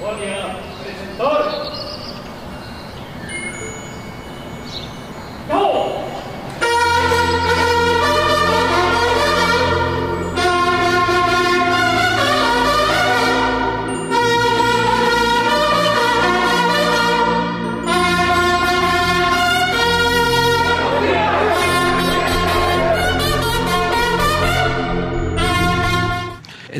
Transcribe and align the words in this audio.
El 0.00 1.87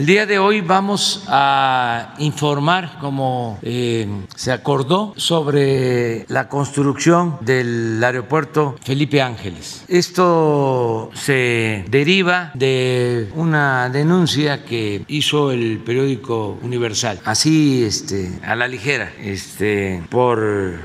día 0.08 0.24
de 0.24 0.38
hoy 0.38 0.62
vamos 0.62 1.24
a 1.28 2.14
informar, 2.16 2.96
como 2.98 3.58
eh, 3.60 4.08
se 4.34 4.52
acordó, 4.52 5.12
sobre 5.18 6.24
la 6.28 6.48
construcción 6.48 7.36
del 7.42 8.02
aeropuerto 8.02 8.76
Felipe 8.82 9.20
Ángeles. 9.20 9.84
Esto 9.86 11.10
se 11.12 11.84
deriva 11.90 12.52
de 12.54 13.28
una 13.34 13.90
denuncia 13.90 14.64
que 14.64 15.04
hizo 15.08 15.52
el 15.52 15.76
periódico 15.84 16.58
Universal, 16.62 17.20
así 17.26 17.84
este, 17.84 18.32
a 18.42 18.56
la 18.56 18.66
ligera, 18.66 19.12
este, 19.20 20.02
por 20.08 20.42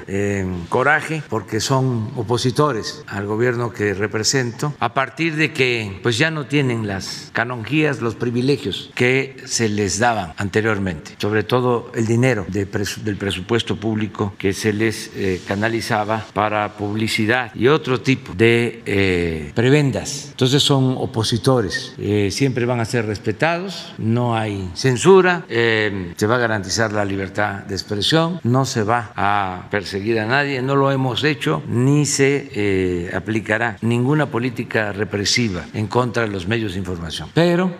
eh, 0.07 0.45
coraje, 0.67 1.23
porque 1.29 1.61
son 1.61 2.11
opositores 2.17 3.05
al 3.07 3.25
gobierno 3.25 3.71
que 3.71 3.93
represento, 3.93 4.73
a 4.81 4.93
partir 4.93 5.37
de 5.37 5.53
que 5.53 5.97
pues 6.03 6.17
ya 6.17 6.29
no 6.29 6.45
tienen 6.47 6.87
las 6.87 7.29
canonjías, 7.31 8.01
los 8.01 8.15
privilegios 8.15 8.91
que 8.93 9.12
se 9.45 9.69
les 9.69 9.99
daban 9.99 10.33
anteriormente, 10.37 11.11
sobre 11.17 11.43
todo 11.43 11.91
el 11.95 12.05
dinero 12.05 12.45
del 12.49 13.17
presupuesto 13.17 13.75
público 13.75 14.33
que 14.37 14.53
se 14.53 14.73
les 14.73 15.11
eh, 15.15 15.41
canalizaba 15.47 16.25
para 16.33 16.73
publicidad 16.73 17.51
y 17.55 17.67
otro 17.67 18.01
tipo 18.01 18.33
de 18.33 18.81
eh, 18.85 19.51
prebendas. 19.53 20.29
Entonces 20.31 20.63
son 20.63 20.95
opositores, 20.97 21.93
eh, 21.97 22.29
siempre 22.31 22.65
van 22.65 22.79
a 22.79 22.85
ser 22.85 23.05
respetados, 23.05 23.93
no 23.97 24.35
hay 24.35 24.69
censura, 24.73 25.45
se 25.47 26.27
va 26.27 26.35
a 26.35 26.39
garantizar 26.39 26.91
la 26.91 27.05
libertad 27.05 27.63
de 27.63 27.75
expresión, 27.75 28.39
no 28.43 28.65
se 28.65 28.83
va 28.83 29.11
a 29.15 29.67
perseguir 29.69 30.19
a 30.19 30.25
nadie, 30.25 30.61
no 30.61 30.75
lo 30.75 30.91
hemos 30.91 31.23
hecho 31.23 31.61
ni 31.67 32.05
se 32.05 33.11
aplicará 33.15 33.77
ninguna 33.81 34.27
política 34.27 34.91
represiva 34.91 35.65
en 35.73 35.87
contra 35.87 36.23
de 36.23 36.29
los 36.29 36.47
medios 36.47 36.73
de 36.73 36.79
información. 36.79 37.29
Pero 37.33 37.75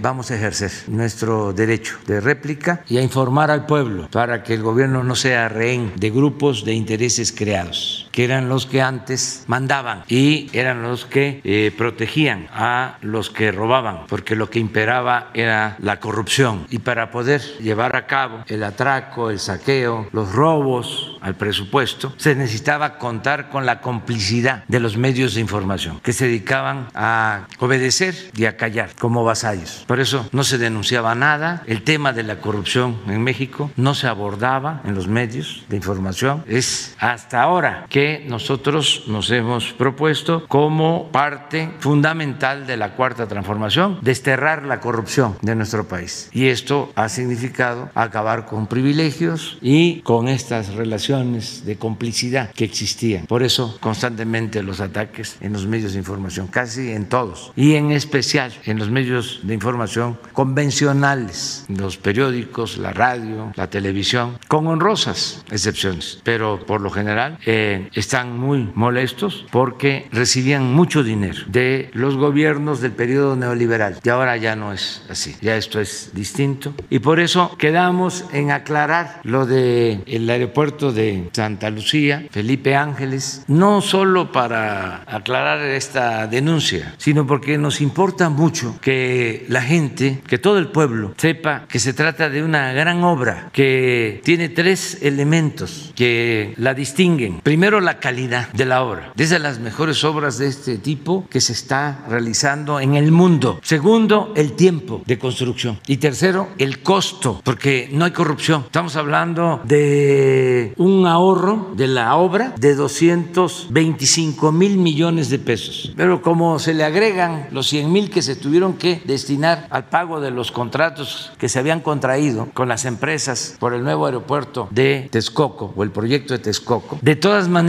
vamos 0.00 0.30
a 0.30 0.36
ejercer 0.36 0.65
nuestro 0.88 1.52
derecho 1.52 1.98
de 2.06 2.20
réplica 2.20 2.82
y 2.88 2.98
a 2.98 3.02
informar 3.02 3.50
al 3.50 3.66
pueblo 3.66 4.08
para 4.10 4.42
que 4.42 4.54
el 4.54 4.62
gobierno 4.62 5.04
no 5.04 5.14
sea 5.14 5.48
rehén 5.48 5.92
de 5.96 6.10
grupos 6.10 6.64
de 6.64 6.74
intereses 6.74 7.32
creados, 7.32 8.05
que 8.16 8.24
eran 8.24 8.48
los 8.48 8.64
que 8.64 8.80
antes 8.80 9.44
mandaban 9.46 10.02
y 10.08 10.48
eran 10.54 10.82
los 10.82 11.04
que 11.04 11.42
eh, 11.44 11.70
protegían 11.76 12.48
a 12.50 12.96
los 13.02 13.28
que 13.28 13.52
robaban, 13.52 14.06
porque 14.08 14.34
lo 14.34 14.48
que 14.48 14.58
imperaba 14.58 15.28
era 15.34 15.76
la 15.80 16.00
corrupción. 16.00 16.66
Y 16.70 16.78
para 16.78 17.10
poder 17.10 17.42
llevar 17.58 17.94
a 17.94 18.06
cabo 18.06 18.42
el 18.46 18.64
atraco, 18.64 19.28
el 19.28 19.38
saqueo, 19.38 20.08
los 20.12 20.32
robos 20.32 21.18
al 21.20 21.34
presupuesto, 21.34 22.14
se 22.16 22.34
necesitaba 22.34 22.96
contar 22.96 23.50
con 23.50 23.66
la 23.66 23.82
complicidad 23.82 24.64
de 24.66 24.80
los 24.80 24.96
medios 24.96 25.34
de 25.34 25.42
información, 25.42 26.00
que 26.00 26.14
se 26.14 26.24
dedicaban 26.24 26.88
a 26.94 27.46
obedecer 27.58 28.14
y 28.34 28.46
a 28.46 28.56
callar 28.56 28.94
como 28.98 29.24
vasallos. 29.24 29.84
Por 29.86 30.00
eso 30.00 30.26
no 30.32 30.42
se 30.42 30.56
denunciaba 30.56 31.14
nada, 31.14 31.62
el 31.66 31.82
tema 31.82 32.14
de 32.14 32.22
la 32.22 32.40
corrupción 32.40 32.96
en 33.08 33.22
México 33.22 33.70
no 33.76 33.94
se 33.94 34.06
abordaba 34.06 34.80
en 34.86 34.94
los 34.94 35.06
medios 35.06 35.64
de 35.68 35.76
información. 35.76 36.42
Es 36.48 36.96
hasta 36.98 37.42
ahora 37.42 37.84
que 37.90 38.05
nosotros 38.26 39.04
nos 39.06 39.30
hemos 39.30 39.72
propuesto 39.72 40.46
como 40.48 41.10
parte 41.12 41.70
fundamental 41.78 42.66
de 42.66 42.76
la 42.76 42.94
cuarta 42.94 43.26
transformación 43.26 43.98
desterrar 44.02 44.64
la 44.64 44.80
corrupción 44.80 45.36
de 45.42 45.54
nuestro 45.54 45.86
país. 45.88 46.28
Y 46.32 46.46
esto 46.48 46.92
ha 46.94 47.08
significado 47.08 47.90
acabar 47.94 48.46
con 48.46 48.66
privilegios 48.66 49.58
y 49.60 50.00
con 50.02 50.28
estas 50.28 50.74
relaciones 50.74 51.64
de 51.64 51.76
complicidad 51.76 52.50
que 52.52 52.64
existían. 52.64 53.26
Por 53.26 53.42
eso 53.42 53.76
constantemente 53.80 54.62
los 54.62 54.80
ataques 54.80 55.36
en 55.40 55.52
los 55.52 55.66
medios 55.66 55.92
de 55.92 55.98
información, 55.98 56.46
casi 56.46 56.92
en 56.92 57.08
todos, 57.08 57.52
y 57.56 57.74
en 57.74 57.90
especial 57.92 58.52
en 58.64 58.78
los 58.78 58.90
medios 58.90 59.40
de 59.42 59.54
información 59.54 60.18
convencionales, 60.32 61.64
los 61.68 61.96
periódicos, 61.96 62.78
la 62.78 62.92
radio, 62.92 63.52
la 63.56 63.68
televisión, 63.68 64.38
con 64.48 64.66
honrosas 64.66 65.44
excepciones, 65.50 66.20
pero 66.22 66.64
por 66.66 66.80
lo 66.80 66.90
general 66.90 67.38
eh, 67.46 67.88
están 67.96 68.38
muy 68.38 68.70
molestos 68.74 69.46
porque 69.50 70.08
recibían 70.12 70.72
mucho 70.72 71.02
dinero 71.02 71.42
de 71.48 71.90
los 71.92 72.16
gobiernos 72.16 72.80
del 72.80 72.92
periodo 72.92 73.36
neoliberal 73.36 73.98
y 74.04 74.08
ahora 74.08 74.36
ya 74.36 74.54
no 74.54 74.72
es 74.72 75.02
así, 75.08 75.34
ya 75.40 75.56
esto 75.56 75.80
es 75.80 76.10
distinto 76.14 76.74
y 76.90 77.00
por 77.00 77.20
eso 77.20 77.56
quedamos 77.58 78.24
en 78.32 78.50
aclarar 78.50 79.20
lo 79.24 79.46
del 79.46 80.02
el 80.06 80.28
aeropuerto 80.28 80.92
de 80.92 81.28
Santa 81.32 81.70
Lucía, 81.70 82.26
Felipe 82.30 82.76
Ángeles, 82.76 83.44
no 83.48 83.80
solo 83.80 84.32
para 84.32 85.02
aclarar 85.06 85.60
esta 85.62 86.26
denuncia, 86.26 86.94
sino 86.98 87.26
porque 87.26 87.58
nos 87.58 87.80
importa 87.80 88.28
mucho 88.28 88.78
que 88.80 89.46
la 89.48 89.62
gente 89.62 90.20
que 90.26 90.38
todo 90.38 90.58
el 90.58 90.68
pueblo 90.68 91.14
sepa 91.16 91.64
que 91.68 91.78
se 91.78 91.92
trata 91.92 92.28
de 92.28 92.42
una 92.42 92.72
gran 92.72 93.02
obra 93.02 93.48
que 93.52 94.20
tiene 94.24 94.48
tres 94.48 94.98
elementos 95.02 95.92
que 95.94 96.54
la 96.56 96.74
distinguen. 96.74 97.40
Primero, 97.40 97.80
la 97.86 98.00
calidad 98.00 98.52
de 98.52 98.66
la 98.66 98.82
obra. 98.82 99.12
Es 99.16 99.30
de 99.30 99.38
las 99.38 99.60
mejores 99.60 100.04
obras 100.04 100.38
de 100.38 100.48
este 100.48 100.76
tipo 100.76 101.24
que 101.30 101.40
se 101.40 101.52
está 101.52 102.04
realizando 102.08 102.80
en 102.80 102.96
el 102.96 103.12
mundo. 103.12 103.60
Segundo, 103.62 104.32
el 104.36 104.52
tiempo 104.52 105.02
de 105.06 105.18
construcción. 105.18 105.78
Y 105.86 105.98
tercero, 105.98 106.48
el 106.58 106.82
costo, 106.82 107.40
porque 107.44 107.88
no 107.92 108.04
hay 108.04 108.10
corrupción. 108.10 108.64
Estamos 108.66 108.96
hablando 108.96 109.60
de 109.64 110.74
un 110.76 111.06
ahorro 111.06 111.72
de 111.76 111.86
la 111.86 112.16
obra 112.16 112.52
de 112.58 112.74
225 112.74 114.52
mil 114.52 114.76
millones 114.78 115.30
de 115.30 115.38
pesos. 115.38 115.92
Pero 115.96 116.22
como 116.22 116.58
se 116.58 116.74
le 116.74 116.82
agregan 116.82 117.46
los 117.52 117.68
100 117.68 117.92
mil 117.92 118.10
que 118.10 118.22
se 118.22 118.34
tuvieron 118.34 118.74
que 118.74 119.00
destinar 119.04 119.68
al 119.70 119.88
pago 119.88 120.20
de 120.20 120.32
los 120.32 120.50
contratos 120.50 121.30
que 121.38 121.48
se 121.48 121.60
habían 121.60 121.80
contraído 121.80 122.48
con 122.52 122.68
las 122.68 122.84
empresas 122.84 123.54
por 123.60 123.74
el 123.74 123.84
nuevo 123.84 124.06
aeropuerto 124.06 124.68
de 124.72 125.08
Texcoco 125.12 125.72
o 125.76 125.82
el 125.84 125.92
proyecto 125.92 126.34
de 126.34 126.40
Texcoco, 126.40 126.98
de 127.00 127.14
todas 127.14 127.48
maneras, 127.48 127.65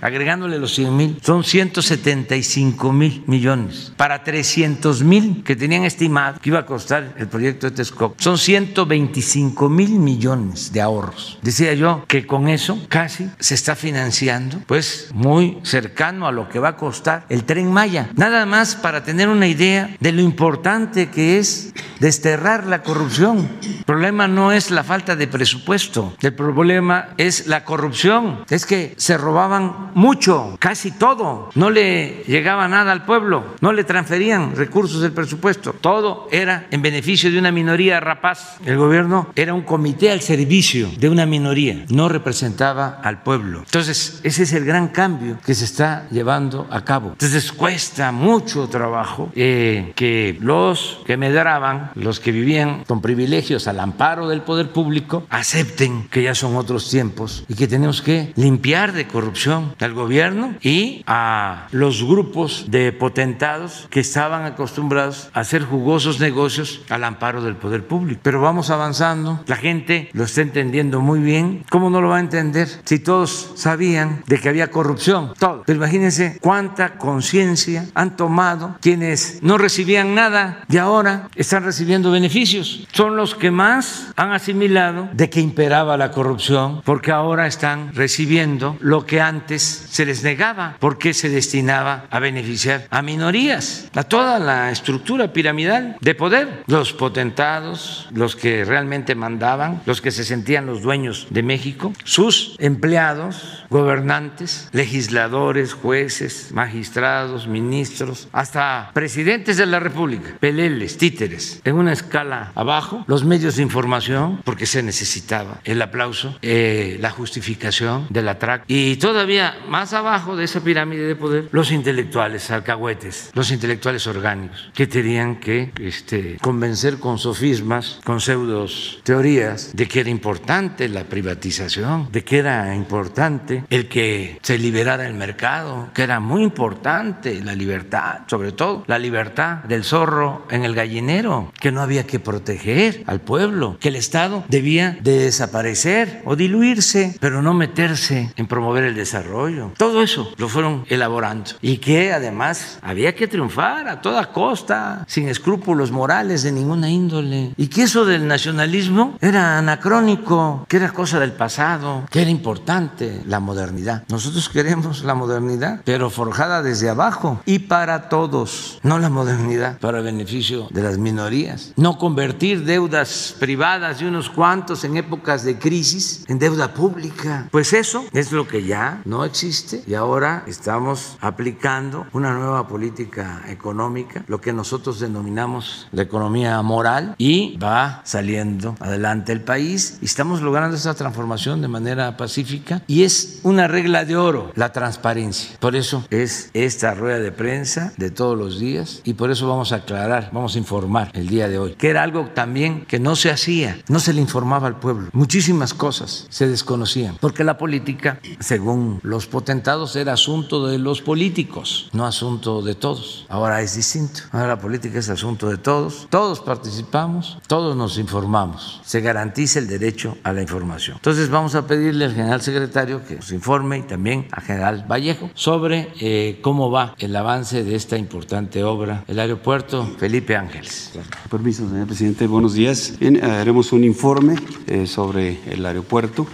agregándole 0.00 0.58
los 0.58 0.74
100 0.74 0.96
mil, 0.96 1.18
son 1.22 1.44
175 1.44 2.92
mil 2.92 3.24
millones 3.26 3.92
para 3.96 4.22
300 4.22 5.02
mil 5.02 5.42
que 5.44 5.56
tenían 5.56 5.84
estimado 5.84 6.40
que 6.40 6.50
iba 6.50 6.60
a 6.60 6.66
costar 6.66 7.14
el 7.18 7.28
proyecto 7.28 7.68
de 7.68 7.76
Texcoco. 7.76 8.14
Son 8.18 8.38
125 8.38 9.68
mil 9.68 9.90
millones 9.98 10.72
de 10.72 10.80
ahorros. 10.80 11.38
Decía 11.42 11.74
yo 11.74 12.04
que 12.06 12.26
con 12.26 12.48
eso 12.48 12.78
casi 12.88 13.30
se 13.38 13.54
está 13.54 13.76
financiando, 13.76 14.58
pues 14.66 15.10
muy 15.12 15.58
cercano 15.62 16.26
a 16.26 16.32
lo 16.32 16.48
que 16.48 16.58
va 16.58 16.70
a 16.70 16.76
costar 16.76 17.24
el 17.28 17.44
tren 17.44 17.72
Maya. 17.72 18.10
Nada 18.14 18.46
más 18.46 18.74
para 18.76 19.04
tener 19.04 19.28
una 19.28 19.46
idea 19.46 19.96
de 20.00 20.12
lo 20.12 20.22
importante 20.22 21.10
que 21.10 21.38
es 21.38 21.72
desterrar 22.00 22.66
la 22.66 22.82
corrupción. 22.82 23.48
El 23.62 23.84
problema 23.84 24.28
no 24.28 24.52
es 24.52 24.70
la 24.70 24.84
falta 24.84 25.16
de 25.16 25.26
presupuesto, 25.26 26.14
el 26.20 26.34
problema 26.34 27.10
es 27.16 27.46
la 27.46 27.64
corrupción. 27.64 28.44
Es 28.50 28.66
que 28.66 28.94
se 28.96 29.16
robaban 29.36 29.90
mucho, 29.92 30.56
casi 30.58 30.92
todo. 30.92 31.50
No 31.54 31.68
le 31.68 32.24
llegaba 32.26 32.68
nada 32.68 32.90
al 32.90 33.04
pueblo, 33.04 33.44
no 33.60 33.70
le 33.74 33.84
transferían 33.84 34.56
recursos 34.56 35.02
del 35.02 35.12
presupuesto. 35.12 35.74
Todo 35.78 36.26
era 36.32 36.66
en 36.70 36.80
beneficio 36.80 37.30
de 37.30 37.38
una 37.38 37.52
minoría 37.52 38.00
rapaz. 38.00 38.56
El 38.64 38.78
gobierno 38.78 39.28
era 39.36 39.52
un 39.52 39.60
comité 39.60 40.10
al 40.10 40.22
servicio 40.22 40.88
de 40.98 41.10
una 41.10 41.26
minoría, 41.26 41.84
no 41.90 42.08
representaba 42.08 42.98
al 43.04 43.22
pueblo. 43.22 43.58
Entonces, 43.58 44.20
ese 44.22 44.44
es 44.44 44.54
el 44.54 44.64
gran 44.64 44.88
cambio 44.88 45.36
que 45.44 45.54
se 45.54 45.66
está 45.66 46.08
llevando 46.10 46.66
a 46.70 46.82
cabo. 46.82 47.10
Entonces, 47.10 47.52
cuesta 47.52 48.12
mucho 48.12 48.68
trabajo 48.68 49.30
eh, 49.34 49.92
que 49.96 50.38
los 50.40 51.02
que 51.04 51.18
me 51.18 51.30
daban 51.30 51.90
los 51.94 52.20
que 52.20 52.32
vivían 52.32 52.84
con 52.84 53.02
privilegios 53.02 53.68
al 53.68 53.80
amparo 53.80 54.28
del 54.28 54.40
poder 54.40 54.70
público, 54.70 55.26
acepten 55.28 56.08
que 56.08 56.22
ya 56.22 56.34
son 56.34 56.56
otros 56.56 56.88
tiempos 56.88 57.44
y 57.48 57.54
que 57.54 57.68
tenemos 57.68 58.00
que 58.00 58.32
limpiar 58.36 58.94
de 58.94 59.06
corrupción 59.06 59.25
corrupción 59.26 59.74
al 59.80 59.92
gobierno 59.92 60.54
y 60.62 61.02
a 61.08 61.66
los 61.72 62.04
grupos 62.04 62.66
de 62.68 62.92
potentados 62.92 63.88
que 63.90 63.98
estaban 63.98 64.44
acostumbrados 64.44 65.30
a 65.34 65.40
hacer 65.40 65.64
jugosos 65.64 66.20
negocios 66.20 66.82
al 66.90 67.02
amparo 67.02 67.42
del 67.42 67.56
poder 67.56 67.84
público. 67.88 68.20
Pero 68.22 68.40
vamos 68.40 68.70
avanzando, 68.70 69.42
la 69.48 69.56
gente 69.56 70.10
lo 70.12 70.22
está 70.22 70.42
entendiendo 70.42 71.00
muy 71.00 71.18
bien. 71.18 71.64
¿Cómo 71.70 71.90
no 71.90 72.00
lo 72.00 72.10
va 72.10 72.18
a 72.18 72.20
entender 72.20 72.68
si 72.84 73.00
todos 73.00 73.50
sabían 73.56 74.22
de 74.28 74.38
que 74.38 74.48
había 74.48 74.70
corrupción? 74.70 75.32
Todo. 75.36 75.64
Pero 75.66 75.78
imagínense 75.78 76.38
cuánta 76.40 76.96
conciencia 76.96 77.86
han 77.94 78.16
tomado 78.16 78.76
quienes 78.80 79.40
no 79.42 79.58
recibían 79.58 80.14
nada 80.14 80.62
y 80.68 80.76
ahora 80.76 81.28
están 81.34 81.64
recibiendo 81.64 82.12
beneficios. 82.12 82.86
Son 82.92 83.16
los 83.16 83.34
que 83.34 83.50
más 83.50 84.12
han 84.14 84.30
asimilado 84.30 85.08
de 85.12 85.28
que 85.28 85.40
imperaba 85.40 85.96
la 85.96 86.12
corrupción 86.12 86.82
porque 86.84 87.10
ahora 87.10 87.48
están 87.48 87.92
recibiendo 87.92 88.76
lo 88.80 89.06
que 89.06 89.15
antes 89.20 89.62
se 89.62 90.04
les 90.04 90.22
negaba 90.22 90.76
porque 90.80 91.14
se 91.14 91.28
destinaba 91.28 92.06
a 92.10 92.18
beneficiar 92.18 92.86
a 92.90 93.02
minorías, 93.02 93.88
a 93.94 94.04
toda 94.04 94.38
la 94.38 94.70
estructura 94.70 95.32
piramidal 95.32 95.96
de 96.00 96.14
poder, 96.14 96.64
los 96.66 96.92
potentados, 96.92 98.08
los 98.12 98.36
que 98.36 98.64
realmente 98.64 99.14
mandaban, 99.14 99.82
los 99.86 100.00
que 100.00 100.10
se 100.10 100.24
sentían 100.24 100.66
los 100.66 100.82
dueños 100.82 101.26
de 101.30 101.42
México, 101.42 101.92
sus 102.04 102.56
empleados, 102.58 103.64
gobernantes, 103.70 104.68
legisladores, 104.72 105.72
jueces, 105.74 106.50
magistrados, 106.52 107.46
ministros, 107.46 108.28
hasta 108.32 108.90
presidentes 108.94 109.56
de 109.56 109.66
la 109.66 109.80
República, 109.80 110.34
peleles, 110.40 110.98
títeres, 110.98 111.60
en 111.64 111.76
una 111.76 111.92
escala 111.92 112.52
abajo, 112.54 113.04
los 113.06 113.24
medios 113.24 113.56
de 113.56 113.62
información, 113.62 114.40
porque 114.44 114.66
se 114.66 114.82
necesitaba 114.82 115.60
el 115.64 115.82
aplauso, 115.82 116.38
eh, 116.42 116.98
la 117.00 117.10
justificación 117.10 118.06
del 118.10 118.28
atraco, 118.28 118.64
y 118.68 118.96
todavía 119.06 119.54
más 119.68 119.92
abajo 119.92 120.34
de 120.34 120.42
esa 120.42 120.64
pirámide 120.64 121.06
de 121.06 121.14
poder, 121.14 121.48
los 121.52 121.70
intelectuales, 121.70 122.50
alcahuetes, 122.50 123.30
los 123.34 123.52
intelectuales 123.52 124.04
orgánicos, 124.08 124.72
que 124.74 124.88
tenían 124.88 125.36
que 125.36 125.70
este, 125.78 126.38
convencer 126.42 126.98
con 126.98 127.16
sofismas, 127.16 128.00
con 128.02 128.20
pseudos 128.20 128.98
teorías, 129.04 129.76
de 129.76 129.86
que 129.86 130.00
era 130.00 130.10
importante 130.10 130.88
la 130.88 131.04
privatización, 131.04 132.08
de 132.10 132.24
que 132.24 132.38
era 132.38 132.74
importante 132.74 133.62
el 133.70 133.86
que 133.86 134.40
se 134.42 134.58
liberara 134.58 135.06
el 135.06 135.14
mercado, 135.14 135.88
que 135.94 136.02
era 136.02 136.18
muy 136.18 136.42
importante 136.42 137.40
la 137.44 137.54
libertad, 137.54 138.22
sobre 138.26 138.50
todo 138.50 138.82
la 138.88 138.98
libertad 138.98 139.58
del 139.68 139.84
zorro 139.84 140.48
en 140.50 140.64
el 140.64 140.74
gallinero, 140.74 141.52
que 141.60 141.70
no 141.70 141.80
había 141.80 142.08
que 142.08 142.18
proteger 142.18 143.04
al 143.06 143.20
pueblo, 143.20 143.76
que 143.78 143.90
el 143.90 143.94
Estado 143.94 144.42
debía 144.48 144.98
de 145.00 145.16
desaparecer 145.16 146.22
o 146.24 146.34
diluirse, 146.34 147.16
pero 147.20 147.40
no 147.40 147.54
meterse 147.54 148.32
en 148.34 148.48
promover 148.48 148.82
el 148.82 148.95
desarrollo. 148.96 149.72
Todo 149.76 150.02
eso 150.02 150.32
lo 150.36 150.48
fueron 150.48 150.84
elaborando 150.88 151.52
y 151.60 151.78
que 151.78 152.12
además 152.12 152.78
había 152.82 153.14
que 153.14 153.28
triunfar 153.28 153.88
a 153.88 154.00
toda 154.00 154.32
costa, 154.32 155.04
sin 155.08 155.28
escrúpulos 155.28 155.90
morales 155.90 156.42
de 156.42 156.52
ninguna 156.52 156.90
índole, 156.90 157.52
y 157.56 157.68
que 157.68 157.82
eso 157.82 158.04
del 158.04 158.26
nacionalismo 158.26 159.16
era 159.20 159.58
anacrónico, 159.58 160.66
que 160.68 160.76
era 160.76 160.92
cosa 160.92 161.18
del 161.18 161.32
pasado, 161.32 162.04
que 162.10 162.22
era 162.22 162.30
importante 162.30 163.22
la 163.26 163.40
modernidad. 163.40 164.04
Nosotros 164.08 164.48
queremos 164.48 165.04
la 165.04 165.14
modernidad, 165.14 165.80
pero 165.84 166.10
forjada 166.10 166.62
desde 166.62 166.88
abajo 166.88 167.40
y 167.44 167.60
para 167.60 168.08
todos, 168.08 168.78
no 168.82 168.98
la 168.98 169.10
modernidad 169.10 169.78
para 169.78 170.00
beneficio 170.00 170.68
de 170.70 170.82
las 170.82 170.98
minorías. 170.98 171.72
No 171.76 171.98
convertir 171.98 172.64
deudas 172.64 173.34
privadas 173.38 174.00
de 174.00 174.08
unos 174.08 174.30
cuantos 174.30 174.84
en 174.84 174.96
épocas 174.96 175.44
de 175.44 175.58
crisis 175.58 176.24
en 176.28 176.38
deuda 176.38 176.74
pública. 176.74 177.48
Pues 177.50 177.72
eso 177.72 178.04
es 178.12 178.32
lo 178.32 178.46
que 178.46 178.64
ya 178.64 178.85
no 179.04 179.24
existe 179.24 179.82
y 179.86 179.94
ahora 179.94 180.44
estamos 180.46 181.16
aplicando 181.20 182.06
una 182.12 182.34
nueva 182.34 182.68
política 182.68 183.42
económica, 183.48 184.24
lo 184.28 184.40
que 184.40 184.52
nosotros 184.52 185.00
denominamos 185.00 185.88
la 185.92 186.02
economía 186.02 186.60
moral 186.62 187.14
y 187.18 187.56
va 187.58 188.02
saliendo 188.04 188.76
adelante 188.80 189.32
el 189.32 189.40
país 189.40 189.98
y 190.00 190.06
estamos 190.06 190.42
logrando 190.42 190.76
esa 190.76 190.94
transformación 190.94 191.60
de 191.62 191.68
manera 191.68 192.16
pacífica 192.16 192.82
y 192.86 193.04
es 193.04 193.40
una 193.42 193.68
regla 193.68 194.04
de 194.04 194.16
oro 194.16 194.52
la 194.54 194.72
transparencia. 194.72 195.56
Por 195.60 195.76
eso 195.76 196.04
es 196.10 196.50
esta 196.54 196.94
rueda 196.94 197.18
de 197.18 197.32
prensa 197.32 197.92
de 197.96 198.10
todos 198.10 198.36
los 198.36 198.58
días 198.58 199.00
y 199.04 199.14
por 199.14 199.30
eso 199.30 199.48
vamos 199.48 199.72
a 199.72 199.76
aclarar, 199.76 200.30
vamos 200.32 200.54
a 200.54 200.58
informar 200.58 201.10
el 201.14 201.28
día 201.28 201.48
de 201.48 201.58
hoy, 201.58 201.74
que 201.74 201.88
era 201.88 202.02
algo 202.02 202.26
también 202.34 202.84
que 202.86 202.98
no 202.98 203.16
se 203.16 203.30
hacía, 203.30 203.78
no 203.88 203.98
se 203.98 204.12
le 204.12 204.20
informaba 204.20 204.66
al 204.66 204.78
pueblo. 204.78 205.08
Muchísimas 205.12 205.74
cosas 205.74 206.26
se 206.28 206.48
desconocían, 206.48 207.16
porque 207.20 207.44
la 207.44 207.58
política, 207.58 208.20
según 208.40 208.75
los 209.02 209.26
potentados, 209.26 209.96
era 209.96 210.12
asunto 210.12 210.66
de 210.66 210.78
los 210.78 211.02
políticos, 211.02 211.88
no 211.92 212.06
asunto 212.06 212.62
de 212.62 212.74
todos. 212.74 213.26
Ahora 213.28 213.62
es 213.62 213.76
distinto. 213.76 214.20
Ahora 214.32 214.48
la 214.48 214.58
política 214.58 214.98
es 214.98 215.08
asunto 215.08 215.48
de 215.48 215.58
todos, 215.58 216.06
todos 216.10 216.40
participamos, 216.40 217.38
todos 217.46 217.76
nos 217.76 217.98
informamos. 217.98 218.80
Se 218.84 219.00
garantiza 219.00 219.58
el 219.58 219.68
derecho 219.68 220.16
a 220.22 220.32
la 220.32 220.42
información. 220.42 220.96
Entonces 220.96 221.30
vamos 221.30 221.54
a 221.54 221.66
pedirle 221.66 222.06
al 222.06 222.14
general 222.14 222.40
secretario 222.40 223.04
que 223.04 223.16
nos 223.16 223.32
informe 223.32 223.78
y 223.78 223.82
también 223.82 224.28
al 224.32 224.42
general 224.42 224.86
Vallejo 224.90 225.30
sobre 225.34 225.92
eh, 226.00 226.38
cómo 226.42 226.70
va 226.70 226.94
el 226.98 227.14
avance 227.14 227.64
de 227.64 227.74
esta 227.74 227.96
importante 227.96 228.64
obra, 228.64 229.04
el 229.08 229.18
aeropuerto 229.18 229.86
Felipe 229.98 230.36
Ángeles. 230.36 230.92
Permiso, 231.30 231.68
señor 231.68 231.86
presidente. 231.86 232.26
Buenos 232.26 232.54
días. 232.54 232.94
Bien, 232.98 233.22
haremos 233.22 233.72
un 233.72 233.84
informe 233.84 234.36
eh, 234.66 234.86
sobre 234.86 235.40
el 235.50 235.64
aeropuerto. 235.64 236.26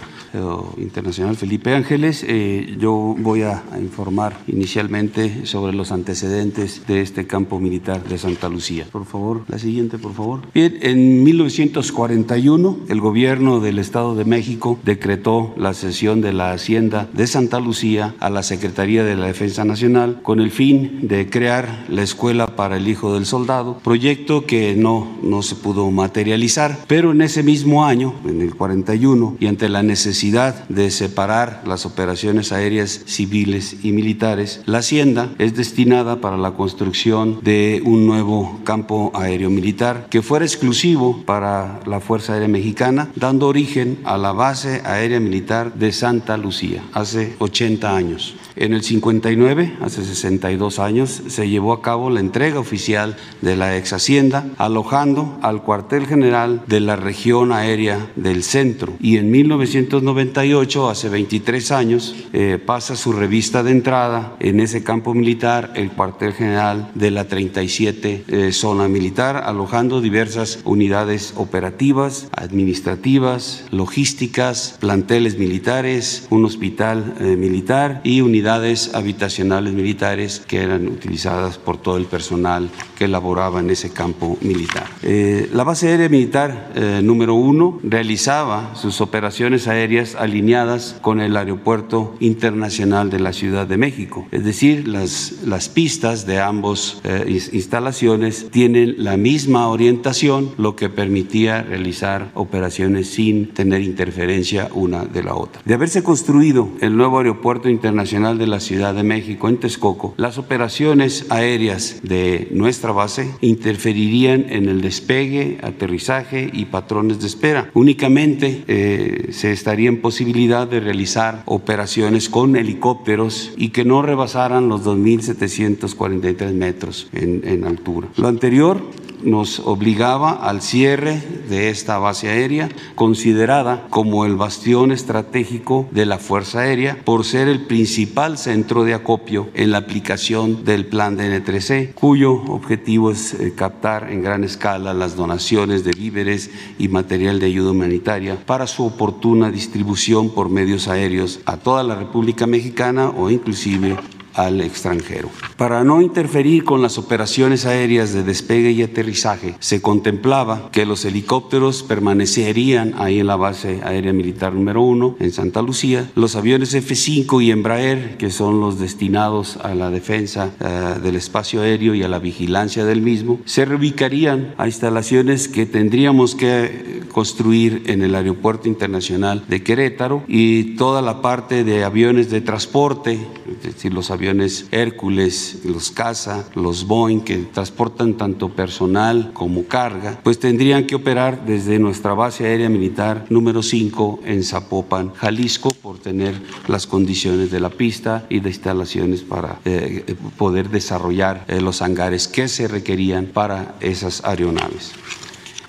Internacional 0.77 1.35
Felipe 1.35 1.75
Ángeles. 1.75 2.22
Eh, 2.25 2.75
yo 2.79 3.15
voy 3.17 3.43
a, 3.43 3.63
informar 3.81 4.37
inicialmente 4.47 5.45
sobre 5.45 5.73
los 5.73 5.91
antecedentes 5.91 6.85
de 6.87 7.01
este 7.01 7.27
campo 7.27 7.59
militar 7.59 8.03
de 8.03 8.17
Santa 8.17 8.49
Lucía. 8.49 8.87
Por 8.91 9.05
favor, 9.05 9.43
la 9.47 9.59
siguiente, 9.59 9.97
por 9.97 10.13
favor. 10.13 10.41
Bien, 10.53 10.77
en 10.81 11.23
1941 11.23 12.79
el 12.87 13.01
gobierno 13.01 13.59
del 13.59 13.79
Estado 13.79 14.15
de 14.15 14.25
México 14.25 14.79
decretó 14.83 15.53
la 15.57 15.73
cesión 15.73 16.21
de 16.21 16.33
la 16.33 16.51
hacienda 16.51 17.09
de 17.13 17.27
Santa 17.27 17.59
Lucía 17.59 18.15
a 18.19 18.29
la 18.29 18.43
Secretaría 18.43 19.03
de 19.03 19.15
la 19.15 19.27
Defensa 19.27 19.65
Nacional 19.65 20.21
con 20.21 20.39
el 20.39 20.51
fin 20.51 21.07
de 21.07 21.29
crear 21.29 21.85
la 21.89 22.03
Escuela 22.03 22.55
para 22.55 22.77
el 22.77 22.87
Hijo 22.87 23.13
del 23.13 23.25
Soldado, 23.25 23.79
proyecto 23.83 24.45
que 24.45 24.75
no, 24.75 25.17
no 25.21 25.41
se 25.41 25.55
pudo 25.55 25.89
materializar, 25.91 26.79
pero 26.87 27.11
en 27.11 27.21
ese 27.21 27.43
mismo 27.43 27.85
año, 27.85 28.13
en 28.25 28.41
el 28.41 28.55
41, 28.55 29.37
y 29.39 29.47
ante 29.47 29.69
la 29.69 29.83
necesidad 29.83 30.67
de 30.69 30.91
separar 30.91 31.63
las 31.65 31.85
operaciones 31.85 32.12
aéreas 32.51 33.01
civiles 33.05 33.77
y 33.83 33.91
militares, 33.91 34.61
la 34.65 34.79
hacienda 34.79 35.33
es 35.39 35.55
destinada 35.55 36.21
para 36.21 36.37
la 36.37 36.51
construcción 36.51 37.39
de 37.41 37.81
un 37.85 38.05
nuevo 38.05 38.59
campo 38.63 39.11
aéreo 39.15 39.49
militar 39.49 40.07
que 40.09 40.21
fuera 40.21 40.45
exclusivo 40.45 41.23
para 41.25 41.79
la 41.85 41.99
Fuerza 41.99 42.33
Aérea 42.33 42.47
Mexicana, 42.47 43.09
dando 43.15 43.47
origen 43.47 43.99
a 44.03 44.17
la 44.17 44.31
base 44.31 44.81
aérea 44.85 45.19
militar 45.19 45.73
de 45.73 45.91
Santa 45.91 46.37
Lucía 46.37 46.83
hace 46.93 47.35
80 47.39 47.95
años. 47.95 48.35
En 48.55 48.73
el 48.73 48.83
59, 48.83 49.77
hace 49.81 50.05
62 50.05 50.77
años, 50.77 51.23
se 51.27 51.49
llevó 51.49 51.73
a 51.73 51.81
cabo 51.81 52.11
la 52.11 52.19
entrega 52.19 52.59
oficial 52.59 53.17
de 53.41 53.55
la 53.55 53.77
ex 53.77 53.93
hacienda, 53.93 54.45
alojando 54.57 55.39
al 55.41 55.63
cuartel 55.63 56.05
general 56.05 56.61
de 56.67 56.79
la 56.79 56.95
región 56.95 57.51
aérea 57.51 58.11
del 58.15 58.43
centro. 58.43 58.93
Y 58.99 59.17
en 59.17 59.31
1998, 59.31 60.89
hace 60.89 61.09
23 61.09 61.71
años, 61.71 62.02
eh, 62.33 62.59
pasa 62.63 62.95
su 62.95 63.13
revista 63.13 63.63
de 63.63 63.71
entrada 63.71 64.35
en 64.39 64.59
ese 64.59 64.83
campo 64.83 65.13
militar, 65.13 65.71
el 65.75 65.91
cuartel 65.91 66.33
general 66.33 66.89
de 66.95 67.11
la 67.11 67.27
37 67.27 68.25
eh, 68.27 68.51
zona 68.51 68.87
militar, 68.87 69.43
alojando 69.45 70.01
diversas 70.01 70.59
unidades 70.65 71.33
operativas, 71.35 72.27
administrativas, 72.31 73.65
logísticas, 73.71 74.77
planteles 74.79 75.37
militares, 75.37 76.27
un 76.29 76.45
hospital 76.45 77.15
eh, 77.19 77.35
militar 77.35 78.01
y 78.03 78.21
unidades 78.21 78.95
habitacionales 78.95 79.73
militares 79.73 80.41
que 80.47 80.63
eran 80.63 80.87
utilizadas 80.87 81.57
por 81.57 81.77
todo 81.77 81.97
el 81.97 82.05
personal 82.05 82.69
que 82.97 83.07
laboraba 83.07 83.59
en 83.59 83.69
ese 83.69 83.91
campo 83.91 84.37
militar. 84.41 84.87
La 85.03 85.63
base 85.63 85.89
aérea 85.89 86.09
militar 86.09 86.71
número 87.03 87.35
uno 87.35 87.79
realizaba 87.83 88.75
sus 88.75 89.01
operaciones 89.01 89.67
aéreas 89.67 90.15
alineadas 90.15 90.95
con 91.01 91.19
el 91.19 91.35
Aeropuerto 91.37 91.92
Internacional 92.19 93.09
de 93.09 93.19
la 93.19 93.33
Ciudad 93.33 93.67
de 93.67 93.77
México, 93.77 94.25
es 94.31 94.43
decir, 94.43 94.87
las, 94.87 95.43
las 95.45 95.69
pistas 95.69 96.25
de 96.25 96.39
ambos 96.39 97.01
eh, 97.03 97.39
instalaciones 97.51 98.47
tienen 98.49 98.95
la 98.97 99.17
misma 99.17 99.67
orientación, 99.67 100.51
lo 100.57 100.75
que 100.75 100.89
permitía 100.89 101.61
realizar 101.61 102.31
operaciones 102.33 103.09
sin 103.09 103.47
tener 103.47 103.81
interferencia 103.81 104.69
una 104.73 105.03
de 105.05 105.23
la 105.23 105.35
otra. 105.35 105.61
De 105.65 105.73
haberse 105.73 106.03
construido 106.03 106.69
el 106.79 106.95
nuevo 106.95 107.17
Aeropuerto 107.17 107.69
Internacional 107.69 108.37
de 108.37 108.47
la 108.47 108.59
Ciudad 108.59 108.93
de 108.93 109.03
México, 109.03 109.49
en 109.49 109.57
Texcoco, 109.57 110.13
las 110.17 110.37
operaciones 110.37 111.25
aéreas 111.29 111.99
de 112.03 112.47
nuestra 112.51 112.91
base 112.91 113.29
interferirían 113.41 114.45
en 114.49 114.69
el 114.69 114.81
despegue, 114.81 115.57
aterrizaje 115.61 116.49
y 116.53 116.65
patrones 116.65 117.19
de 117.19 117.27
espera. 117.27 117.69
Únicamente 117.73 118.63
eh, 118.67 119.27
se 119.31 119.51
estaría 119.51 119.73
darían 119.73 119.97
posibilidad 119.97 120.67
de 120.67 120.79
realizar 120.79 121.41
operaciones 121.45 121.82
con 122.29 122.55
helicópteros 122.55 123.51
y 123.57 123.69
que 123.69 123.85
no 123.85 124.01
rebasaran 124.01 124.69
los 124.69 124.85
2.743 124.85 126.53
metros 126.53 127.07
en, 127.13 127.41
en 127.45 127.65
altura. 127.65 128.07
Lo 128.15 128.27
anterior 128.27 128.81
nos 129.23 129.59
obligaba 129.59 130.31
al 130.31 130.61
cierre 130.61 131.21
de 131.49 131.69
esta 131.69 131.97
base 131.97 132.29
aérea, 132.29 132.69
considerada 132.95 133.87
como 133.89 134.25
el 134.25 134.35
bastión 134.35 134.91
estratégico 134.91 135.87
de 135.91 136.05
la 136.05 136.17
Fuerza 136.17 136.61
Aérea 136.61 136.97
por 137.03 137.25
ser 137.25 137.47
el 137.47 137.65
principal 137.65 138.37
centro 138.37 138.83
de 138.83 138.93
acopio 138.93 139.49
en 139.53 139.71
la 139.71 139.79
aplicación 139.79 140.63
del 140.65 140.85
plan 140.85 141.17
de 141.17 141.43
N3C, 141.43 141.93
cuyo 141.93 142.33
objetivo 142.33 143.11
es 143.11 143.33
eh, 143.33 143.53
captar 143.55 144.11
en 144.11 144.21
gran 144.21 144.43
escala 144.43 144.93
las 144.93 145.15
donaciones 145.15 145.83
de 145.83 145.91
víveres 145.91 146.51
y 146.77 146.87
material 146.87 147.39
de 147.39 147.47
ayuda 147.47 147.71
humanitaria 147.71 148.37
para 148.45 148.67
su 148.67 148.85
oportuna 148.85 149.51
distribución 149.51 150.29
por 150.29 150.49
medios 150.49 150.87
aéreos 150.87 151.39
a 151.45 151.57
toda 151.57 151.83
la 151.83 151.95
República 151.95 152.47
Mexicana 152.47 153.09
o 153.09 153.29
inclusive 153.29 153.97
al 154.33 154.61
extranjero. 154.61 155.29
Para 155.57 155.83
no 155.83 156.01
interferir 156.01 156.63
con 156.63 156.81
las 156.81 156.97
operaciones 156.97 157.65
aéreas 157.65 158.13
de 158.13 158.23
despegue 158.23 158.71
y 158.71 158.81
aterrizaje, 158.81 159.55
se 159.59 159.81
contemplaba 159.81 160.69
que 160.71 160.85
los 160.85 161.05
helicópteros 161.05 161.83
permanecerían 161.83 162.95
ahí 162.97 163.19
en 163.19 163.27
la 163.27 163.35
base 163.35 163.81
aérea 163.83 164.13
militar 164.13 164.53
número 164.53 164.81
uno, 164.81 165.15
en 165.19 165.31
Santa 165.31 165.61
Lucía. 165.61 166.09
Los 166.15 166.35
aviones 166.35 166.73
F-5 166.73 167.43
y 167.43 167.51
Embraer, 167.51 168.17
que 168.17 168.31
son 168.31 168.59
los 168.59 168.79
destinados 168.79 169.57
a 169.57 169.75
la 169.75 169.89
defensa 169.89 170.51
uh, 170.59 170.99
del 170.99 171.15
espacio 171.15 171.61
aéreo 171.61 171.93
y 171.93 172.03
a 172.03 172.07
la 172.07 172.19
vigilancia 172.19 172.85
del 172.85 173.01
mismo, 173.01 173.39
se 173.45 173.65
reubicarían 173.65 174.55
a 174.57 174.67
instalaciones 174.67 175.47
que 175.47 175.65
tendríamos 175.65 176.35
que 176.35 177.03
construir 177.11 177.83
en 177.85 178.01
el 178.01 178.15
Aeropuerto 178.15 178.67
Internacional 178.67 179.43
de 179.47 179.63
Querétaro 179.63 180.23
y 180.27 180.75
toda 180.75 181.01
la 181.01 181.21
parte 181.21 181.63
de 181.63 181.83
aviones 181.83 182.29
de 182.29 182.41
transporte, 182.41 183.19
es 183.47 183.63
decir, 183.63 183.93
los 183.93 184.09
aviones 184.09 184.22
Hércules, 184.71 185.59
los 185.65 185.91
CASA, 185.91 186.45
los 186.55 186.87
Boeing, 186.87 187.21
que 187.21 187.37
transportan 187.37 188.15
tanto 188.15 188.49
personal 188.49 189.31
como 189.33 189.65
carga, 189.65 190.19
pues 190.23 190.39
tendrían 190.39 190.85
que 190.85 190.95
operar 190.95 191.45
desde 191.45 191.79
nuestra 191.79 192.13
base 192.13 192.45
aérea 192.45 192.69
militar 192.69 193.25
número 193.29 193.61
5 193.61 194.21
en 194.25 194.43
Zapopan, 194.43 195.13
Jalisco, 195.13 195.69
por 195.69 195.99
tener 195.99 196.33
las 196.67 196.87
condiciones 196.87 197.51
de 197.51 197.59
la 197.59 197.69
pista 197.69 198.25
y 198.29 198.39
de 198.39 198.49
instalaciones 198.49 199.21
para 199.21 199.59
eh, 199.65 200.15
poder 200.37 200.69
desarrollar 200.69 201.45
eh, 201.47 201.61
los 201.61 201.81
hangares 201.81 202.27
que 202.27 202.47
se 202.47 202.67
requerían 202.67 203.27
para 203.27 203.75
esas 203.79 204.23
aeronaves. 204.23 204.93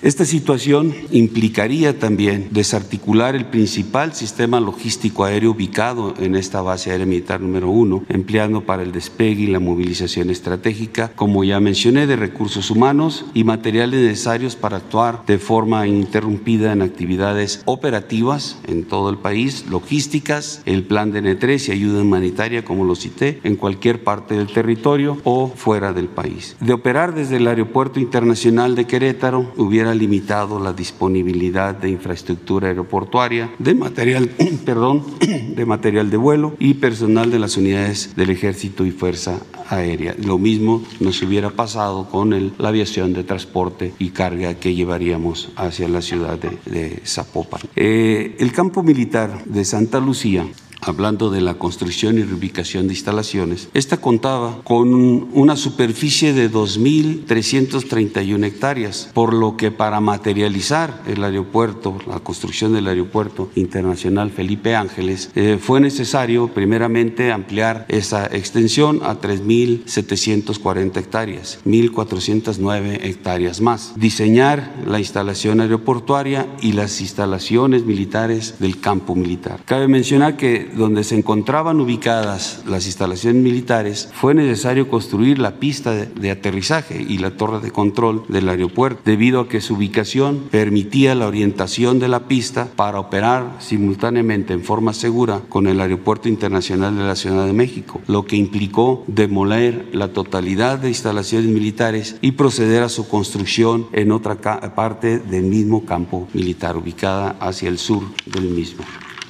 Esta 0.05 0.23
situación 0.23 0.93
implicaría 1.09 1.97
también 1.97 2.49
desarticular 2.51 3.35
el 3.35 3.45
principal 3.45 4.13
sistema 4.13 4.59
logístico 4.59 5.23
aéreo 5.23 5.49
ubicado 5.49 6.13
en 6.19 6.35
esta 6.35 6.61
base 6.61 6.91
aérea 6.91 7.07
militar 7.07 7.41
número 7.41 7.71
uno, 7.71 8.03
empleando 8.07 8.61
para 8.67 8.83
el 8.83 8.91
despegue 8.91 9.45
y 9.45 9.47
la 9.47 9.59
movilización 9.59 10.29
estratégica, 10.29 11.11
como 11.15 11.43
ya 11.43 11.59
mencioné, 11.59 12.05
de 12.05 12.17
recursos 12.17 12.69
humanos 12.69 13.25
y 13.33 13.45
materiales 13.45 13.99
necesarios 13.99 14.55
para 14.55 14.77
actuar 14.77 15.25
de 15.25 15.39
forma 15.39 15.87
ininterrumpida 15.87 16.71
en 16.71 16.83
actividades 16.83 17.63
operativas 17.65 18.59
en 18.67 18.83
todo 18.83 19.09
el 19.09 19.17
país, 19.17 19.65
logísticas, 19.71 20.61
el 20.67 20.83
plan 20.83 21.13
de 21.13 21.23
N3 21.23 21.69
y 21.69 21.71
ayuda 21.71 22.03
humanitaria, 22.03 22.63
como 22.63 22.83
lo 22.83 22.93
cité, 22.93 23.39
en 23.43 23.55
cualquier 23.55 24.03
parte 24.03 24.35
del 24.35 24.53
territorio 24.53 25.17
o 25.23 25.47
fuera 25.47 25.93
del 25.93 26.09
país. 26.09 26.55
De 26.59 26.73
operar 26.73 27.15
desde 27.15 27.37
el 27.37 27.47
Aeropuerto 27.47 27.99
Internacional 27.99 28.75
de 28.75 28.85
Querétaro, 28.85 29.51
hubiera 29.57 29.94
limitado 29.97 30.59
la 30.59 30.73
disponibilidad 30.73 31.75
de 31.75 31.89
infraestructura 31.89 32.67
aeroportuaria, 32.67 33.51
de 33.59 33.75
material, 33.75 34.29
perdón, 34.65 35.03
de 35.55 35.65
material 35.65 36.09
de 36.09 36.17
vuelo 36.17 36.55
y 36.59 36.75
personal 36.75 37.31
de 37.31 37.39
las 37.39 37.57
unidades 37.57 38.15
del 38.15 38.29
Ejército 38.29 38.85
y 38.85 38.91
Fuerza 38.91 39.39
Aérea. 39.69 40.15
Lo 40.23 40.37
mismo 40.37 40.83
nos 40.99 41.21
hubiera 41.21 41.49
pasado 41.49 42.09
con 42.09 42.33
el, 42.33 42.53
la 42.57 42.69
aviación 42.69 43.13
de 43.13 43.23
transporte 43.23 43.93
y 43.99 44.09
carga 44.09 44.55
que 44.55 44.75
llevaríamos 44.75 45.49
hacia 45.55 45.87
la 45.87 46.01
ciudad 46.01 46.37
de, 46.37 47.01
Zapopan. 47.05 47.61
Eh, 47.75 48.35
el 48.39 48.51
campo 48.51 48.83
militar 48.83 49.43
de 49.45 49.65
Santa 49.65 49.99
Lucía 49.99 50.45
hablando 50.85 51.29
de 51.29 51.41
la 51.41 51.55
construcción 51.55 52.17
y 52.17 52.23
reubicación 52.23 52.87
de 52.87 52.93
instalaciones, 52.93 53.69
esta 53.73 53.97
contaba 53.97 54.61
con 54.63 54.93
una 55.33 55.55
superficie 55.55 56.33
de 56.33 56.51
2.331 56.51 58.45
hectáreas, 58.45 59.09
por 59.13 59.33
lo 59.33 59.57
que 59.57 59.71
para 59.71 59.99
materializar 59.99 61.01
el 61.07 61.23
aeropuerto, 61.23 61.97
la 62.07 62.19
construcción 62.19 62.73
del 62.73 62.87
aeropuerto 62.87 63.49
internacional 63.55 64.31
Felipe 64.31 64.75
Ángeles, 64.75 65.31
eh, 65.35 65.57
fue 65.59 65.79
necesario 65.79 66.47
primeramente 66.49 67.31
ampliar 67.31 67.85
esa 67.89 68.25
extensión 68.27 69.01
a 69.03 69.19
3.740 69.19 70.97
hectáreas, 70.97 71.59
1.409 71.65 72.99
hectáreas 73.03 73.61
más, 73.61 73.93
diseñar 73.95 74.75
la 74.85 74.99
instalación 74.99 75.61
aeroportuaria 75.61 76.47
y 76.61 76.73
las 76.73 77.01
instalaciones 77.01 77.85
militares 77.85 78.55
del 78.59 78.79
campo 78.79 79.15
militar. 79.15 79.61
Cabe 79.65 79.87
mencionar 79.87 80.37
que 80.37 80.71
donde 80.75 81.03
se 81.03 81.15
encontraban 81.15 81.79
ubicadas 81.79 82.63
las 82.67 82.85
instalaciones 82.85 83.41
militares, 83.41 84.09
fue 84.13 84.33
necesario 84.33 84.89
construir 84.89 85.39
la 85.39 85.55
pista 85.55 85.93
de, 85.93 86.31
aterrizaje 86.31 87.05
y 87.07 87.17
la 87.17 87.31
torre 87.31 87.59
de 87.59 87.71
control 87.71 88.23
del 88.27 88.49
aeropuerto, 88.49 89.01
debido 89.05 89.39
a 89.39 89.47
que 89.47 89.61
su 89.61 89.75
ubicación 89.75 90.43
permitía 90.51 91.15
la 91.15 91.27
orientación 91.27 91.99
de 91.99 92.07
la 92.07 92.27
pista 92.27 92.67
para 92.75 92.99
operar 92.99 93.57
simultáneamente 93.59 94.53
en 94.53 94.63
forma 94.63 94.93
segura 94.93 95.41
con 95.49 95.67
el 95.67 95.79
Aeropuerto 95.79 96.29
Internacional 96.29 96.97
de 96.97 97.03
la 97.03 97.15
Ciudad 97.15 97.45
de 97.45 97.53
México, 97.53 98.01
lo 98.07 98.25
que 98.25 98.35
implicó 98.35 99.03
demoler 99.07 99.89
la 99.93 100.09
totalidad 100.09 100.79
de 100.79 100.89
instalaciones 100.89 101.49
militares 101.49 102.17
y 102.21 102.33
proceder 102.33 102.83
a 102.83 102.89
su 102.89 103.07
construcción 103.07 103.87
en 103.93 104.11
otra 104.11 104.35
parte 104.75 105.19
del 105.19 105.43
mismo 105.43 105.85
campo 105.85 106.27
militar, 106.33 106.77
ubicada 106.77 107.35
hacia 107.39 107.69
el 107.69 107.77
sur 107.77 108.03
del 108.25 108.49
mismo. 108.49 108.83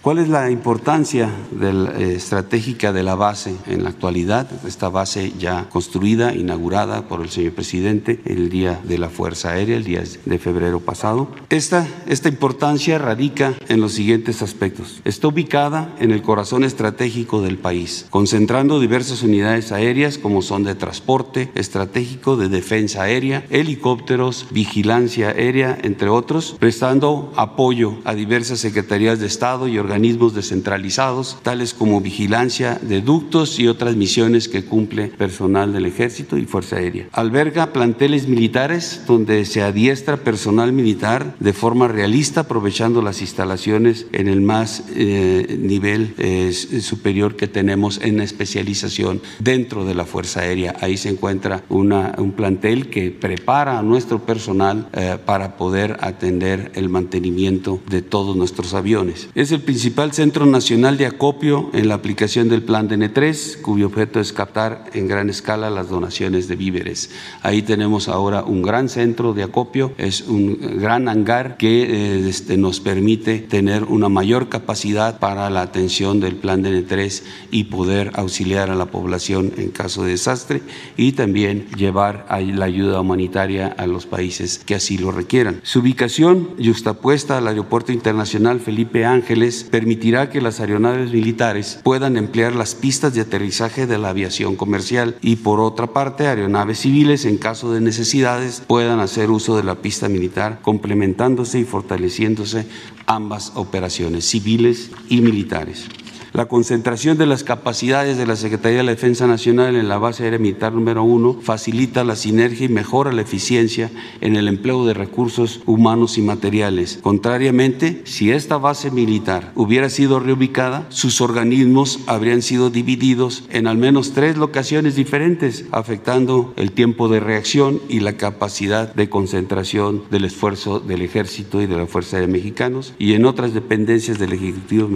¿Cuál 0.06 0.20
es 0.20 0.30
la 0.30 0.52
importancia 0.52 1.32
del, 1.50 1.88
eh, 1.98 2.14
estratégica 2.14 2.94
de 2.94 3.02
la 3.02 3.16
base 3.16 3.56
en 3.66 3.82
la 3.82 3.90
actualidad? 3.90 4.48
Esta 4.64 4.88
base 4.88 5.34
ya 5.40 5.68
construida, 5.72 6.36
inaugurada 6.36 7.08
por 7.08 7.22
el 7.22 7.32
señor 7.32 7.54
presidente 7.54 8.20
el 8.24 8.50
día 8.52 8.80
de 8.84 9.00
la 9.00 9.10
Fuerza 9.10 9.54
Aérea, 9.54 9.76
el 9.78 9.84
día 9.84 10.04
de 10.26 10.38
febrero 10.38 10.80
pasado. 10.80 11.30
Esta, 11.50 11.88
esta 12.06 12.30
importancia 12.30 13.00
radica 13.00 13.56
en 13.68 13.82
los 13.82 13.94
siguientes 13.94 14.44
aspectos. 14.44 15.02
Está 15.06 15.30
ubicada 15.30 15.96
en 15.98 16.12
el 16.12 16.22
corazón 16.22 16.64
estratégico 16.64 17.42
del 17.42 17.58
país, 17.58 18.06
concentrando 18.12 18.80
diversas 18.80 19.24
unidades 19.24 19.72
aéreas 19.72 20.20
como 20.20 20.44
son 20.44 20.66
de 20.66 20.76
transporte 20.76 21.50
estratégico, 21.56 22.38
de 22.38 22.50
defensa 22.50 23.02
aérea, 23.02 23.44
helicópteros, 23.50 24.46
vigilancia 24.52 25.30
aérea, 25.30 25.76
entre 25.82 26.10
otros, 26.10 26.56
prestando 26.60 27.34
apoyo 27.36 27.96
a 28.06 28.14
diversas 28.14 28.60
secretarías 28.60 29.20
de 29.20 29.26
Estado 29.26 29.68
y 29.68 29.80
organismos 29.80 29.95
organismos 29.96 30.36
descentralizados, 30.36 31.38
tales 31.42 31.74
como 31.74 32.02
vigilancia 32.02 32.78
de 32.82 33.00
ductos 33.00 33.60
y 33.60 33.70
otras 33.70 33.96
misiones 33.96 34.50
que 34.50 34.66
cumple 34.66 35.08
personal 35.08 35.72
del 35.72 35.86
Ejército 35.86 36.38
y 36.38 36.44
Fuerza 36.46 36.76
Aérea. 36.76 37.08
Alberga 37.14 37.72
planteles 37.72 38.28
militares 38.28 39.04
donde 39.08 39.46
se 39.46 39.62
adiestra 39.62 40.18
personal 40.18 40.74
militar 40.74 41.34
de 41.40 41.54
forma 41.54 41.88
realista, 41.88 42.42
aprovechando 42.42 43.02
las 43.02 43.22
instalaciones 43.22 44.08
en 44.12 44.28
el 44.28 44.42
más 44.42 44.84
eh, 44.94 45.58
nivel 45.62 46.14
eh, 46.18 46.52
superior 46.52 47.38
que 47.38 47.48
tenemos 47.48 48.02
en 48.02 48.20
especialización 48.20 49.22
dentro 49.40 49.86
de 49.86 49.96
la 49.96 50.04
Fuerza 50.04 50.42
Aérea. 50.42 50.76
Ahí 50.82 50.98
se 50.98 51.08
encuentra 51.08 51.64
una, 51.70 52.16
un 52.18 52.34
plantel 52.34 52.90
que 52.90 53.12
prepara 53.12 53.80
a 53.80 53.82
nuestro 53.82 54.26
personal 54.26 54.90
eh, 54.92 55.18
para 55.26 55.56
poder 55.56 55.96
atender 56.02 56.74
el 56.76 56.90
mantenimiento 56.90 57.80
de 57.90 58.02
todos 58.02 58.36
nuestros 58.36 58.74
aviones. 58.74 59.30
Es 59.36 59.54
el 59.54 59.62
principal 59.62 59.85
principal 59.86 60.14
centro 60.14 60.48
nacional 60.48 60.98
de 60.98 61.06
acopio 61.06 61.70
en 61.74 61.90
la 61.90 61.94
aplicación 61.94 62.50
del 62.50 62.64
plan 62.64 62.90
DN3, 62.90 63.62
cuyo 63.62 63.86
objeto 63.86 64.20
es 64.20 64.34
captar 64.34 64.86
en 64.96 65.08
gran 65.08 65.30
escala 65.30 65.70
las 65.70 65.90
donaciones 65.90 66.48
de 66.48 66.56
víveres. 66.56 67.12
Ahí 67.44 67.62
tenemos 67.62 68.08
ahora 68.08 68.44
un 68.44 68.64
gran 68.64 68.90
centro 68.90 69.34
de 69.34 69.44
acopio, 69.44 69.94
es 70.00 70.22
un 70.22 70.80
gran 70.80 71.08
hangar 71.08 71.58
que 71.58 71.84
eh, 71.84 72.28
este, 72.28 72.58
nos 72.58 72.80
permite 72.80 73.38
tener 73.38 73.84
una 73.84 74.10
mayor 74.10 74.50
capacidad 74.50 75.20
para 75.20 75.52
la 75.52 75.62
atención 75.62 76.20
del 76.20 76.38
plan 76.38 76.64
DN3 76.64 77.22
y 77.52 77.66
poder 77.66 78.10
auxiliar 78.16 78.72
a 78.72 78.76
la 78.76 78.88
población 78.88 79.54
en 79.56 79.70
caso 79.70 80.04
de 80.04 80.14
desastre 80.14 80.64
y 80.98 81.12
también 81.12 81.68
llevar 81.78 82.26
la 82.32 82.66
ayuda 82.66 83.02
humanitaria 83.02 83.68
a 83.68 83.86
los 83.86 84.08
países 84.08 84.58
que 84.66 84.74
así 84.74 84.98
lo 84.98 85.12
requieran. 85.12 85.60
Su 85.62 85.82
ubicación, 85.82 86.56
justapuesta 86.58 87.38
al 87.38 87.48
Aeropuerto 87.48 87.92
Internacional 87.92 88.60
Felipe 88.60 89.06
Ángeles, 89.06 89.75
permitirá 89.76 90.30
que 90.30 90.40
las 90.40 90.62
aeronaves 90.62 91.12
militares 91.12 91.82
puedan 91.84 92.16
emplear 92.16 92.56
las 92.56 92.76
pistas 92.76 93.14
de 93.14 93.20
aterrizaje 93.20 93.88
de 93.88 93.98
la 93.98 94.08
aviación 94.08 94.56
comercial 94.56 95.18
y 95.20 95.36
por 95.36 95.60
otra 95.60 95.88
parte 95.88 96.28
aeronaves 96.28 96.80
civiles 96.80 97.26
en 97.26 97.38
caso 97.38 97.74
de 97.74 97.82
necesidades 97.82 98.64
puedan 98.66 99.02
hacer 99.02 99.30
uso 99.30 99.58
de 99.58 99.64
la 99.64 99.76
pista 99.76 100.08
militar 100.08 100.62
complementándose 100.62 101.60
y 101.60 101.66
fortaleciéndose 101.66 102.66
ambas 103.06 103.52
operaciones 103.56 104.24
civiles 104.24 104.92
y 105.10 105.20
militares. 105.20 105.90
La 106.36 106.50
concentración 106.50 107.18
de 107.18 107.28
las 107.28 107.46
capacidades 107.46 108.18
de 108.18 108.28
la 108.28 108.36
Secretaría 108.36 108.80
de 108.80 108.84
la 108.84 108.92
Defensa 108.92 109.26
Nacional 109.26 109.78
en 109.78 109.88
la 109.88 109.98
base 109.98 110.26
aérea 110.26 110.38
militar 110.38 110.74
número 110.74 111.02
uno 111.02 111.40
facilita 111.42 112.04
la 112.04 112.18
sinergia 112.18 112.66
y 112.66 112.70
mejora 112.70 113.14
la 113.14 113.22
eficiencia 113.22 113.90
en 114.20 114.36
el 114.36 114.50
empleo 114.50 114.86
de 114.86 114.94
recursos 114.94 115.62
humanos 115.66 116.18
y 116.18 116.22
materiales. 116.22 117.00
Contrariamente, 117.02 118.02
si 118.04 118.34
esta 118.34 118.58
base 118.58 118.92
militar 118.92 119.54
hubiera 119.56 119.90
sido 119.90 120.20
reubicada, 120.20 120.86
sus 120.90 121.22
organismos 121.22 122.02
habrían 122.06 122.42
sido 122.42 122.70
divididos 122.70 123.46
en 123.50 123.66
al 123.66 123.78
menos 123.78 124.12
tres 124.12 124.36
locaciones 124.36 124.98
diferentes, 124.98 125.64
afectando 125.72 126.54
el 126.58 126.74
tiempo 126.74 127.08
de 127.08 127.22
reacción 127.22 127.80
y 127.88 128.02
la 128.02 128.18
capacidad 128.18 128.94
de 128.94 129.10
concentración 129.10 130.04
del 130.12 130.26
esfuerzo 130.26 130.82
del 130.82 131.02
Ejército 131.02 131.62
y 131.62 131.66
de 131.66 131.78
la 131.78 131.86
Fuerza 131.86 132.18
Aérea 132.18 132.34
Mexicanos 132.34 132.94
y 133.00 133.14
en 133.14 133.24
otras 133.24 133.54
dependencias 133.54 134.20
del 134.20 134.34
Ejecutivo 134.34 134.90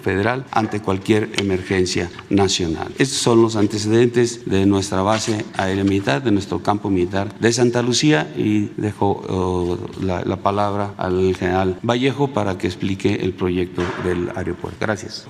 Federal 0.00 0.46
ante 0.52 0.67
cualquier 0.80 1.30
emergencia 1.38 2.10
nacional. 2.30 2.88
Estos 2.98 3.18
son 3.18 3.42
los 3.42 3.56
antecedentes 3.56 4.44
de 4.46 4.66
nuestra 4.66 5.02
base 5.02 5.44
aérea 5.56 5.84
militar, 5.84 6.22
de 6.22 6.30
nuestro 6.30 6.62
campo 6.62 6.90
militar 6.90 7.34
de 7.38 7.52
Santa 7.52 7.82
Lucía 7.82 8.32
y 8.36 8.70
dejo 8.76 9.78
la, 10.00 10.22
la, 10.24 10.36
palabra 10.36 10.94
al 10.96 11.34
general 11.34 11.78
Vallejo 11.82 12.28
para 12.28 12.58
que 12.58 12.66
explique 12.66 13.14
el 13.16 13.32
proyecto 13.32 13.82
del 14.04 14.30
aeropuerto. 14.36 14.78
Gracias. 14.80 15.26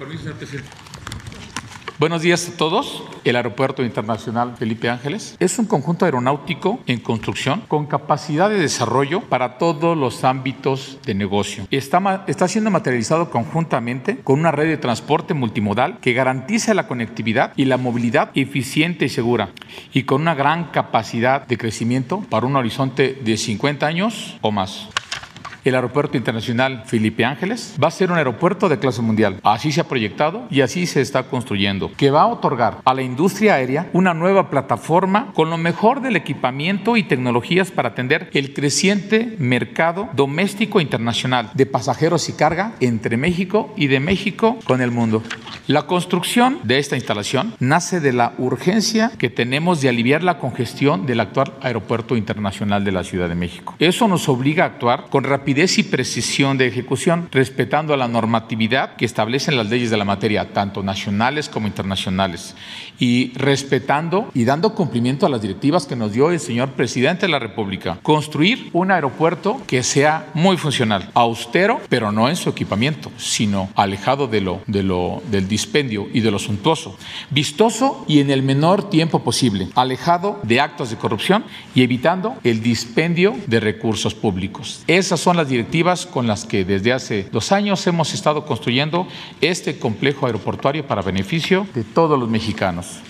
Buenos 1.98 2.22
días 2.22 2.48
a 2.48 2.56
todos. 2.56 3.02
El 3.24 3.34
Aeropuerto 3.34 3.82
Internacional 3.82 4.54
Felipe 4.56 4.88
Ángeles 4.88 5.34
es 5.40 5.58
un 5.58 5.66
conjunto 5.66 6.04
aeronáutico 6.04 6.78
en 6.86 7.00
construcción 7.00 7.62
con 7.66 7.86
capacidad 7.86 8.48
de 8.48 8.60
desarrollo 8.60 9.22
para 9.22 9.58
todos 9.58 9.98
los 9.98 10.22
ámbitos 10.22 10.98
de 11.04 11.16
negocio. 11.16 11.66
Está, 11.72 12.22
está 12.28 12.46
siendo 12.46 12.70
materializado 12.70 13.30
conjuntamente 13.30 14.18
con 14.18 14.38
una 14.38 14.52
red 14.52 14.68
de 14.68 14.76
transporte 14.76 15.34
multimodal 15.34 15.98
que 15.98 16.12
garantiza 16.12 16.72
la 16.72 16.86
conectividad 16.86 17.52
y 17.56 17.64
la 17.64 17.78
movilidad 17.78 18.30
eficiente 18.36 19.06
y 19.06 19.08
segura 19.08 19.50
y 19.92 20.04
con 20.04 20.22
una 20.22 20.36
gran 20.36 20.70
capacidad 20.70 21.48
de 21.48 21.58
crecimiento 21.58 22.20
para 22.30 22.46
un 22.46 22.54
horizonte 22.54 23.18
de 23.24 23.36
50 23.36 23.84
años 23.84 24.38
o 24.40 24.52
más 24.52 24.88
el 25.64 25.74
Aeropuerto 25.74 26.16
Internacional 26.16 26.82
Felipe 26.86 27.24
Ángeles 27.24 27.74
va 27.82 27.88
a 27.88 27.92
ser 27.92 28.10
un 28.10 28.18
aeropuerto 28.18 28.68
de 28.68 28.78
clase 28.78 29.02
mundial. 29.02 29.40
Así 29.42 29.72
se 29.72 29.80
ha 29.80 29.88
proyectado 29.88 30.46
y 30.50 30.60
así 30.60 30.86
se 30.86 31.00
está 31.00 31.24
construyendo, 31.24 31.90
que 31.96 32.10
va 32.10 32.22
a 32.22 32.26
otorgar 32.26 32.78
a 32.84 32.94
la 32.94 33.02
industria 33.02 33.54
aérea 33.54 33.88
una 33.92 34.14
nueva 34.14 34.50
plataforma 34.50 35.32
con 35.34 35.50
lo 35.50 35.58
mejor 35.58 36.00
del 36.00 36.16
equipamiento 36.16 36.96
y 36.96 37.02
tecnologías 37.02 37.70
para 37.70 37.90
atender 37.90 38.30
el 38.32 38.54
creciente 38.54 39.36
mercado 39.38 40.08
doméstico 40.14 40.78
e 40.78 40.82
internacional 40.82 41.50
de 41.54 41.66
pasajeros 41.66 42.28
y 42.28 42.32
carga 42.32 42.72
entre 42.80 43.16
México 43.16 43.72
y 43.76 43.88
de 43.88 44.00
México 44.00 44.58
con 44.64 44.80
el 44.80 44.90
mundo. 44.90 45.22
La 45.66 45.82
construcción 45.82 46.60
de 46.62 46.78
esta 46.78 46.96
instalación 46.96 47.54
nace 47.60 48.00
de 48.00 48.12
la 48.12 48.32
urgencia 48.38 49.12
que 49.18 49.28
tenemos 49.28 49.80
de 49.80 49.88
aliviar 49.88 50.22
la 50.22 50.38
congestión 50.38 51.04
del 51.04 51.20
actual 51.20 51.52
Aeropuerto 51.60 52.16
Internacional 52.16 52.84
de 52.84 52.92
la 52.92 53.04
Ciudad 53.04 53.28
de 53.28 53.34
México. 53.34 53.74
Eso 53.78 54.08
nos 54.08 54.28
obliga 54.28 54.64
a 54.64 54.68
actuar 54.68 55.06
con 55.10 55.24
rapidez 55.24 55.47
y 55.48 55.82
precisión 55.82 56.58
de 56.58 56.66
ejecución, 56.66 57.28
respetando 57.32 57.96
la 57.96 58.06
normatividad 58.06 58.96
que 58.96 59.06
establecen 59.06 59.56
las 59.56 59.70
leyes 59.70 59.90
de 59.90 59.96
la 59.96 60.04
materia, 60.04 60.52
tanto 60.52 60.82
nacionales 60.82 61.48
como 61.48 61.66
internacionales, 61.66 62.54
y 62.98 63.32
respetando 63.34 64.30
y 64.34 64.44
dando 64.44 64.74
cumplimiento 64.74 65.24
a 65.24 65.30
las 65.30 65.40
directivas 65.40 65.86
que 65.86 65.96
nos 65.96 66.12
dio 66.12 66.30
el 66.30 66.38
señor 66.38 66.72
presidente 66.72 67.26
de 67.26 67.32
la 67.32 67.38
República. 67.38 67.98
Construir 68.02 68.68
un 68.74 68.90
aeropuerto 68.90 69.60
que 69.66 69.82
sea 69.82 70.26
muy 70.34 70.58
funcional, 70.58 71.10
austero, 71.14 71.80
pero 71.88 72.12
no 72.12 72.28
en 72.28 72.36
su 72.36 72.50
equipamiento, 72.50 73.10
sino 73.16 73.70
alejado 73.74 74.26
de 74.26 74.42
lo, 74.42 74.60
de 74.66 74.82
lo, 74.82 75.22
del 75.30 75.48
dispendio 75.48 76.08
y 76.12 76.20
de 76.20 76.30
lo 76.30 76.38
suntuoso, 76.38 76.98
vistoso 77.30 78.04
y 78.06 78.20
en 78.20 78.30
el 78.30 78.42
menor 78.42 78.90
tiempo 78.90 79.24
posible, 79.24 79.68
alejado 79.74 80.40
de 80.42 80.60
actos 80.60 80.90
de 80.90 80.96
corrupción 80.96 81.44
y 81.74 81.82
evitando 81.82 82.36
el 82.44 82.62
dispendio 82.62 83.34
de 83.46 83.60
recursos 83.60 84.14
públicos. 84.14 84.82
Esas 84.86 85.20
son 85.20 85.37
las 85.38 85.48
directivas 85.48 86.04
con 86.04 86.26
las 86.26 86.44
que 86.44 86.64
desde 86.64 86.92
hace 86.92 87.28
dos 87.32 87.52
años 87.52 87.86
hemos 87.86 88.12
estado 88.12 88.44
construyendo 88.44 89.06
este 89.40 89.78
complejo 89.78 90.26
aeroportuario 90.26 90.86
para 90.86 91.00
beneficio 91.00 91.66
de 91.74 91.84
todos 91.84 92.18
los 92.18 92.28
mexicanos. 92.28 93.00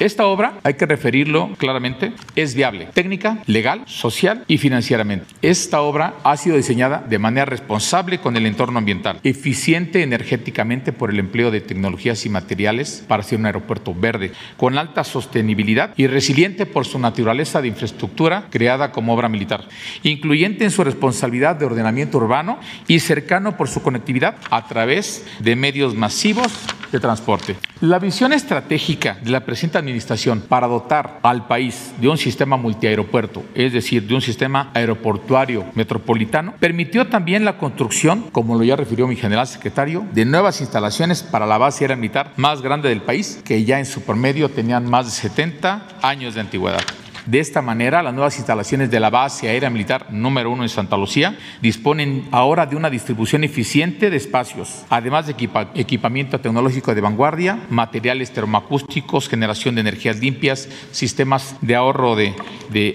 Esta 0.00 0.26
obra, 0.26 0.58
hay 0.64 0.74
que 0.74 0.86
referirlo 0.86 1.50
claramente, 1.56 2.12
es 2.34 2.56
viable 2.56 2.88
técnica, 2.92 3.38
legal, 3.46 3.82
social 3.86 4.44
y 4.48 4.58
financieramente. 4.58 5.26
Esta 5.40 5.82
obra 5.82 6.14
ha 6.24 6.36
sido 6.36 6.56
diseñada 6.56 7.04
de 7.08 7.20
manera 7.20 7.44
responsable 7.44 8.18
con 8.18 8.36
el 8.36 8.46
entorno 8.46 8.78
ambiental, 8.78 9.20
eficiente 9.22 10.02
energéticamente 10.02 10.92
por 10.92 11.10
el 11.10 11.20
empleo 11.20 11.52
de 11.52 11.60
tecnologías 11.60 12.26
y 12.26 12.28
materiales 12.28 13.04
para 13.06 13.22
ser 13.22 13.38
un 13.38 13.46
aeropuerto 13.46 13.94
verde, 13.94 14.32
con 14.56 14.78
alta 14.78 15.04
sostenibilidad 15.04 15.94
y 15.96 16.08
resiliente 16.08 16.66
por 16.66 16.86
su 16.86 16.98
naturaleza 16.98 17.62
de 17.62 17.68
infraestructura 17.68 18.48
creada 18.50 18.90
como 18.90 19.14
obra 19.14 19.28
militar, 19.28 19.68
incluyente 20.02 20.64
en 20.64 20.72
su 20.72 20.82
responsabilidad 20.82 21.54
de 21.54 21.66
ordenamiento 21.66 22.18
urbano 22.18 22.58
y 22.88 22.98
cercano 22.98 23.56
por 23.56 23.68
su 23.68 23.80
conectividad 23.80 24.36
a 24.50 24.66
través 24.66 25.24
de 25.38 25.54
medios 25.54 25.94
masivos 25.94 26.52
de 26.90 27.00
transporte. 27.00 27.56
La 27.80 27.98
visión 27.98 28.32
estratégica 28.32 29.18
de 29.22 29.30
la 29.30 29.44
presente 29.44 29.78
administración 29.84 30.40
para 30.40 30.66
dotar 30.66 31.18
al 31.22 31.46
país 31.46 31.94
de 31.98 32.08
un 32.08 32.18
sistema 32.18 32.56
multiaeropuerto, 32.56 33.42
es 33.54 33.72
decir, 33.72 34.06
de 34.06 34.14
un 34.14 34.20
sistema 34.20 34.70
aeroportuario 34.74 35.64
metropolitano, 35.74 36.54
permitió 36.60 37.06
también 37.06 37.44
la 37.44 37.58
construcción, 37.58 38.26
como 38.30 38.56
lo 38.56 38.64
ya 38.64 38.76
refirió 38.76 39.06
mi 39.06 39.16
general 39.16 39.46
secretario, 39.46 40.04
de 40.12 40.24
nuevas 40.24 40.60
instalaciones 40.60 41.22
para 41.22 41.46
la 41.46 41.58
base 41.58 41.84
aérea 41.84 41.94
más 42.36 42.62
grande 42.62 42.88
del 42.88 43.02
país, 43.02 43.40
que 43.44 43.64
ya 43.64 43.78
en 43.78 43.86
su 43.86 44.02
promedio 44.02 44.48
tenían 44.48 44.88
más 44.88 45.06
de 45.06 45.12
70 45.12 45.86
años 46.02 46.34
de 46.34 46.40
antigüedad. 46.40 46.82
De 47.26 47.40
esta 47.40 47.62
manera, 47.62 48.02
las 48.02 48.12
nuevas 48.12 48.36
instalaciones 48.36 48.90
de 48.90 49.00
la 49.00 49.08
base 49.08 49.48
aérea 49.48 49.70
militar 49.70 50.08
número 50.10 50.50
uno 50.50 50.62
en 50.62 50.68
Santa 50.68 50.98
Lucía 50.98 51.38
disponen 51.62 52.28
ahora 52.32 52.66
de 52.66 52.76
una 52.76 52.90
distribución 52.90 53.44
eficiente 53.44 54.10
de 54.10 54.16
espacios, 54.18 54.84
además 54.90 55.24
de 55.24 55.32
equipa 55.32 55.70
equipamiento 55.74 56.38
tecnológico 56.38 56.94
de 56.94 57.00
vanguardia, 57.00 57.60
materiales 57.70 58.30
termoacústicos, 58.30 59.30
generación 59.30 59.74
de 59.74 59.80
energías 59.80 60.20
limpias, 60.20 60.68
sistemas 60.90 61.56
de 61.62 61.74
ahorro 61.74 62.14
de, 62.14 62.34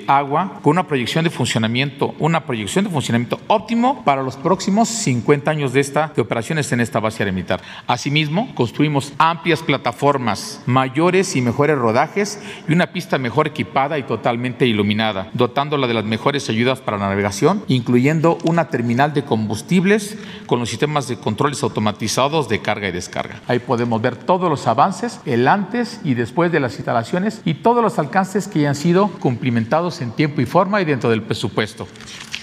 agua, 0.08 0.60
con 0.62 0.72
una 0.72 0.88
proyección 0.88 1.24
de 1.24 1.32
funcionamiento, 1.32 2.14
una 2.20 2.46
proyección 2.46 2.86
de 2.86 2.92
funcionamiento 2.92 3.40
óptimo 3.48 4.04
para 4.04 4.22
los 4.22 4.36
próximos 4.36 4.90
50 4.90 5.50
años 5.50 5.74
de, 5.74 5.80
esta, 5.80 6.12
de 6.16 6.22
operaciones 6.22 6.72
en 6.72 6.82
esta 6.82 7.00
base 7.00 7.24
aérea 7.24 7.34
militar. 7.34 7.62
Asimismo, 7.88 8.54
construimos 8.54 9.14
amplias 9.18 9.64
plataformas, 9.64 10.62
mayores 10.68 11.36
y 11.36 11.42
mejores 11.42 11.78
rodajes 11.78 12.40
y 12.68 12.74
una 12.74 12.92
pista 12.92 13.18
mejor 13.18 13.48
equipada 13.48 13.98
y 13.98 14.04
totalmente 14.04 14.19
totalmente 14.20 14.68
iluminada, 14.68 15.30
dotándola 15.34 15.88
de 15.88 15.94
las 15.94 16.04
mejores 16.04 16.50
ayudas 16.50 16.82
para 16.82 16.98
la 16.98 17.08
navegación, 17.08 17.64
incluyendo 17.68 18.38
una 18.44 18.68
terminal 18.68 19.14
de 19.14 19.24
combustibles 19.24 20.18
con 20.46 20.60
los 20.60 20.68
sistemas 20.68 21.08
de 21.08 21.18
controles 21.18 21.64
automatizados 21.64 22.50
de 22.50 22.60
carga 22.62 22.90
y 22.90 22.92
descarga. 22.92 23.40
Ahí 23.48 23.60
podemos 23.60 24.02
ver 24.02 24.18
todos 24.18 24.50
los 24.50 24.68
avances, 24.68 25.22
el 25.26 25.48
antes 25.48 26.02
y 26.04 26.16
después 26.16 26.52
de 26.52 26.60
las 26.60 26.76
instalaciones 26.76 27.42
y 27.46 27.54
todos 27.54 27.82
los 27.82 27.98
alcances 27.98 28.50
que 28.50 28.60
ya 28.60 28.70
han 28.70 28.76
sido 28.76 29.08
cumplimentados 29.08 30.02
en 30.02 30.12
tiempo 30.12 30.42
y 30.42 30.46
forma 30.46 30.82
y 30.82 30.86
dentro 30.86 31.10
del 31.10 31.24
presupuesto. 31.24 31.88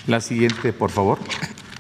La 0.07 0.23
siguiente, 0.23 0.73
por 0.73 0.91
favor. 0.91 1.19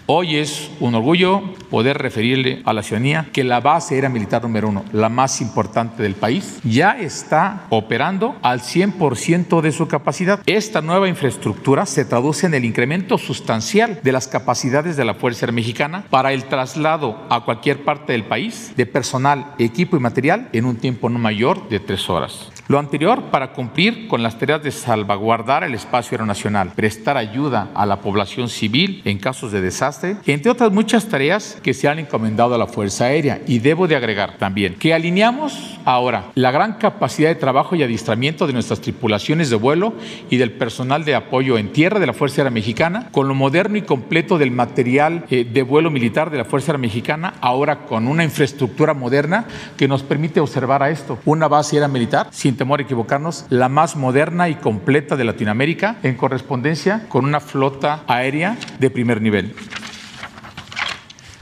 Hoy 0.08 0.36
es 0.36 0.70
un 0.78 0.94
orgullo 0.94 1.42
poder 1.68 1.98
referirle 1.98 2.62
a 2.64 2.72
la 2.72 2.84
ciudadanía 2.84 3.26
que 3.32 3.42
la 3.42 3.58
base 3.58 3.96
aérea 3.96 4.08
militar 4.08 4.40
número 4.40 4.68
uno, 4.68 4.84
la 4.92 5.08
más 5.08 5.40
importante 5.40 6.00
del 6.00 6.14
país, 6.14 6.60
ya 6.62 6.92
está 6.96 7.66
operando 7.70 8.36
al 8.42 8.60
100% 8.60 9.60
de 9.60 9.72
su 9.72 9.88
capacidad. 9.88 10.38
Esta 10.46 10.80
nueva 10.80 11.08
infraestructura 11.08 11.86
se 11.86 12.04
traduce 12.04 12.46
en 12.46 12.54
el 12.54 12.64
incremento 12.64 13.18
sustancial 13.18 13.98
de 14.00 14.12
las 14.12 14.28
capacidades 14.28 14.96
de 14.96 15.04
la 15.04 15.14
Fuerza 15.14 15.46
Aérea 15.46 15.56
Mexicana 15.56 16.04
para 16.08 16.32
el 16.32 16.44
traslado 16.44 17.26
a 17.28 17.44
cualquier 17.44 17.82
parte 17.82 18.12
del 18.12 18.26
país 18.26 18.74
de 18.76 18.86
personal, 18.86 19.54
equipo 19.58 19.96
y 19.96 20.00
material 20.00 20.50
en 20.52 20.66
un 20.66 20.76
tiempo 20.76 21.08
no 21.08 21.18
mayor 21.18 21.68
de 21.68 21.80
tres 21.80 22.08
horas. 22.08 22.52
Lo 22.68 22.78
anterior 22.78 23.24
para 23.32 23.52
cumplir 23.52 24.06
con 24.06 24.22
las 24.22 24.38
tareas 24.38 24.62
de 24.62 24.70
salvaguardar 24.70 25.64
el 25.64 25.74
espacio 25.74 26.14
aeronacional, 26.14 26.72
prestar 26.74 27.16
ayuda 27.16 27.70
a 27.74 27.86
la 27.86 28.00
población 28.00 28.48
civil 28.48 29.02
en 29.04 29.18
casos 29.18 29.50
de 29.50 29.60
desastre 29.60 29.95
entre 30.04 30.50
otras 30.50 30.72
muchas 30.72 31.06
tareas 31.06 31.59
que 31.62 31.74
se 31.74 31.88
han 31.88 31.98
encomendado 31.98 32.54
a 32.54 32.59
la 32.59 32.66
Fuerza 32.66 33.06
Aérea. 33.06 33.40
Y 33.46 33.59
debo 33.61 33.88
de 33.88 33.96
agregar 33.96 34.37
también 34.38 34.74
que 34.74 34.94
alineamos 34.94 35.78
ahora 35.85 36.26
la 36.35 36.50
gran 36.50 36.74
capacidad 36.74 37.28
de 37.28 37.35
trabajo 37.35 37.76
y 37.76 37.82
adiestramiento 37.82 38.46
de 38.46 38.52
nuestras 38.52 38.80
tripulaciones 38.80 39.50
de 39.50 39.56
vuelo 39.56 39.94
y 40.30 40.37
del 40.37 40.52
personal 40.52 41.04
de 41.04 41.14
apoyo 41.14 41.59
en 41.59 41.72
tierra 41.72 42.00
de 42.00 42.06
la 42.06 42.12
Fuerza 42.12 42.42
Aérea 42.42 42.50
Mexicana 42.50 43.09
con 43.12 43.28
lo 43.28 43.35
moderno 43.35 43.76
y 43.76 43.82
completo 43.82 44.38
del 44.38 44.50
material 44.50 45.24
eh, 45.30 45.44
de 45.44 45.62
vuelo 45.62 45.90
militar 45.90 46.30
de 46.30 46.38
la 46.38 46.44
Fuerza 46.44 46.72
Aérea 46.72 46.82
Mexicana, 46.82 47.35
ahora 47.40 47.87
con 47.87 48.09
una 48.09 48.24
infraestructura 48.24 48.94
moderna 48.94 49.46
que 49.76 49.88
nos 49.88 50.02
permite 50.02 50.40
observar 50.40 50.82
a 50.82 50.90
esto. 50.90 51.18
Una 51.24 51.48
base 51.48 51.76
aérea 51.76 51.88
militar, 51.88 52.28
sin 52.30 52.56
temor 52.56 52.80
a 52.80 52.82
equivocarnos, 52.82 53.46
la 53.50 53.68
más 53.68 53.96
moderna 53.96 54.48
y 54.48 54.56
completa 54.56 55.16
de 55.16 55.24
Latinoamérica, 55.24 55.96
en 56.02 56.16
correspondencia 56.16 57.04
con 57.09 57.24
una 57.24 57.40
flota 57.40 58.02
aérea 58.06 58.56
de 58.78 58.90
primer 58.90 59.20
nivel. 59.20 59.54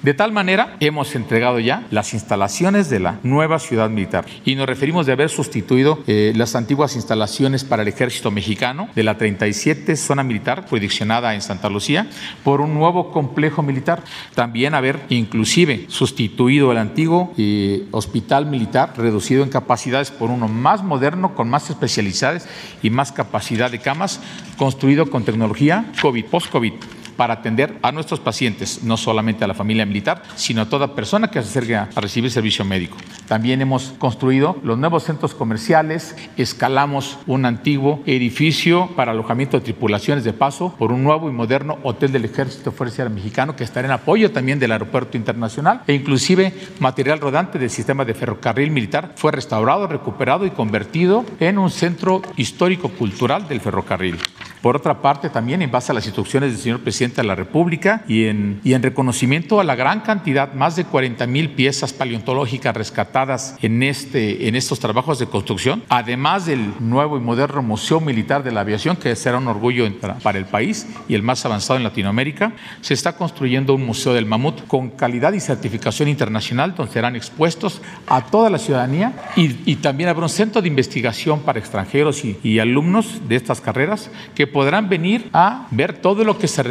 De 0.05 0.13
tal 0.13 0.33
manera, 0.33 0.77
hemos 0.81 1.15
entregado 1.15 1.59
ya 1.61 1.87
las 1.91 2.13
instalaciones 2.13 2.91
de 2.91 3.01
la 3.01 3.21
nueva 3.23 3.59
ciudad 3.59 3.89
militar 3.89 4.27
y 4.45 4.55
nos 4.55 4.67
referimos 4.67 5.07
de 5.07 5.13
haber 5.13 5.31
sustituido 5.31 6.05
eh, 6.07 6.35
las 6.37 6.55
antiguas 6.57 6.95
instalaciones 6.95 7.65
para 7.65 7.81
el 7.81 7.89
ejército 7.89 8.31
mexicano 8.31 8.91
de 8.95 9.03
la 9.03 9.17
37 9.17 9.97
zona 9.97 10.23
militar 10.23 10.67
jurisdiccionada 10.69 11.35
en 11.35 11.41
Santa 11.41 11.71
Lucía 11.71 12.07
por 12.43 12.61
un 12.61 12.75
nuevo 12.75 13.13
complejo 13.13 13.63
militar. 13.63 14.05
También 14.35 14.75
haber 14.75 15.01
inclusive 15.09 15.87
sustituido 15.89 16.71
el 16.71 16.77
antiguo 16.77 17.33
eh, 17.39 17.87
hospital 17.91 18.45
militar 18.45 18.93
reducido 18.99 19.43
en 19.43 19.49
capacidades 19.49 20.11
por 20.11 20.29
uno 20.29 20.49
más 20.49 20.83
moderno, 20.85 21.35
con 21.35 21.49
más 21.49 21.71
especialidades 21.71 22.47
y 22.83 22.91
más 22.91 23.11
capacidad 23.11 23.71
de 23.71 23.79
camas, 23.79 24.21
construido 24.59 25.09
con 25.09 25.25
tecnología 25.25 25.87
COVID, 26.03 26.27
post-COVID 26.27 26.75
para 27.17 27.35
atender 27.35 27.79
a 27.83 27.93
nuestros 27.93 28.21
pacientes, 28.21 28.83
no 28.83 28.97
solamente 28.97 29.45
a 29.45 29.49
la 29.49 29.55
familia 29.55 29.87
militar, 29.87 30.23
sino 30.37 30.63
a 30.63 30.69
toda 30.69 30.95
persona 30.95 31.31
que 31.31 31.43
se 31.43 31.49
acerque 31.49 31.77
a, 31.77 31.89
recibir 31.97 32.31
servicio 32.31 32.65
médico. 32.65 32.97
También 33.29 33.61
hemos 33.63 33.95
construido 33.99 34.57
los 34.63 34.79
nuevos 34.79 35.05
centros 35.05 35.35
comerciales, 35.35 36.17
escalamos 36.37 37.19
un 37.27 37.47
antiguo 37.47 38.03
edificio 38.07 38.91
para 38.97 39.13
alojamiento 39.13 39.59
de 39.59 39.65
tripulaciones 39.65 40.25
de 40.25 40.33
paso 40.33 40.75
por 40.79 40.93
un 40.93 41.03
nuevo 41.05 41.29
y 41.29 41.33
moderno 41.33 41.79
hotel 41.83 42.13
del 42.13 42.25
Ejército 42.25 42.73
Fuerza 42.73 43.09
Mexicano 43.09 43.57
que 43.57 43.65
estará 43.65 43.87
en 43.87 43.93
apoyo 43.93 44.31
también 44.31 44.59
del 44.59 44.73
Aeropuerto 44.73 45.17
Internacional 45.17 45.83
e 45.87 45.95
inclusive 45.95 46.53
material 46.79 47.21
rodante 47.21 47.59
del 47.59 47.71
sistema 47.71 48.05
de 48.05 48.15
ferrocarril 48.15 48.71
militar 48.71 49.13
fue 49.17 49.33
restaurado, 49.33 49.87
recuperado 49.87 50.47
y 50.47 50.51
convertido 50.51 51.25
en 51.41 51.59
un 51.59 51.71
centro 51.71 52.23
histórico-cultural 52.37 53.49
del 53.49 53.61
ferrocarril. 53.61 54.19
Por 54.65 54.77
otra 54.77 55.03
parte, 55.03 55.29
también 55.29 55.61
en 55.61 55.71
base 55.71 55.93
a 55.93 55.95
las 55.95 56.07
instrucciones 56.07 56.53
del 56.53 56.59
señor 56.59 56.81
presidente 56.81 57.04
de 57.13 57.25
la 57.25 57.35
República 57.35 58.03
y 58.09 58.25
en, 58.25 58.61
y 58.65 58.75
en 58.75 58.83
reconocimiento 58.83 59.61
a 59.61 59.65
la 59.65 59.75
gran 59.75 60.01
cantidad, 60.01 60.53
más 60.55 60.77
de 60.77 60.85
40 60.85 61.27
mil 61.27 61.51
piezas 61.51 61.93
paleontológicas 61.93 62.75
rescatadas 62.75 63.57
en, 63.63 63.83
este, 63.83 64.49
en 64.49 64.55
estos 64.57 64.81
trabajos 64.81 65.19
de 65.19 65.27
construcción, 65.27 65.83
además 65.89 66.47
del 66.47 66.73
nuevo 66.81 67.17
y 67.17 67.21
moderno 67.21 67.63
Museo 67.63 68.01
Militar 68.01 68.43
de 68.43 68.53
la 68.53 68.61
Aviación, 68.61 68.97
que 68.97 69.15
será 69.17 69.39
un 69.39 69.49
orgullo 69.49 69.85
para, 70.23 70.39
el 70.39 70.47
país 70.47 70.87
y 71.09 71.15
el 71.15 71.23
más 71.23 71.45
avanzado 71.45 71.77
en 71.77 71.85
Latinoamérica, 71.85 72.53
se 72.81 72.95
está 72.95 73.17
construyendo 73.17 73.75
un 73.75 73.85
Museo 73.85 74.15
del 74.15 74.27
Mamut 74.27 74.67
con 74.67 74.91
calidad 74.91 75.33
y 75.33 75.41
certificación 75.41 76.09
internacional, 76.09 76.75
donde 76.75 76.93
serán 76.93 77.17
expuestos 77.17 77.83
a 78.07 78.23
toda 78.23 78.51
la 78.51 78.59
ciudadanía 78.59 79.13
y, 79.37 79.57
y 79.71 79.77
también 79.77 80.09
habrá 80.09 80.25
un 80.25 80.31
centro 80.31 80.63
de 80.63 80.69
investigación 80.69 81.41
para 81.41 81.59
extranjeros 81.59 82.25
y, 82.25 82.39
y 82.43 82.59
alumnos 82.59 83.29
de 83.29 83.37
estas 83.37 83.61
carreras 83.61 84.11
que 84.35 84.47
podrán 84.47 84.89
venir 84.89 85.29
a 85.33 85.67
ver 85.71 85.99
todo 85.99 86.25
lo 86.25 86.39
que 86.39 86.49
se 86.49 86.63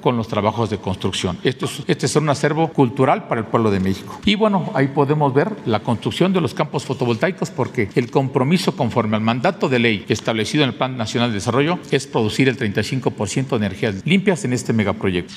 con 0.00 0.16
los 0.16 0.28
trabajos 0.28 0.70
de 0.70 0.78
construcción. 0.78 1.38
Esto 1.44 1.66
es, 1.66 1.82
este 1.86 2.06
es 2.06 2.16
un 2.16 2.28
acervo 2.28 2.68
cultural 2.68 3.28
para 3.28 3.40
el 3.40 3.46
pueblo 3.46 3.70
de 3.70 3.80
México. 3.80 4.18
Y 4.24 4.34
bueno, 4.34 4.70
ahí 4.74 4.88
podemos 4.88 5.34
ver 5.34 5.52
la 5.66 5.80
construcción 5.80 6.32
de 6.32 6.40
los 6.40 6.54
campos 6.54 6.84
fotovoltaicos 6.84 7.50
porque 7.50 7.90
el 7.94 8.10
compromiso 8.10 8.76
conforme 8.76 9.16
al 9.16 9.22
mandato 9.22 9.68
de 9.68 9.78
ley 9.78 10.04
establecido 10.08 10.64
en 10.64 10.70
el 10.70 10.76
Plan 10.76 10.96
Nacional 10.96 11.30
de 11.30 11.34
Desarrollo 11.34 11.78
es 11.90 12.06
producir 12.06 12.48
el 12.48 12.56
35% 12.56 13.48
de 13.48 13.56
energías 13.56 14.06
limpias 14.06 14.44
en 14.44 14.52
este 14.52 14.72
megaproyecto. 14.72 15.34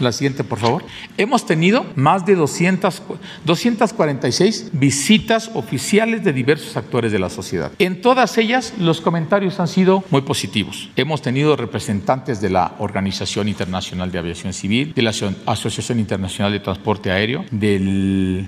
La 0.00 0.12
siguiente, 0.12 0.44
por 0.44 0.58
favor. 0.58 0.84
Hemos 1.16 1.46
tenido 1.46 1.86
más 1.94 2.26
de 2.26 2.34
200, 2.34 3.02
246 3.46 4.70
visitas 4.72 5.50
oficiales 5.54 6.22
de 6.22 6.34
diversos 6.34 6.76
actores 6.76 7.12
de 7.12 7.18
la 7.18 7.30
sociedad. 7.30 7.72
En 7.78 8.02
todas 8.02 8.36
ellas, 8.36 8.74
los 8.78 9.00
comentarios 9.00 9.58
han 9.58 9.68
sido 9.68 10.04
muy 10.10 10.20
positivos. 10.20 10.90
Hemos 10.96 11.22
tenido 11.22 11.56
representantes 11.56 12.42
de 12.42 12.50
la 12.50 12.74
Organización 12.78 13.48
Internacional 13.48 14.12
de 14.12 14.18
Aviación 14.18 14.52
Civil, 14.52 14.92
de 14.94 15.00
la 15.00 15.12
Asociación 15.46 15.98
Internacional 15.98 16.52
de 16.52 16.60
Transporte 16.60 17.10
Aéreo, 17.10 17.46
del, 17.50 18.46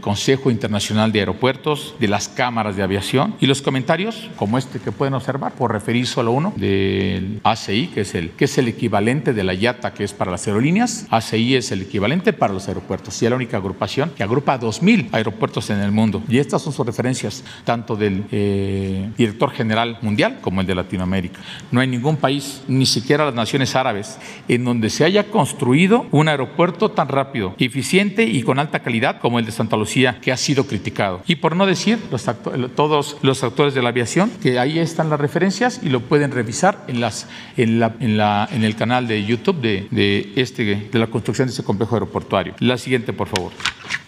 Consejo 0.00 0.50
Internacional 0.50 1.12
de 1.12 1.20
Aeropuertos, 1.20 1.94
de 2.00 2.08
las 2.08 2.28
cámaras 2.28 2.76
de 2.76 2.82
aviación. 2.82 3.34
Y 3.40 3.46
los 3.46 3.60
comentarios, 3.60 4.30
como 4.36 4.56
este 4.56 4.78
que 4.78 4.90
pueden 4.90 5.12
observar, 5.12 5.52
por 5.52 5.70
referir 5.70 6.06
solo 6.06 6.32
uno, 6.32 6.54
del 6.56 7.40
ACI, 7.44 7.88
que 7.88 8.00
es 8.02 8.14
el, 8.14 8.30
que 8.30 8.46
es 8.46 8.56
el 8.56 8.68
equivalente 8.68 9.34
de 9.34 9.44
la 9.44 9.52
IATA, 9.52 9.92
que 9.92 10.04
es 10.04 10.14
para 10.14 10.29
las 10.30 10.46
aerolíneas, 10.46 11.06
ACI 11.10 11.56
es 11.56 11.72
el 11.72 11.82
equivalente 11.82 12.32
para 12.32 12.52
los 12.52 12.68
aeropuertos 12.68 13.20
y 13.20 13.26
es 13.26 13.30
la 13.30 13.36
única 13.36 13.56
agrupación 13.56 14.10
que 14.16 14.22
agrupa 14.22 14.54
a 14.54 14.60
2.000 14.60 15.08
aeropuertos 15.12 15.70
en 15.70 15.80
el 15.80 15.92
mundo. 15.92 16.22
Y 16.28 16.38
estas 16.38 16.62
son 16.62 16.72
sus 16.72 16.86
referencias, 16.86 17.44
tanto 17.64 17.96
del 17.96 18.24
eh, 18.30 19.10
director 19.16 19.50
general 19.50 19.98
mundial 20.02 20.38
como 20.40 20.60
el 20.60 20.66
de 20.66 20.74
Latinoamérica. 20.74 21.40
No 21.70 21.80
hay 21.80 21.88
ningún 21.88 22.16
país, 22.16 22.62
ni 22.68 22.86
siquiera 22.86 23.24
las 23.24 23.34
naciones 23.34 23.76
árabes, 23.76 24.18
en 24.48 24.64
donde 24.64 24.90
se 24.90 25.04
haya 25.04 25.28
construido 25.28 26.06
un 26.10 26.28
aeropuerto 26.28 26.90
tan 26.90 27.08
rápido, 27.08 27.54
eficiente 27.58 28.24
y 28.24 28.42
con 28.42 28.58
alta 28.58 28.80
calidad 28.80 29.20
como 29.20 29.38
el 29.38 29.46
de 29.46 29.52
Santa 29.52 29.76
Lucía, 29.76 30.18
que 30.20 30.32
ha 30.32 30.36
sido 30.36 30.66
criticado. 30.66 31.22
Y 31.26 31.36
por 31.36 31.56
no 31.56 31.66
decir 31.66 31.98
los 32.10 32.28
todos 32.74 33.16
los 33.22 33.42
actores 33.42 33.74
de 33.74 33.82
la 33.82 33.90
aviación, 33.90 34.30
que 34.42 34.58
ahí 34.58 34.78
están 34.78 35.10
las 35.10 35.20
referencias 35.20 35.80
y 35.82 35.88
lo 35.88 36.00
pueden 36.00 36.30
revisar 36.30 36.84
en, 36.88 37.00
las, 37.00 37.28
en, 37.56 37.80
la, 37.80 37.94
en, 38.00 38.16
la, 38.16 38.48
en 38.52 38.64
el 38.64 38.76
canal 38.76 39.06
de 39.06 39.24
YouTube 39.24 39.60
de, 39.60 39.86
de 39.90 40.19
este, 40.36 40.88
de 40.90 40.98
la 40.98 41.06
construcción 41.08 41.48
de 41.48 41.52
este 41.52 41.62
complejo 41.62 41.96
aeroportuario. 41.96 42.54
La 42.60 42.78
siguiente, 42.78 43.12
por 43.12 43.28
favor. 43.28 43.52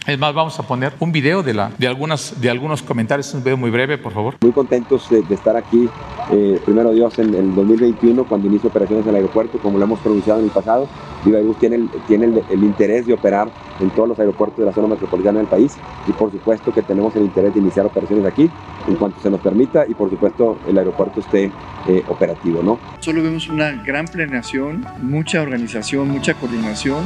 Es 0.05 0.19
más, 0.19 0.33
vamos 0.33 0.59
a 0.59 0.63
poner 0.63 0.93
un 0.99 1.13
video 1.13 1.43
de, 1.43 1.53
la, 1.53 1.71
de, 1.77 1.87
algunas, 1.87 2.41
de 2.41 2.49
algunos 2.49 2.83
comentarios, 2.83 3.33
un 3.33 3.41
video 3.41 3.55
muy 3.55 3.71
breve, 3.71 3.97
por 3.97 4.11
favor. 4.11 4.35
Muy 4.41 4.51
contentos 4.51 5.09
de, 5.09 5.21
de 5.21 5.35
estar 5.35 5.55
aquí, 5.55 5.87
eh, 6.29 6.59
primero 6.65 6.91
Dios, 6.91 7.17
en 7.19 7.33
el 7.33 7.55
2021, 7.55 8.25
cuando 8.25 8.47
inicia 8.47 8.69
operaciones 8.69 9.05
en 9.05 9.11
el 9.11 9.15
aeropuerto, 9.15 9.59
como 9.59 9.77
lo 9.77 9.85
hemos 9.85 9.99
pronunciado 10.01 10.39
en 10.39 10.45
el 10.45 10.51
pasado. 10.51 10.89
Viva 11.23 11.39
tiene, 11.57 11.77
el, 11.77 11.89
tiene 12.05 12.25
el, 12.25 12.43
el, 12.49 12.63
interés 12.63 13.05
de 13.05 13.13
operar 13.13 13.49
en 13.79 13.89
todos 13.91 14.09
los 14.09 14.19
aeropuertos 14.19 14.59
de 14.59 14.65
la 14.65 14.73
zona 14.73 14.87
metropolitana 14.87 15.39
del 15.39 15.47
país 15.47 15.77
y 16.07 16.11
por 16.11 16.31
supuesto 16.31 16.71
que 16.71 16.81
tenemos 16.81 17.15
el 17.15 17.23
interés 17.23 17.53
de 17.53 17.59
iniciar 17.59 17.85
operaciones 17.85 18.25
aquí 18.25 18.49
en 18.87 18.95
cuanto 18.95 19.19
se 19.19 19.29
nos 19.29 19.41
permita 19.41 19.85
y 19.87 19.93
por 19.93 20.09
supuesto 20.09 20.57
el 20.67 20.77
aeropuerto 20.77 21.19
esté 21.19 21.51
eh, 21.87 22.03
operativo. 22.07 22.61
¿no? 22.61 22.79
Solo 22.99 23.23
vemos 23.23 23.49
una 23.49 23.71
gran 23.71 24.05
planeación, 24.05 24.85
mucha 25.01 25.41
organización, 25.41 26.09
mucha 26.09 26.33
coordinación 26.33 27.03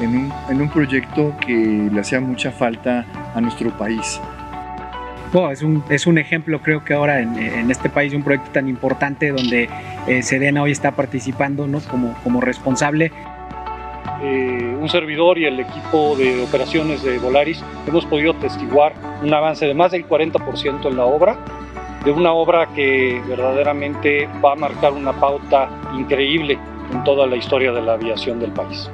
en 0.00 0.10
un, 0.16 0.32
en 0.48 0.60
un 0.60 0.68
proyecto 0.68 1.34
que 1.44 1.88
le 1.92 2.00
hacía 2.00 2.20
mucha 2.20 2.50
falta 2.50 3.06
a 3.34 3.40
nuestro 3.40 3.70
país. 3.76 4.20
Oh, 5.36 5.50
es, 5.50 5.62
un, 5.62 5.82
es 5.88 6.06
un 6.06 6.16
ejemplo, 6.18 6.62
creo 6.62 6.84
que 6.84 6.94
ahora 6.94 7.20
en, 7.20 7.36
en 7.36 7.68
este 7.68 7.88
país, 7.88 8.14
un 8.14 8.22
proyecto 8.22 8.52
tan 8.52 8.68
importante 8.68 9.32
donde 9.32 9.68
eh, 10.06 10.22
Serena 10.22 10.62
hoy 10.62 10.70
está 10.70 10.92
participando 10.92 11.66
¿no? 11.66 11.80
como, 11.80 12.14
como 12.22 12.40
responsable. 12.40 13.10
Eh, 14.22 14.76
un 14.78 14.88
servidor 14.88 15.38
y 15.38 15.46
el 15.46 15.60
equipo 15.60 16.16
de 16.16 16.42
operaciones 16.42 17.02
de 17.02 17.18
Volaris 17.18 17.62
hemos 17.86 18.04
podido 18.06 18.34
testiguar 18.34 18.94
un 19.22 19.32
avance 19.32 19.66
de 19.66 19.74
más 19.74 19.92
del 19.92 20.06
40% 20.06 20.88
en 20.88 20.96
la 20.96 21.04
obra, 21.04 21.36
de 22.04 22.10
una 22.10 22.32
obra 22.32 22.68
que 22.74 23.20
verdaderamente 23.28 24.28
va 24.44 24.52
a 24.52 24.56
marcar 24.56 24.92
una 24.92 25.12
pauta 25.12 25.68
increíble 25.94 26.58
en 26.92 27.04
toda 27.04 27.26
la 27.26 27.36
historia 27.36 27.72
de 27.72 27.82
la 27.82 27.94
aviación 27.94 28.40
del 28.40 28.52
país 28.52 28.90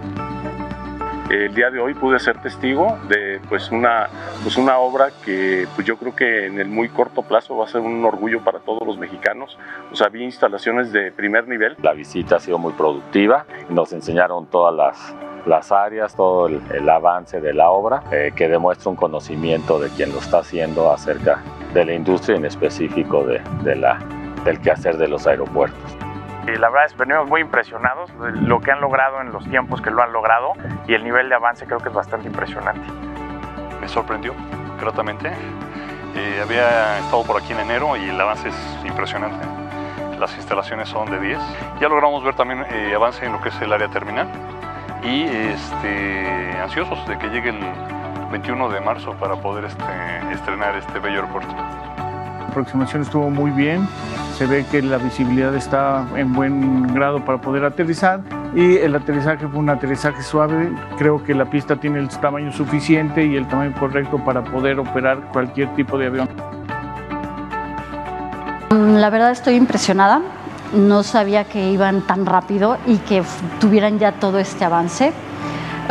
el 1.30 1.54
día 1.54 1.70
de 1.70 1.78
hoy 1.78 1.94
pude 1.94 2.18
ser 2.18 2.42
testigo 2.42 2.98
de 3.08 3.40
pues 3.48 3.70
una, 3.70 4.08
pues 4.42 4.56
una 4.56 4.78
obra 4.78 5.10
que 5.24 5.66
pues 5.76 5.86
yo 5.86 5.96
creo 5.96 6.14
que 6.14 6.46
en 6.46 6.58
el 6.58 6.68
muy 6.68 6.88
corto 6.88 7.22
plazo 7.22 7.56
va 7.56 7.66
a 7.66 7.68
ser 7.68 7.80
un 7.80 8.04
orgullo 8.04 8.42
para 8.42 8.58
todos 8.58 8.84
los 8.84 8.98
mexicanos. 8.98 9.56
O 9.92 9.96
sea, 9.96 10.08
había 10.08 10.24
instalaciones 10.24 10.92
de 10.92 11.12
primer 11.12 11.46
nivel. 11.46 11.76
La 11.82 11.92
visita 11.92 12.36
ha 12.36 12.40
sido 12.40 12.58
muy 12.58 12.72
productiva, 12.72 13.46
nos 13.68 13.92
enseñaron 13.92 14.46
todas 14.46 14.74
las, 14.74 15.14
las 15.46 15.70
áreas, 15.70 16.16
todo 16.16 16.48
el, 16.48 16.60
el, 16.72 16.88
avance 16.88 17.40
de 17.40 17.54
la 17.54 17.70
obra, 17.70 18.02
eh, 18.10 18.32
que 18.34 18.48
demuestra 18.48 18.90
un 18.90 18.96
conocimiento 18.96 19.78
de 19.78 19.88
quien 19.90 20.10
lo 20.10 20.18
está 20.18 20.38
haciendo 20.38 20.90
acerca 20.92 21.42
de 21.72 21.84
la 21.84 21.94
industria, 21.94 22.36
en 22.36 22.44
específico 22.44 23.24
de, 23.24 23.40
de 23.62 23.76
la, 23.76 24.00
del 24.44 24.60
quehacer 24.60 24.96
de 24.96 25.06
los 25.06 25.28
aeropuertos 25.28 26.09
la 26.46 26.68
verdad 26.68 26.86
es 26.86 26.92
que 26.92 27.04
venimos 27.04 27.28
muy 27.28 27.40
impresionados 27.40 28.10
de 28.18 28.32
lo 28.32 28.60
que 28.60 28.70
han 28.70 28.80
logrado 28.80 29.20
en 29.20 29.32
los 29.32 29.44
tiempos 29.48 29.80
que 29.80 29.90
lo 29.90 30.02
han 30.02 30.12
logrado 30.12 30.52
y 30.86 30.94
el 30.94 31.04
nivel 31.04 31.28
de 31.28 31.34
avance 31.34 31.66
creo 31.66 31.78
que 31.78 31.88
es 31.88 31.94
bastante 31.94 32.26
impresionante. 32.26 32.86
Me 33.80 33.88
sorprendió 33.88 34.34
gratamente. 34.80 35.30
Eh, 36.16 36.40
había 36.42 36.98
estado 36.98 37.22
por 37.24 37.40
aquí 37.40 37.52
en 37.52 37.60
enero 37.60 37.96
y 37.96 38.08
el 38.08 38.20
avance 38.20 38.48
es 38.48 38.84
impresionante. 38.84 39.46
Las 40.18 40.34
instalaciones 40.36 40.88
son 40.88 41.10
de 41.10 41.20
10. 41.20 41.38
Ya 41.80 41.88
logramos 41.88 42.22
ver 42.24 42.34
también 42.34 42.64
eh, 42.70 42.94
avance 42.94 43.24
en 43.24 43.32
lo 43.32 43.40
que 43.40 43.50
es 43.50 43.60
el 43.60 43.72
área 43.72 43.88
terminal. 43.88 44.28
y 45.02 45.24
este, 45.24 46.58
ansiosos 46.60 47.06
de 47.08 47.18
que 47.18 47.28
llegue 47.28 47.50
el 47.50 47.60
21 48.30 48.68
de 48.68 48.80
marzo 48.80 49.14
para 49.14 49.36
poder 49.36 49.64
este, 49.64 49.84
estrenar 50.32 50.76
este 50.76 50.98
bello 50.98 51.16
aeropuerto. 51.16 51.54
Aproximación 52.50 53.02
estuvo 53.02 53.30
muy 53.30 53.52
bien, 53.52 53.86
se 54.36 54.44
ve 54.44 54.66
que 54.68 54.82
la 54.82 54.98
visibilidad 54.98 55.54
está 55.54 56.04
en 56.16 56.32
buen 56.32 56.92
grado 56.92 57.24
para 57.24 57.40
poder 57.40 57.64
aterrizar 57.64 58.20
y 58.54 58.76
el 58.78 58.96
aterrizaje 58.96 59.46
fue 59.46 59.60
un 59.60 59.70
aterrizaje 59.70 60.20
suave. 60.22 60.72
Creo 60.98 61.22
que 61.22 61.32
la 61.32 61.44
pista 61.44 61.76
tiene 61.76 62.00
el 62.00 62.08
tamaño 62.08 62.50
suficiente 62.50 63.24
y 63.24 63.36
el 63.36 63.46
tamaño 63.46 63.72
correcto 63.78 64.18
para 64.24 64.42
poder 64.42 64.80
operar 64.80 65.20
cualquier 65.32 65.72
tipo 65.76 65.96
de 65.96 66.06
avión. 66.08 66.28
La 68.70 69.10
verdad 69.10 69.30
estoy 69.30 69.54
impresionada. 69.54 70.20
No 70.74 71.04
sabía 71.04 71.44
que 71.44 71.70
iban 71.70 72.02
tan 72.02 72.26
rápido 72.26 72.78
y 72.86 72.96
que 72.98 73.22
tuvieran 73.60 73.98
ya 73.98 74.12
todo 74.12 74.40
este 74.40 74.64
avance. 74.64 75.12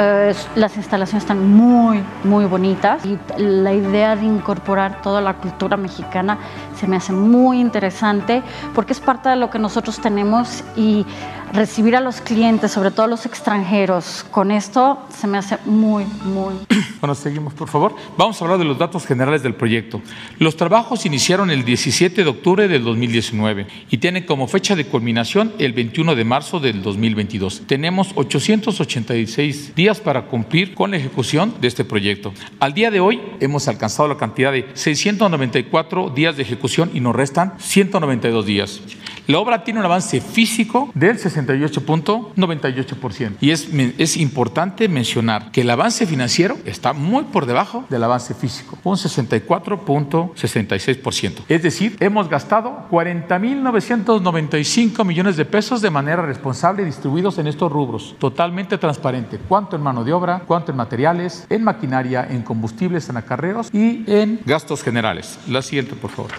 Eh, 0.01 0.33
las 0.55 0.77
instalaciones 0.77 1.23
están 1.23 1.45
muy, 1.45 2.01
muy 2.23 2.45
bonitas 2.45 3.05
y 3.05 3.19
la 3.37 3.73
idea 3.73 4.15
de 4.15 4.23
incorporar 4.23 5.01
toda 5.01 5.19
la 5.19 5.33
cultura 5.33 5.75
mexicana 5.75 6.37
se 6.79 6.87
me 6.87 6.95
hace 6.95 7.11
muy 7.11 7.59
interesante 7.59 8.41
porque 8.73 8.93
es 8.93 9.01
parte 9.01 9.27
de 9.29 9.35
lo 9.35 9.49
que 9.49 9.59
nosotros 9.59 9.99
tenemos 9.99 10.63
y 10.77 11.05
recibir 11.53 11.95
a 11.95 11.99
los 11.99 12.21
clientes, 12.21 12.71
sobre 12.71 12.91
todo 12.91 13.07
los 13.07 13.25
extranjeros, 13.25 14.25
con 14.31 14.51
esto 14.51 14.99
se 15.09 15.27
me 15.27 15.37
hace 15.37 15.57
muy, 15.65 16.05
muy... 16.23 16.55
Bueno, 16.99 17.15
seguimos, 17.15 17.53
por 17.53 17.69
favor. 17.69 17.95
Vamos 18.17 18.41
a 18.41 18.43
hablar 18.43 18.59
de 18.59 18.65
los 18.65 18.77
datos 18.77 19.05
generales 19.05 19.41
del 19.41 19.55
proyecto. 19.55 20.01
Los 20.37 20.57
trabajos 20.57 21.05
iniciaron 21.05 21.49
el 21.49 21.63
17 21.63 22.25
de 22.25 22.29
octubre 22.29 22.67
del 22.67 22.83
2019 22.83 23.67
y 23.89 23.97
tienen 23.99 24.25
como 24.25 24.49
fecha 24.49 24.75
de 24.75 24.85
culminación 24.85 25.53
el 25.59 25.71
21 25.71 26.15
de 26.15 26.25
marzo 26.25 26.59
del 26.59 26.81
2022. 26.81 27.63
Tenemos 27.67 28.11
886 28.15 29.75
días 29.75 30.01
para 30.01 30.23
cumplir 30.23 30.75
con 30.75 30.91
la 30.91 30.97
ejecución 30.97 31.53
de 31.61 31.69
este 31.69 31.85
proyecto. 31.85 32.33
Al 32.59 32.73
día 32.73 32.91
de 32.91 32.99
hoy 32.99 33.21
hemos 33.39 33.69
alcanzado 33.69 34.09
la 34.09 34.17
cantidad 34.17 34.51
de 34.51 34.67
694 34.73 36.09
días 36.09 36.35
de 36.35 36.43
ejecución 36.43 36.68
y 36.93 36.99
nos 36.99 37.15
restan 37.15 37.53
192 37.57 38.45
días. 38.45 38.81
La 39.29 39.37
obra 39.37 39.63
tiene 39.63 39.79
un 39.79 39.85
avance 39.85 40.19
físico 40.21 40.89
del 40.95 41.19
68.98%. 41.19 43.35
Y 43.41 43.51
es, 43.51 43.69
es 43.99 44.17
importante 44.17 44.89
mencionar 44.89 45.51
que 45.51 45.61
el 45.61 45.69
avance 45.69 46.07
financiero 46.07 46.57
está 46.65 46.93
muy 46.93 47.25
por 47.25 47.45
debajo 47.45 47.85
del 47.89 48.03
avance 48.03 48.33
físico, 48.33 48.79
un 48.83 48.95
64.66%. 48.95 51.43
Es 51.47 51.61
decir, 51.61 51.95
hemos 51.99 52.27
gastado 52.27 52.87
40.995 52.89 55.05
millones 55.05 55.37
de 55.37 55.45
pesos 55.45 55.83
de 55.83 55.91
manera 55.91 56.23
responsable 56.23 56.83
distribuidos 56.83 57.37
en 57.37 57.45
estos 57.45 57.71
rubros, 57.71 58.15
totalmente 58.17 58.79
transparente. 58.79 59.37
Cuánto 59.47 59.75
en 59.75 59.83
mano 59.83 60.03
de 60.03 60.11
obra, 60.11 60.41
cuánto 60.47 60.71
en 60.71 60.77
materiales, 60.77 61.45
en 61.49 61.63
maquinaria, 61.63 62.25
en 62.27 62.41
combustibles, 62.41 63.09
en 63.09 63.17
acarreos 63.17 63.69
y 63.71 64.05
en 64.07 64.39
gastos 64.43 64.81
generales. 64.81 65.37
La 65.47 65.61
siguiente, 65.61 65.95
por 65.95 66.09
favor. 66.09 66.31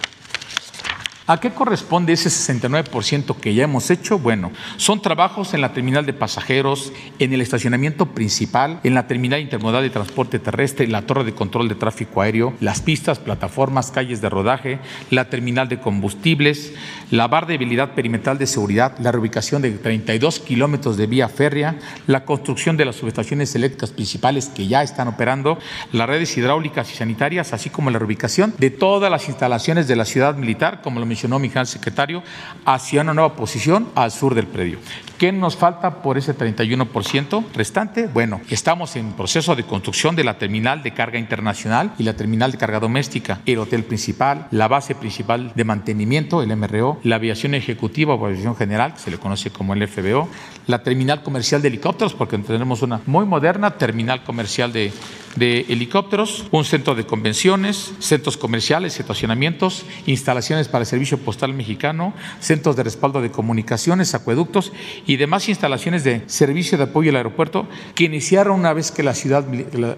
¿A 1.31 1.39
qué 1.39 1.51
corresponde 1.51 2.11
ese 2.11 2.27
69% 2.27 3.37
que 3.37 3.53
ya 3.53 3.63
hemos 3.63 3.89
hecho? 3.89 4.19
Bueno, 4.19 4.51
son 4.75 5.01
trabajos 5.01 5.53
en 5.53 5.61
la 5.61 5.71
terminal 5.71 6.05
de 6.05 6.11
pasajeros, 6.11 6.91
en 7.19 7.31
el 7.31 7.39
estacionamiento 7.39 8.07
principal, 8.07 8.81
en 8.83 8.95
la 8.95 9.07
terminal 9.07 9.39
intermodal 9.39 9.81
de 9.81 9.91
transporte 9.91 10.39
terrestre, 10.39 10.89
la 10.89 11.03
torre 11.03 11.23
de 11.23 11.33
control 11.33 11.69
de 11.69 11.75
tráfico 11.75 12.21
aéreo, 12.21 12.53
las 12.59 12.81
pistas, 12.81 13.17
plataformas, 13.17 13.91
calles 13.91 14.19
de 14.19 14.29
rodaje, 14.29 14.79
la 15.09 15.29
terminal 15.29 15.69
de 15.69 15.79
combustibles, 15.79 16.73
la 17.11 17.29
barra 17.29 17.47
de 17.47 17.55
habilidad 17.55 17.93
perimetral 17.93 18.37
de 18.37 18.45
seguridad, 18.45 18.99
la 18.99 19.13
reubicación 19.13 19.61
de 19.61 19.71
32 19.71 20.41
kilómetros 20.41 20.97
de 20.97 21.07
vía 21.07 21.29
férrea, 21.29 21.77
la 22.07 22.25
construcción 22.25 22.75
de 22.75 22.83
las 22.83 22.97
subestaciones 22.97 23.55
eléctricas 23.55 23.91
principales 23.91 24.49
que 24.49 24.67
ya 24.67 24.83
están 24.83 25.07
operando, 25.07 25.59
las 25.93 26.09
redes 26.09 26.35
hidráulicas 26.37 26.91
y 26.91 26.97
sanitarias, 26.97 27.53
así 27.53 27.69
como 27.69 27.89
la 27.89 27.99
reubicación 27.99 28.53
de 28.57 28.69
todas 28.69 29.09
las 29.09 29.29
instalaciones 29.29 29.87
de 29.87 29.95
la 29.95 30.03
ciudad 30.03 30.35
militar, 30.35 30.81
como 30.81 30.99
lo 30.99 31.05
mencionó 31.21 31.37
mi 31.37 31.49
secretario, 31.67 32.23
hacia 32.65 33.01
una 33.01 33.13
nueva 33.13 33.35
posición 33.35 33.89
al 33.93 34.11
sur 34.11 34.33
del 34.33 34.47
predio. 34.47 34.79
¿Qué 35.21 35.31
nos 35.31 35.55
falta 35.55 36.01
por 36.01 36.17
ese 36.17 36.35
31% 36.35 37.45
restante? 37.53 38.07
Bueno, 38.07 38.41
estamos 38.49 38.95
en 38.95 39.13
proceso 39.13 39.55
de 39.55 39.63
construcción 39.63 40.15
de 40.15 40.23
la 40.23 40.39
terminal 40.39 40.81
de 40.81 40.95
carga 40.95 41.19
internacional 41.19 41.93
y 41.99 42.03
la 42.05 42.15
terminal 42.15 42.51
de 42.51 42.57
carga 42.57 42.79
doméstica, 42.79 43.39
el 43.45 43.59
hotel 43.59 43.83
principal, 43.83 44.47
la 44.49 44.67
base 44.67 44.95
principal 44.95 45.51
de 45.53 45.63
mantenimiento, 45.63 46.41
el 46.41 46.57
MRO, 46.57 46.99
la 47.03 47.17
aviación 47.17 47.53
ejecutiva 47.53 48.15
o 48.15 48.25
aviación 48.25 48.55
general, 48.55 48.95
que 48.95 48.99
se 48.99 49.11
le 49.11 49.19
conoce 49.19 49.51
como 49.51 49.75
el 49.75 49.87
FBO, 49.87 50.27
la 50.65 50.81
terminal 50.81 51.21
comercial 51.21 51.61
de 51.61 51.67
helicópteros, 51.67 52.15
porque 52.15 52.39
tenemos 52.39 52.81
una 52.81 52.99
muy 53.05 53.25
moderna 53.25 53.77
terminal 53.77 54.23
comercial 54.23 54.73
de, 54.73 54.91
helicópteros, 55.37 56.45
un 56.51 56.65
centro 56.65 56.95
de 56.95 57.05
convenciones, 57.05 57.93
centros 57.99 58.37
comerciales, 58.37 58.99
estacionamientos, 58.99 59.85
instalaciones 60.07 60.67
para 60.67 60.81
el 60.81 60.87
servicio 60.87 61.19
postal 61.19 61.53
mexicano, 61.53 62.13
centros 62.39 62.75
de 62.75 62.83
respaldo 62.83 63.21
de 63.21 63.31
comunicaciones, 63.31 64.15
acueductos 64.15 64.73
demás 65.17 65.49
instalaciones 65.49 66.03
de 66.03 66.23
servicio 66.27 66.77
de 66.77 66.85
apoyo 66.85 67.09
al 67.09 67.17
aeropuerto 67.17 67.67
que 67.95 68.05
iniciaron 68.05 68.59
una 68.59 68.73
vez 68.73 68.91
que 68.91 69.03
la 69.03 69.13
ciudad, 69.13 69.45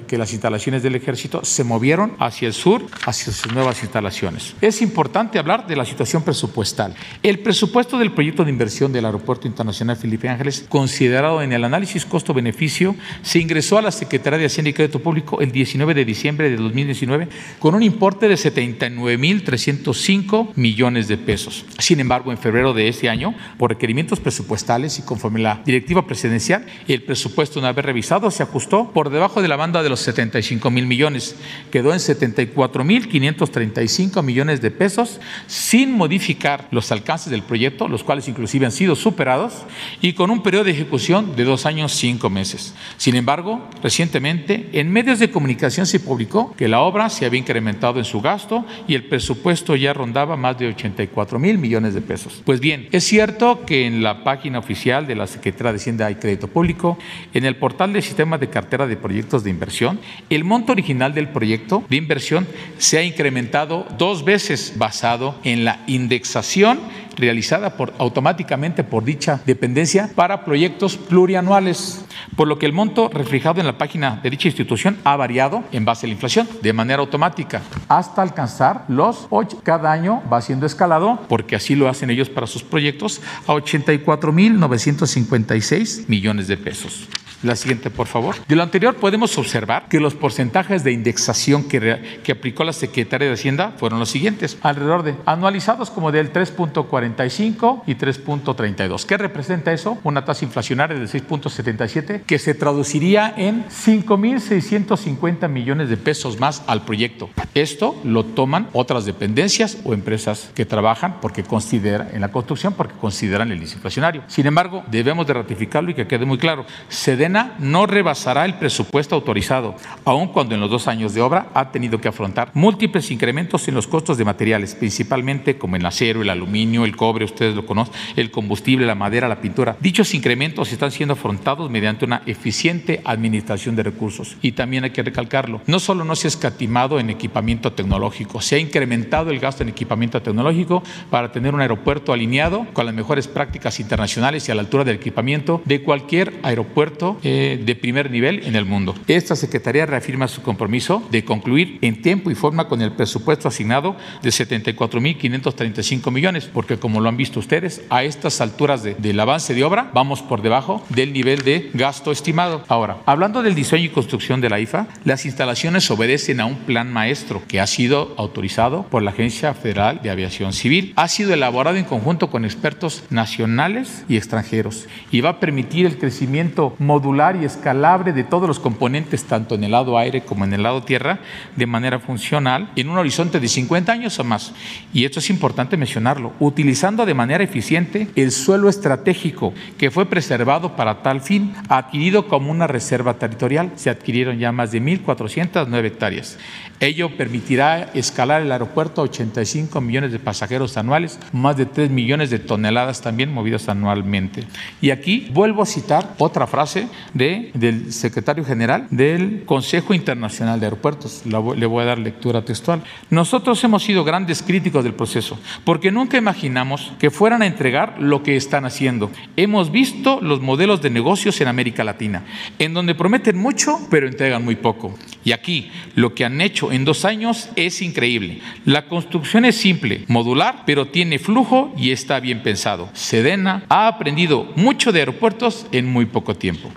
que 0.08 0.18
las 0.18 0.34
instalaciones 0.34 0.84
del 0.84 0.96
ejército 0.96 1.44
se 1.44 1.64
movieron 1.64 2.14
hacia 2.20 2.48
el 2.48 2.54
sur, 2.54 2.86
hacia 3.06 3.34
sus 3.34 3.54
nuevas 3.54 3.82
instalaciones. 3.84 4.56
Es 4.62 4.82
importante 4.82 5.40
hablar 5.40 5.68
de 5.68 5.76
la 5.76 5.86
situación 5.86 6.24
presupuestal. 6.24 6.96
El 7.22 7.40
presupuesto 7.40 7.98
del 7.98 8.12
proyecto 8.12 8.44
de 8.44 8.52
inversión 8.52 8.92
del 8.92 9.06
Aeropuerto 9.06 9.48
Internacional 9.48 9.98
Felipe 9.98 10.30
Ángeles 10.30 10.66
considerado 10.70 11.42
en 11.42 11.54
el 11.54 11.64
análisis 11.64 12.06
costo-beneficio, 12.06 12.96
se 13.22 13.40
ingresó 13.40 13.78
a 13.78 13.82
la 13.82 13.92
Secretaría 13.92 14.40
de 14.40 14.46
Hacienda 14.46 14.70
y 14.70 14.74
Crédito 14.74 15.00
Público 15.00 15.42
el 15.42 15.52
19 15.52 15.94
de 15.94 16.06
diciembre 16.06 16.50
de 16.50 16.58
2019 16.58 17.28
con 17.60 17.76
un 17.76 17.84
importe 17.84 18.28
de 18.28 18.36
79.305 18.36 20.50
millones 20.56 21.08
de 21.08 21.18
pesos. 21.18 21.66
Sin 21.78 22.00
embargo, 22.00 22.32
en 22.32 22.38
febrero 22.38 22.74
de 22.74 22.88
este 22.88 23.10
año, 23.10 23.36
por 23.58 23.72
requerimientos 23.72 24.20
presupuestales 24.20 25.00
y 25.00 25.03
conforme 25.04 25.40
la 25.40 25.62
directiva 25.66 26.08
presidencial, 26.08 26.66
el 26.88 27.04
presupuesto, 27.04 27.60
una 27.60 27.72
vez 27.72 27.86
revisado, 27.86 28.32
se 28.32 28.42
ajustó 28.44 28.92
por 28.92 29.10
debajo 29.10 29.42
de 29.42 29.48
la 29.48 29.56
banda 29.56 29.82
de 29.84 29.90
los 29.90 30.02
75 30.02 30.70
mil 30.72 30.88
millones. 30.88 31.36
Quedó 31.72 31.94
en 31.94 32.00
74.535 32.00 34.24
millones 34.24 34.62
de 34.62 34.72
pesos 34.72 35.20
sin 35.48 35.92
modificar 35.92 36.68
los 36.72 36.92
alcances 36.92 37.32
del 37.32 37.44
proyecto, 37.44 37.88
los 37.88 38.04
cuales 38.04 38.28
inclusive 38.28 38.66
han 38.66 38.72
sido 38.72 38.96
superados, 38.96 39.64
y 40.02 40.14
con 40.14 40.32
un 40.32 40.42
periodo 40.44 40.66
de 40.66 40.72
ejecución 40.72 41.36
de 41.36 41.44
dos 41.44 41.66
años 41.66 41.94
cinco 41.94 42.30
meses. 42.30 42.76
Sin 42.98 43.16
embargo, 43.16 43.68
recientemente 43.82 44.70
en 44.74 44.92
medios 44.92 45.20
de 45.20 45.32
comunicación 45.32 45.86
se 45.86 46.00
publicó 46.00 46.56
que 46.56 46.68
la 46.68 46.82
obra 46.82 47.10
se 47.10 47.26
había 47.26 47.40
incrementado 47.40 48.00
en 48.00 48.06
su 48.06 48.22
gasto 48.22 48.66
y 48.88 48.96
el 48.96 49.06
presupuesto 49.06 49.76
ya 49.76 49.94
rondaba 49.94 50.38
más 50.38 50.58
de 50.58 50.70
84 50.70 51.40
mil 51.40 51.58
millones 51.58 51.94
de 51.94 52.02
pesos. 52.02 52.42
Pues 52.46 52.60
bien, 52.60 52.88
es 52.92 53.04
cierto 53.04 53.66
que 53.66 53.86
en 53.86 54.04
la 54.04 54.24
página 54.24 54.60
oficial 54.60 54.93
de 55.02 55.16
la 55.16 55.28
Secretaría 55.28 55.72
de 55.72 55.78
Hacienda 55.78 56.12
y 56.12 56.16
Crédito 56.16 56.48
Público, 56.48 56.98
en 57.34 57.46
el 57.46 57.56
portal 57.56 57.94
del 57.94 58.04
sistema 58.04 58.38
de 58.38 58.50
cartera 58.50 58.86
de 58.86 58.96
proyectos 58.96 59.44
de 59.44 59.50
inversión, 59.50 60.00
el 60.30 60.44
monto 60.44 60.72
original 60.72 61.14
del 61.14 61.30
proyecto 61.30 61.84
de 61.90 61.98
inversión 61.98 62.48
se 62.78 63.00
ha 63.00 63.04
incrementado 63.04 63.88
dos 63.98 64.24
veces 64.24 64.74
basado 64.78 65.36
en 65.44 65.66
la 65.66 65.84
indexación 65.88 66.80
realizada 67.16 67.76
automáticamente 67.98 68.84
por 68.84 69.04
dicha 69.04 69.42
dependencia 69.46 70.12
para 70.16 70.46
proyectos 70.46 70.98
plurianuales, 70.98 72.06
por 72.36 72.48
lo 72.48 72.60
que 72.60 72.66
el 72.66 72.74
monto 72.74 73.10
reflejado 73.10 73.60
en 73.60 73.68
la 73.68 73.78
página 73.78 74.20
de 74.24 74.30
dicha 74.30 74.48
institución 74.48 74.98
ha 75.04 75.16
variado 75.16 75.64
en 75.72 75.86
base 75.86 76.06
a 76.06 76.08
la 76.08 76.14
inflación 76.14 76.48
de 76.62 76.74
manera 76.74 77.02
automática 77.02 77.62
hasta 77.88 78.22
alcanzar 78.22 78.86
los 78.88 79.28
8. 79.30 79.62
Cada 79.64 79.92
año 79.92 80.22
va 80.32 80.42
siendo 80.42 80.66
escalado, 80.66 81.20
porque 81.28 81.56
así 81.56 81.76
lo 81.76 81.90
hacen 81.90 82.10
ellos 82.10 82.30
para 82.30 82.48
sus 82.48 82.64
proyectos, 82.64 83.22
a 83.48 83.54
84.956 83.54 86.08
millones 86.08 86.48
de 86.48 86.58
pesos. 86.58 87.08
La 87.44 87.58
siguiente, 87.58 87.90
por 87.90 88.08
favor. 88.08 88.36
De 88.48 88.56
lo 88.56 88.64
anterior 88.64 88.96
podemos 88.96 89.38
observar 89.38 89.90
que 89.90 90.00
los 90.00 90.16
porcentajes 90.16 90.86
de 90.86 90.94
indexación 90.94 91.66
que, 91.66 92.22
que 92.24 92.32
aplicó 92.32 92.64
la 92.64 92.72
Secretaría 92.72 93.28
de 93.28 93.34
Hacienda 93.34 93.74
fueron 93.78 94.00
los 94.00 94.10
siguientes, 94.10 94.58
alrededor 94.62 95.04
de 95.04 95.16
anualizados 95.26 95.90
como 95.90 96.14
del 96.14 96.32
3.45 96.32 97.84
y 97.86 97.96
3.32. 97.96 99.06
¿Qué 99.06 99.18
representa 99.18 99.74
eso? 99.74 99.98
Una 100.04 100.24
tasa 100.24 100.46
inflacionaria 100.46 100.98
del 100.98 101.10
6.77 101.10 102.24
que 102.24 102.40
se 102.40 102.54
traduciría 102.54 103.34
en 103.36 103.66
5.650 103.66 105.50
millones 105.50 105.90
de 105.90 105.98
pesos 105.98 106.40
más 106.40 106.64
al 106.68 106.86
proyecto. 106.86 107.30
Esto 107.56 108.00
lo 108.06 108.24
toman 108.24 108.70
otras 108.72 109.04
dependencias 109.04 109.80
o 109.84 109.94
empresas 109.94 110.50
que 110.56 110.66
trabajan 110.66 111.20
porque 111.20 111.44
consideran 111.44 112.10
en 112.14 112.22
la 112.22 112.32
construcción 112.32 112.74
porque 112.74 112.96
consideran 112.96 113.52
el 113.52 113.62
inflacionario. 113.62 114.24
Sin 114.28 114.48
embargo, 114.48 114.84
debemos 114.90 115.28
de 115.28 115.34
ratificarlo 115.34 115.92
y 115.92 115.94
que 115.94 116.08
quede 116.08 116.26
muy 116.26 116.38
claro. 116.38 116.66
Se 116.88 117.18
den 117.18 117.33
No 117.34 117.88
rebasará 117.88 118.46
el 118.46 118.56
presupuesto 118.56 119.16
autorizado, 119.16 119.76
aun 120.06 120.28
cuando 120.28 120.54
en 120.54 120.62
los 120.62 120.70
dos 120.70 120.88
años 120.88 121.14
de 121.14 121.22
obra 121.22 121.48
ha 121.54 121.72
tenido 121.72 122.00
que 122.00 122.08
afrontar 122.08 122.52
múltiples 122.54 123.10
incrementos 123.10 123.68
en 123.68 123.74
los 123.74 123.88
costos 123.88 124.18
de 124.18 124.26
materiales, 124.26 124.76
principalmente 124.76 125.58
como 125.58 125.76
el 125.76 125.86
acero, 125.86 126.22
el 126.22 126.30
aluminio, 126.30 126.86
el 126.86 126.96
cobre, 126.96 127.26
ustedes 127.26 127.56
lo 127.56 127.66
conocen, 127.66 127.94
el 128.16 128.30
combustible, 128.30 128.86
la 128.86 128.96
madera, 128.96 129.28
la 129.28 129.42
pintura. 129.42 129.78
Dichos 129.80 130.14
incrementos 130.14 130.72
están 130.72 130.92
siendo 130.92 131.14
afrontados 131.14 131.72
mediante 131.72 132.06
una 132.06 132.22
eficiente 132.26 133.02
administración 133.04 133.76
de 133.76 133.84
recursos. 133.84 134.38
Y 134.42 134.52
también 134.52 134.84
hay 134.84 134.92
que 134.92 135.02
recalcarlo, 135.02 135.62
no 135.66 135.80
solo 135.80 136.04
no 136.04 136.16
se 136.16 136.28
ha 136.28 136.30
escatimado 136.30 137.00
en 137.00 137.10
equipamiento 137.10 137.74
tecnológico, 137.74 138.42
se 138.42 138.58
ha 138.58 138.60
incrementado 138.60 139.32
el 139.32 139.40
gasto 139.40 139.64
en 139.64 139.70
equipamiento 139.70 140.22
tecnológico 140.22 140.84
para 141.10 141.32
tener 141.32 141.54
un 141.56 141.62
aeropuerto 141.62 142.14
alineado 142.14 142.68
con 142.74 142.86
las 142.86 142.94
mejores 142.94 143.28
prácticas 143.28 143.80
internacionales 143.80 144.48
y 144.48 144.52
a 144.52 144.56
la 144.56 144.62
altura 144.62 144.84
del 144.84 144.98
equipamiento 144.98 145.62
de 145.66 145.82
cualquier 145.82 146.34
aeropuerto 146.44 147.18
eh, 147.24 147.62
de 147.64 147.76
primer 147.76 148.12
nivel 148.12 148.44
en 148.46 148.56
el 148.56 148.66
mundo. 148.66 148.96
Esta 149.08 149.36
Secretaría 149.36 149.86
reafirma 149.86 150.28
su 150.28 150.42
compromiso 150.42 151.08
de 151.12 151.24
concluir 151.24 151.80
en 151.82 152.02
tiempo 152.02 152.32
y 152.32 152.36
forma 152.36 152.68
con 152.68 152.82
el 152.82 152.92
presupuesto 152.92 153.48
asignado 153.48 153.96
de 154.22 154.30
74.535 154.30 156.12
millones, 156.12 156.50
porque 156.52 156.78
como 156.78 157.00
lo 157.00 157.10
han 157.10 157.18
visto 157.18 157.40
ustedes, 157.40 157.82
a 157.90 158.04
estas 158.04 158.42
alturas 158.42 158.84
del 158.84 159.20
avance 159.20 159.54
de 159.54 159.64
obra 159.64 159.90
vamos 159.94 160.22
por 160.22 160.42
debajo 160.42 160.84
del 160.90 161.14
nivel 161.14 161.44
de 161.44 161.70
gasto 161.74 162.12
estimado. 162.12 162.64
Ahora, 162.68 162.98
hablando 163.06 163.44
del 163.44 163.56
diseño 163.56 163.86
y 163.86 163.90
construcción 163.90 164.42
de 164.42 164.50
la 164.50 164.60
IFA, 164.60 164.88
las 165.06 165.26
instalaciones 165.26 165.90
obedecen 165.92 166.40
a 166.40 166.46
un 166.46 166.56
plan 166.56 166.92
maestro 166.92 167.42
que 167.48 167.60
ha 167.60 167.68
sido 167.68 168.14
autorizado 168.18 168.84
por 168.84 169.02
la 169.02 169.12
Agencia 169.12 169.54
Federal 169.54 170.02
de 170.04 170.10
Aviación 170.10 170.54
Civil. 170.54 170.94
Ha 170.96 171.08
sido 171.08 171.34
elaborado 171.34 171.78
en 171.78 171.86
conjunto 171.86 172.30
con 172.30 172.46
expertos 172.46 173.04
nacionales 173.10 174.06
y 174.08 174.18
extranjeros 174.18 174.88
y 175.12 175.22
va 175.22 175.30
a 175.30 175.40
permitir 175.40 175.86
el 175.86 175.98
crecimiento 175.98 176.76
modular 177.04 177.36
y 177.36 177.44
escalable 177.44 178.14
de 178.14 178.24
todos 178.24 178.48
los 178.48 178.60
componentes, 178.60 179.26
tanto 179.26 179.56
en 179.56 179.66
el 179.66 179.72
lado 179.72 179.98
aire 179.98 180.24
como 180.24 180.46
en 180.46 180.54
el 180.54 180.64
lado 180.64 180.84
tierra, 180.84 181.20
de 181.58 181.66
manera 181.66 182.00
funcional 182.00 182.70
en 182.78 182.88
un 182.88 182.98
horizonte 182.98 183.42
de 183.42 183.48
50 183.50 183.92
años 183.92 184.18
o 184.20 184.24
más. 184.24 184.54
Y 184.94 185.04
esto 185.04 185.20
es 185.20 185.30
importante 185.30 185.76
mencionarlo, 185.76 186.32
utilizando 186.40 187.06
de 187.06 187.14
manera 187.14 187.44
eficiente 187.44 188.08
el 188.16 188.32
suelo 188.32 188.70
estratégico 188.70 189.54
que 189.78 189.92
fue 189.92 190.06
preservado 190.06 190.78
para 190.78 191.04
tal 191.04 191.20
fin, 191.20 191.54
adquirido 191.68 192.30
como 192.30 192.52
una 192.52 192.68
reserva 192.68 193.16
territorial. 193.16 193.72
Se 193.76 193.90
adquirieron 193.90 194.40
ya 194.40 194.54
más 194.54 194.72
de 194.72 194.82
1.409 194.82 195.86
hectáreas. 195.86 196.38
Ello 196.80 197.16
permitirá 197.16 197.92
escalar 197.94 198.42
el 198.42 198.52
aeropuerto 198.52 199.02
a 199.02 199.06
85 199.06 199.80
millones 199.82 200.12
de 200.12 200.20
pasajeros 200.20 200.76
anuales, 200.78 201.20
más 201.32 201.58
de 201.58 201.66
3 201.66 201.90
millones 201.90 202.30
de 202.30 202.40
toneladas 202.40 203.02
también 203.02 203.34
movidas 203.34 203.70
anualmente. 203.70 204.44
Y 204.82 204.92
aquí 204.92 205.30
vuelvo 205.34 205.64
a 205.64 205.66
citar 205.66 206.14
otra 206.18 206.48
frase 206.48 206.88
de, 207.14 207.52
del 207.54 207.94
secretario 207.94 208.44
general 208.44 208.88
del 208.90 209.44
Consejo 209.46 209.94
Internacional 209.94 210.60
de 210.60 210.66
Aeropuertos. 210.68 211.24
le 211.26 211.66
voy 211.66 211.84
a 211.84 211.86
dar 211.86 212.00
lectura 212.00 212.44
textual. 212.44 212.84
Nosotros 213.10 213.64
hemos 213.64 213.84
sido 213.84 214.04
grandes 214.04 214.42
críticos 214.42 214.84
del 214.84 214.94
proceso, 214.94 215.40
porque 215.64 215.92
nunca 215.92 216.18
imaginamos 216.18 216.92
que 217.00 217.12
fueran 217.12 217.42
a 217.42 217.48
entregar 217.48 217.96
lo 218.00 218.24
que 218.24 218.36
están 218.36 218.66
haciendo. 218.66 219.12
Hemos 219.36 219.72
visto 219.72 220.20
los 220.22 220.42
modelos 220.42 220.82
de 220.82 220.90
negocios 220.90 221.40
en 221.42 221.48
América 221.48 221.84
Latina, 221.84 222.24
en 222.60 222.74
donde 222.74 222.96
prometen 222.96 223.38
mucho, 223.38 223.80
pero 223.90 224.08
entregan 224.08 224.44
muy 224.44 224.56
poco. 224.56 224.98
Y 225.24 225.32
aquí 225.32 225.72
lo 225.96 226.14
que 226.14 226.26
han 226.26 226.42
hecho 226.42 226.72
en 226.72 226.86
dos 226.86 227.06
años 227.06 227.50
es 227.56 227.82
increíble. 227.82 228.42
La 228.66 228.88
construcción 228.88 229.46
es 229.46 229.56
simple, 229.56 230.06
modular, 230.08 230.64
pero 230.66 230.88
tiene 230.88 231.20
flujo 231.20 231.74
y 231.78 231.92
está 231.92 232.20
bien 232.20 232.44
pensado. 232.44 232.90
Sedena 232.94 233.64
ha 233.70 233.88
aprendido 233.88 234.52
mucho 234.56 234.92
de 234.92 235.00
aeropuertos 235.00 235.68
en 235.72 235.86
muy 235.86 236.06
poco 236.06 236.36
tiempo. 236.36 236.72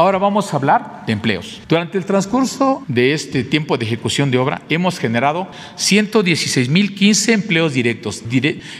Ahora 0.00 0.16
vamos 0.16 0.50
a 0.50 0.56
hablar 0.56 1.04
de 1.04 1.12
empleos. 1.12 1.60
Durante 1.68 1.98
el 1.98 2.06
transcurso 2.06 2.82
de 2.88 3.12
este 3.12 3.44
tiempo 3.44 3.76
de 3.76 3.84
ejecución 3.84 4.30
de 4.30 4.38
obra 4.38 4.62
hemos 4.70 4.98
generado 4.98 5.46
116.015 5.76 7.34
empleos 7.34 7.74
directos, 7.74 8.24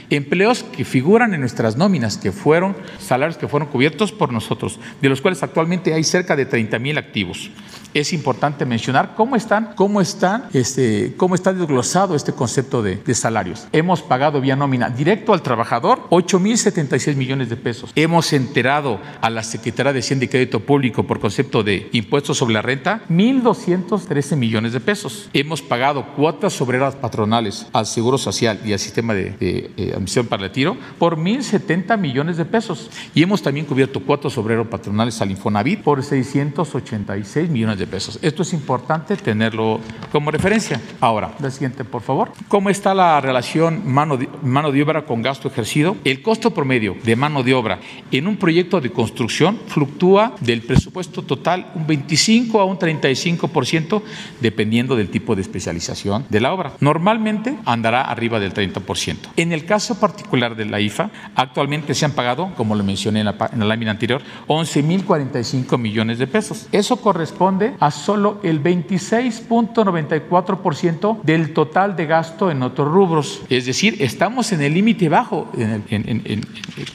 empleos 0.08 0.62
que 0.62 0.86
figuran 0.86 1.34
en 1.34 1.40
nuestras 1.40 1.76
nóminas, 1.76 2.16
que 2.16 2.32
fueron 2.32 2.74
salarios 2.98 3.36
que 3.36 3.48
fueron 3.48 3.68
cubiertos 3.68 4.12
por 4.12 4.32
nosotros, 4.32 4.80
de 5.02 5.10
los 5.10 5.20
cuales 5.20 5.42
actualmente 5.42 5.92
hay 5.92 6.04
cerca 6.04 6.36
de 6.36 6.48
30.000 6.48 6.96
activos 6.96 7.50
es 7.94 8.12
importante 8.12 8.64
mencionar 8.64 9.14
cómo 9.16 9.36
están, 9.36 9.72
cómo 9.74 10.00
están, 10.00 10.44
este, 10.52 11.14
cómo 11.16 11.34
está 11.34 11.52
desglosado 11.52 12.14
este 12.14 12.32
concepto 12.32 12.82
de, 12.82 13.00
salarios. 13.14 13.66
Hemos 13.72 14.02
pagado 14.02 14.40
vía 14.40 14.54
nómina 14.54 14.88
directo 14.88 15.32
al 15.32 15.42
trabajador 15.42 16.08
8.076 16.10 17.16
millones 17.16 17.48
de 17.48 17.56
pesos. 17.56 17.90
Hemos 17.96 18.32
enterado 18.32 19.00
a 19.20 19.30
la 19.30 19.42
Secretaría 19.42 19.92
de 19.92 19.98
Hacienda 19.98 20.26
y 20.26 20.28
Crédito 20.28 20.60
Público 20.60 21.06
por 21.10 21.18
concepto 21.18 21.64
de 21.64 21.88
impuestos 21.90 22.38
sobre 22.38 22.54
la 22.54 22.62
renta 22.62 23.02
1.213 23.10 24.36
millones 24.36 24.72
de 24.72 24.78
pesos. 24.78 25.28
Hemos 25.32 25.60
pagado 25.60 26.06
cuotas 26.14 26.60
obreras 26.60 26.94
patronales 26.94 27.66
al 27.72 27.86
Seguro 27.86 28.16
Social 28.16 28.60
y 28.64 28.72
al 28.72 28.78
sistema 28.78 29.12
de, 29.12 29.32
de 29.32 29.92
admisión 29.92 30.28
para 30.28 30.44
el 30.44 30.50
retiro 30.50 30.76
por 31.00 31.16
1.070 31.16 31.98
millones 31.98 32.36
de 32.36 32.44
pesos. 32.44 32.90
Y 33.12 33.24
hemos 33.24 33.42
también 33.42 33.66
cubierto 33.66 33.98
cuotas 33.98 34.38
obreras 34.38 34.68
patronales 34.68 35.20
al 35.20 35.32
Infonavit 35.32 35.82
por 35.82 36.00
686 36.00 37.50
millones 37.50 37.80
de 37.80 37.88
pesos. 37.88 38.16
Esto 38.22 38.42
es 38.44 38.52
importante 38.52 39.16
tenerlo 39.16 39.80
como 40.12 40.30
referencia. 40.30 40.80
Ahora, 41.00 41.34
la 41.40 41.50
siguiente, 41.50 41.82
por 41.82 42.02
favor. 42.02 42.30
¿Cómo 42.46 42.70
está 42.70 42.94
la 42.94 43.20
relación 43.20 43.82
mano 43.84 44.16
de, 44.16 44.28
mano 44.44 44.70
de 44.70 44.80
obra 44.80 45.04
con 45.06 45.22
gasto 45.22 45.48
ejercido? 45.48 45.96
El 46.04 46.22
costo 46.22 46.52
promedio 46.52 46.94
de 47.02 47.16
mano 47.16 47.42
de 47.42 47.52
obra 47.52 47.80
en 48.12 48.28
un 48.28 48.36
proyecto 48.36 48.80
de 48.80 48.92
construcción 48.92 49.58
fluctúa 49.66 50.36
del 50.40 50.62
presupuesto 50.62 50.99
total 51.08 51.72
un 51.74 51.86
25 51.86 52.60
a 52.60 52.64
un 52.64 52.78
35% 52.78 54.02
dependiendo 54.40 54.96
del 54.96 55.10
tipo 55.10 55.34
de 55.34 55.42
especialización 55.42 56.24
de 56.28 56.40
la 56.40 56.52
obra. 56.52 56.72
Normalmente 56.80 57.56
andará 57.64 58.02
arriba 58.02 58.40
del 58.40 58.54
30%. 58.54 59.16
En 59.36 59.52
el 59.52 59.64
caso 59.64 59.98
particular 59.98 60.56
de 60.56 60.66
la 60.66 60.80
IFA, 60.80 61.10
actualmente 61.34 61.94
se 61.94 62.04
han 62.04 62.12
pagado, 62.12 62.52
como 62.56 62.74
lo 62.74 62.84
mencioné 62.84 63.20
en 63.20 63.26
la, 63.26 63.50
en 63.52 63.60
la 63.60 63.66
lámina 63.66 63.92
anterior, 63.92 64.22
11.045 64.48 65.78
millones 65.78 66.18
de 66.18 66.26
pesos. 66.26 66.66
Eso 66.72 66.96
corresponde 66.96 67.74
a 67.80 67.90
solo 67.90 68.40
el 68.42 68.62
26.94% 68.62 71.22
del 71.22 71.52
total 71.52 71.96
de 71.96 72.06
gasto 72.06 72.50
en 72.50 72.62
otros 72.62 72.88
rubros. 72.88 73.42
Es 73.48 73.66
decir, 73.66 73.96
estamos 74.00 74.52
en 74.52 74.62
el 74.62 74.74
límite 74.74 75.08
bajo 75.08 75.50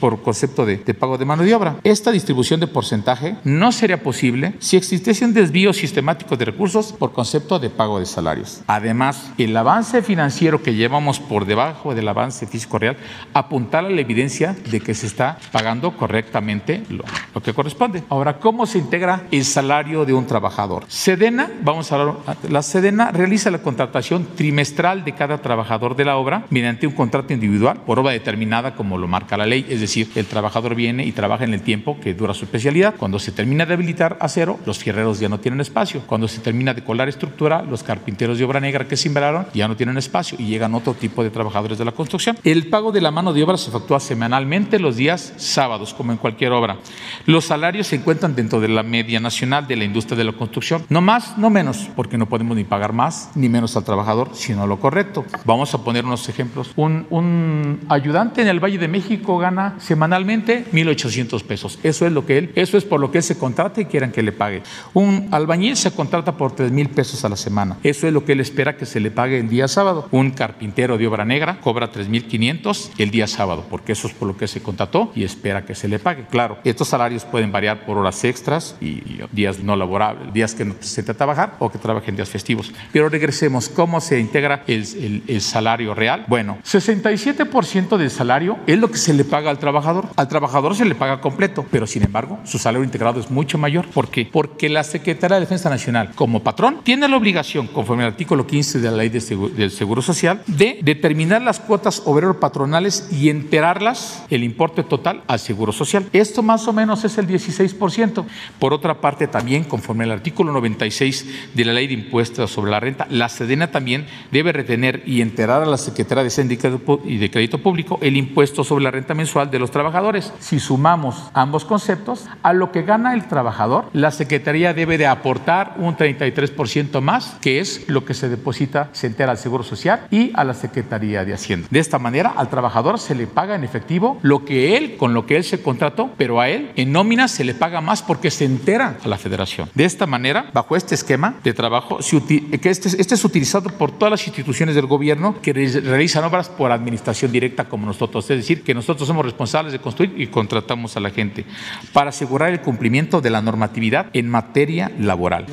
por 0.00 0.22
concepto 0.22 0.66
de, 0.66 0.78
de 0.78 0.94
pago 0.94 1.18
de 1.18 1.24
mano 1.24 1.42
de 1.42 1.54
obra. 1.54 1.76
Esta 1.84 2.10
distribución 2.10 2.60
de 2.60 2.66
porcentaje 2.66 3.36
no 3.44 3.72
sería 3.86 4.02
posible 4.02 4.54
si 4.58 4.76
existiese 4.76 5.24
un 5.24 5.32
desvío 5.32 5.72
sistemático 5.72 6.36
de 6.36 6.44
recursos 6.44 6.92
por 6.92 7.12
concepto 7.12 7.60
de 7.60 7.70
pago 7.70 8.00
de 8.00 8.06
salarios. 8.06 8.62
Además, 8.66 9.30
el 9.38 9.56
avance 9.56 10.02
financiero 10.02 10.60
que 10.60 10.74
llevamos 10.74 11.20
por 11.20 11.46
debajo 11.46 11.94
del 11.94 12.08
avance 12.08 12.48
físico 12.48 12.80
real 12.80 12.96
apuntala 13.32 13.88
la 13.88 14.00
evidencia 14.00 14.56
de 14.72 14.80
que 14.80 14.92
se 14.92 15.06
está 15.06 15.38
pagando 15.52 15.96
correctamente 15.96 16.82
lo, 16.88 17.04
lo 17.32 17.40
que 17.40 17.54
corresponde. 17.54 18.02
Ahora, 18.08 18.40
¿cómo 18.40 18.66
se 18.66 18.78
integra 18.78 19.22
el 19.30 19.44
salario 19.44 20.04
de 20.04 20.14
un 20.14 20.26
trabajador? 20.26 20.82
Sedena, 20.88 21.48
vamos 21.62 21.92
a 21.92 21.94
hablar, 21.94 22.16
la 22.50 22.62
Sedena 22.62 23.12
realiza 23.12 23.52
la 23.52 23.62
contratación 23.62 24.26
trimestral 24.34 25.04
de 25.04 25.14
cada 25.14 25.38
trabajador 25.38 25.94
de 25.94 26.06
la 26.06 26.16
obra 26.16 26.44
mediante 26.50 26.88
un 26.88 26.94
contrato 26.94 27.32
individual 27.32 27.82
por 27.86 28.00
obra 28.00 28.10
determinada 28.10 28.74
como 28.74 28.98
lo 28.98 29.06
marca 29.06 29.36
la 29.36 29.46
ley, 29.46 29.64
es 29.68 29.80
decir, 29.80 30.10
el 30.16 30.26
trabajador 30.26 30.74
viene 30.74 31.06
y 31.06 31.12
trabaja 31.12 31.44
en 31.44 31.54
el 31.54 31.60
tiempo 31.60 32.00
que 32.00 32.14
dura 32.14 32.34
su 32.34 32.46
especialidad. 32.46 32.96
Cuando 32.96 33.20
se 33.20 33.30
termina 33.30 33.64
de 33.64 33.75
habilitar 33.76 34.16
acero, 34.20 34.58
los 34.66 34.78
fierreros 34.78 35.20
ya 35.20 35.28
no 35.28 35.40
tienen 35.40 35.60
espacio. 35.60 36.02
Cuando 36.06 36.28
se 36.28 36.40
termina 36.40 36.74
de 36.74 36.84
colar 36.84 37.08
estructura, 37.08 37.62
los 37.62 37.82
carpinteros 37.82 38.38
de 38.38 38.44
obra 38.44 38.60
negra 38.60 38.86
que 38.86 38.96
se 38.96 39.04
sembraron 39.04 39.46
ya 39.54 39.68
no 39.68 39.76
tienen 39.76 39.96
espacio 39.96 40.36
y 40.40 40.46
llegan 40.46 40.74
otro 40.74 40.94
tipo 40.94 41.22
de 41.22 41.30
trabajadores 41.30 41.78
de 41.78 41.84
la 41.84 41.92
construcción. 41.92 42.36
El 42.44 42.68
pago 42.68 42.92
de 42.92 43.00
la 43.00 43.10
mano 43.10 43.32
de 43.32 43.42
obra 43.42 43.56
se 43.56 43.70
efectúa 43.70 44.00
semanalmente 44.00 44.78
los 44.78 44.96
días 44.96 45.32
sábados, 45.36 45.94
como 45.94 46.12
en 46.12 46.18
cualquier 46.18 46.52
obra. 46.52 46.78
Los 47.24 47.44
salarios 47.44 47.86
se 47.86 47.96
encuentran 47.96 48.34
dentro 48.34 48.60
de 48.60 48.68
la 48.68 48.82
media 48.82 49.20
nacional 49.20 49.66
de 49.66 49.76
la 49.76 49.84
industria 49.84 50.18
de 50.18 50.24
la 50.24 50.32
construcción 50.32 50.56
no 50.88 51.00
más, 51.00 51.36
no 51.38 51.50
menos, 51.50 51.88
porque 51.94 52.18
no 52.18 52.26
podemos 52.26 52.56
ni 52.56 52.64
pagar 52.64 52.92
más 52.92 53.30
ni 53.34 53.48
menos 53.48 53.76
al 53.76 53.84
trabajador, 53.84 54.30
sino 54.32 54.66
lo 54.66 54.80
correcto. 54.80 55.24
Vamos 55.44 55.74
a 55.74 55.84
poner 55.84 56.04
unos 56.04 56.28
ejemplos. 56.28 56.72
Un, 56.76 57.06
un 57.10 57.80
ayudante 57.88 58.42
en 58.42 58.48
el 58.48 58.60
Valle 58.60 58.78
de 58.78 58.88
México 58.88 59.38
gana 59.38 59.74
semanalmente 59.78 60.64
1.800 60.72 61.42
pesos. 61.44 61.78
Eso 61.82 62.06
es 62.06 62.12
lo 62.12 62.26
que 62.26 62.38
él, 62.38 62.52
eso 62.54 62.76
es 62.78 62.84
por 62.84 63.00
lo 63.00 63.10
que 63.10 63.18
él 63.18 63.24
se 63.24 63.38
contrata 63.38 63.65
y 63.76 63.84
quieran 63.86 64.12
que 64.12 64.22
le 64.22 64.32
pague. 64.32 64.62
Un 64.94 65.28
albañil 65.30 65.76
se 65.76 65.90
contrata 65.90 66.36
por 66.36 66.54
3.000 66.54 66.88
pesos 66.90 67.24
a 67.24 67.28
la 67.28 67.36
semana. 67.36 67.78
Eso 67.82 68.06
es 68.06 68.12
lo 68.12 68.24
que 68.24 68.32
él 68.32 68.40
espera 68.40 68.76
que 68.76 68.86
se 68.86 69.00
le 69.00 69.10
pague 69.10 69.38
el 69.38 69.48
día 69.48 69.68
sábado. 69.68 70.08
Un 70.10 70.30
carpintero 70.30 70.98
de 70.98 71.06
obra 71.06 71.24
negra 71.24 71.60
cobra 71.60 71.90
3.500 71.90 72.90
el 72.98 73.10
día 73.10 73.26
sábado, 73.26 73.64
porque 73.68 73.92
eso 73.92 74.08
es 74.08 74.14
por 74.14 74.28
lo 74.28 74.36
que 74.36 74.48
se 74.48 74.62
contrató 74.62 75.12
y 75.14 75.24
espera 75.24 75.64
que 75.64 75.74
se 75.74 75.88
le 75.88 75.98
pague. 75.98 76.26
Claro, 76.30 76.58
estos 76.64 76.88
salarios 76.88 77.24
pueden 77.24 77.52
variar 77.52 77.84
por 77.84 77.98
horas 77.98 78.22
extras 78.24 78.76
y 78.80 79.02
días 79.32 79.60
no 79.60 79.76
laborables, 79.76 80.32
días 80.32 80.54
que 80.54 80.64
no 80.64 80.74
se 80.80 81.06
a 81.10 81.14
trabajar 81.14 81.56
o 81.58 81.70
que 81.70 81.78
trabajen 81.78 82.16
días 82.16 82.28
festivos. 82.28 82.72
Pero 82.92 83.08
regresemos, 83.08 83.68
¿cómo 83.68 84.00
se 84.00 84.18
integra 84.18 84.62
el, 84.66 85.22
el, 85.26 85.40
salario 85.40 85.94
real? 85.94 86.24
Bueno, 86.28 86.58
67% 86.64 87.96
del 87.96 88.10
salario 88.10 88.58
es 88.66 88.78
lo 88.78 88.90
que 88.90 88.98
se 88.98 89.12
le 89.12 89.24
paga 89.24 89.50
al 89.50 89.58
trabajador. 89.58 90.08
Al 90.16 90.28
trabajador 90.28 90.74
se 90.74 90.84
le 90.84 90.94
paga 90.94 91.20
completo, 91.20 91.64
pero 91.70 91.86
sin 91.86 92.02
embargo 92.02 92.38
su 92.44 92.58
salario 92.58 92.84
integrado 92.84 93.20
es 93.20 93.30
mucho 93.30 93.55
mayor. 93.58 93.86
¿Por 93.88 94.08
qué? 94.08 94.28
Porque 94.30 94.68
la 94.68 94.84
Secretaría 94.84 95.36
de 95.36 95.40
Defensa 95.40 95.70
Nacional, 95.70 96.12
como 96.14 96.42
patrón, 96.42 96.80
tiene 96.82 97.08
la 97.08 97.16
obligación, 97.16 97.66
conforme 97.66 98.04
al 98.04 98.10
artículo 98.10 98.46
15 98.46 98.80
de 98.80 98.90
la 98.90 98.96
Ley 98.96 99.08
del 99.08 99.70
Seguro 99.70 100.02
Social, 100.02 100.42
de 100.46 100.78
determinar 100.82 101.42
las 101.42 101.60
cuotas 101.60 102.02
obrero 102.04 102.40
patronales 102.40 103.08
y 103.12 103.30
enterarlas 103.30 104.24
el 104.30 104.44
importe 104.44 104.82
total 104.82 105.22
al 105.26 105.38
Seguro 105.38 105.72
Social. 105.72 106.06
Esto 106.12 106.42
más 106.42 106.66
o 106.68 106.72
menos 106.72 107.04
es 107.04 107.18
el 107.18 107.26
16%. 107.26 108.24
Por 108.58 108.72
otra 108.72 109.00
parte, 109.00 109.26
también, 109.28 109.64
conforme 109.64 110.04
al 110.04 110.12
artículo 110.12 110.52
96 110.52 111.54
de 111.54 111.64
la 111.64 111.72
Ley 111.72 111.86
de 111.86 111.94
Impuestos 111.94 112.50
sobre 112.50 112.70
la 112.70 112.80
Renta, 112.80 113.06
la 113.10 113.28
Sedena 113.28 113.70
también 113.70 114.06
debe 114.30 114.52
retener 114.52 115.02
y 115.06 115.20
enterar 115.20 115.62
a 115.62 115.66
la 115.66 115.76
Secretaría 115.76 116.24
de 116.24 116.30
Sindicato 116.30 117.00
y 117.04 117.18
de 117.18 117.30
Crédito 117.30 117.58
Público 117.58 117.98
el 118.02 118.16
impuesto 118.16 118.64
sobre 118.64 118.84
la 118.84 118.90
renta 118.90 119.14
mensual 119.14 119.50
de 119.50 119.58
los 119.58 119.70
trabajadores. 119.70 120.32
Si 120.38 120.58
sumamos 120.58 121.30
ambos 121.34 121.64
conceptos, 121.64 122.26
a 122.42 122.52
lo 122.52 122.72
que 122.72 122.82
gana 122.82 123.14
el 123.14 123.26
trabajador, 123.28 123.45
la 123.92 124.10
Secretaría 124.10 124.74
debe 124.74 124.98
de 124.98 125.06
aportar 125.06 125.74
un 125.78 125.96
33% 125.96 127.00
más, 127.00 127.36
que 127.40 127.60
es 127.60 127.88
lo 127.88 128.04
que 128.04 128.14
se 128.14 128.28
deposita, 128.28 128.88
se 128.92 129.06
entera 129.06 129.32
al 129.32 129.38
Seguro 129.38 129.62
Social 129.62 130.06
y 130.10 130.32
a 130.34 130.44
la 130.44 130.54
Secretaría 130.54 131.24
de 131.24 131.34
Hacienda. 131.34 131.68
De 131.70 131.78
esta 131.78 131.98
manera, 131.98 132.34
al 132.36 132.48
trabajador 132.48 132.98
se 132.98 133.14
le 133.14 133.26
paga 133.26 133.54
en 133.54 133.64
efectivo 133.64 134.18
lo 134.22 134.44
que 134.44 134.76
él, 134.76 134.96
con 134.96 135.14
lo 135.14 135.26
que 135.26 135.36
él 135.36 135.44
se 135.44 135.62
contrató, 135.62 136.10
pero 136.16 136.40
a 136.40 136.48
él 136.48 136.72
en 136.76 136.92
nómina 136.92 137.28
se 137.28 137.44
le 137.44 137.54
paga 137.54 137.80
más 137.80 138.02
porque 138.02 138.30
se 138.30 138.44
entera 138.44 138.96
a 139.02 139.08
la 139.08 139.18
federación. 139.18 139.70
De 139.74 139.84
esta 139.84 140.06
manera, 140.06 140.50
bajo 140.52 140.76
este 140.76 140.94
esquema 140.94 141.36
de 141.44 141.54
trabajo, 141.54 141.98
que 141.98 142.70
este, 142.70 142.88
este 143.00 143.14
es 143.14 143.24
utilizado 143.24 143.70
por 143.70 143.92
todas 143.92 144.10
las 144.10 144.26
instituciones 144.26 144.74
del 144.74 144.86
gobierno 144.86 145.36
que 145.40 145.52
realizan 145.52 146.24
obras 146.24 146.48
por 146.48 146.72
administración 146.72 147.32
directa 147.32 147.64
como 147.64 147.86
nosotros, 147.86 148.28
es 148.30 148.38
decir, 148.38 148.62
que 148.62 148.74
nosotros 148.74 149.06
somos 149.06 149.24
responsables 149.24 149.72
de 149.72 149.78
construir 149.78 150.14
y 150.16 150.26
contratamos 150.28 150.96
a 150.96 151.00
la 151.00 151.10
gente 151.10 151.44
para 151.92 152.10
asegurar 152.10 152.50
el 152.50 152.60
cumplimiento 152.60 153.20
de 153.20 153.30
la 153.30 153.35
normatividad 153.40 154.06
en 154.12 154.28
materia 154.28 154.90
laboral. 154.98 155.46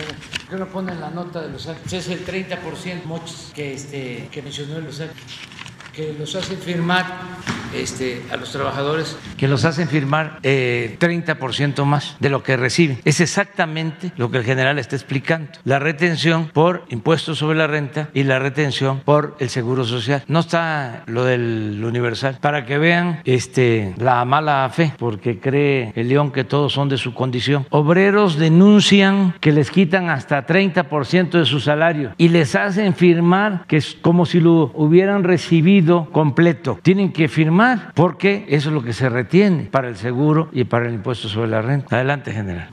¿Qué 0.49 0.57
lo 0.57 0.67
pone 0.67 0.91
en 0.91 1.01
la 1.01 1.09
nota 1.09 1.41
de 1.41 1.49
los 1.49 1.67
actos? 1.67 1.93
Es 1.93 2.07
el 2.09 2.25
30% 2.25 3.05
mochis 3.05 3.51
que, 3.53 3.73
este, 3.73 4.27
que 4.31 4.41
mencionó 4.41 4.77
en 4.77 4.85
los 4.85 4.99
actos 5.01 5.23
que 5.93 6.15
los 6.17 6.35
hacen 6.35 6.57
firmar 6.57 7.05
este, 7.75 8.23
a 8.31 8.37
los 8.37 8.51
trabajadores, 8.51 9.17
que 9.37 9.47
los 9.47 9.63
hacen 9.65 9.87
firmar 9.87 10.39
eh, 10.43 10.97
30% 10.99 11.85
más 11.85 12.17
de 12.19 12.29
lo 12.29 12.41
que 12.41 12.57
reciben. 12.57 12.99
Es 13.05 13.19
exactamente 13.19 14.11
lo 14.17 14.31
que 14.31 14.39
el 14.39 14.43
general 14.43 14.79
está 14.79 14.95
explicando. 14.95 15.51
La 15.63 15.79
retención 15.79 16.49
por 16.53 16.85
impuestos 16.89 17.37
sobre 17.37 17.57
la 17.57 17.67
renta 17.67 18.09
y 18.13 18.23
la 18.23 18.39
retención 18.39 19.01
por 19.01 19.35
el 19.39 19.49
seguro 19.49 19.85
social. 19.85 20.23
No 20.27 20.39
está 20.39 21.03
lo 21.05 21.25
del 21.25 21.81
universal. 21.83 22.37
Para 22.41 22.65
que 22.65 22.77
vean 22.77 23.21
este, 23.25 23.93
la 23.97 24.23
mala 24.25 24.69
fe, 24.73 24.93
porque 24.97 25.39
cree 25.39 25.93
el 25.95 26.09
león 26.09 26.31
que 26.31 26.43
todos 26.43 26.73
son 26.73 26.89
de 26.89 26.97
su 26.97 27.13
condición. 27.13 27.67
Obreros 27.69 28.37
denuncian 28.37 29.35
que 29.39 29.51
les 29.51 29.69
quitan 29.69 30.09
hasta 30.09 30.45
30% 30.45 31.31
de 31.31 31.45
su 31.45 31.59
salario 31.59 32.13
y 32.17 32.29
les 32.29 32.55
hacen 32.55 32.95
firmar 32.95 33.65
que 33.67 33.77
es 33.77 33.95
como 34.01 34.25
si 34.25 34.39
lo 34.39 34.71
hubieran 34.73 35.23
recibido 35.23 35.82
completo. 36.11 36.79
Tienen 36.81 37.11
que 37.11 37.27
firmar 37.27 37.91
porque 37.95 38.45
eso 38.49 38.69
es 38.69 38.75
lo 38.75 38.83
que 38.83 38.93
se 38.93 39.09
retiene 39.09 39.63
para 39.63 39.87
el 39.87 39.97
seguro 39.97 40.49
y 40.51 40.63
para 40.63 40.87
el 40.87 40.95
impuesto 40.95 41.29
sobre 41.29 41.49
la 41.49 41.61
renta. 41.61 41.95
Adelante, 41.95 42.31
general. 42.31 42.69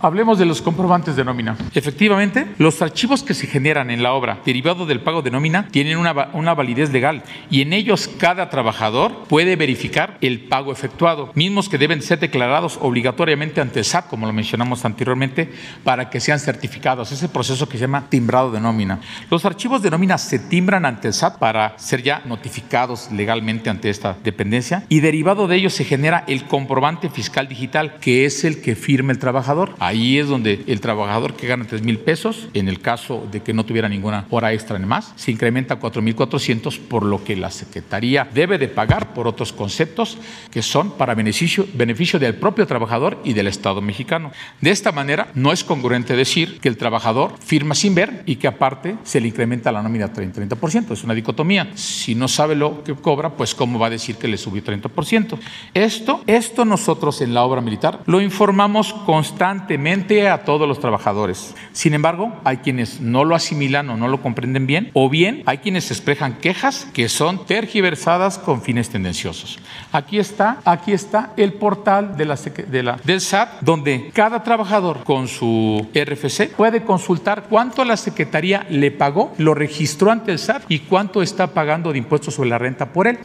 Hablemos 0.00 0.38
de 0.38 0.46
los 0.46 0.60
comprobantes 0.62 1.16
de 1.16 1.24
nómina. 1.24 1.56
Efectivamente, 1.74 2.46
los 2.58 2.82
archivos 2.82 3.22
que 3.22 3.34
se 3.34 3.46
generan 3.46 3.90
en 3.90 4.02
la 4.02 4.12
obra 4.12 4.40
derivado 4.44 4.84
del 4.84 5.00
pago 5.00 5.22
de 5.22 5.30
nómina 5.30 5.68
tienen 5.68 5.96
una, 5.96 6.30
una 6.32 6.54
validez 6.54 6.92
legal 6.92 7.22
y 7.50 7.62
en 7.62 7.72
ellos 7.72 8.10
cada 8.18 8.50
trabajador 8.50 9.24
puede 9.28 9.56
verificar 9.56 10.18
el 10.20 10.40
pago 10.40 10.72
efectuado, 10.72 11.30
mismos 11.34 11.68
que 11.68 11.78
deben 11.78 12.02
ser 12.02 12.18
declarados 12.18 12.78
obligatoriamente 12.80 13.60
ante 13.60 13.78
el 13.78 13.84
SAT, 13.84 14.08
como 14.08 14.26
lo 14.26 14.32
mencionamos 14.32 14.84
anteriormente, 14.84 15.52
para 15.84 16.10
que 16.10 16.20
sean 16.20 16.38
certificados. 16.38 17.12
Ese 17.12 17.28
proceso 17.28 17.68
que 17.68 17.78
se 17.78 17.82
llama 17.82 18.06
timbrado 18.08 18.50
de 18.50 18.60
nómina. 18.60 19.00
Los 19.30 19.44
archivos 19.44 19.82
de 19.82 19.90
nómina 19.90 20.18
se 20.18 20.38
timbran 20.38 20.84
ante 20.84 21.08
el 21.08 21.14
SAT 21.14 21.38
para 21.38 21.74
ser 21.92 22.02
ya 22.02 22.22
notificados 22.24 23.10
legalmente 23.12 23.68
ante 23.68 23.90
esta 23.90 24.16
dependencia 24.24 24.86
y 24.88 25.00
derivado 25.00 25.46
de 25.46 25.56
ello 25.56 25.68
se 25.68 25.84
genera 25.84 26.24
el 26.26 26.44
comprobante 26.44 27.10
fiscal 27.10 27.48
digital, 27.48 27.98
que 28.00 28.24
es 28.24 28.44
el 28.44 28.62
que 28.62 28.76
firma 28.76 29.12
el 29.12 29.18
trabajador. 29.18 29.74
Ahí 29.78 30.18
es 30.18 30.26
donde 30.26 30.64
el 30.68 30.80
trabajador 30.80 31.34
que 31.34 31.46
gana 31.46 31.66
3 31.66 31.82
mil 31.82 31.98
pesos, 31.98 32.48
en 32.54 32.70
el 32.70 32.80
caso 32.80 33.28
de 33.30 33.42
que 33.42 33.52
no 33.52 33.66
tuviera 33.66 33.90
ninguna 33.90 34.24
hora 34.30 34.54
extra 34.54 34.78
en 34.78 34.88
más, 34.88 35.12
se 35.16 35.32
incrementa 35.32 35.74
a 35.74 35.78
4 35.80 36.00
mil 36.00 36.14
400, 36.14 36.78
por 36.78 37.04
lo 37.04 37.22
que 37.24 37.36
la 37.36 37.50
Secretaría 37.50 38.26
debe 38.32 38.56
de 38.56 38.68
pagar 38.68 39.12
por 39.12 39.28
otros 39.28 39.52
conceptos 39.52 40.16
que 40.50 40.62
son 40.62 40.92
para 40.92 41.14
beneficio, 41.14 41.66
beneficio 41.74 42.18
del 42.18 42.36
propio 42.36 42.66
trabajador 42.66 43.20
y 43.22 43.34
del 43.34 43.48
Estado 43.48 43.82
mexicano. 43.82 44.32
De 44.62 44.70
esta 44.70 44.92
manera, 44.92 45.28
no 45.34 45.52
es 45.52 45.62
congruente 45.62 46.16
decir 46.16 46.58
que 46.58 46.70
el 46.70 46.78
trabajador 46.78 47.34
firma 47.38 47.74
sin 47.74 47.94
ver 47.94 48.22
y 48.24 48.36
que 48.36 48.48
aparte 48.48 48.96
se 49.04 49.20
le 49.20 49.28
incrementa 49.28 49.70
la 49.70 49.82
nómina 49.82 50.10
30%. 50.10 50.32
30%. 50.32 50.92
Es 50.92 51.04
una 51.04 51.12
dicotomía 51.12 51.68
si 51.82 52.14
no 52.14 52.28
sabe 52.28 52.54
lo 52.54 52.84
que 52.84 52.94
cobra, 52.94 53.30
pues 53.30 53.54
cómo 53.54 53.78
va 53.78 53.88
a 53.88 53.90
decir 53.90 54.16
que 54.16 54.28
le 54.28 54.36
subió 54.36 54.62
30%. 54.62 55.38
Esto, 55.74 56.22
esto 56.26 56.64
nosotros 56.64 57.20
en 57.20 57.34
la 57.34 57.42
obra 57.42 57.60
militar 57.60 58.00
lo 58.06 58.20
informamos 58.20 58.92
constantemente 58.92 60.28
a 60.28 60.44
todos 60.44 60.68
los 60.68 60.80
trabajadores. 60.80 61.54
Sin 61.72 61.94
embargo, 61.94 62.32
hay 62.44 62.58
quienes 62.58 63.00
no 63.00 63.24
lo 63.24 63.34
asimilan 63.34 63.90
o 63.90 63.96
no 63.96 64.08
lo 64.08 64.22
comprenden 64.22 64.66
bien, 64.66 64.90
o 64.92 65.08
bien 65.08 65.42
hay 65.46 65.58
quienes 65.58 65.90
expresan 65.90 66.38
quejas 66.38 66.86
que 66.92 67.08
son 67.08 67.44
tergiversadas 67.46 68.38
con 68.38 68.62
fines 68.62 68.90
tendenciosos. 68.90 69.58
Aquí 69.90 70.18
está, 70.18 70.58
aquí 70.64 70.92
está 70.92 71.32
el 71.36 71.54
portal 71.54 72.16
del 72.16 73.20
SAT, 73.20 73.60
donde 73.60 74.10
cada 74.14 74.42
trabajador 74.42 75.04
con 75.04 75.28
su 75.28 75.86
RFC 75.94 76.54
puede 76.56 76.84
consultar 76.84 77.46
cuánto 77.48 77.84
la 77.84 77.96
Secretaría 77.96 78.66
le 78.68 78.90
pagó, 78.90 79.32
lo 79.38 79.54
registró 79.54 80.10
ante 80.10 80.32
el 80.32 80.38
SAT 80.38 80.64
y 80.68 80.80
cuánto 80.80 81.22
está 81.22 81.48
pagando 81.48 81.71
pagando 81.72 81.90
de 81.90 81.98
impuestos 81.98 82.34
sobre 82.34 82.50
la 82.50 82.58
renta 82.58 82.92
por 82.92 83.06
él. 83.06 83.18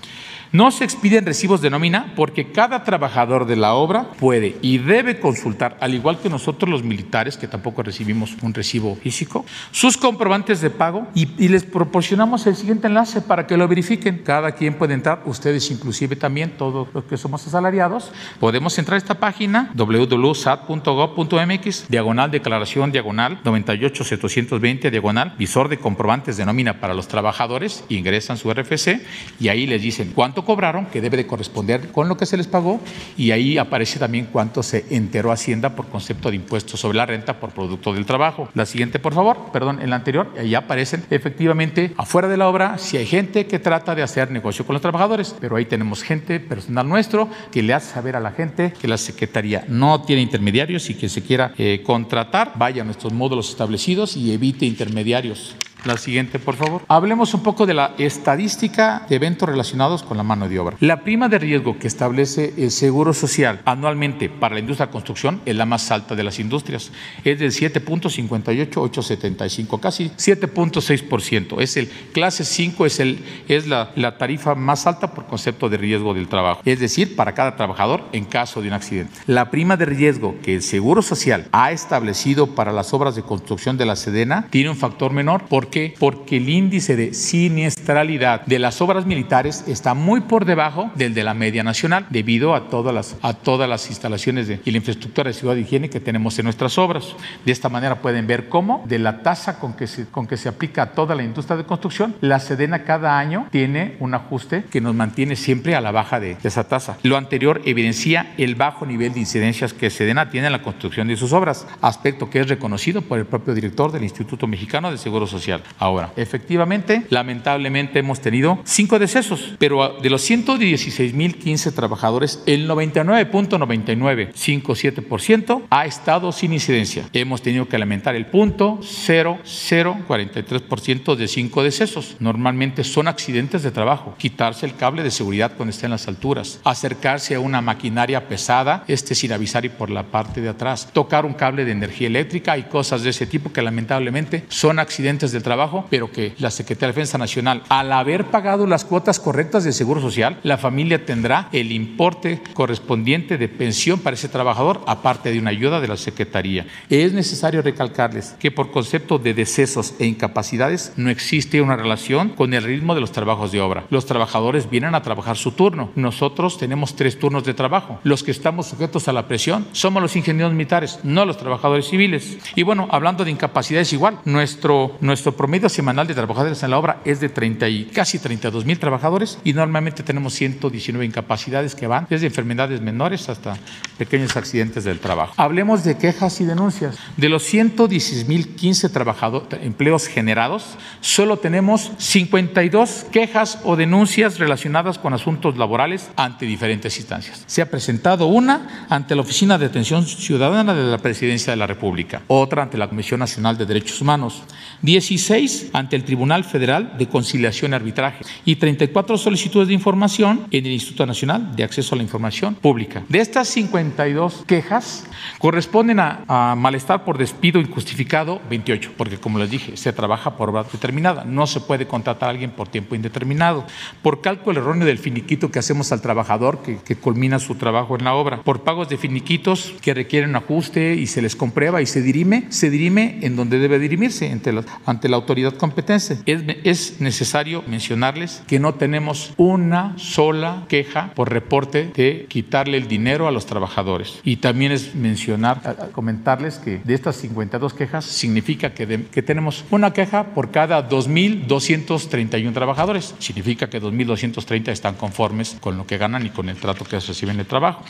No 0.52 0.72
se 0.72 0.86
expiden 0.86 1.26
recibos 1.26 1.62
de 1.62 1.70
nómina 1.70 2.14
porque 2.16 2.52
cada 2.52 2.86
trabajador 2.86 3.46
de 3.46 3.58
la 3.58 3.74
obra 3.74 4.12
puede 4.20 4.56
y 4.62 4.78
debe 4.78 5.20
consultar, 5.20 5.76
al 5.82 5.94
igual 5.94 6.20
que 6.20 6.30
nosotros 6.30 6.70
los 6.70 6.84
militares, 6.84 7.36
que 7.36 7.48
tampoco 7.48 7.84
recibimos 7.84 8.38
un 8.42 8.54
recibo 8.54 8.96
físico, 8.96 9.46
sus 9.72 9.98
comprobantes 9.98 10.62
de 10.62 10.70
pago 10.70 11.08
y, 11.14 11.28
les 11.48 11.64
proporcionamos 11.64 12.46
el 12.48 12.56
siguiente 12.56 12.88
enlace 12.88 13.20
para 13.22 13.46
que 13.48 13.58
lo 13.58 13.68
verifiquen. 13.68 14.22
Cada 14.24 14.54
quien 14.54 14.76
puede 14.76 14.94
entrar, 14.94 15.24
ustedes 15.26 15.70
inclusive 15.72 16.16
también, 16.16 16.52
todos 16.58 16.88
los 16.94 17.04
que 17.06 17.18
somos 17.18 17.46
asalariados, 17.46 18.14
podemos 18.40 18.78
entrar 18.78 18.94
a 18.96 19.00
esta 19.00 19.16
página 19.16 19.72
www.sat.gov.mx, 19.76 21.90
diagonal 21.90 22.32
declaración, 22.32 22.92
diagonal 22.92 23.40
98720, 23.44 24.92
diagonal 24.92 25.34
visor 25.38 25.68
de 25.70 25.78
comprobantes 25.78 26.38
de 26.38 26.46
nómina 26.46 26.80
para 26.80 26.94
los 26.94 27.08
trabajadores, 27.08 27.84
ingresan 27.90 28.38
su 28.38 28.54
RFC 28.54 29.02
y 29.40 29.48
ahí 29.50 29.66
les 29.68 29.82
dicen 29.82 30.12
cuánto 30.14 30.37
cobraron, 30.46 30.88
que 30.88 31.02
debe 31.02 31.18
de 31.18 31.28
corresponder 31.28 31.92
con 31.92 32.08
lo 32.08 32.18
que 32.18 32.26
se 32.26 32.38
les 32.38 32.48
pagó, 32.48 32.80
y 33.18 33.32
ahí 33.32 33.58
aparece 33.58 34.00
también 34.00 34.30
cuánto 34.32 34.64
se 34.64 34.86
enteró 34.90 35.32
Hacienda 35.32 35.76
por 35.76 35.88
concepto 35.88 36.30
de 36.30 36.36
impuestos 36.36 36.80
sobre 36.80 36.98
la 36.98 37.06
renta 37.06 37.40
por 37.40 37.52
producto 37.52 37.94
del 37.94 38.06
trabajo. 38.06 38.50
La 38.54 38.66
siguiente, 38.66 39.00
por 39.00 39.14
favor, 39.14 39.52
perdón, 39.52 39.82
en 39.82 39.90
la 39.90 39.98
anterior, 39.98 40.34
ahí 40.38 40.56
aparecen 40.56 41.04
efectivamente 41.10 41.94
afuera 41.98 42.28
de 42.28 42.38
la 42.38 42.48
obra 42.48 42.78
si 42.78 42.98
hay 42.98 43.06
gente 43.06 43.46
que 43.46 43.60
trata 43.60 43.96
de 43.96 44.04
hacer 44.04 44.32
negocio 44.32 44.66
con 44.66 44.74
los 44.74 44.82
trabajadores, 44.82 45.36
pero 45.40 45.56
ahí 45.56 45.66
tenemos 45.66 46.04
gente, 46.04 46.40
personal 46.40 46.88
nuestro, 46.88 47.30
que 47.52 47.64
le 47.64 47.74
hace 47.74 47.94
saber 47.94 48.16
a 48.16 48.20
la 48.20 48.32
gente 48.32 48.74
que 48.80 48.88
la 48.88 48.98
Secretaría 48.98 49.66
no 49.68 50.02
tiene 50.02 50.22
intermediarios 50.22 50.90
y 50.90 50.96
que 50.96 51.10
se 51.10 51.22
quiera 51.22 51.54
eh, 51.58 51.82
contratar, 51.86 52.54
vaya 52.56 52.82
a 52.82 52.86
nuestros 52.86 53.14
módulos 53.14 53.50
establecidos 53.50 54.16
y 54.16 54.32
evite 54.32 54.66
intermediarios. 54.66 55.56
La 55.88 55.96
siguiente, 55.96 56.38
por 56.38 56.56
favor. 56.56 56.82
Hablemos 56.90 57.34
un 57.34 57.44
poco 57.44 57.66
de 57.66 57.74
la 57.74 57.94
estadística 57.98 59.06
de 59.08 59.16
eventos 59.16 59.48
relacionados 59.48 60.04
con 60.04 60.18
la 60.18 60.24
mano 60.24 60.50
de 60.50 60.60
obra. 60.60 60.76
La 60.82 61.02
prima 61.02 61.30
de 61.30 61.40
riesgo 61.40 61.80
que 61.80 61.88
establece 61.88 62.54
el 62.58 62.72
Seguro 62.72 63.14
Social 63.14 63.62
anualmente 63.64 64.28
para 64.28 64.56
la 64.56 64.60
industria 64.60 64.88
de 64.88 64.92
construcción 64.92 65.40
es 65.46 65.56
la 65.56 65.66
más 65.66 65.90
alta 65.90 66.14
de 66.14 66.24
las 66.24 66.40
industrias. 66.40 66.92
Es 67.24 67.40
del 67.40 67.52
7.58875, 67.52 69.80
casi 69.80 70.10
7.6%. 70.10 71.62
Es 71.62 71.78
el 71.78 71.88
clase 72.12 72.44
5, 72.44 72.86
es, 72.86 73.00
el, 73.00 73.24
es 73.48 73.68
la, 73.68 73.92
la 73.96 74.18
tarifa 74.18 74.56
más 74.56 74.88
alta 74.88 75.14
por 75.14 75.28
concepto 75.28 75.70
de 75.70 75.78
riesgo 75.78 76.14
del 76.14 76.28
trabajo. 76.28 76.60
Es 76.66 76.82
decir, 76.82 77.16
para 77.16 77.34
cada 77.34 77.56
trabajador 77.56 78.04
en 78.12 78.26
caso 78.26 78.62
de 78.62 78.68
un 78.68 78.74
accidente. 78.74 79.14
La 79.26 79.50
prima 79.50 79.78
de 79.78 79.86
riesgo 79.86 80.36
que 80.44 80.56
el 80.56 80.64
Seguro 80.64 81.02
Social 81.02 81.48
ha 81.54 81.72
establecido 81.72 82.48
para 82.48 82.74
las 82.74 82.94
obras 82.94 83.16
de 83.16 83.24
construcción 83.24 83.78
de 83.78 83.86
la 83.86 83.96
Sedena 83.96 84.48
tiene 84.50 84.70
un 84.70 84.76
factor 84.76 85.14
menor 85.14 85.44
porque 85.48 85.77
Porque 86.00 86.38
el 86.38 86.50
índice 86.50 86.96
de 86.96 87.14
siniestralidad 87.14 88.46
de 88.46 88.60
las 88.60 88.82
obras 88.82 89.06
militares 89.06 89.64
está 89.68 89.94
muy 89.94 90.22
por 90.22 90.46
debajo 90.46 90.92
del 90.96 91.14
de 91.14 91.24
la 91.24 91.34
media 91.34 91.64
nacional 91.64 92.06
debido 92.10 92.56
a 92.56 92.70
todas 92.70 92.94
las, 92.94 93.16
a 93.22 93.34
todas 93.34 93.70
las 93.70 93.90
instalaciones 93.90 94.48
de, 94.48 94.60
y 94.66 94.72
la 94.72 94.78
infraestructura 94.78 95.30
de 95.30 95.34
ciudad 95.34 95.56
de 95.56 95.62
higiene 95.62 95.90
que 95.90 96.00
tenemos 96.00 96.38
en 96.40 96.46
nuestras 96.46 96.78
obras. 96.78 97.16
De 97.46 97.52
esta 97.52 97.70
manera 97.70 98.02
pueden 98.02 98.28
ver 98.28 98.50
cómo 98.50 98.84
de 98.88 99.00
la 99.00 99.22
tasa 99.22 99.60
con 99.60 99.74
que 99.74 99.88
se, 99.88 100.06
con 100.08 100.28
que 100.28 100.38
se 100.38 100.50
aplica 100.50 100.84
a 100.84 100.92
toda 100.92 101.16
la 101.16 101.24
industria 101.24 101.58
de 101.58 101.66
construcción, 101.66 102.16
la 102.22 102.40
Sedena 102.40 102.84
cada 102.84 103.18
año 103.18 103.48
tiene 103.52 103.96
un 104.00 104.14
ajuste 104.14 104.64
que 104.70 104.82
nos 104.82 104.96
mantiene 104.96 105.36
siempre 105.36 105.76
a 105.76 105.82
la 105.82 105.92
baja 105.92 106.20
de, 106.20 106.38
esa 106.44 106.68
tasa. 106.68 106.98
Lo 107.04 107.18
anterior 107.18 107.62
evidencia 107.66 108.34
el 108.38 108.56
bajo 108.56 108.86
nivel 108.86 109.14
de 109.14 109.20
incidencias 109.20 109.74
que 109.74 109.90
Sedena 109.90 110.30
tiene 110.30 110.48
en 110.48 110.54
la 110.54 110.62
construcción 110.62 111.08
de 111.08 111.18
sus 111.18 111.34
obras, 111.34 111.68
aspecto 111.82 112.30
que 112.30 112.40
es 112.40 112.48
reconocido 112.48 113.02
por 113.02 113.20
el 113.20 113.26
propio 113.26 113.54
director 113.54 113.92
del 113.92 114.04
Instituto 114.04 114.48
Mexicano 114.48 114.92
de 114.92 114.98
Seguro 114.98 115.28
Social. 115.28 115.57
Ahora, 115.80 116.14
efectivamente, 116.16 117.04
lamentablemente 117.10 118.00
hemos 118.00 118.22
tenido 118.22 118.60
cinco 118.64 119.00
decesos, 119.00 119.56
pero 119.60 119.98
de 120.02 120.10
los 120.10 120.30
116.015 120.30 121.74
trabajadores, 121.74 122.42
el 122.46 122.70
99.9957% 122.70 125.64
ha 125.70 125.86
estado 125.86 126.32
sin 126.32 126.54
incidencia. 126.54 127.04
Hemos 127.14 127.42
tenido 127.42 127.68
que 127.68 127.78
lamentar 127.78 128.16
el 128.16 128.26
punto 128.26 128.80
0,043% 128.82 131.16
de 131.16 131.28
cinco 131.28 131.64
decesos. 131.64 132.16
Normalmente 132.20 132.84
son 132.84 133.08
accidentes 133.08 133.64
de 133.64 133.72
trabajo, 133.72 134.16
quitarse 134.18 134.66
el 134.66 134.76
cable 134.76 135.04
de 135.04 135.12
seguridad 135.12 135.54
cuando 135.56 135.72
está 135.72 135.88
en 135.88 135.92
las 135.92 136.08
alturas, 136.08 136.60
acercarse 136.64 137.36
a 137.36 137.40
una 137.40 137.62
maquinaria 137.62 138.28
pesada, 138.28 138.84
este 138.88 139.16
sin 139.16 139.32
avisar 139.32 139.66
y 139.66 139.70
por 139.70 139.90
la 139.90 140.04
parte 140.04 140.42
de 140.42 140.50
atrás, 140.50 140.90
tocar 140.94 141.26
un 141.26 141.34
cable 141.34 141.66
de 141.66 141.72
energía 141.72 142.08
eléctrica 142.08 142.58
y 142.58 142.64
cosas 142.64 143.04
de 143.04 143.10
ese 143.10 143.26
tipo 143.26 143.52
que 143.52 143.62
lamentablemente 143.62 144.46
son 144.50 144.80
accidentes 144.80 145.32
del 145.32 145.44
trabajo, 145.44 145.47
pero 145.90 146.12
que 146.12 146.34
la 146.40 146.52
Secretaría 146.52 146.88
de 146.88 146.94
Defensa 146.94 147.18
Nacional, 147.18 147.64
al 147.70 147.92
haber 147.94 148.26
pagado 148.26 148.68
las 148.68 148.84
cuotas 148.86 149.20
correctas 149.20 149.64
de 149.64 149.72
Seguro 149.72 150.02
Social, 150.02 150.40
la 150.44 150.58
familia 150.58 151.06
tendrá 151.06 151.50
el 151.52 151.72
importe 151.72 152.42
correspondiente 152.54 153.38
de 153.38 153.48
pensión 153.48 154.00
para 154.00 154.16
ese 154.16 154.30
trabajador, 154.30 154.82
aparte 154.88 155.32
de 155.32 155.40
una 155.40 155.52
ayuda 155.52 155.80
de 155.80 155.88
la 155.88 155.98
Secretaría. 155.98 156.68
Es 156.90 157.14
necesario 157.14 157.62
recalcarles 157.62 158.36
que 158.40 158.52
por 158.52 158.72
concepto 158.72 159.20
de 159.20 159.34
decesos 159.34 159.94
e 160.00 160.06
incapacidades 160.06 160.94
no 160.98 161.10
existe 161.10 161.62
una 161.62 161.76
relación 161.76 162.30
con 162.30 162.54
el 162.54 162.64
ritmo 162.64 162.96
de 162.96 163.02
los 163.02 163.12
trabajos 163.12 163.52
de 163.52 163.62
obra. 163.62 163.86
Los 163.90 164.06
trabajadores 164.06 164.70
vienen 164.70 164.96
a 164.96 165.02
trabajar 165.02 165.38
su 165.38 165.52
turno. 165.52 165.92
Nosotros 165.96 166.58
tenemos 166.58 166.96
tres 166.96 167.18
turnos 167.20 167.44
de 167.44 167.54
trabajo. 167.54 168.00
Los 168.04 168.24
que 168.24 168.32
estamos 168.32 168.68
sujetos 168.68 169.08
a 169.08 169.14
la 169.14 169.28
presión 169.28 169.68
somos 169.72 170.02
los 170.02 170.16
ingenieros 170.16 170.54
militares, 170.54 171.00
no 171.04 171.26
los 171.26 171.38
trabajadores 171.38 171.88
civiles. 171.88 172.38
Y 172.56 172.64
bueno, 172.64 172.88
hablando 172.92 173.24
de 173.24 173.32
incapacidades 173.32 173.94
igual, 173.94 174.20
nuestro, 174.26 174.98
nuestro 175.02 175.37
promedio 175.38 175.70
semanal 175.70 176.08
de 176.08 176.14
trabajadores 176.14 176.62
en 176.64 176.72
la 176.72 176.78
obra 176.78 177.02
es 177.06 177.20
de 177.22 177.30
30 177.30 177.70
y 177.70 177.86
casi 177.86 178.20
32 178.20 178.66
mil 178.66 178.80
trabajadores 178.80 179.40
y 179.44 179.54
normalmente 179.54 180.04
tenemos 180.04 180.34
119 180.34 181.06
incapacidades 181.06 181.76
que 181.76 181.88
van 181.88 182.08
desde 182.10 182.28
enfermedades 182.28 182.82
menores 182.82 183.30
hasta 183.30 183.56
pequeños 183.98 184.36
accidentes 184.36 184.84
del 184.84 185.00
trabajo. 185.00 185.34
Hablemos 185.38 185.84
de 185.84 185.98
quejas 185.98 186.42
y 186.42 186.46
denuncias. 186.46 186.98
De 187.16 187.30
los 187.30 187.54
116.015 187.54 188.92
trabajadores, 188.92 189.48
empleos 189.62 190.08
generados, 190.08 190.78
solo 191.00 191.38
tenemos 191.38 191.92
52 191.98 193.06
quejas 193.12 193.60
o 193.64 193.76
denuncias 193.76 194.40
relacionadas 194.40 194.98
con 194.98 195.14
asuntos 195.14 195.58
laborales 195.58 196.10
ante 196.16 196.46
diferentes 196.46 196.98
instancias. 196.98 197.44
Se 197.46 197.62
ha 197.62 197.70
presentado 197.70 198.28
una 198.28 198.88
ante 198.90 199.16
la 199.16 199.22
Oficina 199.22 199.58
de 199.58 199.68
Atención 199.68 200.06
Ciudadana 200.06 200.74
de 200.74 200.92
la 200.92 200.98
Presidencia 200.98 201.52
de 201.52 201.58
la 201.58 201.68
República, 201.68 202.24
otra 202.28 202.64
ante 202.64 202.78
la 202.78 202.90
Comisión 202.90 203.20
Nacional 203.20 203.58
de 203.58 203.66
Derechos 203.66 204.02
Humanos, 204.02 204.44
16 204.82 205.27
ante 205.74 205.98
el 205.98 206.06
Tribunal 206.06 206.46
Federal 206.46 206.98
de 206.98 207.08
Conciliación 207.08 207.72
y 207.72 207.76
Arbitraje 207.76 208.24
y 208.46 208.56
34 208.56 209.18
solicitudes 209.18 209.68
de 209.68 209.74
información 209.74 210.48
en 210.52 210.66
el 210.66 210.72
Instituto 210.72 211.06
Nacional 211.06 211.54
de 211.54 211.66
Acceso 211.66 211.96
a 211.96 211.98
la 211.98 212.04
Información 212.04 212.56
Pública. 212.56 213.04
De 213.10 213.20
estas 213.20 213.50
52 213.50 214.46
quejas, 214.48 215.06
corresponden 215.38 216.00
a, 216.00 216.24
a 216.30 216.56
malestar 216.56 217.04
por 217.04 217.18
despido 217.18 217.60
injustificado 217.60 218.42
28, 218.50 218.94
porque 218.96 219.18
como 219.18 219.38
les 219.38 219.50
dije, 219.50 219.76
se 219.76 219.92
trabaja 219.92 220.38
por 220.38 220.50
hora 220.50 220.64
determinada, 220.64 221.26
no 221.26 221.46
se 221.46 221.60
puede 221.60 221.88
contratar 221.88 222.30
a 222.30 222.32
alguien 222.32 222.52
por 222.52 222.70
tiempo 222.70 222.96
indeterminado, 222.96 223.66
por 224.02 224.22
cálculo 224.22 224.62
erróneo 224.62 224.88
del 224.88 224.98
finiquito 224.98 225.52
que 225.52 225.60
hacemos 225.60 225.92
al 225.92 226.02
trabajador 226.02 226.62
que, 226.64 226.78
que 226.78 226.96
culmina 226.96 227.40
su 227.40 227.56
trabajo 227.56 227.98
en 227.98 228.06
la 228.06 228.14
obra, 228.14 228.44
por 228.44 228.62
pagos 228.62 228.88
de 228.88 228.98
finiquitos 228.98 229.74
que 229.82 229.94
requieren 229.94 230.38
ajuste 230.38 230.96
y 230.96 231.08
se 231.08 231.22
les 231.22 231.36
comprueba 231.36 231.82
y 231.82 231.86
se 231.86 232.02
dirime, 232.02 232.46
se 232.48 232.70
dirime 232.70 233.20
en 233.24 233.36
donde 233.36 233.60
debe 233.60 233.78
dirimirse, 233.78 234.32
ante 234.32 234.54
la, 234.54 234.64
ante 234.86 235.10
la 235.10 235.17
autoridad 235.18 235.54
competente. 235.54 235.88
Es, 236.26 236.44
es 236.64 237.02
necesario 237.02 237.64
mencionarles 237.68 238.44
que 238.48 238.60
no 238.60 238.76
tenemos 238.76 239.34
una 239.38 239.94
sola 239.98 240.66
queja 240.68 241.12
por 241.16 241.32
reporte 241.32 241.92
de 241.96 242.26
quitarle 242.30 242.78
el 242.78 242.88
dinero 242.88 243.28
a 243.28 243.32
los 243.32 243.46
trabajadores. 243.46 244.20
Y 244.24 244.38
también 244.38 244.72
es 244.72 244.96
mencionar, 244.96 245.90
comentarles 245.94 246.60
que 246.60 246.80
de 246.84 246.94
estas 246.94 247.16
52 247.18 247.74
quejas 247.74 248.06
significa 248.06 248.74
que, 248.74 249.06
que 249.06 249.22
tenemos 249.22 249.66
una 249.72 249.94
queja 249.94 250.26
por 250.34 250.52
cada 250.52 250.88
2.231 250.90 252.54
trabajadores. 252.54 253.16
Significa 253.20 253.70
que 253.70 253.82
2.230 253.82 254.70
están 254.70 254.96
conformes 254.96 255.58
con 255.60 255.78
lo 255.78 255.86
que 255.86 255.98
ganan 255.98 256.26
y 256.26 256.30
con 256.30 256.50
el 256.50 256.58
trato 256.58 256.86
que 256.86 257.00
reciben 257.00 257.36
en 257.36 257.42
el 257.42 257.46
trabajo. 257.46 257.84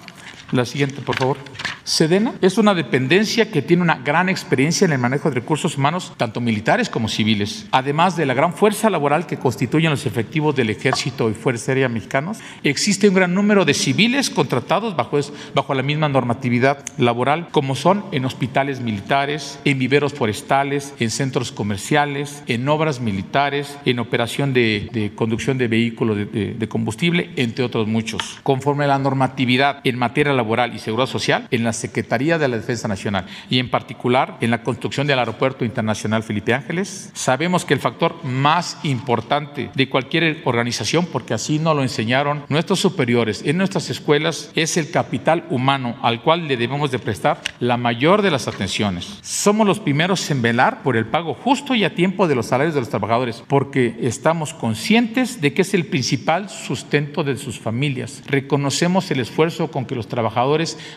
La 0.52 0.66
siguiente, 0.66 1.02
por 1.02 1.18
favor. 1.18 1.38
Sedena 1.84 2.34
es 2.42 2.58
una 2.58 2.74
dependencia 2.74 3.50
que 3.50 3.62
tiene 3.62 3.82
una 3.82 3.96
gran 3.96 4.28
experiencia 4.28 4.84
en 4.84 4.92
el 4.92 5.00
manejo 5.00 5.30
de 5.30 5.36
recursos 5.36 5.78
humanos, 5.78 6.12
tanto 6.18 6.42
militares 6.42 6.90
como 6.90 7.08
civiles. 7.08 7.66
Además 7.72 8.18
de 8.18 8.26
la 8.26 8.34
gran 8.34 8.54
fuerza 8.54 8.90
laboral 8.90 9.26
que 9.26 9.38
constituyen 9.38 9.92
los 9.92 10.06
efectivos 10.06 10.54
del 10.54 10.70
Ejército 10.70 11.30
y 11.30 11.34
Fuerza 11.34 11.72
Aérea 11.72 11.88
mexicanos, 11.88 12.40
existe 12.64 13.08
un 13.08 13.16
gran 13.16 13.34
número 13.34 13.64
de 13.64 13.74
civiles 13.74 14.30
contratados 14.30 14.98
bajo, 14.98 15.18
bajo 15.56 15.74
la 15.74 15.82
misma 15.82 16.10
normatividad 16.10 16.84
laboral, 16.98 17.48
como 17.52 17.74
son 17.74 18.04
en 18.12 18.26
hospitales 18.26 18.82
militares, 18.82 19.58
en 19.64 19.80
viveros 19.80 20.14
forestales, 20.14 20.94
en 21.00 21.10
centros 21.10 21.54
comerciales, 21.54 22.44
en 22.48 22.68
obras 22.68 23.00
militares, 23.00 23.78
en 23.86 24.00
operación 24.00 24.52
de, 24.52 24.90
de 24.92 25.14
conducción 25.16 25.58
de 25.58 25.70
vehículos 25.70 26.18
de 26.18 26.68
combustible, 26.68 27.32
entre 27.38 27.64
otros 27.64 27.88
muchos. 27.88 28.40
Conforme 28.44 28.84
a 28.84 28.88
la 28.88 29.00
normatividad 29.00 29.80
en 29.86 29.98
materia 29.98 30.34
laboral 30.38 30.74
y 30.74 30.80
seguridad 30.80 31.08
social, 31.08 31.48
en 31.52 31.64
la 31.64 31.74
Secretaría 31.74 32.38
de 32.38 32.48
la 32.48 32.58
Defensa 32.58 32.88
Nacional 32.88 33.26
y 33.50 33.60
en 33.60 33.70
particular 33.70 34.38
en 34.42 34.52
la 34.52 34.64
construcción 34.64 35.08
del 35.08 35.20
Aeropuerto 35.20 35.66
Internacional 35.66 36.24
Felipe 36.24 36.54
Ángeles, 36.54 37.12
sabemos 37.14 37.66
que 37.66 37.74
el 37.74 37.80
factor 37.80 38.24
más 38.24 38.78
importante 38.84 39.70
de 39.74 39.90
cualquier 39.90 40.42
organización, 40.46 41.06
porque 41.06 41.34
así 41.34 41.60
nos 41.60 41.76
lo 41.76 41.84
enseñaron 41.84 42.44
nuestros 42.50 42.80
superiores 42.80 43.44
en 43.46 43.58
nuestras 43.58 43.90
escuelas, 43.90 44.52
es 44.56 44.78
el 44.78 44.92
capital 44.92 45.46
humano 45.50 45.98
al 46.02 46.22
cual 46.22 46.48
le 46.48 46.58
debemos 46.58 46.92
de 46.92 47.00
prestar 47.00 47.42
la 47.60 47.78
mayor 47.78 48.22
de 48.22 48.32
las 48.32 48.48
atenciones. 48.48 49.20
Somos 49.22 49.68
los 49.68 49.80
primeros 49.80 50.30
en 50.32 50.42
velar 50.42 50.84
por 50.84 50.98
el 50.98 51.06
pago 51.06 51.34
justo 51.34 51.76
y 51.76 51.84
a 51.84 51.96
tiempo 51.96 52.28
de 52.28 52.36
los 52.36 52.48
salarios 52.48 52.74
de 52.74 52.82
los 52.82 52.90
trabajadores, 52.90 53.44
porque 53.48 53.98
estamos 54.02 54.54
conscientes 54.54 55.42
de 55.42 55.54
que 55.54 55.62
es 55.62 55.74
el 55.74 55.86
principal 55.86 56.50
sustento 56.50 57.24
de 57.24 57.38
sus 57.38 57.60
familias. 57.60 58.24
Reconocemos 58.28 59.10
el 59.12 59.20
esfuerzo 59.20 59.70
con 59.70 59.86
que 59.86 59.96
los 59.96 60.08
trabajadores 60.08 60.27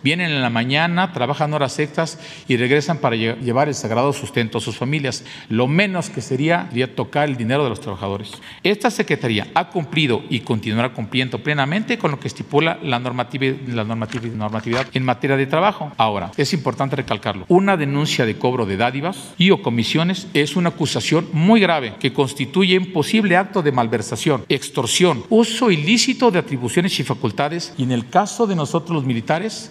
vienen 0.02 0.30
en 0.30 0.42
la 0.42 0.50
mañana, 0.50 1.12
trabajan 1.12 1.52
horas 1.54 1.78
extras 1.78 2.18
y 2.48 2.56
regresan 2.56 2.98
para 2.98 3.16
lle- 3.16 3.38
llevar 3.40 3.68
el 3.68 3.74
sagrado 3.74 4.12
sustento 4.12 4.58
a 4.58 4.60
sus 4.60 4.76
familias. 4.76 5.24
Lo 5.48 5.66
menos 5.66 6.10
que 6.10 6.20
sería, 6.20 6.66
sería 6.70 6.94
tocar 6.94 7.28
el 7.28 7.36
dinero 7.36 7.62
de 7.64 7.70
los 7.70 7.80
trabajadores. 7.80 8.32
Esta 8.62 8.90
Secretaría 8.90 9.46
ha 9.54 9.68
cumplido 9.70 10.22
y 10.28 10.40
continuará 10.40 10.92
cumpliendo 10.92 11.38
plenamente 11.42 11.98
con 11.98 12.10
lo 12.10 12.20
que 12.20 12.28
estipula 12.28 12.78
la 12.82 12.98
normativa, 12.98 13.46
la 13.68 13.84
normativa, 13.84 14.26
normatividad 14.34 14.86
en 14.92 15.04
materia 15.04 15.36
de 15.36 15.46
trabajo. 15.46 15.92
Ahora, 15.96 16.30
es 16.36 16.52
importante 16.52 16.96
recalcarlo. 16.96 17.44
Una 17.48 17.76
denuncia 17.76 18.26
de 18.26 18.36
cobro 18.38 18.66
de 18.66 18.76
dádivas 18.76 19.34
y 19.38 19.50
o 19.50 19.62
comisiones 19.62 20.26
es 20.34 20.56
una 20.56 20.70
acusación 20.70 21.28
muy 21.32 21.60
grave 21.60 21.94
que 22.00 22.12
constituye 22.12 22.78
un 22.78 22.92
posible 22.92 23.36
acto 23.36 23.62
de 23.62 23.72
malversación, 23.72 24.44
extorsión, 24.48 25.24
uso 25.28 25.70
ilícito 25.70 26.30
de 26.30 26.38
atribuciones 26.38 26.98
y 27.00 27.04
facultades 27.04 27.72
y 27.78 27.82
en 27.84 27.92
el 27.92 28.08
caso 28.08 28.46
de 28.46 28.54
nosotros 28.56 28.90
los 28.94 29.04
militares, 29.04 29.19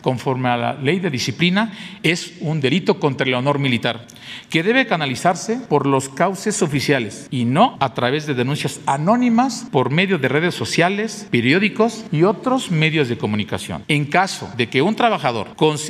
conforme 0.02 0.50
a 0.50 0.58
la 0.58 0.74
ley 0.74 1.00
de 1.00 1.10
disciplina, 1.10 1.74
es 2.04 2.34
un 2.40 2.62
delito 2.62 3.00
contra 3.00 3.28
el 3.28 3.34
honor 3.34 3.60
militar 3.60 4.06
que 4.50 4.64
debe 4.64 4.88
canalizarse 4.88 5.58
por 5.58 5.86
los 5.86 6.10
cauces 6.10 6.62
oficiales 6.62 7.28
y 7.30 7.46
no 7.46 7.78
a 7.80 7.94
través 7.94 8.26
de 8.26 8.34
denuncias 8.34 8.80
anónimas 8.86 9.68
por 9.72 9.92
medio 9.92 10.18
de 10.18 10.28
redes 10.28 10.56
sociales, 10.56 11.28
periódicos 11.32 12.06
y 12.12 12.24
otros 12.24 12.72
medios 12.72 13.10
de 13.10 13.18
comunicación. 13.18 13.84
En 13.88 14.06
caso 14.06 14.50
de 14.58 14.70
que 14.70 14.82
un 14.82 14.96
trabajador 14.96 15.48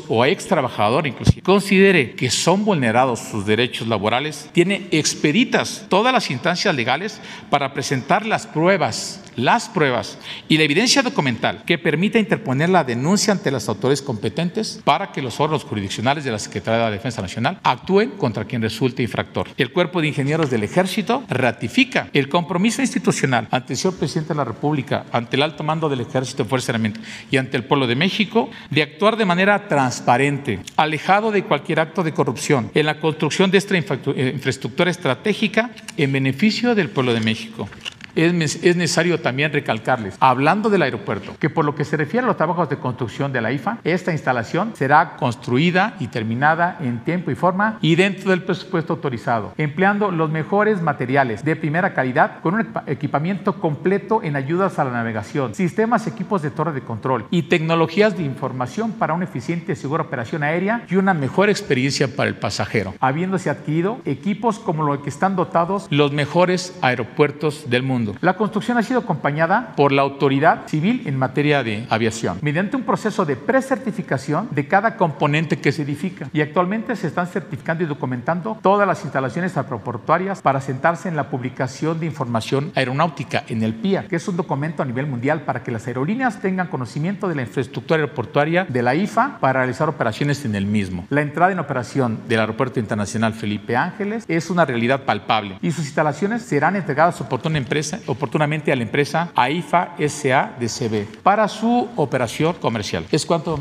o 0.08 0.26
ex 0.26 0.48
trabajador 0.48 1.08
inclusive 1.08 1.42
considere 1.42 2.16
que 2.16 2.30
son 2.30 2.66
vulnerados 2.66 3.20
sus 3.20 3.46
derechos 3.46 3.88
laborales, 3.88 4.50
tiene 4.52 4.88
expeditas 4.92 5.86
todas 5.90 6.14
las 6.14 6.30
instancias 6.32 6.76
legales 6.76 7.22
para 7.50 7.74
presentar 7.74 8.26
las 8.26 8.48
pruebas 8.48 9.24
las 9.36 9.68
pruebas 9.68 10.18
y 10.48 10.58
la 10.58 10.64
evidencia 10.64 11.02
documental 11.02 11.64
que 11.66 11.78
permita 11.78 12.20
interponer 12.20 12.70
la 12.70 12.84
denuncia 12.84 13.34
ante 13.34 13.52
las 13.52 13.68
autoridades 13.68 14.02
competentes 14.02 14.80
para 14.84 15.12
que 15.12 15.22
los 15.22 15.40
órganos 15.40 15.66
jurisdiccionales 15.66 16.24
de 16.24 16.32
la 16.32 16.40
Secretaría 16.40 16.80
de 16.80 16.86
la 16.86 16.92
Defensa 16.92 17.22
Nacional 17.22 17.60
actúen 17.64 18.12
con 18.12 18.30
contra 18.30 18.46
quien 18.46 18.62
resulte 18.62 19.02
infractor. 19.02 19.48
El 19.58 19.72
Cuerpo 19.72 20.02
de 20.02 20.08
Ingenieros 20.08 20.52
del 20.52 20.64
Ejército 20.64 21.24
ratifica 21.30 22.10
el 22.14 22.30
compromiso 22.30 22.84
institucional 22.84 23.48
ante 23.50 23.74
el 23.74 23.80
señor 23.80 23.98
presidente 23.98 24.34
de 24.34 24.38
la 24.38 24.44
República, 24.44 25.08
ante 25.12 25.36
el 25.36 25.42
alto 25.42 25.64
mando 25.64 25.90
del 25.90 26.02
Ejército 26.02 26.46
Fuerza 26.46 26.74
Armada 26.74 27.00
y 27.32 27.38
ante 27.38 27.58
el 27.58 27.64
pueblo 27.64 27.88
de 27.88 27.96
México 27.96 28.52
de 28.70 28.84
actuar 28.84 29.18
de 29.18 29.26
manera 29.26 29.68
transparente, 29.68 30.60
alejado 30.78 31.32
de 31.32 31.44
cualquier 31.44 31.80
acto 31.80 32.04
de 32.04 32.14
corrupción, 32.14 32.70
en 32.76 32.86
la 32.86 33.00
construcción 33.00 33.50
de 33.50 33.58
esta 33.58 33.76
infraestructura 33.76 34.92
estratégica 34.92 35.72
en 35.98 36.12
beneficio 36.12 36.76
del 36.76 36.92
pueblo 36.92 37.16
de 37.16 37.22
México 37.22 37.68
es, 38.16 38.34
necesario 38.34 39.20
también 39.20 39.54
recalcarles, 39.54 40.16
hablando 40.20 40.70
del 40.70 40.82
aeropuerto, 40.82 41.36
que 41.40 41.50
por 41.50 41.66
lo 41.66 41.76
que 41.76 41.86
se 41.86 41.98
refiere 41.98 42.24
a 42.26 42.28
los 42.28 42.38
trabajos 42.38 42.70
de 42.70 42.78
construcción 42.78 43.32
de 43.32 43.42
la 43.42 43.52
IFA, 43.52 43.80
esta 43.84 44.12
instalación 44.12 44.72
será 44.76 45.16
construida 45.18 45.96
y 46.00 46.08
terminada 46.08 46.78
en 46.82 47.00
tiempo 47.04 47.32
y 47.32 47.36
forma 47.36 47.78
y 47.82 47.96
dentro 47.96 48.32
del 48.32 48.44
presupuesto 48.44 48.94
autorizado, 48.94 49.54
empleando 49.58 50.12
los 50.12 50.30
mejores 50.30 50.82
materiales 50.82 51.44
de 51.44 51.56
primera 51.56 51.94
calidad 51.94 52.40
con 52.42 52.56
un 52.56 52.68
equipamiento 52.88 53.60
completo 53.60 54.22
en 54.24 54.36
ayudas 54.36 54.80
a 54.80 54.84
la 54.84 54.92
navegación, 54.92 55.56
sistemas, 55.56 56.08
equipos 56.08 56.42
de 56.42 56.52
torre 56.52 56.74
de 56.74 56.82
control 56.82 57.26
y 57.32 57.44
tecnologías 57.44 58.18
de 58.18 58.24
información 58.24 58.94
para 58.94 59.14
una 59.14 59.26
eficiente 59.26 59.74
y 59.74 59.76
segura 59.76 60.04
operación 60.04 60.44
aérea 60.44 60.84
y 60.90 60.96
una 60.96 61.14
mejor 61.14 61.50
experiencia 61.50 62.16
para 62.16 62.30
el 62.30 62.36
pasajero, 62.36 62.94
habiéndose 63.00 63.50
adquirido 63.50 64.00
equipos 64.06 64.60
como 64.60 64.84
los 64.84 65.00
que 65.00 65.10
están 65.10 65.36
dotados 65.36 65.88
los 65.90 66.12
mejores 66.12 66.78
aeropuertos 66.82 67.70
del 67.70 67.84
mundo. 67.84 67.99
La 68.22 68.36
construcción 68.36 68.78
ha 68.78 68.84
sido 68.84 69.00
acompañada 69.00 69.74
por 69.76 69.92
la 69.92 70.02
autoridad 70.02 70.68
civil 70.68 71.04
en 71.06 71.18
materia 71.18 71.64
de 71.64 71.86
aviación, 71.90 72.38
mediante 72.42 72.78
un 72.78 72.84
proceso 72.84 73.26
de 73.26 73.36
precertificación 73.36 74.48
de 74.52 74.68
cada 74.68 74.96
componente 74.96 75.60
que 75.60 75.72
se 75.72 75.84
edifica. 75.84 76.30
Y 76.34 76.42
actualmente 76.42 76.96
se 76.96 77.08
están 77.08 77.28
certificando 77.28 77.84
y 77.84 77.88
documentando 77.88 78.58
todas 78.62 78.88
las 78.88 79.04
instalaciones 79.04 79.58
aeroportuarias 79.58 80.42
para 80.42 80.62
sentarse 80.62 81.10
en 81.10 81.16
la 81.16 81.30
publicación 81.30 82.00
de 82.00 82.06
información 82.06 82.72
aeronáutica 82.76 83.44
en 83.48 83.64
el 83.64 83.74
PIA, 83.74 84.08
que 84.08 84.16
es 84.16 84.28
un 84.28 84.38
documento 84.38 84.84
a 84.84 84.86
nivel 84.86 85.08
mundial 85.08 85.42
para 85.42 85.64
que 85.64 85.72
las 85.72 85.88
aerolíneas 85.88 86.42
tengan 86.42 86.68
conocimiento 86.68 87.28
de 87.28 87.36
la 87.36 87.42
infraestructura 87.42 88.02
aeroportuaria 88.02 88.66
de 88.66 88.84
la 88.84 88.96
IFA 88.96 89.40
para 89.40 89.60
realizar 89.60 89.90
operaciones 89.90 90.46
en 90.46 90.56
el 90.56 90.66
mismo. 90.66 91.06
La 91.10 91.22
entrada 91.22 91.52
en 91.52 91.60
operación 91.60 92.20
del 92.28 92.40
Aeropuerto 92.40 92.80
Internacional 92.80 93.34
Felipe 93.34 93.76
Ángeles 93.76 94.26
es 94.28 94.50
una 94.50 94.66
realidad 94.66 95.04
palpable 95.06 95.58
y 95.62 95.72
sus 95.72 95.86
instalaciones 95.86 96.42
serán 96.44 96.76
entregadas 96.76 97.20
a 97.22 97.28
una 97.48 97.58
empresa 97.58 97.89
oportunamente 98.08 98.72
a 98.72 98.76
la 98.76 98.84
empresa 98.84 99.32
AIFA 99.36 99.96
SA 100.08 100.56
de 100.60 100.68
CB 100.68 101.22
para 101.24 101.48
su 101.48 101.88
operación 101.96 102.56
comercial. 102.56 103.06
¿Es 103.12 103.26
cuánto? 103.26 103.60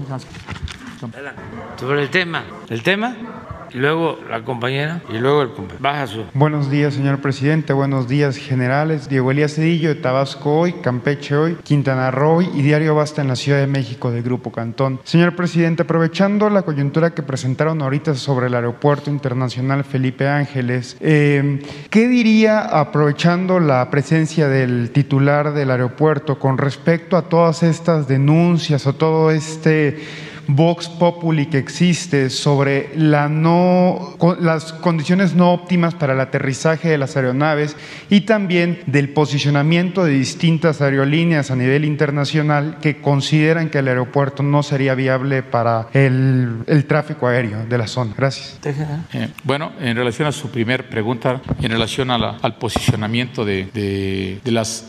Sobre 1.78 2.02
el 2.02 2.10
tema. 2.10 2.42
¿El 2.68 2.82
tema? 2.82 3.14
luego 3.74 4.18
la 4.28 4.42
compañera 4.42 5.02
y 5.10 5.18
luego 5.18 5.42
el 5.42 5.50
compañero. 5.50 5.78
Baja 5.80 6.06
su. 6.06 6.24
Buenos 6.34 6.70
días, 6.70 6.94
señor 6.94 7.20
presidente. 7.20 7.72
Buenos 7.72 8.08
días, 8.08 8.36
generales. 8.36 9.08
Diego 9.08 9.30
Elías 9.30 9.54
Cedillo 9.54 9.90
de 9.90 9.96
Tabasco 9.96 10.60
hoy, 10.60 10.72
Campeche 10.74 11.36
hoy, 11.36 11.56
Quintana 11.62 12.10
Roo 12.10 12.40
y 12.40 12.62
Diario 12.62 12.94
Basta 12.94 13.22
en 13.22 13.28
la 13.28 13.36
Ciudad 13.36 13.58
de 13.58 13.66
México 13.66 14.10
del 14.10 14.22
Grupo 14.22 14.50
Cantón. 14.52 15.00
Señor 15.04 15.36
presidente, 15.36 15.82
aprovechando 15.82 16.48
la 16.50 16.62
coyuntura 16.62 17.10
que 17.14 17.22
presentaron 17.22 17.82
ahorita 17.82 18.14
sobre 18.14 18.46
el 18.46 18.54
Aeropuerto 18.54 19.10
Internacional 19.10 19.84
Felipe 19.84 20.28
Ángeles, 20.28 20.96
eh, 21.00 21.60
¿qué 21.90 22.08
diría 22.08 22.60
aprovechando 22.60 23.60
la 23.60 23.90
presencia 23.90 24.48
del 24.48 24.90
titular 24.90 25.52
del 25.52 25.70
aeropuerto 25.70 26.38
con 26.38 26.58
respecto 26.58 27.16
a 27.16 27.22
todas 27.22 27.62
estas 27.62 28.08
denuncias 28.08 28.86
o 28.86 28.94
todo 28.94 29.30
este 29.30 30.27
Vox 30.48 30.88
Populi 30.88 31.46
que 31.46 31.58
existe 31.58 32.30
sobre 32.30 32.90
la 32.96 33.28
no, 33.28 34.16
las 34.40 34.72
condiciones 34.72 35.34
no 35.34 35.52
óptimas 35.52 35.94
para 35.94 36.14
el 36.14 36.20
aterrizaje 36.20 36.88
de 36.88 36.98
las 36.98 37.16
aeronaves 37.16 37.76
y 38.08 38.22
también 38.22 38.80
del 38.86 39.10
posicionamiento 39.10 40.04
de 40.04 40.12
distintas 40.12 40.80
aerolíneas 40.80 41.50
a 41.50 41.56
nivel 41.56 41.84
internacional 41.84 42.78
que 42.80 43.00
consideran 43.00 43.68
que 43.68 43.78
el 43.78 43.88
aeropuerto 43.88 44.42
no 44.42 44.62
sería 44.62 44.94
viable 44.94 45.42
para 45.42 45.88
el, 45.92 46.64
tráfico 46.88 47.26
aéreo 47.26 47.66
de 47.66 47.78
la 47.78 47.86
zona. 47.86 48.14
Gracias. 48.16 48.58
Eh, 49.12 49.28
bueno, 49.44 49.72
en 49.80 49.96
relación 49.96 50.28
a 50.28 50.32
su 50.32 50.50
primer 50.50 50.88
pregunta, 50.88 51.42
en 51.60 51.70
relación 51.70 52.10
al 52.10 52.56
posicionamiento 52.58 53.44
de, 53.44 54.40
las 54.44 54.86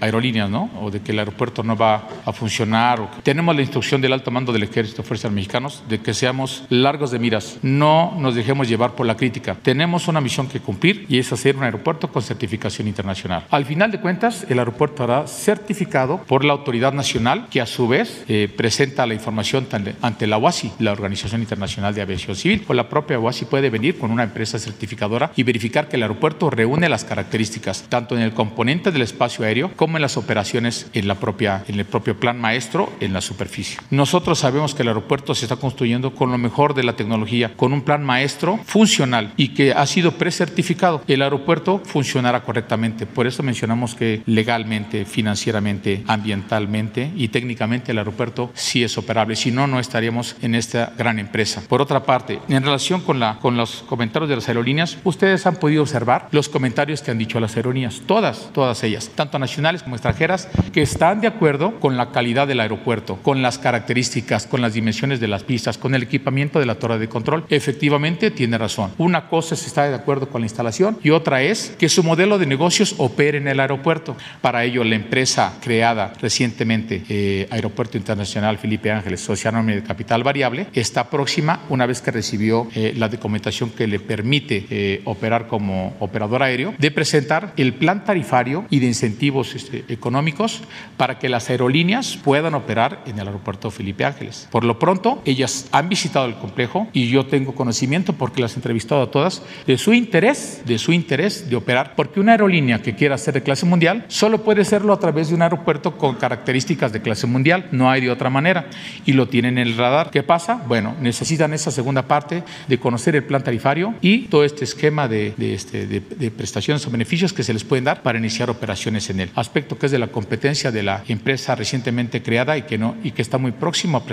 aerolíneas, 0.00 0.48
¿no? 0.48 0.70
O 0.80 0.90
de 0.90 1.00
que 1.00 1.12
el 1.12 1.18
aeropuerto 1.18 1.62
no 1.62 1.76
va 1.76 2.08
a 2.24 2.32
funcionar. 2.32 3.00
O 3.00 3.10
tenemos 3.22 3.54
la 3.56 3.62
instrucción 3.62 4.00
del 4.00 4.12
alto 4.12 4.30
mando 4.30 4.52
del 4.52 4.62
ejército 4.62 4.91
Fuerzas 5.02 5.32
Mexicanos 5.32 5.82
de 5.88 6.00
que 6.00 6.12
seamos 6.12 6.64
largos 6.68 7.10
de 7.10 7.18
miras, 7.18 7.58
no 7.62 8.14
nos 8.18 8.34
dejemos 8.34 8.68
llevar 8.68 8.94
por 8.94 9.06
la 9.06 9.16
crítica. 9.16 9.56
Tenemos 9.62 10.08
una 10.08 10.20
misión 10.20 10.48
que 10.48 10.60
cumplir 10.60 11.06
y 11.08 11.18
es 11.18 11.32
hacer 11.32 11.56
un 11.56 11.64
aeropuerto 11.64 12.08
con 12.08 12.22
certificación 12.22 12.88
internacional. 12.88 13.46
Al 13.50 13.64
final 13.64 13.90
de 13.90 14.00
cuentas, 14.00 14.44
el 14.48 14.58
aeropuerto 14.58 15.04
hará 15.04 15.26
certificado 15.26 16.18
por 16.26 16.44
la 16.44 16.52
autoridad 16.52 16.92
nacional 16.92 17.46
que 17.50 17.60
a 17.60 17.66
su 17.66 17.88
vez 17.88 18.24
eh, 18.28 18.52
presenta 18.54 19.06
la 19.06 19.14
información 19.14 19.66
ante 20.02 20.26
la 20.26 20.36
OASI, 20.36 20.72
la 20.78 20.92
Organización 20.92 21.40
Internacional 21.40 21.94
de 21.94 22.02
Aviación 22.02 22.36
Civil, 22.36 22.64
o 22.68 22.74
la 22.74 22.88
propia 22.88 23.18
OASI 23.18 23.46
puede 23.46 23.70
venir 23.70 23.98
con 23.98 24.10
una 24.10 24.24
empresa 24.24 24.58
certificadora 24.58 25.32
y 25.36 25.42
verificar 25.44 25.88
que 25.88 25.96
el 25.96 26.02
aeropuerto 26.02 26.50
reúne 26.50 26.88
las 26.88 27.04
características 27.04 27.84
tanto 27.88 28.16
en 28.16 28.22
el 28.22 28.34
componente 28.34 28.90
del 28.90 29.02
espacio 29.02 29.44
aéreo 29.44 29.70
como 29.76 29.96
en 29.96 30.02
las 30.02 30.16
operaciones 30.16 30.88
en 30.92 31.08
la 31.08 31.14
propia 31.14 31.64
en 31.68 31.78
el 31.78 31.84
propio 31.84 32.18
plan 32.18 32.40
maestro 32.40 32.92
en 33.00 33.12
la 33.12 33.20
superficie. 33.20 33.78
Nosotros 33.90 34.38
sabemos 34.38 34.74
que 34.74 34.81
el 34.82 34.88
aeropuerto 34.88 35.34
se 35.34 35.46
está 35.46 35.56
construyendo 35.56 36.14
con 36.14 36.30
lo 36.30 36.38
mejor 36.38 36.74
de 36.74 36.82
la 36.82 36.94
tecnología, 36.94 37.54
con 37.56 37.72
un 37.72 37.82
plan 37.82 38.04
maestro 38.04 38.58
funcional 38.64 39.32
y 39.36 39.48
que 39.48 39.72
ha 39.72 39.86
sido 39.86 40.12
precertificado. 40.12 41.02
El 41.08 41.22
aeropuerto 41.22 41.80
funcionará 41.84 42.42
correctamente. 42.42 43.06
Por 43.06 43.26
eso 43.26 43.42
mencionamos 43.42 43.94
que 43.94 44.22
legalmente, 44.26 45.04
financieramente, 45.04 46.04
ambientalmente 46.06 47.10
y 47.16 47.28
técnicamente 47.28 47.92
el 47.92 47.98
aeropuerto 47.98 48.50
sí 48.54 48.84
es 48.84 48.96
operable. 48.98 49.36
Si 49.36 49.50
no, 49.50 49.66
no 49.66 49.80
estaríamos 49.80 50.36
en 50.42 50.54
esta 50.54 50.92
gran 50.96 51.18
empresa. 51.18 51.62
Por 51.68 51.80
otra 51.80 52.04
parte, 52.04 52.40
en 52.48 52.62
relación 52.62 53.00
con, 53.00 53.18
la, 53.18 53.38
con 53.38 53.56
los 53.56 53.82
comentarios 53.88 54.28
de 54.28 54.36
las 54.36 54.48
aerolíneas, 54.48 54.98
ustedes 55.04 55.46
han 55.46 55.56
podido 55.56 55.82
observar 55.82 56.28
los 56.30 56.48
comentarios 56.48 57.02
que 57.02 57.10
han 57.10 57.18
dicho 57.18 57.40
las 57.40 57.56
aerolíneas, 57.56 58.02
todas, 58.06 58.50
todas 58.52 58.82
ellas, 58.84 59.10
tanto 59.14 59.38
nacionales 59.38 59.82
como 59.82 59.96
extranjeras, 59.96 60.48
que 60.72 60.82
están 60.82 61.20
de 61.20 61.28
acuerdo 61.28 61.80
con 61.80 61.96
la 61.96 62.10
calidad 62.10 62.46
del 62.46 62.60
aeropuerto, 62.60 63.18
con 63.22 63.42
las 63.42 63.58
características, 63.58 64.46
con 64.46 64.60
las 64.60 64.71
dimensiones 64.74 65.20
de 65.20 65.28
las 65.28 65.44
pistas, 65.44 65.78
con 65.78 65.94
el 65.94 66.02
equipamiento 66.02 66.58
de 66.58 66.66
la 66.66 66.76
torre 66.76 66.98
de 66.98 67.08
control. 67.08 67.44
Efectivamente, 67.48 68.30
tiene 68.30 68.58
razón. 68.58 68.92
Una 68.98 69.28
cosa 69.28 69.54
es 69.54 69.66
estar 69.66 69.88
de 69.88 69.94
acuerdo 69.94 70.28
con 70.28 70.40
la 70.40 70.46
instalación 70.46 70.98
y 71.02 71.10
otra 71.10 71.42
es 71.42 71.74
que 71.78 71.88
su 71.88 72.02
modelo 72.02 72.38
de 72.38 72.46
negocios 72.46 72.94
opere 72.98 73.38
en 73.38 73.48
el 73.48 73.60
aeropuerto. 73.60 74.16
Para 74.40 74.64
ello, 74.64 74.84
la 74.84 74.96
empresa 74.96 75.54
creada 75.60 76.12
recientemente, 76.20 77.02
eh, 77.08 77.46
Aeropuerto 77.50 77.96
Internacional 77.96 78.58
Felipe 78.58 78.90
Ángeles, 78.90 79.20
Social 79.20 79.52
de 79.66 79.82
Capital 79.82 80.22
Variable, 80.22 80.68
está 80.72 81.10
próxima, 81.10 81.60
una 81.68 81.84
vez 81.84 82.00
que 82.00 82.10
recibió 82.10 82.68
eh, 82.74 82.94
la 82.96 83.08
documentación 83.08 83.70
que 83.70 83.86
le 83.86 84.00
permite 84.00 84.66
eh, 84.70 85.02
operar 85.04 85.46
como 85.46 85.94
operador 86.00 86.42
aéreo, 86.42 86.74
de 86.78 86.90
presentar 86.90 87.52
el 87.56 87.74
plan 87.74 88.04
tarifario 88.04 88.64
y 88.70 88.78
de 88.78 88.86
incentivos 88.86 89.54
este, 89.54 89.84
económicos 89.88 90.62
para 90.96 91.18
que 91.18 91.28
las 91.28 91.50
aerolíneas 91.50 92.16
puedan 92.16 92.54
operar 92.54 93.02
en 93.06 93.18
el 93.18 93.26
aeropuerto 93.26 93.70
Felipe 93.70 94.04
Ángeles. 94.04 94.48
Por 94.52 94.64
lo 94.64 94.78
pronto, 94.78 95.22
ellas 95.24 95.66
han 95.72 95.88
visitado 95.88 96.26
el 96.26 96.34
complejo 96.34 96.86
y 96.92 97.08
yo 97.08 97.24
tengo 97.24 97.54
conocimiento 97.54 98.12
porque 98.12 98.42
las 98.42 98.52
he 98.52 98.56
entrevistado 98.56 99.00
a 99.00 99.10
todas 99.10 99.42
de 99.66 99.78
su 99.78 99.94
interés, 99.94 100.60
de 100.66 100.76
su 100.76 100.92
interés 100.92 101.48
de 101.48 101.56
operar, 101.56 101.94
porque 101.96 102.20
una 102.20 102.32
aerolínea 102.32 102.82
que 102.82 102.94
quiera 102.94 103.16
ser 103.16 103.32
de 103.32 103.42
clase 103.42 103.64
mundial 103.64 104.04
solo 104.08 104.44
puede 104.44 104.66
serlo 104.66 104.92
a 104.92 105.00
través 105.00 105.30
de 105.30 105.36
un 105.36 105.40
aeropuerto 105.40 105.96
con 105.96 106.16
características 106.16 106.92
de 106.92 107.00
clase 107.00 107.26
mundial, 107.26 107.68
no 107.72 107.90
hay 107.90 108.02
de 108.02 108.10
otra 108.10 108.28
manera 108.28 108.66
y 109.06 109.14
lo 109.14 109.26
tienen 109.26 109.56
en 109.56 109.68
el 109.68 109.76
radar. 109.78 110.10
¿Qué 110.10 110.22
pasa? 110.22 110.62
Bueno, 110.66 110.96
necesitan 111.00 111.54
esa 111.54 111.70
segunda 111.70 112.02
parte 112.02 112.44
de 112.68 112.78
conocer 112.78 113.16
el 113.16 113.24
plan 113.24 113.42
tarifario 113.42 113.94
y 114.02 114.26
todo 114.26 114.44
este 114.44 114.64
esquema 114.64 115.08
de, 115.08 115.32
este, 115.38 115.86
de 115.86 116.30
prestaciones 116.30 116.86
o 116.86 116.90
beneficios 116.90 117.32
que 117.32 117.42
se 117.42 117.54
les 117.54 117.64
pueden 117.64 117.84
dar 117.84 118.02
para 118.02 118.18
iniciar 118.18 118.50
operaciones 118.50 119.08
en 119.08 119.20
él. 119.20 119.30
Aspecto 119.34 119.78
que 119.78 119.86
es 119.86 119.92
de 119.92 119.98
la 119.98 120.08
competencia 120.08 120.70
de 120.70 120.82
la 120.82 121.02
empresa 121.08 121.54
recientemente 121.54 122.22
creada 122.22 122.58
y 122.58 122.62
que 122.62 122.76
no 122.76 122.96
y 123.02 123.12
que 123.12 123.22
está 123.22 123.38
muy 123.38 123.52
próximo 123.52 123.96
a 123.96 124.04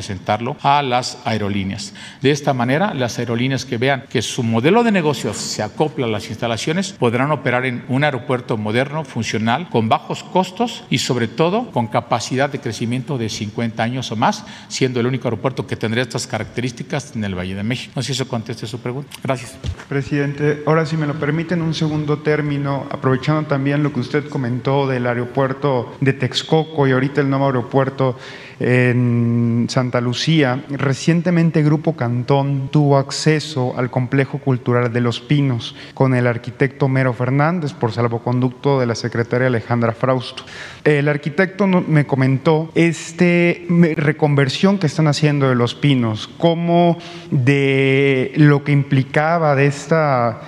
a 0.61 0.83
las 0.83 1.17
aerolíneas. 1.25 1.93
De 2.21 2.31
esta 2.31 2.53
manera, 2.53 2.93
las 2.93 3.17
aerolíneas 3.17 3.65
que 3.65 3.77
vean 3.77 4.03
que 4.09 4.21
su 4.21 4.43
modelo 4.43 4.83
de 4.83 4.91
negocios 4.91 5.37
se 5.37 5.63
acopla 5.63 6.05
a 6.05 6.09
las 6.09 6.29
instalaciones 6.29 6.93
podrán 6.93 7.31
operar 7.31 7.65
en 7.65 7.83
un 7.87 8.03
aeropuerto 8.03 8.57
moderno, 8.57 9.03
funcional, 9.05 9.69
con 9.69 9.89
bajos 9.89 10.23
costos 10.23 10.83
y 10.89 10.99
sobre 10.99 11.27
todo 11.27 11.71
con 11.71 11.87
capacidad 11.87 12.49
de 12.49 12.59
crecimiento 12.59 13.17
de 13.17 13.29
50 13.29 13.81
años 13.81 14.11
o 14.11 14.15
más, 14.15 14.45
siendo 14.67 14.99
el 14.99 15.07
único 15.07 15.27
aeropuerto 15.27 15.65
que 15.65 15.75
tendría 15.75 16.03
estas 16.03 16.27
características 16.27 17.15
en 17.15 17.23
el 17.23 17.35
Valle 17.35 17.55
de 17.55 17.63
México. 17.63 17.93
No 17.95 18.01
sé 18.01 18.07
si 18.07 18.13
eso 18.13 18.27
conteste 18.27 18.67
su 18.67 18.79
pregunta. 18.79 19.09
Gracias. 19.23 19.57
Presidente, 19.87 20.63
ahora 20.67 20.85
si 20.85 20.95
me 20.95 21.07
lo 21.07 21.15
permiten 21.15 21.61
un 21.61 21.73
segundo 21.73 22.19
término, 22.19 22.85
aprovechando 22.91 23.47
también 23.47 23.81
lo 23.81 23.91
que 23.91 23.99
usted 23.99 24.29
comentó 24.29 24.87
del 24.87 25.07
aeropuerto 25.07 25.95
de 26.01 26.13
Texcoco 26.13 26.87
y 26.87 26.91
ahorita 26.91 27.21
el 27.21 27.29
nuevo 27.29 27.47
aeropuerto 27.47 28.17
en 28.59 29.67
Santa 29.69 30.01
Lucía, 30.01 30.63
recientemente 30.69 31.63
Grupo 31.63 31.95
Cantón 31.95 32.69
tuvo 32.71 32.97
acceso 32.97 33.73
al 33.77 33.89
complejo 33.89 34.39
cultural 34.39 34.91
de 34.91 35.01
Los 35.01 35.19
Pinos 35.19 35.75
con 35.93 36.13
el 36.13 36.27
arquitecto 36.27 36.87
Mero 36.87 37.13
Fernández 37.13 37.73
por 37.73 37.91
salvoconducto 37.91 38.79
de 38.79 38.85
la 38.85 38.95
secretaria 38.95 39.47
Alejandra 39.47 39.93
Frausto. 39.93 40.43
El 40.83 41.07
arquitecto 41.07 41.67
me 41.67 42.05
comentó 42.05 42.71
este 42.75 43.65
reconversión 43.95 44.77
que 44.77 44.87
están 44.87 45.07
haciendo 45.07 45.49
de 45.49 45.55
Los 45.55 45.75
Pinos, 45.75 46.27
como 46.37 46.97
de 47.31 48.33
lo 48.35 48.63
que 48.63 48.71
implicaba 48.71 49.55
de 49.55 49.67
esta 49.67 50.41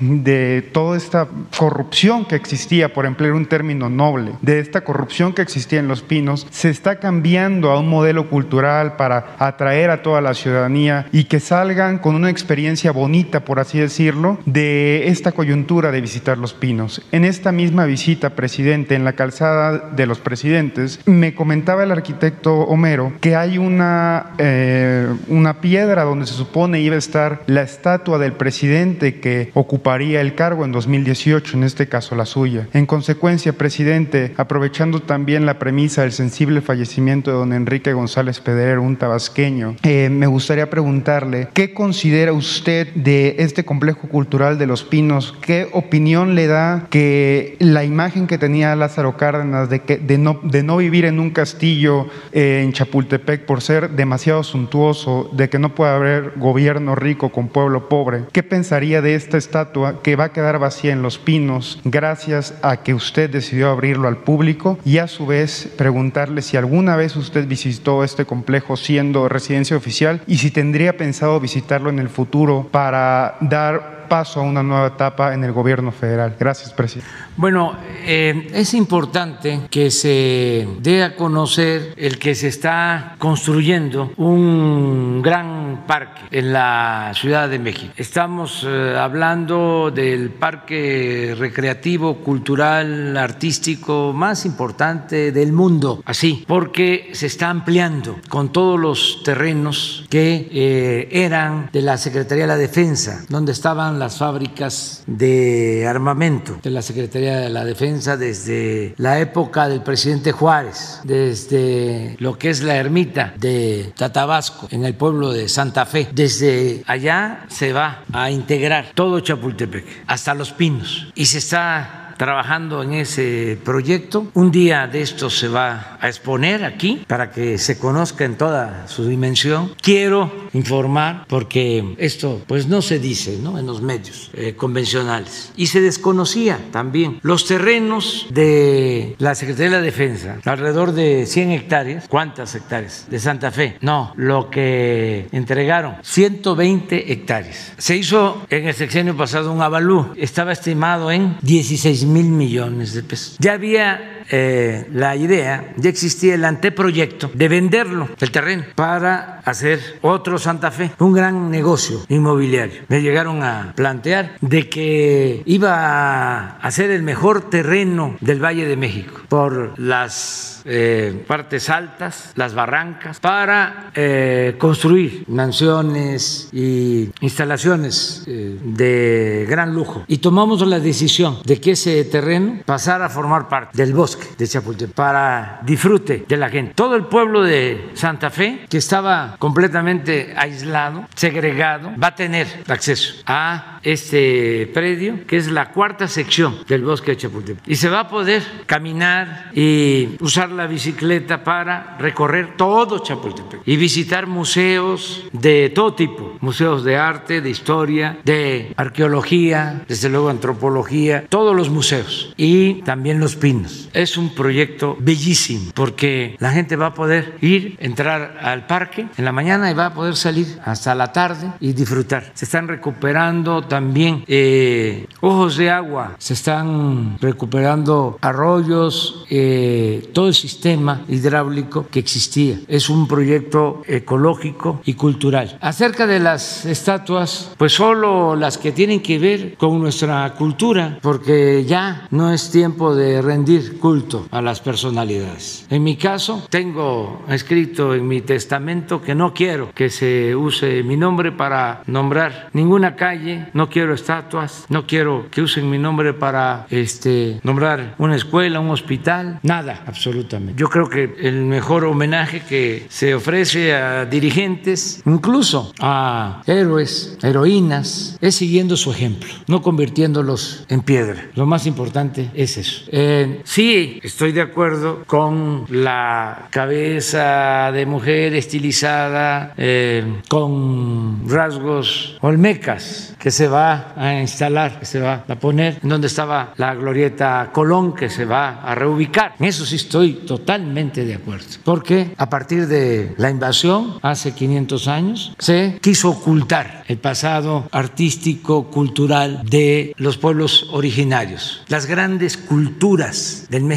de 0.00 0.62
toda 0.72 0.96
esta 0.96 1.28
corrupción 1.58 2.24
que 2.24 2.36
existía, 2.36 2.92
por 2.92 3.06
emplear 3.06 3.32
un 3.32 3.46
término 3.46 3.88
noble, 3.88 4.32
de 4.42 4.58
esta 4.58 4.82
corrupción 4.82 5.32
que 5.32 5.42
existía 5.42 5.80
en 5.80 5.88
Los 5.88 6.02
Pinos, 6.02 6.46
se 6.50 6.70
está 6.70 6.98
cambiando 6.98 7.70
a 7.70 7.78
un 7.78 7.88
modelo 7.88 8.28
cultural 8.28 8.96
para 8.96 9.36
atraer 9.38 9.90
a 9.90 10.02
toda 10.02 10.20
la 10.20 10.34
ciudadanía 10.34 11.06
y 11.12 11.24
que 11.24 11.40
salgan 11.40 11.98
con 11.98 12.14
una 12.14 12.30
experiencia 12.30 12.92
bonita, 12.92 13.44
por 13.44 13.60
así 13.60 13.78
decirlo, 13.78 14.38
de 14.46 15.08
esta 15.08 15.32
coyuntura 15.32 15.90
de 15.90 16.00
visitar 16.00 16.38
Los 16.38 16.54
Pinos. 16.54 17.02
En 17.12 17.24
esta 17.24 17.52
misma 17.52 17.84
visita, 17.84 18.30
presidente, 18.30 18.94
en 18.94 19.04
la 19.04 19.14
calzada 19.14 19.90
de 19.90 20.06
los 20.06 20.18
presidentes, 20.18 21.00
me 21.06 21.34
comentaba 21.34 21.84
el 21.84 21.92
arquitecto 21.92 22.60
Homero 22.60 23.12
que 23.20 23.36
hay 23.36 23.58
una, 23.58 24.32
eh, 24.38 25.08
una 25.28 25.60
piedra 25.60 26.04
donde 26.04 26.26
se 26.26 26.34
supone 26.34 26.80
iba 26.80 26.94
a 26.94 26.98
estar 26.98 27.42
la 27.46 27.62
estatua 27.62 28.18
del 28.18 28.32
presidente 28.32 29.20
que 29.24 29.50
ocuparía 29.54 30.20
el 30.20 30.34
cargo 30.34 30.66
en 30.66 30.72
2018, 30.72 31.56
en 31.56 31.64
este 31.64 31.88
caso 31.88 32.14
la 32.14 32.26
suya. 32.26 32.68
En 32.74 32.84
consecuencia, 32.84 33.54
presidente, 33.54 34.34
aprovechando 34.36 35.00
también 35.00 35.46
la 35.46 35.58
premisa 35.58 36.02
del 36.02 36.12
sensible 36.12 36.60
fallecimiento 36.60 37.30
de 37.30 37.38
don 37.38 37.54
Enrique 37.54 37.94
González 37.94 38.40
Pedrero, 38.40 38.82
un 38.82 38.96
tabasqueño, 38.96 39.76
eh, 39.82 40.10
me 40.10 40.26
gustaría 40.26 40.68
preguntarle, 40.68 41.48
¿qué 41.54 41.72
considera 41.72 42.34
usted 42.34 42.92
de 42.94 43.36
este 43.38 43.64
complejo 43.64 44.08
cultural 44.08 44.58
de 44.58 44.66
Los 44.66 44.84
Pinos? 44.84 45.34
¿Qué 45.40 45.68
opinión 45.72 46.34
le 46.34 46.46
da 46.46 46.88
que 46.90 47.56
la 47.60 47.82
imagen 47.82 48.26
que 48.26 48.36
tenía 48.36 48.76
Lázaro 48.76 49.16
Cárdenas 49.16 49.70
de, 49.70 49.80
que, 49.80 49.96
de, 49.96 50.18
no, 50.18 50.38
de 50.42 50.62
no 50.62 50.76
vivir 50.76 51.06
en 51.06 51.18
un 51.18 51.30
castillo 51.30 52.08
eh, 52.32 52.60
en 52.62 52.74
Chapultepec 52.74 53.46
por 53.46 53.62
ser 53.62 53.88
demasiado 53.88 54.42
suntuoso, 54.42 55.30
de 55.32 55.48
que 55.48 55.58
no 55.58 55.74
puede 55.74 55.92
haber 55.92 56.32
gobierno 56.36 56.94
rico 56.94 57.30
con 57.30 57.48
pueblo 57.48 57.88
pobre? 57.88 58.24
¿Qué 58.30 58.42
pensaría 58.42 59.00
de 59.00 59.13
esta 59.14 59.38
estatua 59.38 60.02
que 60.02 60.16
va 60.16 60.24
a 60.24 60.32
quedar 60.32 60.58
vacía 60.58 60.92
en 60.92 61.02
Los 61.02 61.18
Pinos 61.18 61.80
gracias 61.84 62.54
a 62.62 62.78
que 62.78 62.94
usted 62.94 63.30
decidió 63.30 63.70
abrirlo 63.70 64.08
al 64.08 64.18
público 64.18 64.78
y 64.84 64.98
a 64.98 65.08
su 65.08 65.26
vez 65.26 65.72
preguntarle 65.76 66.42
si 66.42 66.56
alguna 66.56 66.96
vez 66.96 67.16
usted 67.16 67.46
visitó 67.46 68.04
este 68.04 68.24
complejo 68.24 68.76
siendo 68.76 69.28
residencia 69.28 69.76
oficial 69.76 70.22
y 70.26 70.38
si 70.38 70.50
tendría 70.50 70.96
pensado 70.96 71.40
visitarlo 71.40 71.90
en 71.90 71.98
el 71.98 72.08
futuro 72.08 72.68
para 72.70 73.36
dar 73.40 73.94
paso 74.08 74.40
a 74.40 74.42
una 74.42 74.62
nueva 74.62 74.88
etapa 74.88 75.34
en 75.34 75.44
el 75.44 75.52
gobierno 75.52 75.90
federal. 75.92 76.36
Gracias, 76.38 76.72
presidente. 76.72 77.10
Bueno, 77.36 77.76
eh, 78.06 78.48
es 78.54 78.74
importante 78.74 79.62
que 79.68 79.90
se 79.90 80.68
dé 80.80 81.02
a 81.02 81.16
conocer 81.16 81.92
el 81.96 82.18
que 82.18 82.36
se 82.36 82.46
está 82.46 83.16
construyendo 83.18 84.12
un 84.18 85.20
gran 85.20 85.84
parque 85.84 86.20
en 86.30 86.52
la 86.52 87.10
Ciudad 87.14 87.48
de 87.48 87.58
México. 87.58 87.92
Estamos 87.96 88.64
eh, 88.64 88.96
hablando 88.96 89.90
del 89.92 90.30
parque 90.30 91.34
recreativo, 91.36 92.18
cultural, 92.18 93.16
artístico 93.16 94.12
más 94.14 94.46
importante 94.46 95.32
del 95.32 95.52
mundo, 95.52 96.02
así, 96.04 96.44
porque 96.46 97.10
se 97.14 97.26
está 97.26 97.50
ampliando 97.50 98.16
con 98.28 98.52
todos 98.52 98.78
los 98.78 99.22
terrenos 99.24 100.06
que 100.08 100.48
eh, 100.52 101.08
eran 101.10 101.68
de 101.72 101.82
la 101.82 101.98
Secretaría 101.98 102.44
de 102.44 102.48
la 102.48 102.56
Defensa, 102.56 103.24
donde 103.28 103.50
estaban 103.50 103.98
las 103.98 104.18
fábricas 104.18 105.02
de 105.08 105.84
armamento 105.88 106.58
de 106.62 106.70
la 106.70 106.82
Secretaría 106.82 107.23
de 107.32 107.50
la 107.50 107.64
Defensa 107.64 108.16
desde 108.16 108.94
la 108.98 109.18
época 109.18 109.68
del 109.68 109.82
presidente 109.82 110.32
Juárez, 110.32 111.00
desde 111.04 112.16
lo 112.18 112.38
que 112.38 112.50
es 112.50 112.62
la 112.62 112.76
ermita 112.76 113.34
de 113.38 113.92
Tatabasco 113.96 114.68
en 114.70 114.84
el 114.84 114.94
pueblo 114.94 115.32
de 115.32 115.48
Santa 115.48 115.86
Fe. 115.86 116.08
Desde 116.12 116.82
allá 116.86 117.46
se 117.48 117.72
va 117.72 118.04
a 118.12 118.30
integrar 118.30 118.92
todo 118.94 119.20
Chapultepec, 119.20 119.84
hasta 120.06 120.34
Los 120.34 120.52
Pinos, 120.52 121.12
y 121.14 121.26
se 121.26 121.38
está 121.38 122.03
trabajando 122.16 122.82
en 122.82 122.94
ese 122.94 123.58
proyecto. 123.64 124.26
Un 124.34 124.50
día 124.50 124.86
de 124.86 125.02
esto 125.02 125.30
se 125.30 125.48
va 125.48 125.98
a 126.00 126.08
exponer 126.08 126.64
aquí 126.64 127.04
para 127.06 127.30
que 127.30 127.58
se 127.58 127.78
conozca 127.78 128.24
en 128.24 128.36
toda 128.36 128.86
su 128.88 129.06
dimensión. 129.06 129.74
Quiero 129.80 130.48
informar 130.52 131.26
porque 131.28 131.94
esto 131.98 132.42
pues 132.46 132.66
no 132.68 132.82
se 132.82 132.98
dice 132.98 133.38
¿no? 133.42 133.58
en 133.58 133.66
los 133.66 133.82
medios 133.82 134.30
eh, 134.34 134.54
convencionales 134.54 135.52
y 135.56 135.66
se 135.66 135.80
desconocía 135.80 136.58
también 136.70 137.18
los 137.22 137.46
terrenos 137.46 138.26
de 138.30 139.16
la 139.18 139.34
Secretaría 139.34 139.70
de 139.70 139.76
la 139.76 139.82
Defensa, 139.82 140.38
alrededor 140.44 140.92
de 140.92 141.26
100 141.26 141.50
hectáreas. 141.50 142.08
¿Cuántas 142.08 142.54
hectáreas? 142.54 143.06
De 143.10 143.18
Santa 143.18 143.50
Fe. 143.50 143.76
No, 143.80 144.12
lo 144.16 144.50
que 144.50 145.28
entregaron, 145.32 145.96
120 146.02 147.12
hectáreas. 147.12 147.72
Se 147.78 147.96
hizo 147.96 148.42
en 148.50 148.68
el 148.68 148.74
sexenio 148.74 149.16
pasado 149.16 149.52
un 149.52 149.62
avalú, 149.62 150.12
estaba 150.16 150.52
estimado 150.52 151.10
en 151.10 151.36
16 151.42 152.03
mil 152.04 152.26
millones 152.26 152.94
de 152.94 153.02
pesos. 153.02 153.36
Ya 153.38 153.54
había 153.54 154.23
eh, 154.30 154.86
la 154.92 155.16
idea, 155.16 155.72
ya 155.76 155.90
existía 155.90 156.34
el 156.34 156.44
anteproyecto 156.44 157.30
de 157.34 157.48
venderlo, 157.48 158.08
el 158.20 158.30
terreno, 158.30 158.64
para 158.74 159.40
hacer 159.44 159.80
otro 160.02 160.38
Santa 160.38 160.70
Fe, 160.70 160.92
un 160.98 161.12
gran 161.12 161.50
negocio 161.50 162.00
inmobiliario. 162.08 162.82
Me 162.88 163.02
llegaron 163.02 163.42
a 163.42 163.72
plantear 163.74 164.36
de 164.40 164.68
que 164.68 165.42
iba 165.44 166.56
a 166.56 166.70
ser 166.70 166.90
el 166.90 167.02
mejor 167.02 167.50
terreno 167.50 168.16
del 168.20 168.42
Valle 168.42 168.66
de 168.66 168.76
México 168.76 169.20
por 169.28 169.78
las 169.78 170.62
eh, 170.64 171.24
partes 171.26 171.68
altas, 171.68 172.32
las 172.36 172.54
barrancas, 172.54 173.20
para 173.20 173.90
eh, 173.94 174.56
construir 174.58 175.24
mansiones 175.28 176.48
y 176.52 177.10
instalaciones 177.20 178.24
de 178.26 179.46
gran 179.48 179.74
lujo. 179.74 180.04
Y 180.08 180.18
tomamos 180.18 180.66
la 180.66 180.80
decisión 180.80 181.38
de 181.44 181.60
que 181.60 181.72
ese 181.72 182.04
terreno 182.04 182.60
pasara 182.64 183.06
a 183.06 183.08
formar 183.08 183.48
parte 183.48 183.76
del 183.76 183.92
bosque 183.92 184.13
de 184.38 184.46
Chapultepec 184.46 184.94
para 184.94 185.60
disfrute 185.62 186.24
de 186.28 186.36
la 186.36 186.48
gente. 186.48 186.74
Todo 186.74 186.96
el 186.96 187.04
pueblo 187.04 187.42
de 187.42 187.90
Santa 187.94 188.30
Fe, 188.30 188.66
que 188.68 188.78
estaba 188.78 189.36
completamente 189.38 190.34
aislado, 190.36 191.06
segregado, 191.14 191.92
va 192.02 192.08
a 192.08 192.14
tener 192.14 192.46
acceso 192.68 193.22
a 193.26 193.80
este 193.82 194.70
predio, 194.72 195.26
que 195.26 195.36
es 195.36 195.50
la 195.50 195.70
cuarta 195.70 196.08
sección 196.08 196.58
del 196.66 196.82
bosque 196.82 197.12
de 197.12 197.16
Chapultepec. 197.18 197.68
Y 197.68 197.76
se 197.76 197.88
va 197.88 198.00
a 198.00 198.08
poder 198.08 198.42
caminar 198.66 199.50
y 199.54 200.16
usar 200.20 200.50
la 200.50 200.66
bicicleta 200.66 201.44
para 201.44 201.96
recorrer 201.98 202.56
todo 202.56 202.98
Chapultepec 202.98 203.60
y 203.66 203.76
visitar 203.76 204.26
museos 204.26 205.24
de 205.32 205.70
todo 205.74 205.94
tipo, 205.94 206.36
museos 206.40 206.84
de 206.84 206.96
arte, 206.96 207.40
de 207.40 207.50
historia, 207.50 208.18
de 208.24 208.72
arqueología, 208.76 209.82
desde 209.86 210.08
luego 210.08 210.28
antropología, 210.28 211.26
todos 211.28 211.54
los 211.54 211.70
museos 211.70 212.32
y 212.36 212.82
también 212.82 213.20
los 213.20 213.36
pinos. 213.36 213.88
Es 214.04 214.18
un 214.18 214.34
proyecto 214.34 214.98
bellísimo 215.00 215.72
porque 215.72 216.36
la 216.38 216.50
gente 216.50 216.76
va 216.76 216.88
a 216.88 216.94
poder 216.94 217.38
ir, 217.40 217.78
entrar 217.80 218.36
al 218.42 218.66
parque 218.66 219.08
en 219.16 219.24
la 219.24 219.32
mañana 219.32 219.70
y 219.70 219.74
va 219.74 219.86
a 219.86 219.94
poder 219.94 220.14
salir 220.14 220.58
hasta 220.62 220.94
la 220.94 221.10
tarde 221.10 221.50
y 221.58 221.72
disfrutar. 221.72 222.30
Se 222.34 222.44
están 222.44 222.68
recuperando 222.68 223.62
también 223.62 224.22
eh, 224.26 225.06
ojos 225.22 225.56
de 225.56 225.70
agua, 225.70 226.16
se 226.18 226.34
están 226.34 227.16
recuperando 227.18 228.18
arroyos, 228.20 229.24
eh, 229.30 230.10
todo 230.12 230.28
el 230.28 230.34
sistema 230.34 231.00
hidráulico 231.08 231.86
que 231.90 232.00
existía. 232.00 232.60
Es 232.68 232.90
un 232.90 233.08
proyecto 233.08 233.84
ecológico 233.86 234.82
y 234.84 234.92
cultural. 234.92 235.56
Acerca 235.62 236.06
de 236.06 236.20
las 236.20 236.66
estatuas, 236.66 237.52
pues 237.56 237.72
solo 237.72 238.36
las 238.36 238.58
que 238.58 238.70
tienen 238.70 239.00
que 239.00 239.18
ver 239.18 239.54
con 239.56 239.80
nuestra 239.80 240.34
cultura, 240.34 240.98
porque 241.00 241.64
ya 241.64 242.06
no 242.10 242.30
es 242.30 242.50
tiempo 242.50 242.94
de 242.94 243.22
rendir 243.22 243.78
culto 243.94 244.26
a 244.32 244.42
las 244.42 244.60
personalidades. 244.60 245.66
En 245.70 245.84
mi 245.84 245.96
caso, 245.96 246.44
tengo 246.50 247.24
escrito 247.28 247.94
en 247.94 248.08
mi 248.08 248.22
testamento 248.22 249.00
que 249.00 249.14
no 249.14 249.32
quiero 249.32 249.70
que 249.72 249.88
se 249.88 250.34
use 250.34 250.82
mi 250.82 250.96
nombre 250.96 251.30
para 251.30 251.84
nombrar 251.86 252.48
ninguna 252.54 252.96
calle, 252.96 253.46
no 253.52 253.68
quiero 253.68 253.94
estatuas, 253.94 254.66
no 254.68 254.84
quiero 254.84 255.26
que 255.30 255.42
usen 255.42 255.70
mi 255.70 255.78
nombre 255.78 256.12
para 256.12 256.66
este, 256.70 257.38
nombrar 257.44 257.94
una 257.98 258.16
escuela, 258.16 258.58
un 258.58 258.70
hospital, 258.70 259.38
nada, 259.44 259.84
absolutamente. 259.86 260.60
Yo 260.60 260.68
creo 260.68 260.88
que 260.88 261.14
el 261.20 261.44
mejor 261.44 261.84
homenaje 261.84 262.40
que 262.40 262.86
se 262.88 263.14
ofrece 263.14 263.76
a 263.76 264.06
dirigentes, 264.06 265.02
incluso 265.06 265.72
a 265.78 266.42
héroes, 266.48 267.16
heroínas, 267.22 268.18
es 268.20 268.34
siguiendo 268.34 268.76
su 268.76 268.90
ejemplo, 268.90 269.30
no 269.46 269.62
convirtiéndolos 269.62 270.64
en 270.68 270.82
piedra. 270.82 271.30
Lo 271.36 271.46
más 271.46 271.66
importante 271.66 272.32
es 272.34 272.56
eso. 272.56 272.82
Eh, 272.90 273.42
sí, 273.44 273.83
estoy 274.02 274.32
de 274.32 274.42
acuerdo 274.42 275.04
con 275.06 275.66
la 275.68 276.48
cabeza 276.50 277.70
de 277.72 277.86
mujer 277.86 278.34
estilizada, 278.34 279.54
eh, 279.56 280.20
con 280.28 281.28
rasgos 281.28 282.18
olmecas 282.20 283.14
que 283.18 283.30
se 283.30 283.48
va 283.48 283.94
a 283.96 284.20
instalar, 284.20 284.78
que 284.78 284.86
se 284.86 285.00
va 285.00 285.24
a 285.26 285.34
poner, 285.36 285.78
en 285.82 285.88
donde 285.88 286.08
estaba 286.08 286.52
la 286.56 286.74
glorieta 286.74 287.50
Colón, 287.52 287.94
que 287.94 288.10
se 288.10 288.24
va 288.24 288.62
a 288.62 288.74
reubicar. 288.74 289.34
En 289.38 289.46
eso 289.46 289.64
sí 289.64 289.76
estoy 289.76 290.12
totalmente 290.26 291.04
de 291.04 291.14
acuerdo, 291.14 291.46
porque 291.64 292.10
a 292.16 292.28
partir 292.28 292.66
de 292.66 293.14
la 293.16 293.30
invasión, 293.30 293.98
hace 294.02 294.32
500 294.32 294.88
años, 294.88 295.34
se 295.38 295.78
quiso 295.80 296.10
ocultar 296.10 296.84
el 296.86 296.98
pasado 296.98 297.68
artístico, 297.72 298.64
cultural 298.70 299.42
de 299.44 299.94
los 299.96 300.18
pueblos 300.18 300.68
originarios, 300.72 301.62
las 301.68 301.86
grandes 301.86 302.36
culturas 302.36 303.46
del 303.48 303.64
México 303.64 303.73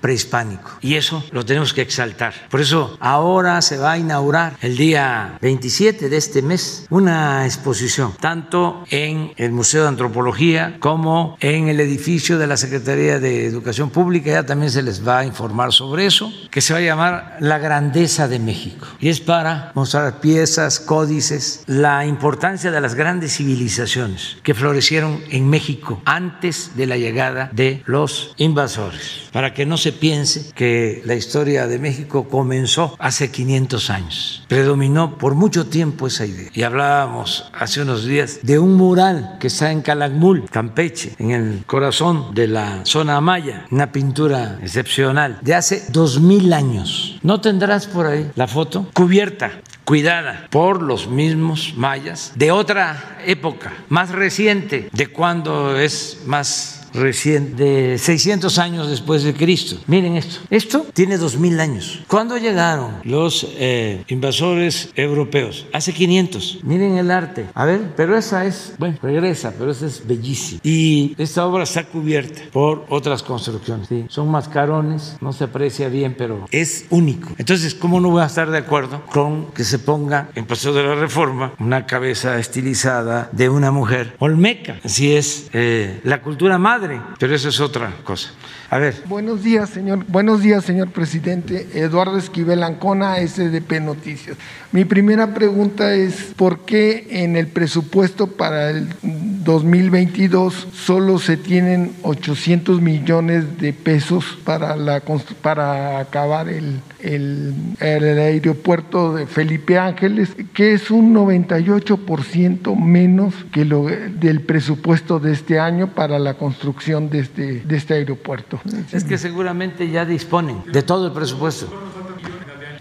prehispánico. 0.00 0.78
Y 0.80 0.94
eso 0.94 1.24
lo 1.32 1.44
tenemos 1.44 1.72
que 1.72 1.82
exaltar. 1.82 2.34
Por 2.50 2.60
eso 2.60 2.96
ahora 3.00 3.60
se 3.62 3.76
va 3.76 3.92
a 3.92 3.98
inaugurar 3.98 4.56
el 4.60 4.76
día 4.76 5.38
27 5.40 6.08
de 6.08 6.16
este 6.16 6.42
mes 6.42 6.86
una 6.90 7.44
exposición, 7.44 8.14
tanto 8.20 8.84
en 8.90 9.32
el 9.36 9.52
Museo 9.52 9.82
de 9.82 9.88
Antropología 9.88 10.76
como 10.80 11.36
en 11.40 11.68
el 11.68 11.80
edificio 11.80 12.38
de 12.38 12.46
la 12.46 12.56
Secretaría 12.56 13.18
de 13.18 13.46
Educación 13.46 13.90
Pública, 13.90 14.30
ya 14.30 14.46
también 14.46 14.70
se 14.70 14.82
les 14.82 15.06
va 15.06 15.20
a 15.20 15.24
informar 15.24 15.72
sobre 15.72 16.06
eso, 16.06 16.32
que 16.50 16.60
se 16.60 16.72
va 16.72 16.78
a 16.78 16.82
llamar 16.82 17.36
La 17.40 17.58
Grandeza 17.58 18.28
de 18.28 18.38
México. 18.38 18.86
Y 19.00 19.08
es 19.08 19.20
para 19.20 19.72
mostrar 19.74 20.20
piezas, 20.20 20.80
códices, 20.80 21.64
la 21.66 22.06
importancia 22.06 22.70
de 22.70 22.80
las 22.80 22.94
grandes 22.94 23.36
civilizaciones 23.36 24.36
que 24.42 24.54
florecieron 24.54 25.20
en 25.30 25.48
México 25.48 26.02
antes 26.04 26.72
de 26.76 26.86
la 26.86 26.96
llegada 26.96 27.50
de 27.52 27.82
los 27.86 28.34
invasores, 28.36 29.28
para 29.40 29.54
que 29.54 29.64
no 29.64 29.78
se 29.78 29.92
piense 29.92 30.52
que 30.54 31.00
la 31.06 31.14
historia 31.14 31.66
de 31.66 31.78
México 31.78 32.28
comenzó 32.28 32.94
hace 32.98 33.30
500 33.30 33.88
años. 33.88 34.44
Predominó 34.48 35.16
por 35.16 35.34
mucho 35.34 35.64
tiempo 35.64 36.08
esa 36.08 36.26
idea. 36.26 36.50
Y 36.52 36.62
hablábamos 36.62 37.50
hace 37.54 37.80
unos 37.80 38.04
días 38.04 38.40
de 38.42 38.58
un 38.58 38.74
mural 38.74 39.38
que 39.40 39.46
está 39.46 39.72
en 39.72 39.80
Calakmul, 39.80 40.44
Campeche, 40.50 41.14
en 41.18 41.30
el 41.30 41.64
corazón 41.64 42.34
de 42.34 42.48
la 42.48 42.84
zona 42.84 43.18
maya, 43.22 43.64
una 43.70 43.92
pintura 43.92 44.58
excepcional 44.62 45.38
de 45.40 45.54
hace 45.54 45.86
dos 45.88 46.20
mil 46.20 46.52
años. 46.52 47.18
¿No 47.22 47.40
tendrás 47.40 47.86
por 47.86 48.04
ahí 48.04 48.30
la 48.34 48.46
foto? 48.46 48.90
Cubierta 48.92 49.52
cuidada 49.86 50.46
por 50.50 50.82
los 50.82 51.08
mismos 51.08 51.72
mayas 51.76 52.32
de 52.36 52.52
otra 52.52 53.18
época, 53.26 53.72
más 53.88 54.10
reciente, 54.10 54.88
de 54.92 55.08
cuando 55.08 55.76
es 55.80 56.20
más 56.26 56.79
reciente, 56.94 57.62
de 57.62 57.98
600 57.98 58.58
años 58.58 58.88
después 58.88 59.22
de 59.22 59.34
Cristo. 59.34 59.76
Miren 59.86 60.16
esto. 60.16 60.40
Esto 60.50 60.86
tiene 60.92 61.18
2000 61.18 61.60
años. 61.60 62.02
¿Cuándo 62.06 62.36
llegaron 62.38 62.96
los 63.04 63.46
eh, 63.58 64.04
invasores 64.08 64.90
europeos? 64.94 65.66
Hace 65.72 65.92
500. 65.92 66.60
Miren 66.62 66.98
el 66.98 67.10
arte. 67.10 67.46
A 67.54 67.64
ver, 67.64 67.92
pero 67.96 68.16
esa 68.16 68.44
es, 68.44 68.74
bueno, 68.78 68.98
regresa, 69.02 69.52
pero 69.58 69.70
esa 69.70 69.86
es 69.86 70.06
bellísima. 70.06 70.60
Y 70.62 71.14
esta 71.18 71.46
obra 71.46 71.64
está 71.64 71.84
cubierta 71.84 72.42
por 72.52 72.86
otras 72.88 73.22
construcciones. 73.22 73.88
¿sí? 73.88 74.06
Son 74.08 74.30
mascarones, 74.30 75.16
no 75.20 75.32
se 75.32 75.44
aprecia 75.44 75.88
bien, 75.88 76.14
pero 76.16 76.46
es 76.50 76.86
único. 76.90 77.30
Entonces, 77.38 77.74
¿cómo 77.74 78.00
no 78.00 78.10
voy 78.10 78.22
a 78.22 78.26
estar 78.26 78.50
de 78.50 78.58
acuerdo 78.58 79.04
con 79.06 79.46
que 79.52 79.64
se 79.64 79.78
ponga 79.78 80.30
en 80.34 80.46
Paseo 80.46 80.72
de 80.72 80.82
la 80.82 80.94
Reforma 80.94 81.52
una 81.58 81.86
cabeza 81.86 82.38
estilizada 82.38 83.28
de 83.32 83.48
una 83.48 83.70
mujer 83.70 84.14
olmeca? 84.18 84.78
Así 84.84 85.14
es 85.14 85.48
eh, 85.52 86.00
la 86.04 86.22
cultura 86.22 86.58
madre 86.58 86.79
pero 87.18 87.34
eso 87.34 87.48
es 87.48 87.60
otra 87.60 87.92
cosa. 88.04 88.30
A 88.70 88.78
ver. 88.78 89.02
Buenos 89.06 89.42
días, 89.42 89.70
señor. 89.70 90.04
Buenos 90.08 90.42
días, 90.42 90.64
señor 90.64 90.90
presidente. 90.90 91.68
Eduardo 91.74 92.16
Esquivel 92.16 92.62
Ancona, 92.62 93.16
SDP 93.16 93.80
Noticias. 93.80 94.36
Mi 94.72 94.84
primera 94.84 95.34
pregunta 95.34 95.94
es 95.94 96.32
¿por 96.36 96.60
qué 96.60 97.06
en 97.10 97.36
el 97.36 97.48
presupuesto 97.48 98.28
para 98.28 98.70
el 98.70 98.88
2022 99.02 100.68
solo 100.72 101.18
se 101.18 101.36
tienen 101.36 101.92
800 102.02 102.80
millones 102.80 103.58
de 103.58 103.72
pesos 103.72 104.38
para 104.44 104.76
la 104.76 105.02
para 105.42 105.98
acabar 105.98 106.48
el, 106.48 106.80
el, 107.02 107.76
aeropuerto 107.80 109.14
de 109.14 109.26
Felipe 109.26 109.78
Ángeles, 109.78 110.30
que 110.54 110.72
es 110.72 110.90
un 110.90 111.14
98% 111.14 112.76
menos 112.76 113.34
que 113.52 113.64
lo 113.64 113.86
del 113.86 114.40
presupuesto 114.42 115.20
de 115.20 115.32
este 115.32 115.58
año 115.58 115.94
para 115.94 116.18
la 116.18 116.34
construcción 116.34 117.10
de 117.10 117.20
este, 117.20 117.60
de 117.60 117.76
este 117.76 117.94
aeropuerto? 117.94 118.60
Es 118.92 119.04
que 119.04 119.18
seguramente 119.18 119.90
ya 119.90 120.04
disponen 120.04 120.62
de 120.72 120.82
todo 120.82 121.06
el 121.06 121.12
presupuesto. 121.12 121.68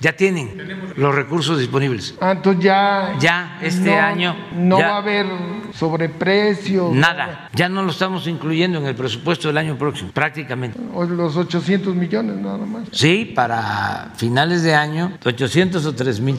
Ya 0.02 0.14
tienen 0.14 0.94
los 0.96 1.14
recursos 1.14 1.60
disponibles. 1.60 2.16
Ah, 2.22 2.32
entonces 2.32 2.64
ya. 2.64 3.16
Ya 3.20 3.60
este 3.62 3.96
año. 3.96 4.36
No 4.56 4.80
ya, 4.80 4.88
va 4.88 4.94
a 4.96 4.98
haber 4.98 5.26
sobreprecio. 5.74 6.92
Nada. 6.94 7.50
Ya 7.54 7.68
no 7.70 7.84
lo 7.84 7.92
estamos 7.92 8.28
incluyendo 8.28 8.80
en 8.80 8.86
el 8.86 8.96
presupuesto 8.96 9.50
del 9.50 9.58
año 9.58 9.78
próximo, 9.78 10.12
prácticamente. 10.12 10.80
Los 11.10 11.36
800 11.36 11.96
millones 11.96 12.38
nada 12.38 12.66
más. 12.66 12.88
Sí, 12.92 13.32
para 13.36 14.12
finales 14.16 14.64
de 14.64 14.74
año, 14.74 15.14
800 15.26 15.86
o 15.86 15.94
3 15.94 16.20
mil. 16.22 16.38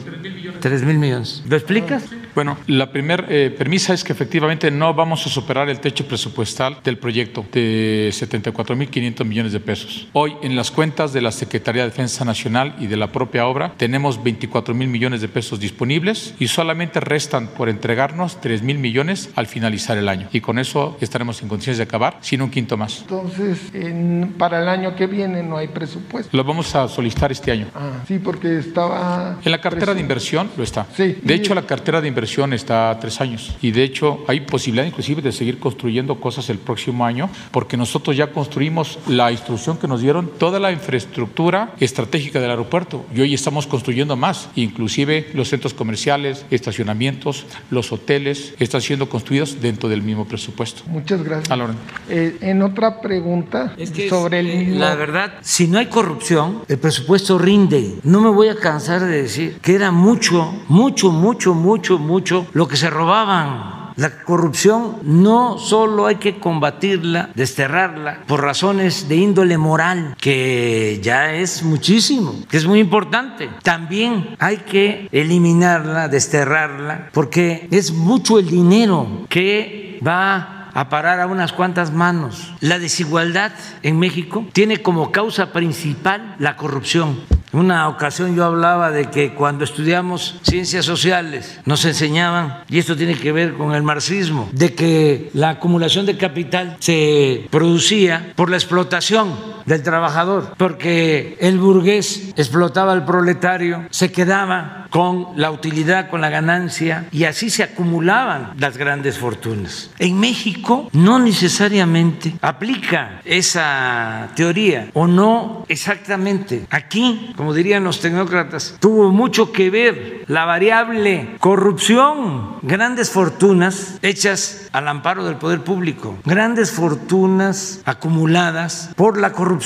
3 0.59 0.83
mil 0.83 0.97
millones. 0.97 1.43
¿Lo 1.47 1.55
explicas? 1.55 2.03
Bueno, 2.33 2.57
la 2.67 2.91
primera 2.91 3.25
eh, 3.27 3.53
premisa 3.55 3.93
es 3.93 4.03
que 4.03 4.13
efectivamente 4.13 4.71
no 4.71 4.93
vamos 4.93 5.25
a 5.25 5.29
superar 5.29 5.67
el 5.69 5.81
techo 5.81 6.07
presupuestal 6.07 6.77
del 6.83 6.97
proyecto 6.97 7.45
de 7.51 8.09
74.500 8.13 9.25
millones 9.25 9.51
de 9.51 9.59
pesos. 9.59 10.07
Hoy 10.13 10.35
en 10.41 10.55
las 10.55 10.71
cuentas 10.71 11.11
de 11.11 11.21
la 11.21 11.31
Secretaría 11.31 11.83
de 11.83 11.89
Defensa 11.89 12.23
Nacional 12.23 12.75
y 12.79 12.87
de 12.87 12.95
la 12.95 13.11
propia 13.11 13.47
obra 13.47 13.73
tenemos 13.75 14.23
24 14.23 14.73
mil 14.73 14.87
millones 14.87 15.19
de 15.19 15.27
pesos 15.27 15.59
disponibles 15.59 16.33
y 16.39 16.47
solamente 16.47 17.01
restan 17.01 17.47
por 17.47 17.67
entregarnos 17.67 18.39
3 18.39 18.61
mil 18.61 18.77
millones 18.77 19.29
al 19.35 19.47
finalizar 19.47 19.97
el 19.97 20.07
año. 20.07 20.29
Y 20.31 20.39
con 20.39 20.57
eso 20.57 20.97
estaremos 21.01 21.41
en 21.41 21.49
condiciones 21.49 21.79
de 21.79 21.83
acabar 21.83 22.17
sin 22.21 22.41
un 22.41 22.49
quinto 22.49 22.77
más. 22.77 23.01
Entonces, 23.01 23.59
en, 23.73 24.35
para 24.37 24.61
el 24.61 24.69
año 24.69 24.95
que 24.95 25.07
viene 25.07 25.43
no 25.43 25.57
hay 25.57 25.67
presupuesto. 25.67 26.35
Lo 26.35 26.45
vamos 26.45 26.73
a 26.75 26.87
solicitar 26.87 27.31
este 27.31 27.51
año. 27.51 27.67
Ah, 27.75 28.03
sí, 28.07 28.19
porque 28.19 28.57
estaba... 28.57 29.37
En 29.43 29.51
la 29.51 29.59
cartera 29.59 29.93
de 29.93 29.99
inversión 29.99 30.49
lo 30.55 30.63
está. 30.63 30.87
Sí. 30.95 31.17
De 31.21 31.33
hecho, 31.33 31.53
la 31.53 31.63
cartera 31.63 31.99
de 31.99 32.07
inversión 32.07 32.20
está 32.23 32.89
a 32.89 32.99
tres 32.99 33.21
años 33.21 33.55
y 33.61 33.71
de 33.71 33.83
hecho 33.83 34.23
hay 34.27 34.41
posibilidad 34.41 34.85
inclusive 34.85 35.21
de 35.21 35.31
seguir 35.31 35.59
construyendo 35.59 36.19
cosas 36.19 36.49
el 36.49 36.57
próximo 36.57 37.05
año 37.05 37.29
porque 37.51 37.77
nosotros 37.77 38.15
ya 38.15 38.31
construimos 38.31 38.99
la 39.07 39.31
instrucción 39.31 39.77
que 39.77 39.87
nos 39.87 40.01
dieron 40.01 40.31
toda 40.37 40.59
la 40.59 40.71
infraestructura 40.71 41.73
estratégica 41.79 42.39
del 42.39 42.51
aeropuerto 42.51 43.05
y 43.13 43.21
hoy 43.21 43.33
estamos 43.33 43.67
construyendo 43.67 44.15
más, 44.15 44.49
inclusive 44.55 45.29
los 45.33 45.49
centros 45.49 45.73
comerciales, 45.73 46.45
estacionamientos, 46.51 47.45
los 47.69 47.91
hoteles 47.91 48.53
están 48.59 48.81
siendo 48.81 49.09
construidos 49.09 49.61
dentro 49.61 49.89
del 49.89 50.01
mismo 50.01 50.25
presupuesto. 50.25 50.83
Muchas 50.87 51.23
gracias. 51.23 51.51
A 51.51 51.55
la 51.55 51.73
eh, 52.09 52.37
en 52.41 52.61
otra 52.61 53.01
pregunta 53.01 53.75
sobre 54.09 54.39
el 54.39 54.47
eh, 54.47 54.67
la 54.71 54.95
verdad, 54.95 55.33
si 55.41 55.67
no 55.67 55.79
hay 55.79 55.87
corrupción, 55.87 56.63
el 56.67 56.77
presupuesto 56.77 57.37
rinde. 57.37 57.95
No 58.03 58.21
me 58.21 58.29
voy 58.29 58.49
a 58.49 58.55
cansar 58.55 59.01
de 59.01 59.21
decir 59.21 59.59
que 59.61 59.75
era 59.75 59.91
mucho, 59.91 60.53
mucho, 60.67 61.11
mucho, 61.11 61.53
mucho, 61.53 61.97
mucho 61.97 62.10
lo 62.53 62.67
que 62.67 62.75
se 62.75 62.89
robaban. 62.89 63.93
La 63.95 64.23
corrupción 64.23 64.97
no 65.03 65.57
solo 65.57 66.07
hay 66.07 66.15
que 66.15 66.39
combatirla, 66.39 67.29
desterrarla 67.35 68.21
por 68.25 68.41
razones 68.41 69.07
de 69.09 69.17
índole 69.17 69.57
moral, 69.57 70.15
que 70.19 70.99
ya 71.03 71.33
es 71.33 71.63
muchísimo, 71.63 72.33
que 72.49 72.57
es 72.57 72.65
muy 72.65 72.79
importante. 72.79 73.49
También 73.63 74.35
hay 74.39 74.57
que 74.57 75.09
eliminarla, 75.11 76.07
desterrarla, 76.07 77.09
porque 77.13 77.67
es 77.71 77.91
mucho 77.93 78.39
el 78.39 78.47
dinero 78.47 79.25
que 79.29 79.99
va 80.05 80.69
a 80.73 80.89
parar 80.89 81.19
a 81.19 81.27
unas 81.27 81.51
cuantas 81.51 81.91
manos. 81.91 82.53
La 82.61 82.79
desigualdad 82.79 83.51
en 83.83 83.99
México 83.99 84.45
tiene 84.53 84.81
como 84.81 85.11
causa 85.11 85.51
principal 85.51 86.35
la 86.39 86.55
corrupción. 86.55 87.19
Una 87.53 87.89
ocasión 87.89 88.33
yo 88.33 88.45
hablaba 88.45 88.91
de 88.91 89.09
que 89.09 89.33
cuando 89.33 89.65
estudiamos 89.65 90.39
ciencias 90.41 90.85
sociales 90.85 91.59
nos 91.65 91.83
enseñaban, 91.83 92.63
y 92.69 92.79
esto 92.79 92.95
tiene 92.95 93.15
que 93.15 93.33
ver 93.33 93.55
con 93.55 93.75
el 93.75 93.83
marxismo, 93.83 94.49
de 94.53 94.73
que 94.73 95.29
la 95.33 95.49
acumulación 95.49 96.05
de 96.05 96.17
capital 96.17 96.77
se 96.79 97.47
producía 97.49 98.31
por 98.37 98.49
la 98.49 98.55
explotación 98.55 99.35
del 99.71 99.83
trabajador, 99.83 100.53
porque 100.57 101.37
el 101.39 101.57
burgués 101.57 102.33
explotaba 102.35 102.91
al 102.91 103.05
proletario, 103.05 103.85
se 103.89 104.11
quedaba 104.11 104.87
con 104.89 105.27
la 105.37 105.49
utilidad, 105.49 106.09
con 106.09 106.19
la 106.19 106.29
ganancia, 106.29 107.07
y 107.13 107.23
así 107.23 107.49
se 107.49 107.63
acumulaban 107.63 108.51
las 108.57 108.75
grandes 108.75 109.17
fortunas. 109.17 109.89
En 109.97 110.19
México 110.19 110.89
no 110.91 111.19
necesariamente 111.19 112.35
aplica 112.41 113.21
esa 113.23 114.27
teoría, 114.35 114.89
o 114.93 115.07
no 115.07 115.65
exactamente. 115.69 116.65
Aquí, 116.69 117.31
como 117.37 117.53
dirían 117.53 117.85
los 117.85 118.01
tecnócratas, 118.01 118.75
tuvo 118.81 119.09
mucho 119.11 119.53
que 119.53 119.69
ver 119.69 120.25
la 120.27 120.43
variable 120.43 121.37
corrupción, 121.39 122.57
grandes 122.61 123.09
fortunas 123.09 123.99
hechas 124.01 124.67
al 124.73 124.89
amparo 124.89 125.23
del 125.23 125.35
poder 125.35 125.61
público, 125.61 126.17
grandes 126.25 126.71
fortunas 126.71 127.81
acumuladas 127.85 128.89
por 128.97 129.17
la 129.17 129.31
corrupción. 129.31 129.60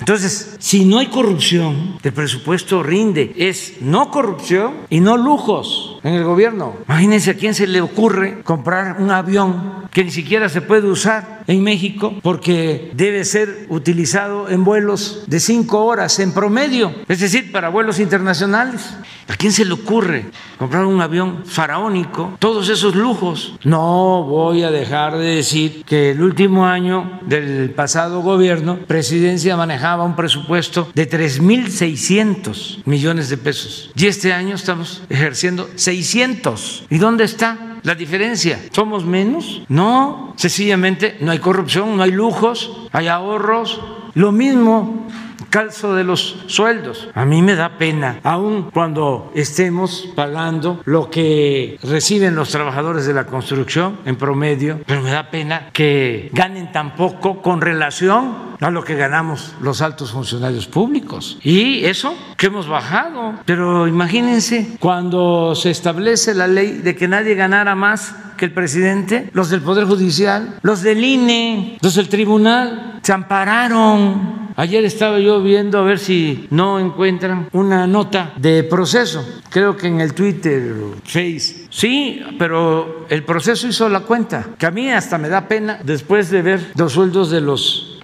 Entonces, 0.00 0.56
si 0.58 0.84
no 0.84 0.98
hay 0.98 1.06
corrupción, 1.06 1.98
el 2.02 2.12
presupuesto 2.12 2.82
rinde. 2.82 3.34
Es 3.36 3.80
no 3.80 4.10
corrupción 4.10 4.74
y 4.90 5.00
no 5.00 5.16
lujos 5.16 5.97
en 6.02 6.14
el 6.14 6.24
gobierno. 6.24 6.76
Imagínense 6.86 7.30
a 7.32 7.34
quién 7.34 7.54
se 7.54 7.66
le 7.66 7.80
ocurre 7.80 8.42
comprar 8.42 9.00
un 9.00 9.10
avión 9.10 9.88
que 9.92 10.04
ni 10.04 10.10
siquiera 10.10 10.48
se 10.48 10.60
puede 10.60 10.86
usar 10.86 11.42
en 11.46 11.62
México 11.62 12.14
porque 12.22 12.90
debe 12.94 13.24
ser 13.24 13.66
utilizado 13.68 14.48
en 14.48 14.64
vuelos 14.64 15.24
de 15.26 15.40
cinco 15.40 15.84
horas 15.84 16.18
en 16.18 16.32
promedio, 16.32 16.92
es 17.08 17.20
decir, 17.20 17.50
para 17.52 17.68
vuelos 17.68 17.98
internacionales. 17.98 18.94
¿A 19.28 19.36
quién 19.36 19.52
se 19.52 19.66
le 19.66 19.74
ocurre 19.74 20.24
comprar 20.58 20.86
un 20.86 21.02
avión 21.02 21.44
faraónico? 21.44 22.36
Todos 22.38 22.70
esos 22.70 22.94
lujos. 22.94 23.56
No 23.62 24.24
voy 24.24 24.62
a 24.62 24.70
dejar 24.70 25.18
de 25.18 25.36
decir 25.36 25.84
que 25.84 26.12
el 26.12 26.22
último 26.22 26.66
año 26.66 27.20
del 27.26 27.70
pasado 27.72 28.22
gobierno, 28.22 28.78
presidencia 28.86 29.54
manejaba 29.54 30.04
un 30.04 30.16
presupuesto 30.16 30.88
de 30.94 31.10
3.600 31.10 32.84
millones 32.86 33.28
de 33.28 33.36
pesos. 33.36 33.90
Y 33.94 34.06
este 34.06 34.32
año 34.32 34.54
estamos 34.54 35.02
ejerciendo 35.10 35.68
600. 35.88 36.84
¿Y 36.90 36.98
dónde 36.98 37.24
está 37.24 37.78
la 37.82 37.94
diferencia? 37.94 38.60
¿Somos 38.72 39.06
menos? 39.06 39.62
No, 39.68 40.34
sencillamente 40.36 41.16
no 41.20 41.30
hay 41.32 41.38
corrupción, 41.38 41.96
no 41.96 42.02
hay 42.02 42.10
lujos, 42.10 42.88
hay 42.92 43.08
ahorros. 43.08 43.80
Lo 44.12 44.30
mismo 44.30 45.06
calzo 45.50 45.94
de 45.94 46.04
los 46.04 46.44
sueldos. 46.46 47.08
A 47.14 47.24
mí 47.24 47.42
me 47.42 47.54
da 47.54 47.78
pena, 47.78 48.20
aun 48.22 48.70
cuando 48.70 49.32
estemos 49.34 50.08
pagando 50.14 50.80
lo 50.84 51.10
que 51.10 51.78
reciben 51.82 52.34
los 52.34 52.50
trabajadores 52.50 53.06
de 53.06 53.14
la 53.14 53.26
construcción 53.26 53.98
en 54.04 54.16
promedio, 54.16 54.80
pero 54.86 55.02
me 55.02 55.10
da 55.10 55.30
pena 55.30 55.70
que 55.72 56.30
ganen 56.32 56.72
tan 56.72 56.94
poco 56.94 57.42
con 57.42 57.60
relación 57.60 58.48
a 58.60 58.70
lo 58.70 58.82
que 58.84 58.96
ganamos 58.96 59.54
los 59.60 59.82
altos 59.82 60.12
funcionarios 60.12 60.66
públicos. 60.66 61.38
Y 61.42 61.84
eso 61.84 62.14
que 62.36 62.46
hemos 62.46 62.68
bajado. 62.68 63.34
Pero 63.44 63.86
imagínense 63.86 64.76
cuando 64.80 65.54
se 65.54 65.70
establece 65.70 66.34
la 66.34 66.46
ley 66.46 66.72
de 66.72 66.96
que 66.96 67.08
nadie 67.08 67.34
ganara 67.34 67.74
más 67.74 68.14
que 68.36 68.46
el 68.46 68.52
presidente, 68.52 69.30
los 69.32 69.50
del 69.50 69.60
Poder 69.60 69.84
Judicial, 69.84 70.58
los 70.62 70.82
del 70.82 71.04
INE, 71.04 71.78
los 71.80 71.94
del 71.94 72.08
Tribunal, 72.08 73.00
se 73.02 73.12
ampararon. 73.12 74.47
Ayer 74.58 74.84
estaba 74.84 75.20
yo 75.20 75.40
viendo 75.40 75.78
a 75.78 75.82
ver 75.82 76.00
si 76.00 76.48
no 76.50 76.80
encuentran 76.80 77.48
una 77.52 77.86
nota 77.86 78.32
de 78.38 78.64
proceso. 78.64 79.24
Creo 79.50 79.76
que 79.76 79.86
en 79.86 80.00
el 80.00 80.14
Twitter, 80.14 80.74
Face. 81.04 81.68
Sí, 81.70 82.20
pero 82.40 83.06
el 83.08 83.22
proceso 83.22 83.68
hizo 83.68 83.88
la 83.88 84.00
cuenta, 84.00 84.48
que 84.58 84.66
a 84.66 84.72
mí 84.72 84.90
hasta 84.90 85.16
me 85.16 85.28
da 85.28 85.46
pena 85.46 85.78
después 85.84 86.28
de 86.30 86.42
ver 86.42 86.72
los 86.74 86.94
sueldos 86.94 87.30
de 87.30 87.40
los 87.40 87.97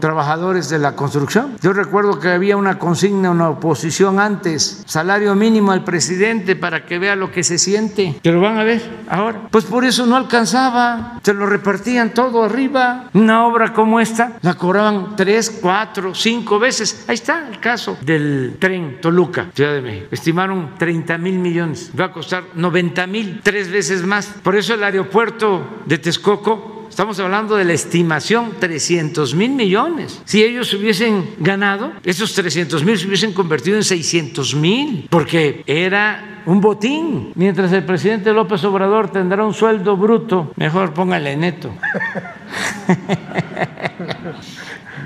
trabajadores 0.00 0.68
de 0.68 0.78
la 0.78 0.96
construcción. 0.96 1.56
Yo 1.62 1.72
recuerdo 1.72 2.18
que 2.18 2.28
había 2.28 2.56
una 2.56 2.78
consigna, 2.78 3.30
una 3.30 3.50
oposición 3.50 4.18
antes, 4.18 4.82
salario 4.86 5.34
mínimo 5.34 5.72
al 5.72 5.84
presidente 5.84 6.56
para 6.56 6.84
que 6.84 6.98
vea 6.98 7.16
lo 7.16 7.32
que 7.32 7.44
se 7.44 7.58
siente. 7.58 8.18
Pero 8.22 8.40
van 8.40 8.58
a 8.58 8.64
ver 8.64 8.82
ahora. 9.08 9.48
Pues 9.50 9.64
por 9.64 9.84
eso 9.84 10.06
no 10.06 10.16
alcanzaba, 10.16 11.18
se 11.22 11.34
lo 11.34 11.46
repartían 11.46 12.14
todo 12.14 12.44
arriba. 12.44 13.10
Una 13.14 13.46
obra 13.46 13.72
como 13.72 14.00
esta 14.00 14.38
la 14.42 14.54
cobraban 14.54 15.16
tres, 15.16 15.58
cuatro, 15.60 16.14
cinco 16.14 16.58
veces. 16.58 17.04
Ahí 17.08 17.14
está 17.14 17.48
el 17.48 17.60
caso 17.60 17.96
del 18.00 18.56
tren 18.58 19.00
Toluca, 19.00 19.50
Ciudad 19.54 19.72
de 19.72 19.82
México. 19.82 20.08
Estimaron 20.10 20.74
30 20.78 21.18
mil 21.18 21.38
millones, 21.38 21.90
va 21.98 22.06
a 22.06 22.12
costar 22.12 22.44
90 22.54 23.06
mil, 23.06 23.40
tres 23.42 23.70
veces 23.70 24.04
más. 24.04 24.26
Por 24.42 24.56
eso 24.56 24.74
el 24.74 24.84
aeropuerto 24.84 25.82
de 25.86 25.98
Texcoco 25.98 26.75
Estamos 26.96 27.20
hablando 27.20 27.56
de 27.56 27.66
la 27.66 27.74
estimación 27.74 28.52
300 28.58 29.34
mil 29.34 29.50
millones. 29.50 30.22
Si 30.24 30.42
ellos 30.42 30.72
hubiesen 30.72 31.28
ganado, 31.38 31.92
esos 32.02 32.32
300 32.32 32.82
mil 32.84 32.96
se 32.96 33.06
hubiesen 33.06 33.34
convertido 33.34 33.76
en 33.76 33.84
600 33.84 34.54
mil, 34.54 35.06
porque 35.10 35.62
era 35.66 36.40
un 36.46 36.62
botín. 36.62 37.32
Mientras 37.34 37.70
el 37.72 37.84
presidente 37.84 38.32
López 38.32 38.64
Obrador 38.64 39.10
tendrá 39.10 39.44
un 39.44 39.52
sueldo 39.52 39.94
bruto, 39.98 40.52
mejor 40.56 40.94
póngale 40.94 41.36
neto, 41.36 41.68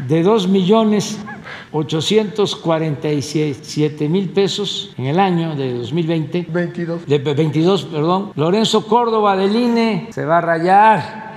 de 0.06 0.22
2 0.22 0.46
millones 0.46 1.18
847 1.72 4.08
mil 4.08 4.28
pesos 4.28 4.94
en 4.96 5.06
el 5.06 5.18
año 5.18 5.56
de 5.56 5.74
2020. 5.74 6.46
22. 6.48 7.06
De 7.08 7.18
22, 7.18 7.84
perdón. 7.86 8.30
Lorenzo 8.36 8.86
Córdoba 8.86 9.36
del 9.36 9.56
INE 9.56 10.06
se 10.12 10.24
va 10.24 10.38
a 10.38 10.40
rayar 10.40 11.29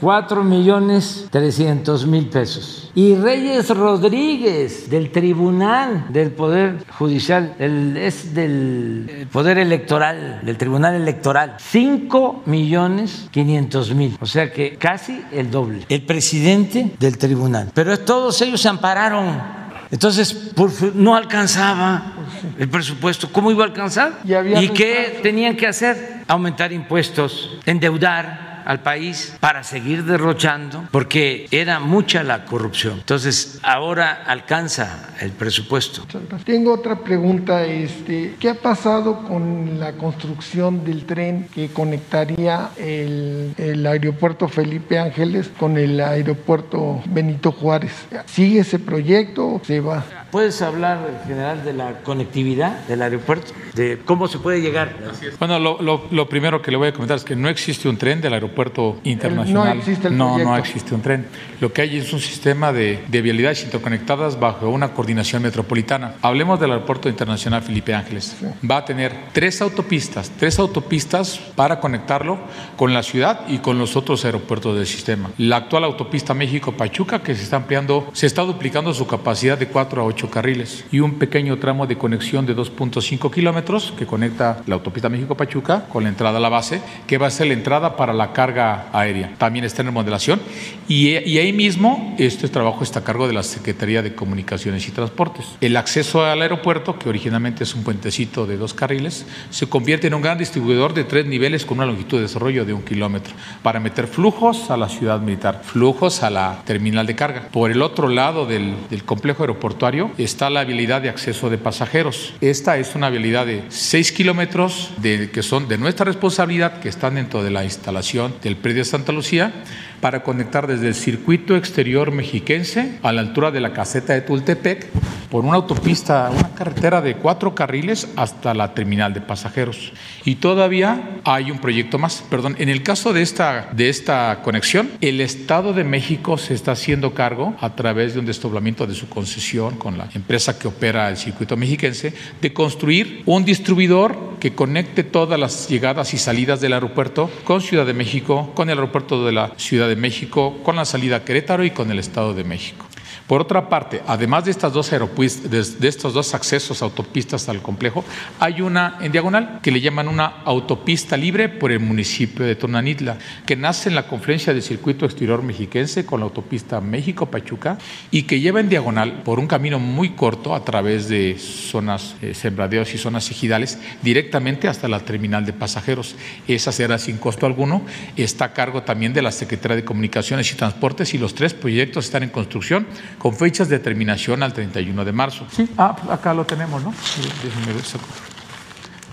4 0.00 0.44
millones 0.44 1.26
300 1.30 2.06
mil 2.06 2.28
pesos. 2.28 2.90
Y 2.94 3.14
Reyes 3.14 3.70
Rodríguez, 3.70 4.90
del 4.90 5.10
Tribunal 5.10 6.06
del 6.08 6.32
Poder 6.32 6.84
Judicial, 6.90 7.54
es 7.58 8.34
del 8.34 9.28
Poder 9.32 9.58
Electoral, 9.58 10.40
del 10.42 10.56
Tribunal 10.58 10.94
Electoral, 10.94 11.56
5 11.58 12.42
millones 12.46 13.28
500 13.30 13.94
mil. 13.94 14.18
O 14.20 14.26
sea 14.26 14.52
que 14.52 14.76
casi 14.76 15.22
el 15.32 15.50
doble. 15.50 15.84
El 15.88 16.02
presidente 16.02 16.94
del 16.98 17.18
tribunal. 17.18 17.70
Pero 17.72 17.98
todos 18.00 18.40
ellos 18.42 18.60
se 18.60 18.68
ampararon 18.68 19.62
entonces, 19.92 20.52
no 20.94 21.14
alcanzaba 21.14 22.14
el 22.58 22.66
presupuesto. 22.66 23.30
¿Cómo 23.30 23.50
iba 23.50 23.62
a 23.62 23.66
alcanzar? 23.66 24.20
¿Y 24.24 24.68
qué 24.70 25.20
tenían 25.22 25.54
que 25.54 25.66
hacer? 25.66 26.22
Aumentar 26.26 26.72
impuestos, 26.72 27.58
endeudar 27.66 28.51
al 28.64 28.80
país 28.80 29.36
para 29.40 29.62
seguir 29.64 30.04
derrochando, 30.04 30.88
porque 30.90 31.46
era 31.50 31.80
mucha 31.80 32.22
la 32.22 32.44
corrupción. 32.44 32.94
Entonces, 32.98 33.58
ahora 33.62 34.22
alcanza 34.26 35.10
el 35.20 35.30
presupuesto. 35.32 36.06
Tengo 36.44 36.74
otra 36.74 36.96
pregunta, 36.96 37.64
este, 37.64 38.36
¿qué 38.38 38.50
ha 38.50 38.54
pasado 38.54 39.22
con 39.24 39.78
la 39.78 39.92
construcción 39.92 40.84
del 40.84 41.04
tren 41.04 41.48
que 41.54 41.68
conectaría 41.68 42.70
el, 42.76 43.86
aeropuerto 43.86 44.48
Felipe 44.48 44.98
Ángeles 44.98 45.50
con 45.58 45.76
el 45.76 46.00
aeropuerto 46.00 47.02
Benito 47.06 47.52
Juárez? 47.52 47.92
¿Sigue 48.26 48.60
ese 48.60 48.78
proyecto? 48.78 49.60
¿Se 49.64 49.80
va? 49.80 50.21
¿Puedes 50.32 50.62
hablar 50.62 50.98
en 51.10 51.28
general 51.28 51.62
de 51.62 51.74
la 51.74 52.00
conectividad 52.04 52.86
del 52.86 53.02
aeropuerto? 53.02 53.52
¿De 53.74 54.00
cómo 54.02 54.28
se 54.28 54.38
puede 54.38 54.62
llegar? 54.62 54.96
Bueno, 55.38 55.58
lo, 55.58 55.82
lo, 55.82 56.06
lo, 56.10 56.26
primero 56.26 56.62
que 56.62 56.70
le 56.70 56.78
voy 56.78 56.88
a 56.88 56.92
comentar 56.94 57.18
es 57.18 57.24
que 57.24 57.36
no 57.36 57.50
existe 57.50 57.86
un 57.86 57.98
tren 57.98 58.22
del 58.22 58.32
aeropuerto 58.32 58.98
internacional. 59.04 59.74
No 59.76 59.80
existe 59.80 60.08
el 60.08 60.16
No, 60.16 60.38
no 60.38 60.56
existe 60.56 60.94
un 60.94 61.02
tren. 61.02 61.26
Lo 61.60 61.70
que 61.74 61.82
hay 61.82 61.98
es 61.98 62.14
un 62.14 62.20
sistema 62.20 62.72
de, 62.72 63.04
de 63.08 63.20
vialidades 63.20 63.62
interconectadas 63.62 64.40
bajo 64.40 64.70
una 64.70 64.94
coordinación 64.94 65.42
metropolitana. 65.42 66.14
Hablemos 66.22 66.58
del 66.58 66.70
aeropuerto 66.72 67.10
internacional 67.10 67.60
Felipe 67.60 67.94
Ángeles. 67.94 68.34
Va 68.68 68.78
a 68.78 68.84
tener 68.86 69.14
tres 69.34 69.60
autopistas, 69.60 70.32
tres 70.38 70.58
autopistas 70.58 71.38
para 71.54 71.78
conectarlo 71.78 72.38
con 72.78 72.94
la 72.94 73.02
ciudad 73.02 73.42
y 73.48 73.58
con 73.58 73.76
los 73.78 73.96
otros 73.96 74.24
aeropuertos 74.24 74.76
del 74.76 74.86
sistema. 74.86 75.30
La 75.36 75.58
actual 75.58 75.84
autopista 75.84 76.32
México-Pachuca, 76.32 77.22
que 77.22 77.34
se 77.34 77.42
está 77.42 77.56
ampliando, 77.56 78.08
se 78.14 78.26
está 78.26 78.40
duplicando 78.40 78.94
su 78.94 79.06
capacidad 79.06 79.58
de 79.58 79.68
4 79.68 80.00
a 80.00 80.04
8 80.06 80.21
carriles 80.30 80.84
y 80.90 81.00
un 81.00 81.14
pequeño 81.14 81.58
tramo 81.58 81.86
de 81.86 81.98
conexión 81.98 82.46
de 82.46 82.56
2.5 82.56 83.32
kilómetros 83.32 83.92
que 83.96 84.06
conecta 84.06 84.62
la 84.66 84.74
autopista 84.74 85.08
México-Pachuca 85.08 85.86
con 85.88 86.04
la 86.04 86.08
entrada 86.08 86.38
a 86.38 86.40
la 86.40 86.48
base, 86.48 86.82
que 87.06 87.18
va 87.18 87.26
a 87.26 87.30
ser 87.30 87.48
la 87.48 87.54
entrada 87.54 87.96
para 87.96 88.12
la 88.12 88.32
carga 88.32 88.88
aérea. 88.92 89.34
También 89.38 89.64
está 89.64 89.82
en 89.82 89.86
remodelación 89.86 90.40
y, 90.88 91.18
y 91.18 91.38
ahí 91.38 91.52
mismo 91.52 92.14
este 92.18 92.48
trabajo 92.48 92.84
está 92.84 93.00
a 93.00 93.04
cargo 93.04 93.26
de 93.26 93.34
la 93.34 93.42
Secretaría 93.42 94.02
de 94.02 94.14
Comunicaciones 94.14 94.88
y 94.88 94.92
Transportes. 94.92 95.46
El 95.60 95.76
acceso 95.76 96.24
al 96.24 96.42
aeropuerto, 96.42 96.98
que 96.98 97.08
originalmente 97.08 97.64
es 97.64 97.74
un 97.74 97.82
puentecito 97.82 98.46
de 98.46 98.56
dos 98.56 98.74
carriles, 98.74 99.26
se 99.50 99.68
convierte 99.68 100.06
en 100.06 100.14
un 100.14 100.22
gran 100.22 100.38
distribuidor 100.38 100.94
de 100.94 101.04
tres 101.04 101.26
niveles 101.26 101.64
con 101.64 101.78
una 101.78 101.86
longitud 101.86 102.18
de 102.18 102.22
desarrollo 102.22 102.64
de 102.64 102.72
un 102.72 102.82
kilómetro 102.82 103.34
para 103.62 103.80
meter 103.80 104.06
flujos 104.06 104.70
a 104.70 104.76
la 104.76 104.88
ciudad 104.88 105.20
militar, 105.20 105.62
flujos 105.64 106.22
a 106.22 106.30
la 106.30 106.62
terminal 106.64 107.06
de 107.06 107.16
carga. 107.16 107.48
Por 107.50 107.70
el 107.70 107.82
otro 107.82 108.08
lado 108.08 108.46
del, 108.46 108.74
del 108.90 109.04
complejo 109.04 109.42
aeroportuario 109.42 110.10
está 110.18 110.50
la 110.50 110.60
habilidad 110.60 111.02
de 111.02 111.08
acceso 111.08 111.50
de 111.50 111.58
pasajeros. 111.58 112.34
Esta 112.40 112.78
es 112.78 112.94
una 112.94 113.08
habilidad 113.08 113.46
de 113.46 113.64
6 113.68 114.12
kilómetros 114.12 114.90
de, 114.98 115.30
que 115.30 115.42
son 115.42 115.68
de 115.68 115.78
nuestra 115.78 116.04
responsabilidad, 116.04 116.80
que 116.80 116.88
están 116.88 117.14
dentro 117.14 117.42
de 117.42 117.50
la 117.50 117.64
instalación 117.64 118.34
del 118.42 118.56
predio 118.56 118.84
Santa 118.84 119.12
Lucía 119.12 119.52
para 120.00 120.22
conectar 120.22 120.66
desde 120.66 120.88
el 120.88 120.94
circuito 120.94 121.56
exterior 121.56 122.10
mexiquense 122.10 122.98
a 123.02 123.12
la 123.12 123.20
altura 123.20 123.50
de 123.50 123.60
la 123.60 123.72
caseta 123.72 124.14
de 124.14 124.22
Tultepec 124.22 124.88
por 125.32 125.46
una 125.46 125.56
autopista, 125.56 126.30
una 126.30 126.54
carretera 126.54 127.00
de 127.00 127.16
cuatro 127.16 127.54
carriles 127.54 128.06
hasta 128.16 128.52
la 128.52 128.74
terminal 128.74 129.14
de 129.14 129.22
pasajeros. 129.22 129.94
Y 130.26 130.34
todavía 130.34 131.20
hay 131.24 131.50
un 131.50 131.58
proyecto 131.58 131.98
más. 131.98 132.22
Perdón, 132.28 132.54
en 132.58 132.68
el 132.68 132.82
caso 132.82 133.14
de 133.14 133.22
esta, 133.22 133.70
de 133.72 133.88
esta 133.88 134.40
conexión, 134.42 134.90
el 135.00 135.22
Estado 135.22 135.72
de 135.72 135.84
México 135.84 136.36
se 136.36 136.52
está 136.52 136.72
haciendo 136.72 137.14
cargo 137.14 137.54
a 137.62 137.74
través 137.74 138.12
de 138.12 138.20
un 138.20 138.26
desdoblamiento 138.26 138.86
de 138.86 138.92
su 138.92 139.08
concesión 139.08 139.78
con 139.78 139.96
la 139.96 140.06
empresa 140.14 140.58
que 140.58 140.68
opera 140.68 141.08
el 141.08 141.16
circuito 141.16 141.56
mexiquense 141.56 142.12
de 142.42 142.52
construir 142.52 143.22
un 143.24 143.46
distribuidor 143.46 144.36
que 144.38 144.54
conecte 144.54 145.02
todas 145.02 145.40
las 145.40 145.66
llegadas 145.66 146.12
y 146.12 146.18
salidas 146.18 146.60
del 146.60 146.74
aeropuerto 146.74 147.30
con 147.44 147.62
Ciudad 147.62 147.86
de 147.86 147.94
México, 147.94 148.52
con 148.54 148.68
el 148.68 148.76
aeropuerto 148.76 149.24
de 149.24 149.32
la 149.32 149.52
Ciudad 149.56 149.88
de 149.88 149.96
México, 149.96 150.58
con 150.62 150.76
la 150.76 150.84
salida 150.84 151.16
a 151.16 151.24
Querétaro 151.24 151.64
y 151.64 151.70
con 151.70 151.90
el 151.90 151.98
Estado 151.98 152.34
de 152.34 152.44
México. 152.44 152.84
Por 153.32 153.40
otra 153.40 153.70
parte, 153.70 154.02
además 154.06 154.44
de, 154.44 154.50
estas 154.50 154.74
dos 154.74 154.90
de, 154.90 155.88
estos 155.88 156.12
dos 156.12 156.34
accesos 156.34 156.82
autopistas 156.82 157.48
al 157.48 157.62
complejo, 157.62 158.04
hay 158.38 158.60
una 158.60 158.98
en 159.00 159.10
diagonal 159.10 159.60
que 159.62 159.70
le 159.70 159.80
llaman 159.80 160.08
una 160.08 160.42
autopista 160.44 161.16
libre 161.16 161.48
por 161.48 161.72
el 161.72 161.80
municipio 161.80 162.44
de 162.44 162.56
Tonanitla, 162.56 163.16
que 163.46 163.56
nace 163.56 163.88
en 163.88 163.94
la 163.94 164.06
confluencia 164.06 164.52
del 164.52 164.62
circuito 164.62 165.06
exterior 165.06 165.42
mexiquense 165.42 166.04
con 166.04 166.20
la 166.20 166.24
autopista 166.24 166.82
México-Pachuca 166.82 167.78
y 168.10 168.24
que 168.24 168.38
lleva 168.38 168.60
en 168.60 168.68
diagonal 168.68 169.22
por 169.22 169.38
un 169.38 169.46
camino 169.46 169.78
muy 169.78 170.10
corto 170.10 170.54
a 170.54 170.62
través 170.62 171.08
de 171.08 171.38
zonas 171.38 172.16
eh, 172.20 172.34
sembradeos 172.34 172.92
y 172.92 172.98
zonas 172.98 173.30
ejidales 173.30 173.78
directamente 174.02 174.68
hasta 174.68 174.88
la 174.88 175.00
terminal 175.00 175.46
de 175.46 175.54
pasajeros. 175.54 176.16
Esa 176.46 176.70
será 176.70 176.98
sin 176.98 177.16
costo 177.16 177.46
alguno, 177.46 177.80
está 178.14 178.44
a 178.44 178.52
cargo 178.52 178.82
también 178.82 179.14
de 179.14 179.22
la 179.22 179.32
Secretaría 179.32 179.76
de 179.76 179.86
Comunicaciones 179.86 180.52
y 180.52 180.54
Transportes 180.54 181.14
y 181.14 181.18
los 181.18 181.34
tres 181.34 181.54
proyectos 181.54 182.04
están 182.04 182.24
en 182.24 182.28
construcción 182.28 182.86
con 183.22 183.36
fechas 183.36 183.68
de 183.68 183.78
terminación 183.78 184.42
al 184.42 184.52
31 184.52 185.04
de 185.04 185.12
marzo. 185.12 185.46
Sí, 185.48 185.70
ah, 185.78 185.94
acá 186.10 186.34
lo 186.34 186.44
tenemos, 186.44 186.82
¿no? 186.82 186.92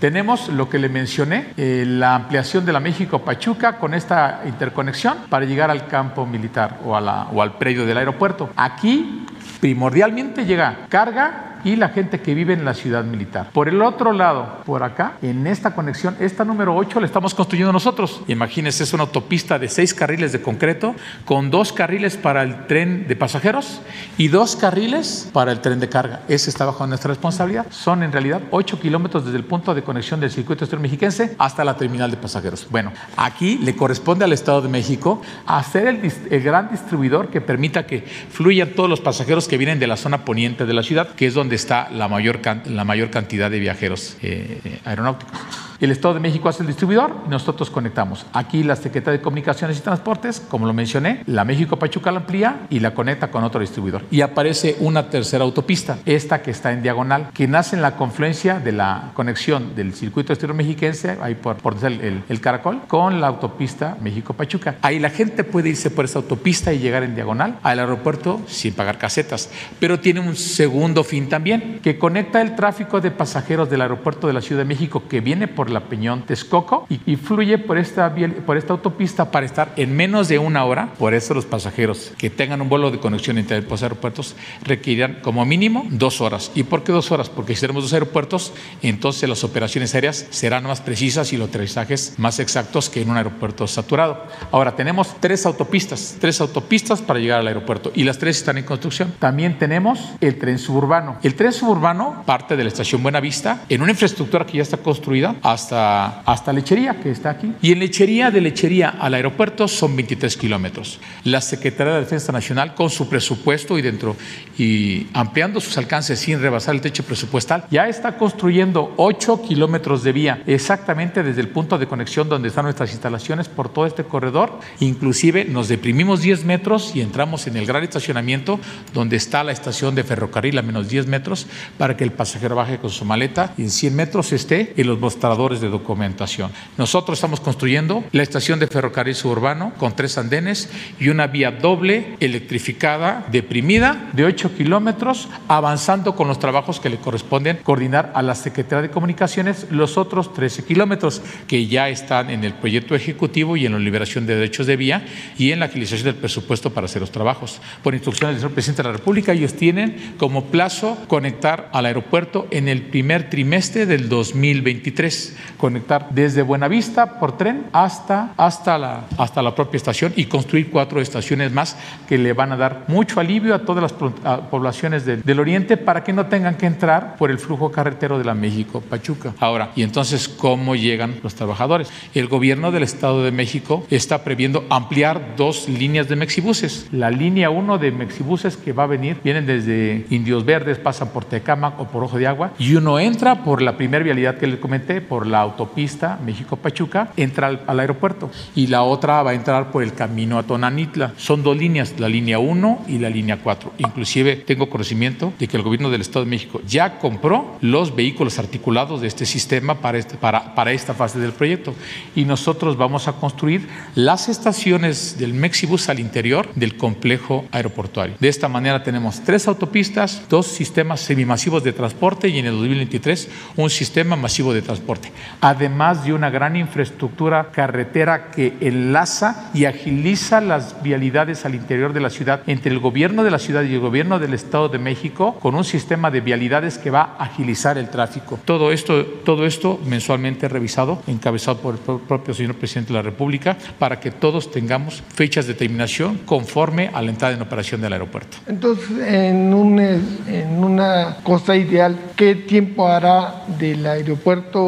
Tenemos 0.00 0.48
lo 0.48 0.68
que 0.68 0.80
le 0.80 0.88
mencioné, 0.88 1.52
eh, 1.56 1.84
la 1.86 2.16
ampliación 2.16 2.66
de 2.66 2.72
la 2.72 2.80
México-Pachuca 2.80 3.78
con 3.78 3.94
esta 3.94 4.42
interconexión 4.46 5.16
para 5.28 5.44
llegar 5.44 5.70
al 5.70 5.86
campo 5.86 6.26
militar 6.26 6.80
o, 6.84 6.96
a 6.96 7.00
la, 7.00 7.28
o 7.32 7.40
al 7.40 7.56
predio 7.56 7.86
del 7.86 7.98
aeropuerto. 7.98 8.50
Aquí 8.56 9.26
primordialmente 9.60 10.44
llega 10.44 10.86
carga 10.88 11.49
y 11.64 11.76
la 11.76 11.90
gente 11.90 12.20
que 12.20 12.34
vive 12.34 12.52
en 12.52 12.64
la 12.64 12.74
ciudad 12.74 13.04
militar. 13.04 13.50
Por 13.52 13.68
el 13.68 13.82
otro 13.82 14.12
lado, 14.12 14.58
por 14.64 14.82
acá, 14.82 15.14
en 15.22 15.46
esta 15.46 15.74
conexión, 15.74 16.16
esta 16.20 16.44
número 16.44 16.74
8 16.76 17.00
la 17.00 17.06
estamos 17.06 17.34
construyendo 17.34 17.72
nosotros. 17.72 18.22
Imagínense, 18.28 18.84
es 18.84 18.92
una 18.92 19.04
autopista 19.04 19.58
de 19.58 19.68
seis 19.68 19.94
carriles 19.94 20.32
de 20.32 20.40
concreto 20.40 20.94
con 21.24 21.50
dos 21.50 21.72
carriles 21.72 22.16
para 22.16 22.42
el 22.42 22.66
tren 22.66 23.06
de 23.08 23.16
pasajeros 23.16 23.80
y 24.18 24.28
dos 24.28 24.56
carriles 24.56 25.28
para 25.32 25.52
el 25.52 25.60
tren 25.60 25.80
de 25.80 25.88
carga. 25.88 26.22
Ese 26.28 26.50
está 26.50 26.64
bajo 26.64 26.86
nuestra 26.86 27.08
responsabilidad. 27.08 27.66
Son 27.70 28.02
en 28.02 28.12
realidad 28.12 28.42
8 28.50 28.80
kilómetros 28.80 29.24
desde 29.24 29.38
el 29.38 29.44
punto 29.44 29.74
de 29.74 29.82
conexión 29.82 30.20
del 30.20 30.30
circuito 30.30 30.64
exterior 30.64 30.82
mexiquense 30.82 31.34
hasta 31.38 31.64
la 31.64 31.76
terminal 31.76 32.10
de 32.10 32.16
pasajeros. 32.16 32.66
Bueno, 32.70 32.92
aquí 33.16 33.58
le 33.58 33.76
corresponde 33.76 34.24
al 34.24 34.32
Estado 34.32 34.62
de 34.62 34.68
México 34.68 35.22
hacer 35.46 35.86
el, 35.86 36.12
el 36.30 36.42
gran 36.42 36.70
distribuidor 36.70 37.28
que 37.28 37.40
permita 37.40 37.86
que 37.86 38.00
fluyan 38.02 38.70
todos 38.70 38.88
los 38.88 39.00
pasajeros 39.00 39.48
que 39.48 39.58
vienen 39.58 39.78
de 39.78 39.86
la 39.86 39.96
zona 39.96 40.24
poniente 40.24 40.66
de 40.66 40.74
la 40.74 40.82
ciudad, 40.82 41.08
que 41.14 41.26
es 41.26 41.34
donde 41.34 41.49
está 41.54 41.88
la 41.90 42.08
mayor, 42.08 42.40
la 42.66 42.84
mayor 42.84 43.10
cantidad 43.10 43.50
de 43.50 43.58
viajeros 43.58 44.16
eh, 44.22 44.80
aeronáuticos. 44.84 45.69
El 45.80 45.90
Estado 45.90 46.12
de 46.12 46.20
México 46.20 46.46
hace 46.46 46.62
el 46.62 46.66
distribuidor 46.66 47.10
y 47.26 47.30
nosotros 47.30 47.70
conectamos. 47.70 48.26
Aquí 48.34 48.62
la 48.62 48.76
Secretaría 48.76 49.16
de 49.16 49.22
Comunicaciones 49.22 49.78
y 49.78 49.80
Transportes, 49.80 50.38
como 50.38 50.66
lo 50.66 50.74
mencioné, 50.74 51.22
la 51.24 51.46
México 51.46 51.78
Pachuca 51.78 52.12
la 52.12 52.18
amplía 52.18 52.66
y 52.68 52.80
la 52.80 52.92
conecta 52.92 53.30
con 53.30 53.44
otro 53.44 53.62
distribuidor. 53.62 54.04
Y 54.10 54.20
aparece 54.20 54.76
una 54.80 55.08
tercera 55.08 55.42
autopista, 55.42 55.96
esta 56.04 56.42
que 56.42 56.50
está 56.50 56.72
en 56.72 56.82
diagonal, 56.82 57.30
que 57.32 57.48
nace 57.48 57.76
en 57.76 57.82
la 57.82 57.96
confluencia 57.96 58.60
de 58.60 58.72
la 58.72 59.12
conexión 59.14 59.74
del 59.74 59.94
circuito 59.94 60.34
exterior 60.34 60.54
mexiquense, 60.54 61.16
ahí 61.22 61.34
por, 61.34 61.56
por 61.56 61.82
el, 61.82 62.24
el, 62.28 62.40
Caracol, 62.42 62.82
con 62.86 63.18
la 63.22 63.28
autopista 63.28 63.96
México 64.02 64.34
Pachuca. 64.34 64.74
Ahí 64.82 64.98
la 64.98 65.08
gente 65.08 65.44
puede 65.44 65.70
irse 65.70 65.88
por 65.88 66.04
esa 66.04 66.18
autopista 66.18 66.74
y 66.74 66.78
llegar 66.78 67.04
en 67.04 67.14
diagonal 67.14 67.58
al 67.62 67.78
aeropuerto 67.78 68.42
sin 68.46 68.74
pagar 68.74 68.98
casetas. 68.98 69.48
Pero 69.78 69.98
tiene 69.98 70.20
un 70.20 70.36
segundo 70.36 71.04
fin 71.04 71.30
también, 71.30 71.80
que 71.82 71.98
conecta 71.98 72.42
el 72.42 72.54
tráfico 72.54 73.00
de 73.00 73.10
pasajeros 73.10 73.70
del 73.70 73.80
aeropuerto 73.80 74.26
de 74.26 74.34
la 74.34 74.42
Ciudad 74.42 74.60
de 74.60 74.66
México 74.66 75.04
que 75.08 75.22
viene 75.22 75.48
por 75.48 75.69
la 75.70 75.80
Peñón 75.80 76.26
Texcoco 76.26 76.86
y, 76.88 77.16
fluye 77.16 77.58
por 77.58 77.78
esta, 77.78 78.14
por 78.46 78.56
esta 78.56 78.72
autopista 78.72 79.30
para 79.30 79.46
estar 79.46 79.72
en 79.76 79.94
menos 79.94 80.28
de 80.28 80.38
una 80.38 80.64
hora. 80.64 80.92
Por 80.98 81.14
eso 81.14 81.34
los 81.34 81.44
pasajeros 81.44 82.12
que 82.18 82.30
tengan 82.30 82.60
un 82.60 82.68
vuelo 82.68 82.90
de 82.90 82.98
conexión 82.98 83.38
entre 83.38 83.62
los 83.62 83.82
aeropuertos 83.82 84.36
requerirán 84.64 85.18
como 85.22 85.44
mínimo 85.44 85.86
dos 85.90 86.20
horas. 86.20 86.50
¿Y 86.54 86.64
por 86.64 86.82
qué 86.82 86.92
dos 86.92 87.10
horas? 87.12 87.28
Porque 87.28 87.54
si 87.54 87.60
tenemos 87.62 87.84
dos 87.84 87.92
aeropuertos, 87.92 88.52
entonces 88.82 89.28
las 89.28 89.44
operaciones 89.44 89.94
aéreas 89.94 90.26
serán 90.30 90.64
más 90.64 90.80
precisas 90.80 91.32
y 91.32 91.36
los 91.36 91.48
aterrizajes 91.48 92.14
más 92.18 92.38
exactos 92.38 92.90
que 92.90 93.02
en 93.02 93.10
un 93.10 93.16
aeropuerto 93.16 93.66
saturado. 93.66 94.24
Ahora 94.50 94.76
tenemos 94.76 95.16
tres 95.20 95.46
autopistas, 95.46 96.16
tres 96.20 96.40
autopistas 96.40 97.00
para 97.02 97.20
llegar 97.20 97.40
al 97.40 97.46
aeropuerto 97.46 97.92
y 97.94 98.04
las 98.04 98.18
tres 98.18 98.38
están 98.38 98.58
en 98.58 98.64
construcción. 98.64 99.14
También 99.18 99.58
tenemos 99.58 100.00
el 100.20 100.38
tren 100.38 100.58
suburbano. 100.58 101.18
El 101.22 101.34
tren 101.34 101.52
suburbano 101.52 102.22
parte 102.26 102.56
de 102.56 102.64
la 102.64 102.68
estación 102.68 103.02
Buenavista 103.02 103.64
en 103.68 103.82
una 103.82 103.92
infraestructura 103.92 104.46
que 104.46 104.58
ya 104.58 104.62
está 104.62 104.78
construida 104.78 105.36
hasta, 105.60 106.20
hasta 106.22 106.52
Lechería, 106.52 107.00
que 107.00 107.10
está 107.10 107.30
aquí. 107.30 107.52
Y 107.60 107.72
en 107.72 107.80
Lechería, 107.80 108.30
de 108.30 108.40
Lechería 108.40 108.88
al 108.88 109.14
aeropuerto 109.14 109.68
son 109.68 109.94
23 109.96 110.36
kilómetros. 110.36 111.00
La 111.24 111.40
Secretaría 111.40 111.94
de 111.94 112.00
Defensa 112.00 112.32
Nacional, 112.32 112.74
con 112.74 112.90
su 112.90 113.08
presupuesto 113.08 113.78
y 113.78 113.82
dentro 113.82 114.16
y 114.58 115.06
ampliando 115.12 115.60
sus 115.60 115.76
alcances 115.78 116.18
sin 116.18 116.40
rebasar 116.40 116.74
el 116.74 116.80
techo 116.80 117.02
presupuestal, 117.02 117.64
ya 117.70 117.88
está 117.88 118.16
construyendo 118.16 118.94
8 118.96 119.42
kilómetros 119.42 120.02
de 120.02 120.12
vía, 120.12 120.42
exactamente 120.46 121.22
desde 121.22 121.40
el 121.40 121.48
punto 121.48 121.78
de 121.78 121.86
conexión 121.86 122.28
donde 122.28 122.48
están 122.48 122.64
nuestras 122.64 122.92
instalaciones 122.92 123.48
por 123.48 123.72
todo 123.72 123.86
este 123.86 124.04
corredor. 124.04 124.58
Inclusive 124.80 125.44
nos 125.44 125.68
deprimimos 125.68 126.22
10 126.22 126.44
metros 126.44 126.92
y 126.94 127.00
entramos 127.00 127.46
en 127.46 127.56
el 127.56 127.66
gran 127.66 127.82
estacionamiento 127.82 128.60
donde 128.94 129.16
está 129.16 129.44
la 129.44 129.52
estación 129.52 129.94
de 129.94 130.04
ferrocarril 130.04 130.58
a 130.58 130.62
menos 130.62 130.88
10 130.88 131.06
metros 131.06 131.46
para 131.78 131.96
que 131.96 132.04
el 132.04 132.12
pasajero 132.12 132.56
baje 132.56 132.78
con 132.78 132.90
su 132.90 133.04
maleta 133.04 133.54
y 133.56 133.62
en 133.62 133.70
100 133.70 133.96
metros 133.96 134.32
esté 134.32 134.72
en 134.76 134.86
los 134.86 134.98
mostradores 135.00 135.49
de 135.58 135.68
documentación. 135.68 136.52
Nosotros 136.78 137.18
estamos 137.18 137.40
construyendo 137.40 138.04
la 138.12 138.22
estación 138.22 138.60
de 138.60 138.68
ferrocarril 138.68 139.16
suburbano 139.16 139.72
con 139.78 139.96
tres 139.96 140.16
andenes 140.18 140.70
y 141.00 141.08
una 141.08 141.26
vía 141.26 141.50
doble 141.50 142.16
electrificada 142.20 143.26
deprimida 143.32 144.10
de 144.12 144.24
8 144.24 144.54
kilómetros, 144.56 145.28
avanzando 145.48 146.14
con 146.14 146.28
los 146.28 146.38
trabajos 146.38 146.78
que 146.78 146.90
le 146.90 146.98
corresponden 146.98 147.58
coordinar 147.64 148.12
a 148.14 148.22
la 148.22 148.34
Secretaría 148.34 148.82
de 148.82 148.90
Comunicaciones 148.90 149.66
los 149.70 149.98
otros 149.98 150.32
13 150.32 150.64
kilómetros 150.64 151.22
que 151.48 151.66
ya 151.66 151.88
están 151.88 152.30
en 152.30 152.44
el 152.44 152.54
proyecto 152.54 152.94
ejecutivo 152.94 153.56
y 153.56 153.66
en 153.66 153.72
la 153.72 153.78
liberación 153.78 154.26
de 154.26 154.36
derechos 154.36 154.66
de 154.66 154.76
vía 154.76 155.04
y 155.38 155.50
en 155.52 155.60
la 155.60 155.66
agilización 155.66 156.04
del 156.04 156.14
presupuesto 156.14 156.70
para 156.70 156.84
hacer 156.84 157.00
los 157.00 157.10
trabajos. 157.10 157.60
Por 157.82 157.94
instrucciones 157.94 158.36
del 158.36 158.42
señor 158.42 158.54
presidente 158.54 158.82
de 158.82 158.88
la 158.88 158.96
República, 158.96 159.32
ellos 159.32 159.54
tienen 159.54 160.14
como 160.18 160.44
plazo 160.44 160.98
conectar 161.08 161.70
al 161.72 161.86
aeropuerto 161.86 162.46
en 162.50 162.68
el 162.68 162.82
primer 162.82 163.30
trimestre 163.30 163.86
del 163.86 164.08
2023 164.08 165.36
conectar 165.56 166.08
desde 166.10 166.42
Buenavista 166.42 167.18
por 167.18 167.36
tren 167.36 167.66
hasta, 167.72 168.32
hasta, 168.36 168.78
la, 168.78 169.04
hasta 169.18 169.42
la 169.42 169.54
propia 169.54 169.76
estación 169.76 170.12
y 170.16 170.26
construir 170.26 170.70
cuatro 170.70 171.00
estaciones 171.00 171.52
más 171.52 171.76
que 172.08 172.18
le 172.18 172.32
van 172.32 172.52
a 172.52 172.56
dar 172.56 172.84
mucho 172.88 173.20
alivio 173.20 173.54
a 173.54 173.60
todas 173.60 173.82
las 173.82 173.92
poblaciones 173.92 175.04
del 175.04 175.40
oriente 175.40 175.76
para 175.76 176.04
que 176.04 176.12
no 176.12 176.26
tengan 176.26 176.56
que 176.56 176.66
entrar 176.66 177.16
por 177.16 177.30
el 177.30 177.38
flujo 177.38 177.70
carretero 177.70 178.18
de 178.18 178.24
la 178.24 178.34
México-Pachuca. 178.34 179.34
Ahora, 179.38 179.70
¿y 179.76 179.82
entonces 179.82 180.28
cómo 180.28 180.74
llegan 180.74 181.16
los 181.22 181.34
trabajadores? 181.34 181.90
El 182.14 182.28
gobierno 182.28 182.72
del 182.72 182.82
Estado 182.82 183.22
de 183.22 183.32
México 183.32 183.84
está 183.90 184.24
previendo 184.24 184.64
ampliar 184.70 185.34
dos 185.36 185.68
líneas 185.68 186.08
de 186.08 186.16
mexibuses. 186.16 186.88
La 186.92 187.10
línea 187.10 187.50
1 187.50 187.78
de 187.78 187.90
mexibuses 187.92 188.56
que 188.56 188.72
va 188.72 188.84
a 188.84 188.86
venir, 188.86 189.18
vienen 189.22 189.46
desde 189.46 190.06
Indios 190.10 190.44
Verdes, 190.44 190.78
pasan 190.78 191.08
por 191.08 191.24
Tecámac 191.24 191.78
o 191.80 191.88
por 191.88 192.04
Ojo 192.04 192.18
de 192.18 192.26
Agua, 192.26 192.52
y 192.58 192.74
uno 192.74 192.98
entra 192.98 193.44
por 193.44 193.62
la 193.62 193.76
primera 193.76 194.04
vialidad 194.04 194.36
que 194.36 194.46
les 194.46 194.58
comenté, 194.58 195.00
por 195.00 195.19
la 195.26 195.40
autopista 195.40 196.18
México-Pachuca, 196.24 197.12
entra 197.16 197.46
al, 197.66 197.80
aeropuerto 197.80 198.30
y 198.54 198.66
la 198.66 198.82
otra 198.82 199.22
va 199.22 199.30
a 199.30 199.34
entrar 199.34 199.70
por 199.70 199.82
el 199.82 199.94
camino 199.94 200.38
a 200.38 200.42
Tonanitla. 200.42 201.12
Son 201.16 201.42
dos 201.42 201.56
líneas, 201.56 201.94
la 201.98 202.08
línea 202.08 202.38
1 202.38 202.84
y 202.88 202.98
la 202.98 203.10
línea 203.10 203.38
4. 203.42 203.74
Inclusive 203.78 204.36
tengo 204.36 204.68
conocimiento 204.68 205.32
de 205.38 205.48
que 205.48 205.56
el 205.56 205.62
gobierno 205.62 205.90
del 205.90 206.00
Estado 206.00 206.24
de 206.24 206.30
México 206.30 206.60
ya 206.66 206.98
compró 206.98 207.56
los 207.60 207.94
vehículos 207.94 208.38
articulados 208.38 209.00
de 209.00 209.08
este 209.08 209.26
sistema 209.26 209.78
este, 209.94 210.16
para, 210.16 210.54
para 210.54 210.72
esta 210.72 210.94
fase 210.94 211.18
del 211.18 211.32
proyecto 211.32 211.74
y 212.14 212.24
nosotros 212.24 212.76
vamos 212.76 213.08
a 213.08 213.14
construir 213.14 213.68
las 213.94 214.28
estaciones 214.28 215.18
del 215.18 215.34
Mexibus 215.34 215.88
al 215.88 216.00
interior 216.00 216.48
del 216.54 216.76
complejo 216.76 217.46
aeroportuario. 217.52 218.16
De 218.20 218.28
esta 218.28 218.48
manera 218.48 218.82
tenemos 218.82 219.20
tres 219.24 219.48
autopistas, 219.48 220.22
dos 220.28 220.46
sistemas 220.46 221.00
semimasivos 221.00 221.64
de 221.64 221.72
transporte 221.72 222.28
y 222.28 222.38
en 222.38 222.46
el 222.46 222.52
2023 222.52 223.28
un 223.56 223.70
sistema 223.70 224.16
masivo 224.16 224.52
de 224.52 224.62
transporte. 224.62 225.09
Además 225.40 226.04
de 226.04 226.12
una 226.12 226.30
gran 226.30 226.56
infraestructura 226.56 227.48
carretera 227.52 228.30
que 228.30 228.56
enlaza 228.60 229.50
y 229.54 229.64
agiliza 229.64 230.40
las 230.40 230.82
vialidades 230.82 231.44
al 231.44 231.54
interior 231.54 231.92
de 231.92 232.00
la 232.00 232.10
ciudad 232.10 232.42
entre 232.46 232.72
el 232.72 232.78
gobierno 232.78 233.24
de 233.24 233.30
la 233.30 233.38
ciudad 233.38 233.62
y 233.62 233.74
el 233.74 233.80
gobierno 233.80 234.18
del 234.18 234.34
Estado 234.34 234.68
de 234.68 234.78
México 234.78 235.36
con 235.40 235.54
un 235.54 235.64
sistema 235.64 236.10
de 236.10 236.20
vialidades 236.20 236.78
que 236.78 236.90
va 236.90 237.16
a 237.18 237.24
agilizar 237.24 237.78
el 237.78 237.88
tráfico. 237.88 238.38
Todo 238.44 238.72
esto, 238.72 239.04
todo 239.04 239.46
esto 239.46 239.80
mensualmente 239.84 240.48
revisado, 240.48 241.02
encabezado 241.06 241.58
por 241.58 241.74
el 241.74 242.00
propio 242.00 242.34
señor 242.34 242.56
presidente 242.56 242.92
de 242.92 242.98
la 242.98 243.02
República, 243.02 243.56
para 243.78 244.00
que 244.00 244.10
todos 244.10 244.50
tengamos 244.50 245.02
fechas 245.14 245.46
de 245.46 245.54
terminación 245.54 246.18
conforme 246.24 246.90
a 246.92 247.02
la 247.02 247.10
entrada 247.10 247.34
en 247.34 247.42
operación 247.42 247.80
del 247.80 247.92
aeropuerto. 247.92 248.38
Entonces, 248.46 248.90
en, 249.06 249.54
un, 249.54 249.78
en 249.78 250.64
una 250.64 251.16
cosa 251.22 251.56
ideal, 251.56 251.96
¿qué 252.16 252.34
tiempo 252.34 252.88
hará 252.88 253.44
del 253.58 253.86
aeropuerto 253.86 254.60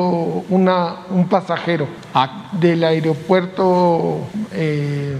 una, 0.48 0.96
un 1.10 1.28
pasajero? 1.28 1.86
Ah. 2.14 2.50
Del 2.52 2.84
aeropuerto 2.84 4.20
eh, 4.52 5.16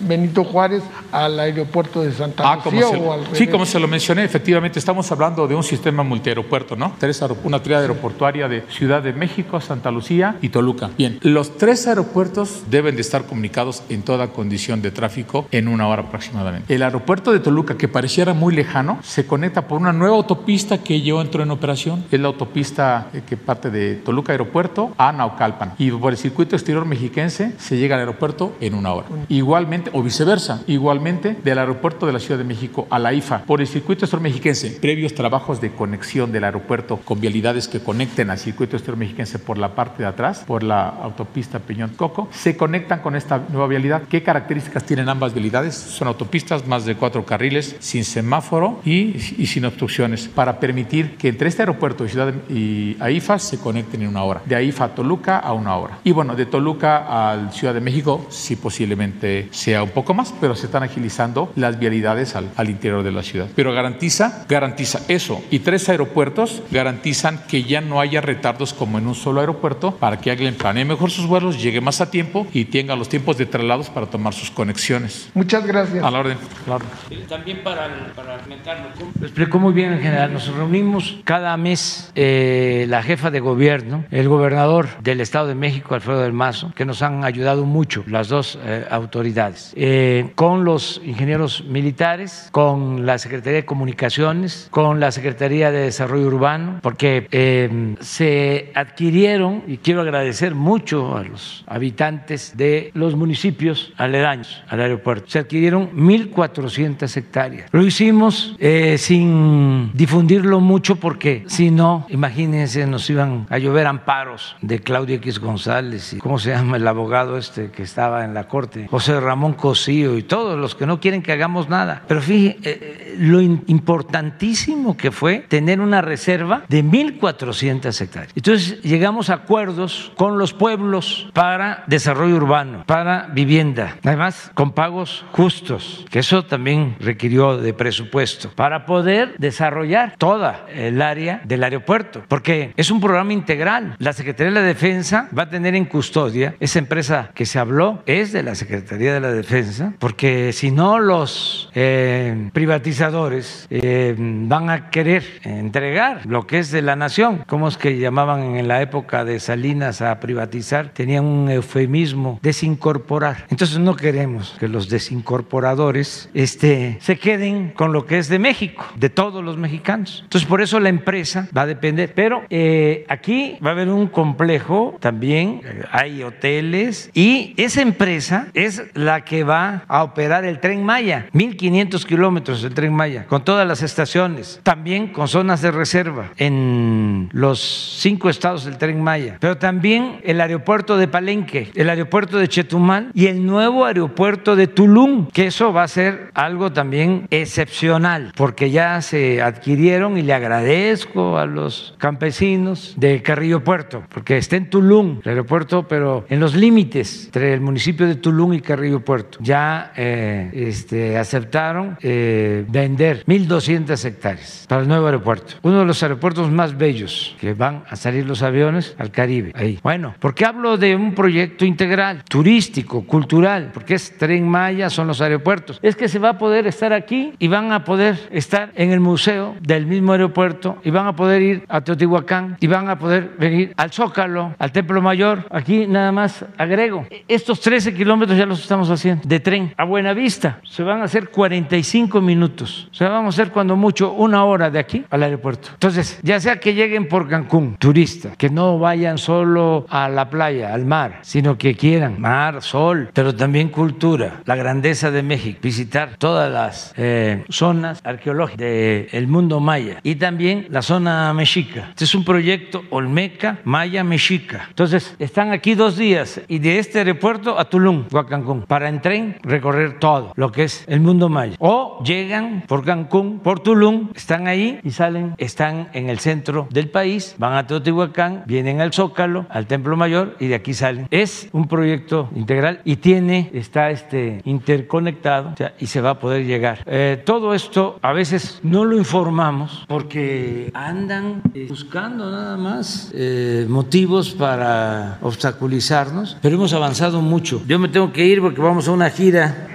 Benito 0.00 0.44
Juárez 0.44 0.82
al 1.10 1.38
aeropuerto 1.40 2.02
de 2.02 2.12
Santa 2.12 2.44
Ah, 2.52 2.60
como 2.62 2.80
Lucía 2.80 2.96
se- 2.98 3.04
o 3.04 3.12
al 3.12 3.20
sí, 3.32 3.46
como 3.48 3.66
se 3.66 3.80
lo 3.80 3.88
mencioné, 3.88 4.24
efectivamente 4.24 4.78
estamos 4.78 5.10
hablando 5.10 5.48
de 5.48 5.54
un 5.54 5.62
sistema 5.64 6.02
multiaeropuerto, 6.02 6.76
¿no? 6.76 6.92
Tres 6.98 7.22
una 7.44 7.62
tríada 7.62 7.82
aeroportuaria 7.82 8.48
de 8.48 8.62
Ciudad 8.70 9.02
de 9.02 9.12
México, 9.12 9.60
Santa 9.60 9.90
Lucía 9.90 10.36
y 10.42 10.50
Toluca. 10.50 10.90
Bien, 10.96 11.18
los 11.22 11.56
tres 11.56 11.86
aeropuertos 11.86 12.62
deben 12.70 12.94
de 12.94 13.00
estar 13.00 13.24
comunicados 13.24 13.82
en 13.88 14.02
toda 14.02 14.28
condición 14.28 14.82
de 14.82 14.90
tráfico 14.90 15.46
en 15.50 15.66
una 15.68 15.88
hora 15.88 16.02
aproximadamente. 16.02 16.72
El 16.72 16.82
aeropuerto 16.82 17.32
de 17.32 17.40
Toluca, 17.40 17.76
que 17.76 17.88
pareciera 17.88 18.34
muy 18.34 18.54
lejano, 18.54 18.98
se 19.02 19.26
conecta 19.26 19.66
por 19.66 19.80
una 19.80 19.92
nueva 19.92 20.16
autopista 20.16 20.78
que 20.78 21.00
ya 21.00 21.14
entró 21.14 21.42
en 21.42 21.50
operación. 21.50 22.04
Es 22.10 22.20
la 22.20 22.28
autopista 22.28 23.08
eh, 23.12 23.22
que 23.26 23.36
parte 23.36 23.70
de 23.70 23.96
Toluca 23.96 24.32
Aeropuerto 24.32 24.55
a 24.98 25.12
Naucalpan. 25.12 25.74
Y 25.78 25.90
por 25.90 26.12
el 26.12 26.18
circuito 26.18 26.56
exterior 26.56 26.84
mexiquense 26.86 27.52
se 27.58 27.76
llega 27.76 27.94
al 27.96 28.00
aeropuerto 28.00 28.54
en 28.60 28.74
una 28.74 28.92
hora. 28.92 29.06
Igualmente, 29.28 29.90
o 29.92 30.02
viceversa, 30.02 30.62
igualmente 30.66 31.36
del 31.44 31.58
aeropuerto 31.58 32.06
de 32.06 32.12
la 32.12 32.18
Ciudad 32.18 32.38
de 32.38 32.44
México 32.44 32.86
a 32.90 32.98
la 32.98 33.12
IFA 33.12 33.42
por 33.44 33.60
el 33.60 33.66
circuito 33.66 34.04
exterior 34.04 34.22
mexiquense, 34.22 34.70
previos 34.80 35.14
trabajos 35.14 35.60
de 35.60 35.72
conexión 35.72 36.32
del 36.32 36.44
aeropuerto 36.44 36.96
con 37.04 37.20
vialidades 37.20 37.68
que 37.68 37.80
conecten 37.80 38.30
al 38.30 38.38
circuito 38.38 38.76
exterior 38.76 38.98
mexiquense 38.98 39.38
por 39.38 39.58
la 39.58 39.74
parte 39.74 40.02
de 40.02 40.08
atrás, 40.08 40.44
por 40.46 40.62
la 40.62 40.88
autopista 40.88 41.58
Peñón 41.58 41.90
Coco, 41.96 42.28
se 42.32 42.56
conectan 42.56 43.00
con 43.00 43.14
esta 43.16 43.42
nueva 43.50 43.66
vialidad. 43.66 44.02
¿Qué 44.08 44.22
características 44.22 44.84
tienen 44.84 45.08
ambas 45.08 45.34
vialidades? 45.34 45.74
Son 45.74 46.08
autopistas 46.08 46.66
más 46.66 46.84
de 46.86 46.94
cuatro 46.94 47.24
carriles, 47.26 47.76
sin 47.80 48.04
semáforo 48.04 48.80
y, 48.84 49.16
y 49.38 49.46
sin 49.46 49.64
obstrucciones, 49.64 50.28
para 50.28 50.58
permitir 50.60 51.16
que 51.16 51.28
entre 51.28 51.48
este 51.48 51.62
aeropuerto 51.62 52.04
y 52.04 52.08
Ciudad 52.08 52.32
de- 52.32 52.54
y 52.54 52.96
AIFA 53.00 53.38
se 53.38 53.58
conecten 53.58 54.02
en 54.02 54.08
una 54.08 54.22
hora. 54.22 54.42
De 54.46 54.56
AIFA 54.56 54.84
a 54.84 54.94
Toluca 54.94 55.38
a 55.38 55.52
una 55.52 55.76
hora. 55.76 55.98
Y 56.04 56.12
bueno, 56.12 56.34
de 56.34 56.46
Toluca 56.46 57.30
al 57.30 57.52
Ciudad 57.52 57.74
de 57.74 57.80
México, 57.80 58.26
sí 58.30 58.56
posiblemente 58.56 59.48
sea 59.50 59.82
un 59.82 59.90
poco 59.90 60.14
más, 60.14 60.32
pero 60.40 60.54
se 60.54 60.66
están 60.66 60.82
agilizando 60.82 61.52
las 61.56 61.78
vialidades 61.78 62.36
al, 62.36 62.50
al 62.56 62.70
interior 62.70 63.02
de 63.02 63.12
la 63.12 63.22
ciudad. 63.22 63.48
Pero 63.54 63.72
garantiza, 63.72 64.44
garantiza 64.48 65.00
eso. 65.08 65.42
Y 65.50 65.60
tres 65.60 65.88
aeropuertos 65.88 66.62
garantizan 66.70 67.40
que 67.48 67.64
ya 67.64 67.80
no 67.80 68.00
haya 68.00 68.20
retardos 68.20 68.72
como 68.72 68.98
en 68.98 69.06
un 69.06 69.14
solo 69.14 69.40
aeropuerto 69.40 69.92
para 69.96 70.18
que 70.18 70.30
alguien 70.30 70.54
planee 70.54 70.84
mejor 70.84 71.10
sus 71.10 71.26
vuelos, 71.26 71.62
llegue 71.62 71.80
más 71.80 72.00
a 72.00 72.10
tiempo 72.10 72.46
y 72.52 72.66
tenga 72.66 72.96
los 72.96 73.08
tiempos 73.08 73.38
de 73.38 73.46
traslados 73.46 73.90
para 73.90 74.06
tomar 74.06 74.32
sus 74.32 74.50
conexiones. 74.50 75.30
Muchas 75.34 75.66
gracias. 75.66 76.04
A 76.04 76.10
la 76.10 76.20
orden. 76.20 76.38
a 76.66 76.68
la 76.68 76.74
orden. 76.76 76.88
También 77.28 77.62
para, 77.62 78.12
para 78.14 78.38
comentarlo, 78.38 78.88
lo 79.18 79.26
explicó 79.26 79.58
muy 79.58 79.72
bien 79.72 79.92
en 79.92 80.00
general. 80.00 80.32
Nos 80.32 80.48
reunimos 80.48 81.18
cada 81.24 81.56
mes 81.56 82.10
eh, 82.14 82.86
la 82.88 83.02
jefa 83.02 83.30
de 83.30 83.40
gobierno, 83.40 84.04
el 84.10 84.28
gobernador 84.36 84.88
del 85.02 85.20
Estado 85.20 85.48
de 85.48 85.54
México, 85.54 85.94
Alfredo 85.94 86.20
del 86.20 86.32
Mazo, 86.32 86.72
que 86.74 86.84
nos 86.84 87.02
han 87.02 87.24
ayudado 87.24 87.64
mucho, 87.64 88.04
las 88.06 88.28
dos 88.28 88.58
eh, 88.62 88.84
autoridades, 88.90 89.72
eh, 89.76 90.30
con 90.34 90.64
los 90.64 91.00
ingenieros 91.04 91.64
militares, 91.64 92.48
con 92.52 93.06
la 93.06 93.18
Secretaría 93.18 93.60
de 93.60 93.64
Comunicaciones, 93.64 94.68
con 94.70 95.00
la 95.00 95.10
Secretaría 95.10 95.70
de 95.70 95.80
Desarrollo 95.80 96.26
Urbano, 96.26 96.80
porque 96.82 97.28
eh, 97.30 97.94
se 98.00 98.72
adquirieron, 98.74 99.62
y 99.66 99.78
quiero 99.78 100.02
agradecer 100.02 100.54
mucho 100.54 101.16
a 101.16 101.24
los 101.24 101.64
habitantes 101.66 102.56
de 102.56 102.90
los 102.94 103.14
municipios 103.16 103.92
aledaños 103.96 104.62
al 104.68 104.80
aeropuerto, 104.80 105.30
se 105.30 105.38
adquirieron 105.38 105.92
1.400 105.96 107.16
hectáreas. 107.16 107.70
Lo 107.72 107.82
hicimos 107.84 108.56
sin 108.98 109.90
difundirlo 109.94 110.60
mucho 110.60 110.96
porque 110.96 111.44
si 111.46 111.70
no, 111.70 112.06
imagínense, 112.10 112.86
nos 112.86 113.08
iban 113.08 113.46
a 113.48 113.58
llover 113.58 113.86
amparos 113.86 114.25
de 114.60 114.80
Claudio 114.80 115.16
X 115.16 115.38
González 115.38 116.12
y 116.12 116.18
cómo 116.18 116.38
se 116.38 116.50
llama 116.50 116.76
el 116.76 116.86
abogado 116.88 117.38
este 117.38 117.70
que 117.70 117.82
estaba 117.82 118.24
en 118.24 118.34
la 118.34 118.48
corte, 118.48 118.86
José 118.90 119.20
Ramón 119.20 119.52
Cosío 119.54 120.16
y 120.18 120.22
todos 120.22 120.58
los 120.58 120.74
que 120.74 120.86
no 120.86 121.00
quieren 121.00 121.22
que 121.22 121.32
hagamos 121.32 121.68
nada. 121.68 122.02
Pero 122.08 122.20
fíjense, 122.20 122.58
eh, 122.64 123.16
lo 123.18 123.40
in- 123.40 123.62
importantísimo 123.66 124.96
que 124.96 125.10
fue 125.10 125.40
tener 125.48 125.80
una 125.80 126.00
reserva 126.02 126.62
de 126.68 126.82
1.400 126.82 128.00
hectáreas. 128.00 128.32
Entonces 128.34 128.82
llegamos 128.82 129.30
a 129.30 129.34
acuerdos 129.34 130.12
con 130.16 130.38
los 130.38 130.52
pueblos 130.52 131.28
para 131.32 131.84
desarrollo 131.86 132.36
urbano, 132.36 132.84
para 132.86 133.28
vivienda, 133.32 133.96
además 134.04 134.50
con 134.54 134.72
pagos 134.72 135.24
justos, 135.32 136.04
que 136.10 136.18
eso 136.20 136.44
también 136.44 136.96
requirió 137.00 137.56
de 137.58 137.72
presupuesto, 137.74 138.50
para 138.54 138.86
poder 138.86 139.34
desarrollar 139.38 140.14
toda 140.18 140.66
el 140.72 141.00
área 141.02 141.40
del 141.44 141.62
aeropuerto, 141.64 142.22
porque 142.28 142.72
es 142.76 142.90
un 142.90 143.00
programa 143.00 143.32
integral. 143.32 143.96
Secretaría 144.16 144.52
de 144.52 144.60
la 144.60 144.66
Defensa 144.66 145.28
va 145.36 145.44
a 145.44 145.48
tener 145.48 145.74
en 145.74 145.84
custodia 145.84 146.56
esa 146.58 146.78
empresa 146.78 147.30
que 147.34 147.46
se 147.46 147.58
habló, 147.58 148.02
es 148.06 148.32
de 148.32 148.42
la 148.42 148.54
Secretaría 148.54 149.14
de 149.14 149.20
la 149.20 149.30
Defensa, 149.30 149.92
porque 149.98 150.52
si 150.52 150.70
no 150.70 150.98
los 150.98 151.70
eh, 151.74 152.50
privatizadores 152.52 153.66
eh, 153.70 154.14
van 154.18 154.70
a 154.70 154.90
querer 154.90 155.24
entregar 155.44 156.24
lo 156.26 156.46
que 156.46 156.58
es 156.58 156.70
de 156.70 156.82
la 156.82 156.96
nación. 156.96 157.44
¿Cómo 157.46 157.68
es 157.68 157.76
que 157.76 157.98
llamaban 157.98 158.56
en 158.56 158.68
la 158.68 158.82
época 158.82 159.24
de 159.24 159.40
Salinas 159.40 160.00
a 160.02 160.18
privatizar? 160.20 160.90
Tenían 160.90 161.24
un 161.24 161.50
eufemismo, 161.50 162.38
desincorporar. 162.42 163.46
Entonces 163.50 163.78
no 163.78 163.96
queremos 163.96 164.56
que 164.58 164.68
los 164.68 164.88
desincorporadores 164.88 166.30
este, 166.34 166.98
se 167.00 167.18
queden 167.18 167.70
con 167.70 167.92
lo 167.92 168.06
que 168.06 168.18
es 168.18 168.28
de 168.28 168.38
México, 168.38 168.86
de 168.96 169.10
todos 169.10 169.44
los 169.44 169.56
mexicanos. 169.56 170.20
Entonces 170.24 170.48
por 170.48 170.60
eso 170.60 170.80
la 170.80 170.88
empresa 170.88 171.48
va 171.56 171.62
a 171.62 171.66
depender. 171.66 172.12
Pero 172.14 172.44
eh, 172.50 173.04
aquí 173.08 173.58
va 173.64 173.70
a 173.70 173.72
haber 173.72 173.88
un 173.88 173.95
complejo 174.04 174.96
también, 175.00 175.62
hay 175.90 176.22
hoteles 176.22 177.10
y 177.14 177.54
esa 177.56 177.80
empresa 177.80 178.48
es 178.52 178.82
la 178.94 179.24
que 179.24 179.44
va 179.44 179.84
a 179.88 180.02
operar 180.02 180.44
el 180.44 180.60
tren 180.60 180.84
Maya, 180.84 181.26
1500 181.32 182.04
kilómetros 182.04 182.62
del 182.62 182.74
tren 182.74 182.92
Maya, 182.92 183.24
con 183.26 183.44
todas 183.44 183.66
las 183.66 183.82
estaciones, 183.82 184.60
también 184.62 185.08
con 185.08 185.28
zonas 185.28 185.62
de 185.62 185.70
reserva 185.70 186.30
en 186.36 187.30
los 187.32 187.98
cinco 188.00 188.28
estados 188.28 188.64
del 188.64 188.76
tren 188.76 189.02
Maya, 189.02 189.38
pero 189.40 189.56
también 189.56 190.20
el 190.24 190.40
aeropuerto 190.40 190.96
de 190.96 191.08
Palenque, 191.08 191.70
el 191.74 191.88
aeropuerto 191.88 192.38
de 192.38 192.48
Chetumal 192.48 193.10
y 193.14 193.26
el 193.26 193.46
nuevo 193.46 193.84
aeropuerto 193.84 194.56
de 194.56 194.66
Tulum, 194.66 195.28
que 195.28 195.46
eso 195.46 195.72
va 195.72 195.84
a 195.84 195.88
ser 195.88 196.30
algo 196.34 196.72
también 196.72 197.26
excepcional, 197.30 198.32
porque 198.36 198.70
ya 198.70 199.00
se 199.00 199.42
adquirieron 199.42 200.18
y 200.18 200.22
le 200.22 200.34
agradezco 200.34 201.38
a 201.38 201.46
los 201.46 201.94
campesinos 201.98 202.94
de 202.96 203.22
Carrillo 203.22 203.62
Puerto, 203.62 203.76
porque 204.08 204.38
está 204.38 204.56
en 204.56 204.70
Tulum 204.70 205.20
el 205.22 205.30
aeropuerto, 205.30 205.86
pero 205.88 206.24
en 206.28 206.40
los 206.40 206.54
límites 206.54 207.26
entre 207.26 207.52
el 207.54 207.60
municipio 207.60 208.06
de 208.06 208.16
Tulum 208.16 208.54
y 208.54 208.60
Carrillo 208.60 209.00
Puerto. 209.00 209.38
Ya 209.40 209.92
eh, 209.96 210.50
este, 210.52 211.18
aceptaron 211.18 211.98
eh, 212.00 212.64
vender 212.68 213.24
1.200 213.26 214.04
hectáreas 214.04 214.66
para 214.68 214.82
el 214.82 214.88
nuevo 214.88 215.06
aeropuerto, 215.06 215.54
uno 215.62 215.80
de 215.80 215.84
los 215.84 216.02
aeropuertos 216.02 216.50
más 216.50 216.76
bellos 216.76 217.36
que 217.40 217.54
van 217.54 217.84
a 217.88 217.96
salir 217.96 218.26
los 218.26 218.42
aviones 218.42 218.94
al 218.98 219.10
Caribe. 219.10 219.52
Ahí. 219.54 219.78
Bueno, 219.82 220.14
¿por 220.18 220.34
qué 220.34 220.44
hablo 220.44 220.76
de 220.76 220.94
un 220.94 221.14
proyecto 221.14 221.64
integral, 221.64 222.24
turístico, 222.24 223.06
cultural? 223.06 223.70
Porque 223.72 223.94
es 223.94 224.16
Tren 224.16 224.48
Maya, 224.48 224.90
son 224.90 225.06
los 225.06 225.20
aeropuertos. 225.20 225.78
Es 225.82 225.96
que 225.96 226.08
se 226.08 226.18
va 226.18 226.30
a 226.30 226.38
poder 226.38 226.66
estar 226.66 226.92
aquí 226.92 227.32
y 227.38 227.48
van 227.48 227.72
a 227.72 227.84
poder 227.84 228.18
estar 228.30 228.72
en 228.74 228.90
el 228.90 229.00
museo 229.00 229.54
del 229.60 229.86
mismo 229.86 230.12
aeropuerto 230.12 230.78
y 230.84 230.90
van 230.90 231.06
a 231.06 231.16
poder 231.16 231.42
ir 231.42 231.64
a 231.68 231.82
Teotihuacán 231.82 232.56
y 232.60 232.66
van 232.66 232.88
a 232.88 232.98
poder 232.98 233.32
venir 233.38 233.72
al 233.76 233.92
Zócalo, 233.92 234.54
al 234.58 234.72
Templo 234.72 235.00
Mayor. 235.02 235.44
Aquí 235.50 235.86
nada 235.86 236.12
más 236.12 236.44
agrego, 236.56 237.06
estos 237.28 237.60
13 237.60 237.94
kilómetros 237.94 238.38
ya 238.38 238.46
los 238.46 238.60
estamos 238.60 238.90
haciendo 238.90 239.22
de 239.26 239.40
tren 239.40 239.74
a 239.76 239.84
Buenavista. 239.84 240.60
Se 240.64 240.82
van 240.82 241.00
a 241.00 241.04
hacer 241.04 241.28
45 241.28 242.20
minutos. 242.20 242.88
Se 242.92 243.04
van 243.04 243.24
a 243.24 243.28
hacer 243.28 243.50
cuando 243.50 243.76
mucho 243.76 244.12
una 244.12 244.44
hora 244.44 244.70
de 244.70 244.78
aquí 244.78 245.04
al 245.10 245.22
aeropuerto. 245.22 245.68
Entonces, 245.72 246.18
ya 246.22 246.40
sea 246.40 246.58
que 246.58 246.74
lleguen 246.74 247.08
por 247.08 247.28
Cancún, 247.28 247.76
turistas, 247.78 248.36
que 248.36 248.50
no 248.50 248.78
vayan 248.78 249.18
solo 249.18 249.86
a 249.88 250.08
la 250.08 250.30
playa, 250.30 250.72
al 250.72 250.84
mar, 250.86 251.18
sino 251.22 251.58
que 251.58 251.74
quieran 251.74 252.20
mar, 252.20 252.62
sol, 252.62 253.10
pero 253.12 253.34
también 253.34 253.68
cultura, 253.68 254.42
la 254.44 254.56
grandeza 254.56 255.10
de 255.10 255.22
México, 255.22 255.58
visitar 255.62 256.16
todas 256.18 256.52
las 256.52 256.94
eh, 256.96 257.44
zonas 257.48 258.00
arqueológicas 258.04 258.58
del 258.58 259.26
mundo 259.28 259.60
maya 259.60 259.98
y 260.02 260.16
también 260.16 260.66
la 260.70 260.82
zona 260.82 261.32
mexica. 261.34 261.88
Este 261.90 262.04
es 262.04 262.14
un 262.14 262.24
proyecto 262.24 262.84
olmeca 262.90 263.58
Maya 263.66 264.04
Mexica. 264.04 264.66
Entonces, 264.68 265.16
están 265.18 265.50
aquí 265.50 265.74
dos 265.74 265.96
días 265.96 266.40
y 266.46 266.60
de 266.60 266.78
este 266.78 266.98
aeropuerto 266.98 267.58
a 267.58 267.64
Tulum 267.68 268.04
o 268.12 268.60
para 268.66 268.88
en 268.88 269.02
tren 269.02 269.36
recorrer 269.42 269.98
todo 269.98 270.32
lo 270.36 270.52
que 270.52 270.62
es 270.62 270.84
el 270.86 271.00
mundo 271.00 271.28
maya. 271.28 271.56
O 271.58 272.00
llegan 272.04 272.62
por 272.68 272.84
Cancún, 272.84 273.40
por 273.40 273.58
Tulum, 273.58 274.10
están 274.14 274.46
ahí 274.46 274.78
y 274.84 274.92
salen, 274.92 275.34
están 275.38 275.88
en 275.94 276.08
el 276.10 276.20
centro 276.20 276.68
del 276.70 276.90
país, 276.90 277.34
van 277.38 277.54
a 277.54 277.66
Teotihuacán, 277.66 278.44
vienen 278.46 278.80
al 278.80 278.92
Zócalo, 278.92 279.46
al 279.50 279.66
Templo 279.66 279.96
Mayor 279.96 280.36
y 280.38 280.46
de 280.46 280.54
aquí 280.54 280.72
salen. 280.72 281.08
Es 281.10 281.48
un 281.50 281.66
proyecto 281.66 282.30
integral 282.36 282.82
y 282.84 282.96
tiene, 282.96 283.50
está 283.52 283.90
este 283.90 284.42
interconectado 284.44 285.54
y 285.80 285.86
se 285.86 286.00
va 286.00 286.10
a 286.10 286.18
poder 286.20 286.44
llegar. 286.46 286.84
Eh, 286.86 287.20
todo 287.26 287.52
esto 287.52 287.98
a 288.00 288.12
veces 288.12 288.60
no 288.62 288.84
lo 288.84 288.96
informamos 288.96 289.84
porque 289.88 290.70
andan 290.72 291.42
eh, 291.52 291.66
buscando 291.68 292.30
nada 292.30 292.56
más 292.56 293.10
eh, 293.12 293.55
motivos 293.64 294.30
para 294.30 295.18
obstaculizarnos, 295.22 296.36
pero 296.42 296.56
hemos 296.56 296.72
avanzado 296.72 297.22
mucho. 297.22 297.62
Yo 297.66 297.78
me 297.78 297.88
tengo 297.88 298.12
que 298.12 298.26
ir 298.26 298.40
porque 298.40 298.60
vamos 298.60 298.86
a 298.88 298.92
una 298.92 299.08
gira. 299.08 299.68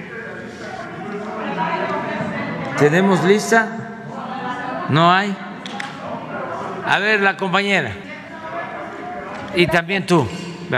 ¿Tenemos 2.77 3.23
lista? 3.23 4.87
¿No 4.89 5.11
hay? 5.11 5.35
A 6.85 6.99
ver, 6.99 7.21
la 7.21 7.37
compañera. 7.37 7.93
Y 9.55 9.67
también 9.67 10.05
tú. 10.05 10.27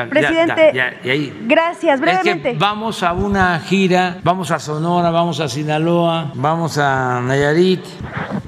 Presidente, 0.10 0.72
ya, 0.74 0.94
ya, 1.03 1.14
gracias. 1.41 2.02
Brevemente. 2.02 2.49
Es 2.49 2.53
que 2.56 2.60
vamos 2.60 3.03
a 3.03 3.14
una 3.14 3.60
gira, 3.60 4.18
vamos 4.24 4.52
a 4.52 4.60
Sonora, 4.60 5.11
vamos 5.11 5.40
a 5.40 5.48
Sinaloa, 5.48 6.32
vamos 6.36 6.78
a 6.78 7.22
Nayarit. 7.22 7.82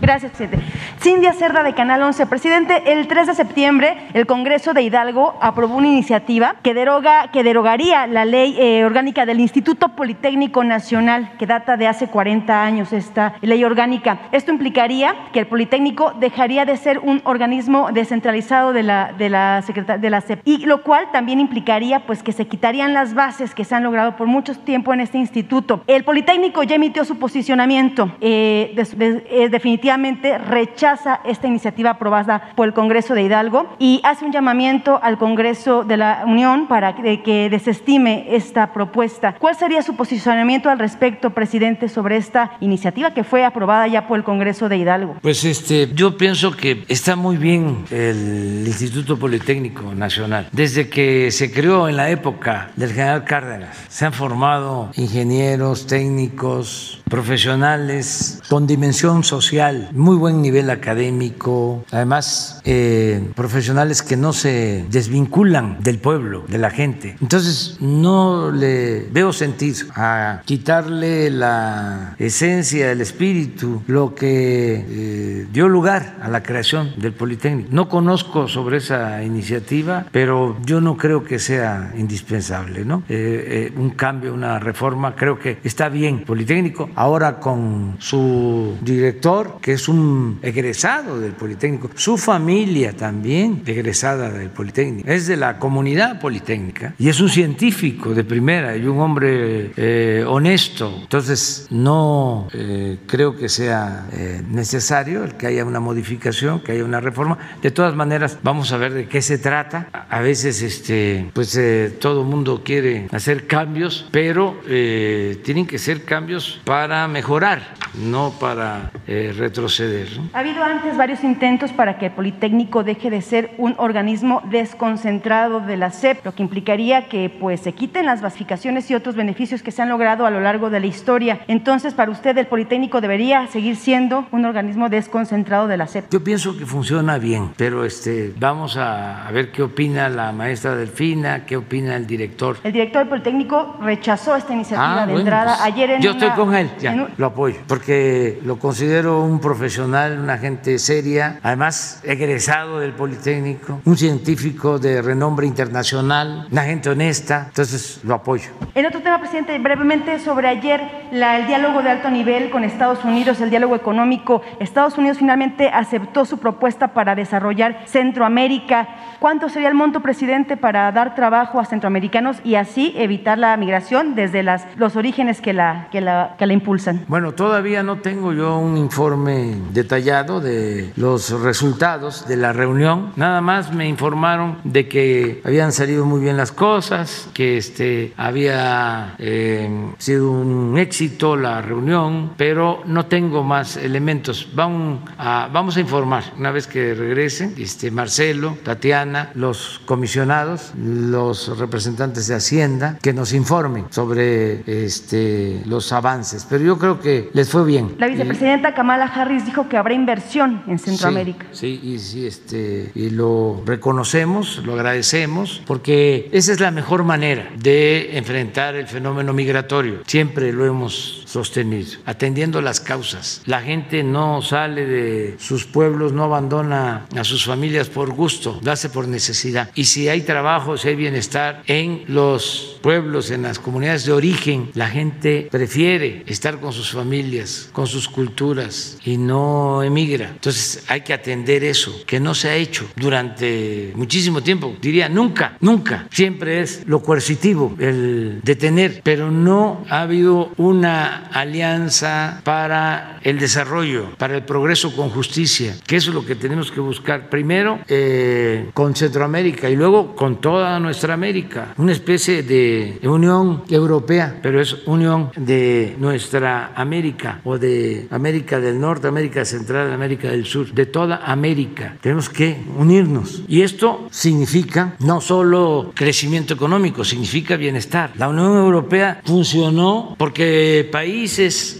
Gracias, 0.02 0.32
presidente. 0.32 0.64
Cindia 1.00 1.34
Cerda 1.34 1.64
de 1.64 1.74
Canal 1.74 2.02
11. 2.02 2.26
Presidente, 2.26 2.94
el 2.94 3.08
3 3.08 3.28
de 3.28 3.34
septiembre 3.36 3.98
el 4.14 4.26
Congreso 4.26 4.74
de 4.74 4.82
Hidalgo 4.82 5.36
aprobó 5.42 5.76
una 5.76 5.88
iniciativa 5.88 6.56
que, 6.62 6.74
deroga, 6.74 7.32
que 7.32 7.44
derogaría 7.44 8.08
la 8.08 8.26
ley 8.26 8.56
eh, 8.60 8.84
orgánica 8.86 9.26
del 9.26 9.40
Instituto 9.40 9.90
Politécnico 9.90 10.64
Nacional, 10.64 11.32
que 11.38 11.46
data 11.46 11.78
de 11.78 11.88
hace 11.88 12.08
40 12.08 12.64
años 12.64 12.94
esta 12.94 13.36
ley 13.42 13.64
orgánica. 13.64 14.20
Esto 14.32 14.52
implicaría 14.52 15.16
que 15.34 15.40
el 15.40 15.48
Politécnico 15.48 16.14
dejaría 16.20 16.66
de 16.66 16.78
ser 16.78 17.00
un 17.00 17.22
organismo 17.24 17.90
descentralizado 17.92 18.74
de 18.74 18.84
la, 18.84 19.14
de 19.18 19.30
la, 19.30 19.64
de 20.00 20.10
la 20.10 20.22
CEP, 20.22 20.42
y 20.46 20.66
lo 20.66 20.84
cual 20.84 21.08
también 21.12 21.35
implicaría 21.40 22.06
pues, 22.06 22.24
que 22.24 22.32
se 22.32 22.48
quitarían 22.48 22.94
las 22.94 23.14
bases 23.14 23.54
que 23.54 23.64
se 23.64 23.76
han 23.76 23.84
logrado 23.84 24.16
por 24.16 24.28
mucho 24.28 24.56
tiempo 24.56 24.94
en 24.94 25.00
este 25.02 25.18
instituto. 25.18 25.84
El 25.88 26.04
Politécnico 26.04 26.64
ya 26.64 26.76
emitió 26.76 27.06
su 27.06 27.18
posicionamiento. 27.18 28.12
Eh, 28.22 28.76
eh, 28.76 29.50
definitivamente 29.50 30.38
rechaza 30.38 31.22
esta 31.26 31.48
iniciativa 31.48 31.92
aprobada 31.92 32.52
por 32.56 32.68
el 32.68 32.74
Congreso 32.74 33.14
de 33.14 33.24
Hidalgo 33.24 33.76
y 33.80 34.02
hace 34.04 34.26
un 34.26 34.32
llamamiento 34.32 35.00
al 35.02 35.18
Congreso 35.18 35.84
de 35.84 35.98
la 35.98 36.24
Unión 36.26 36.68
para 36.68 36.96
que, 36.96 37.22
que 37.22 37.50
desestime 37.50 38.28
esta 38.36 38.74
propuesta. 38.74 39.36
¿Cuál 39.40 39.56
sería 39.56 39.82
su 39.82 39.96
posicionamiento 39.96 40.70
al 40.70 40.80
respecto, 40.80 41.32
presidente, 41.32 41.90
sobre 41.90 42.18
esta 42.18 42.58
iniciativa 42.60 43.14
que 43.14 43.24
fue 43.24 43.44
aprobada 43.44 43.88
ya 43.88 44.08
por 44.08 44.18
el 44.18 44.24
Congreso 44.24 44.70
de 44.70 44.78
Hidalgo? 44.78 45.18
Pues 45.22 45.44
este, 45.44 45.90
yo 45.94 46.18
pienso 46.18 46.52
que 46.52 46.84
está 46.88 47.16
muy 47.16 47.38
bien 47.38 47.86
el 47.92 48.64
Instituto 48.66 49.18
Politécnico 49.18 49.94
Nacional. 49.94 50.50
Desde 50.52 50.90
que 50.90 51.25
se 51.32 51.52
creó 51.52 51.88
en 51.90 51.98
la 51.98 52.10
época 52.10 52.72
del 52.76 52.92
general 52.92 53.24
Cárdenas, 53.24 53.78
se 53.90 54.06
han 54.06 54.14
formado 54.14 54.92
ingenieros, 54.96 55.88
técnicos, 55.88 57.02
profesionales 57.10 58.42
con 58.50 58.68
dimensión 58.68 59.24
social, 59.24 59.90
muy 59.94 60.16
buen 60.16 60.42
nivel 60.42 60.70
académico, 60.70 61.86
además 61.92 62.62
eh, 62.66 63.30
profesionales 63.36 64.02
que 64.02 64.18
no 64.18 64.34
se 64.34 64.86
desvinculan 64.90 65.78
del 65.82 66.00
pueblo, 66.00 66.44
de 66.48 66.58
la 66.58 66.70
gente. 66.70 67.16
Entonces 67.22 67.78
no 67.80 68.52
le 68.52 69.08
veo 69.12 69.34
sentido 69.34 69.66
a 69.96 70.42
quitarle 70.46 71.30
la 71.30 72.16
esencia, 72.20 72.92
el 72.92 73.02
espíritu, 73.02 73.84
lo 73.88 74.14
que 74.16 74.86
eh, 74.88 75.48
dio 75.52 75.68
lugar 75.68 76.18
a 76.22 76.30
la 76.30 76.44
creación 76.44 76.94
del 76.98 77.14
Politécnico. 77.14 77.70
No 77.72 77.90
conozco 77.90 78.48
sobre 78.48 78.78
esa 78.78 79.24
iniciativa, 79.24 80.06
pero 80.12 80.58
yo 80.66 80.82
no 80.82 80.98
creo 80.98 81.15
que 81.24 81.40
sea 81.40 81.94
indispensable, 81.98 82.86
¿no? 82.86 83.04
Eh, 83.10 83.72
un 83.76 83.92
cambio, 83.92 84.34
una 84.34 84.60
reforma, 84.60 85.16
creo 85.16 85.40
que 85.40 85.60
está 85.64 85.90
bien. 85.90 86.24
Politécnico 86.26 86.90
ahora 86.96 87.40
con 87.40 87.96
su 88.00 88.78
director, 88.82 89.58
que 89.62 89.74
es 89.74 89.88
un 89.88 90.40
egresado 90.42 91.20
del 91.20 91.34
Politécnico, 91.34 91.90
su 91.96 92.18
familia 92.18 92.94
también 92.94 93.64
egresada 93.66 94.30
del 94.30 94.50
Politécnico, 94.50 95.10
es 95.10 95.28
de 95.28 95.38
la 95.38 95.60
comunidad 95.60 96.20
politécnica 96.20 96.94
y 96.98 97.10
es 97.10 97.20
un 97.20 97.30
científico 97.30 98.14
de 98.14 98.24
primera 98.24 98.76
y 98.76 98.86
un 98.86 99.00
hombre 99.00 99.72
eh, 99.76 100.24
honesto. 100.28 101.00
Entonces, 101.02 101.68
no 101.70 102.48
eh, 102.54 102.98
creo 103.06 103.36
que 103.36 103.50
sea 103.50 104.08
eh, 104.12 104.42
necesario 104.50 105.24
el 105.24 105.36
que 105.36 105.48
haya 105.48 105.66
una 105.66 105.80
modificación, 105.80 106.62
que 106.62 106.74
haya 106.74 106.84
una 106.84 107.00
reforma. 107.00 107.38
De 107.62 107.72
todas 107.72 107.96
maneras, 107.96 108.40
vamos 108.44 108.72
a 108.72 108.78
ver 108.78 108.94
de 108.94 109.08
qué 109.08 109.22
se 109.22 109.38
trata. 109.38 109.90
A 110.10 110.20
veces, 110.22 110.62
este, 110.62 110.95
pues 111.34 111.60
todo 112.00 112.22
el 112.22 112.28
mundo 112.28 112.62
quiere 112.64 113.08
hacer 113.12 113.48
cambios, 113.48 114.08
pero 114.12 114.56
tienen 114.66 115.66
que 115.68 115.78
ser 115.78 116.04
cambios 116.04 116.62
para 116.64 117.08
mejorar, 117.08 117.62
no 117.96 118.34
para 118.40 118.92
eh, 119.08 119.34
retroceder. 119.38 120.08
¿no? 120.18 120.30
Ha 120.34 120.40
habido 120.40 120.64
antes 120.64 120.98
varios 120.98 121.24
intentos 121.24 121.72
para 121.72 121.98
que 121.98 122.08
el 122.08 122.12
Politécnico 122.12 122.84
deje 122.84 123.10
de 123.10 123.22
ser 123.22 123.52
un 123.58 123.76
organismo 123.78 124.42
desconcentrado 124.50 125.60
de 125.60 125.78
la 125.78 125.92
SEP, 125.92 126.26
lo 126.26 126.34
que 126.34 126.44
implicaría 126.44 127.08
que 127.08 127.30
pues, 127.30 127.62
se 127.62 127.74
quiten 127.74 128.06
las 128.06 128.22
basificaciones 128.22 128.90
y 128.90 128.96
otros 128.96 129.16
beneficios 129.16 129.62
que 129.62 129.72
se 129.72 129.82
han 129.82 129.90
logrado 129.90 130.26
a 130.26 130.32
lo 130.32 130.42
largo 130.42 130.70
de 130.70 130.80
la 130.80 130.86
historia. 130.88 131.42
Entonces, 131.48 131.94
para 131.94 132.12
usted, 132.12 132.38
el 132.38 132.48
Politécnico 132.48 133.02
debería 133.02 133.48
seguir 133.48 133.76
siendo 133.76 134.28
un 134.32 134.46
organismo 134.46 134.90
desconcentrado 134.90 135.68
de 135.68 135.78
la 135.78 135.88
SEP. 135.88 136.06
Yo 136.12 136.24
pienso 136.24 136.58
que 136.58 136.66
funciona 136.66 137.18
bien, 137.18 137.52
pero 137.58 137.86
este, 137.86 138.34
vamos 138.38 138.78
a, 138.78 139.28
a 139.28 139.32
ver 139.32 139.52
qué 139.52 139.64
opina 139.64 140.10
la 140.10 140.32
maestra 140.32 140.76
Delfina, 140.86 141.46
qué 141.46 141.58
opina 141.58 141.96
el 141.96 142.06
director. 142.06 142.58
El 142.64 142.72
director 142.72 143.00
del 143.02 143.10
Politécnico 143.10 143.78
rechazó 143.82 144.36
esta 144.36 144.54
iniciativa 144.54 145.02
Ah, 145.04 145.06
de 145.08 145.14
bueno, 145.14 145.20
entrada 145.20 145.56
pues, 145.58 145.62
ayer 145.66 145.90
en 145.92 146.02
Yo 146.02 146.12
una- 146.12 146.20
estoy 146.26 146.36
con 146.46 146.56
él, 146.56 146.70
ya, 146.80 146.94
en 146.94 147.00
un- 147.02 147.08
lo 147.18 147.26
apoyo, 147.26 147.58
porque 147.68 148.40
lo 148.46 148.60
considero 148.60 149.24
un 149.24 149.40
profesional, 149.40 150.20
una 150.20 150.38
gente 150.38 150.78
seria, 150.78 151.40
además 151.42 152.02
egresado 152.04 152.80
del 152.80 152.94
Politécnico, 152.94 153.82
un 153.84 153.98
científico 153.98 154.78
de 154.78 155.02
renombre 155.02 155.48
internacional, 155.48 156.48
una 156.52 156.64
gente 156.64 156.90
honesta, 156.90 157.46
entonces 157.48 158.00
lo 158.04 158.14
apoyo. 158.14 158.50
En 158.76 158.86
otro 158.86 159.02
tema, 159.02 159.20
presidente, 159.20 159.58
brevemente 159.58 160.20
sobre 160.20 160.48
ayer 160.48 160.82
la- 161.12 161.38
el 161.40 161.48
diálogo 161.48 161.82
de 161.82 161.90
alto 161.90 162.10
nivel 162.12 162.52
con 162.52 162.64
Estados 162.64 163.04
Unidos, 163.04 163.42
el 163.42 163.50
diálogo 163.50 163.76
económico. 163.76 164.42
Estados 164.60 164.98
Unidos 165.00 165.18
finalmente 165.18 165.68
aceptó 165.70 166.26
su 166.26 166.38
propuesta 166.38 166.90
para 166.90 167.16
desarrollar 167.16 167.82
Centroamérica. 167.88 168.88
¿Cuánto 169.20 169.50
sería 169.50 169.70
el 169.70 169.74
monto, 169.76 170.02
presidente, 170.02 170.58
para 170.58 170.75
dar 170.92 171.16
trabajo 171.16 171.60
a 171.60 171.66
centroamericanos 171.66 172.38
y 172.44 172.56
así 172.56 172.94
evitar 172.98 173.38
la 173.38 173.56
migración 173.58 174.16
desde 174.16 174.44
las, 174.44 174.66
los 174.78 174.96
orígenes 174.96 175.42
que 175.42 175.54
la, 175.54 175.88
que, 175.92 176.02
la, 176.02 176.36
que 176.38 176.46
la 176.46 176.54
impulsan? 176.54 177.06
Bueno, 177.08 177.34
todavía 177.34 177.84
no 177.84 177.98
tengo 177.98 178.34
yo 178.34 178.58
un 178.58 178.78
informe 178.78 179.56
detallado 179.72 180.40
de 180.40 180.92
los 180.96 181.32
resultados 181.42 182.28
de 182.28 182.38
la 182.38 182.54
reunión. 182.54 183.12
Nada 183.16 183.42
más 183.42 183.74
me 183.74 183.88
informaron 183.88 184.58
de 184.64 184.88
que 184.88 185.42
habían 185.44 185.72
salido 185.72 186.06
muy 186.06 186.22
bien 186.22 186.38
las 186.38 186.52
cosas, 186.52 187.30
que 187.34 187.58
este, 187.58 188.14
había 188.18 189.16
eh, 189.18 189.94
sido 189.98 190.32
un 190.32 190.78
éxito 190.78 191.36
la 191.36 191.62
reunión, 191.62 192.32
pero 192.38 192.82
no 192.86 193.06
tengo 193.06 193.44
más 193.44 193.78
elementos. 193.78 194.50
Vamos 194.54 195.00
a, 195.18 195.50
vamos 195.52 195.78
a 195.78 195.80
informar 195.80 196.24
una 196.38 196.52
vez 196.52 196.68
que 196.68 196.94
regresen 196.94 197.56
este, 197.58 197.92
Marcelo, 197.92 198.58
Tatiana, 198.64 199.32
los 199.34 199.82
comisionados, 199.86 200.65
los 200.78 201.58
representantes 201.58 202.28
de 202.28 202.36
Hacienda, 202.36 202.98
que 203.02 203.14
nos 203.14 203.34
informen 203.34 203.86
sobre 203.90 204.64
este, 204.66 205.62
los 205.66 205.92
avances. 205.92 206.46
Pero 206.50 206.64
yo 206.64 206.78
creo 206.78 207.00
que 207.00 207.30
les 207.34 207.50
fue 207.50 207.66
bien. 207.66 207.96
La 207.98 208.08
vicepresidenta 208.08 208.74
Kamala 208.74 209.06
Harris 209.06 209.46
dijo 209.46 209.68
que 209.70 209.78
habrá 209.78 209.94
inversión 209.94 210.64
en 210.68 210.80
Centroamérica. 210.80 211.46
Sí, 211.52 211.80
sí, 211.82 211.90
y, 211.90 212.00
sí, 212.00 212.28
este, 212.28 212.92
y 212.96 213.10
lo 213.10 213.62
reconocemos, 213.66 214.62
lo 214.66 214.74
agradecemos, 214.74 215.62
porque 215.66 216.30
esa 216.32 216.52
es 216.52 216.60
la 216.60 216.72
mejor 216.72 217.04
manera 217.04 217.50
de 217.58 218.18
enfrentar 218.18 218.76
el 218.76 218.88
fenómeno 218.88 219.34
migratorio. 219.34 220.00
Siempre 220.06 220.52
lo 220.52 220.66
hemos 220.66 221.25
sostenido, 221.36 222.00
atendiendo 222.06 222.62
las 222.62 222.80
causas. 222.80 223.42
La 223.46 223.62
gente 223.62 224.04
no 224.04 224.42
sale 224.42 224.86
de 224.86 225.36
sus 225.38 225.66
pueblos, 225.66 226.14
no 226.14 226.24
abandona 226.24 227.08
a 227.14 227.24
sus 227.26 227.44
familias 227.44 227.90
por 227.90 228.14
gusto, 228.14 228.58
lo 228.64 228.72
hace 228.72 228.88
por 228.88 229.10
necesidad. 229.10 229.70
Y 229.76 229.84
si 229.84 230.08
hay 230.08 230.22
trabajo, 230.22 230.78
si 230.78 230.88
hay 230.88 230.96
bienestar 230.96 231.62
en 231.68 232.06
los 232.08 232.80
pueblos, 232.82 233.32
en 233.32 233.42
las 233.42 233.60
comunidades 233.60 234.06
de 234.06 234.14
origen, 234.14 234.70
la 234.76 234.88
gente 234.88 235.50
prefiere 235.52 236.24
estar 236.26 236.62
con 236.62 236.72
sus 236.72 236.92
familias, 236.92 237.70
con 237.74 237.86
sus 237.86 238.08
culturas 238.08 238.98
y 239.04 239.18
no 239.18 239.84
emigra. 239.84 240.30
Entonces 240.30 240.86
hay 240.88 241.02
que 241.02 241.12
atender 241.12 241.66
eso, 241.66 242.06
que 242.06 242.22
no 242.22 242.34
se 242.34 242.48
ha 242.48 242.56
hecho 242.56 242.86
durante 242.96 243.92
muchísimo 243.96 244.42
tiempo. 244.42 244.74
Diría 244.82 245.10
nunca, 245.10 245.58
nunca. 245.60 246.08
Siempre 246.12 246.62
es 246.62 246.84
lo 246.86 247.02
coercitivo, 247.02 247.76
el 247.78 248.40
detener, 248.42 249.02
pero 249.04 249.32
no 249.32 249.84
ha 249.90 250.04
habido 250.04 250.54
una 250.56 251.25
alianza 251.34 252.42
para 252.44 253.20
el 253.24 253.40
desarrollo, 253.40 254.12
para 254.18 254.36
el 254.36 254.44
progreso 254.44 254.96
con 254.96 255.10
justicia, 255.10 255.76
que 255.86 255.98
eso 255.98 256.12
es 256.12 256.16
lo 256.16 256.26
que 256.26 256.36
tenemos 256.36 256.72
que 256.72 256.80
buscar. 256.80 257.30
Primero 257.30 257.80
eh, 257.88 258.70
con 258.74 258.96
Centroamérica 258.96 259.70
y 259.70 259.76
luego 259.76 260.16
con 260.16 260.42
toda 260.42 260.80
nuestra 260.80 261.14
América, 261.14 261.74
una 261.78 261.92
especie 261.92 262.44
de 262.44 263.00
Unión 263.04 263.64
Europea, 263.70 264.40
pero 264.42 264.62
es 264.62 264.76
unión 264.86 265.32
de 265.36 265.96
nuestra 266.00 266.74
América 266.76 267.42
o 267.44 267.58
de 267.58 268.08
América 268.12 268.60
del 268.60 268.80
Norte, 268.80 269.08
América 269.08 269.46
Central, 269.46 269.92
América 269.92 270.30
del 270.30 270.46
Sur, 270.46 270.72
de 270.72 270.86
toda 270.86 271.22
América. 271.26 271.98
Tenemos 272.02 272.30
que 272.30 272.58
unirnos. 272.78 273.44
Y 273.48 273.62
esto 273.62 274.08
significa 274.12 274.96
no 275.00 275.22
solo 275.22 275.92
crecimiento 275.94 276.54
económico, 276.54 277.04
significa 277.04 277.56
bienestar. 277.56 278.12
La 278.18 278.30
Unión 278.30 278.58
Europea 278.58 279.22
funcionó 279.26 280.16
porque 280.18 280.88
países 280.92 281.15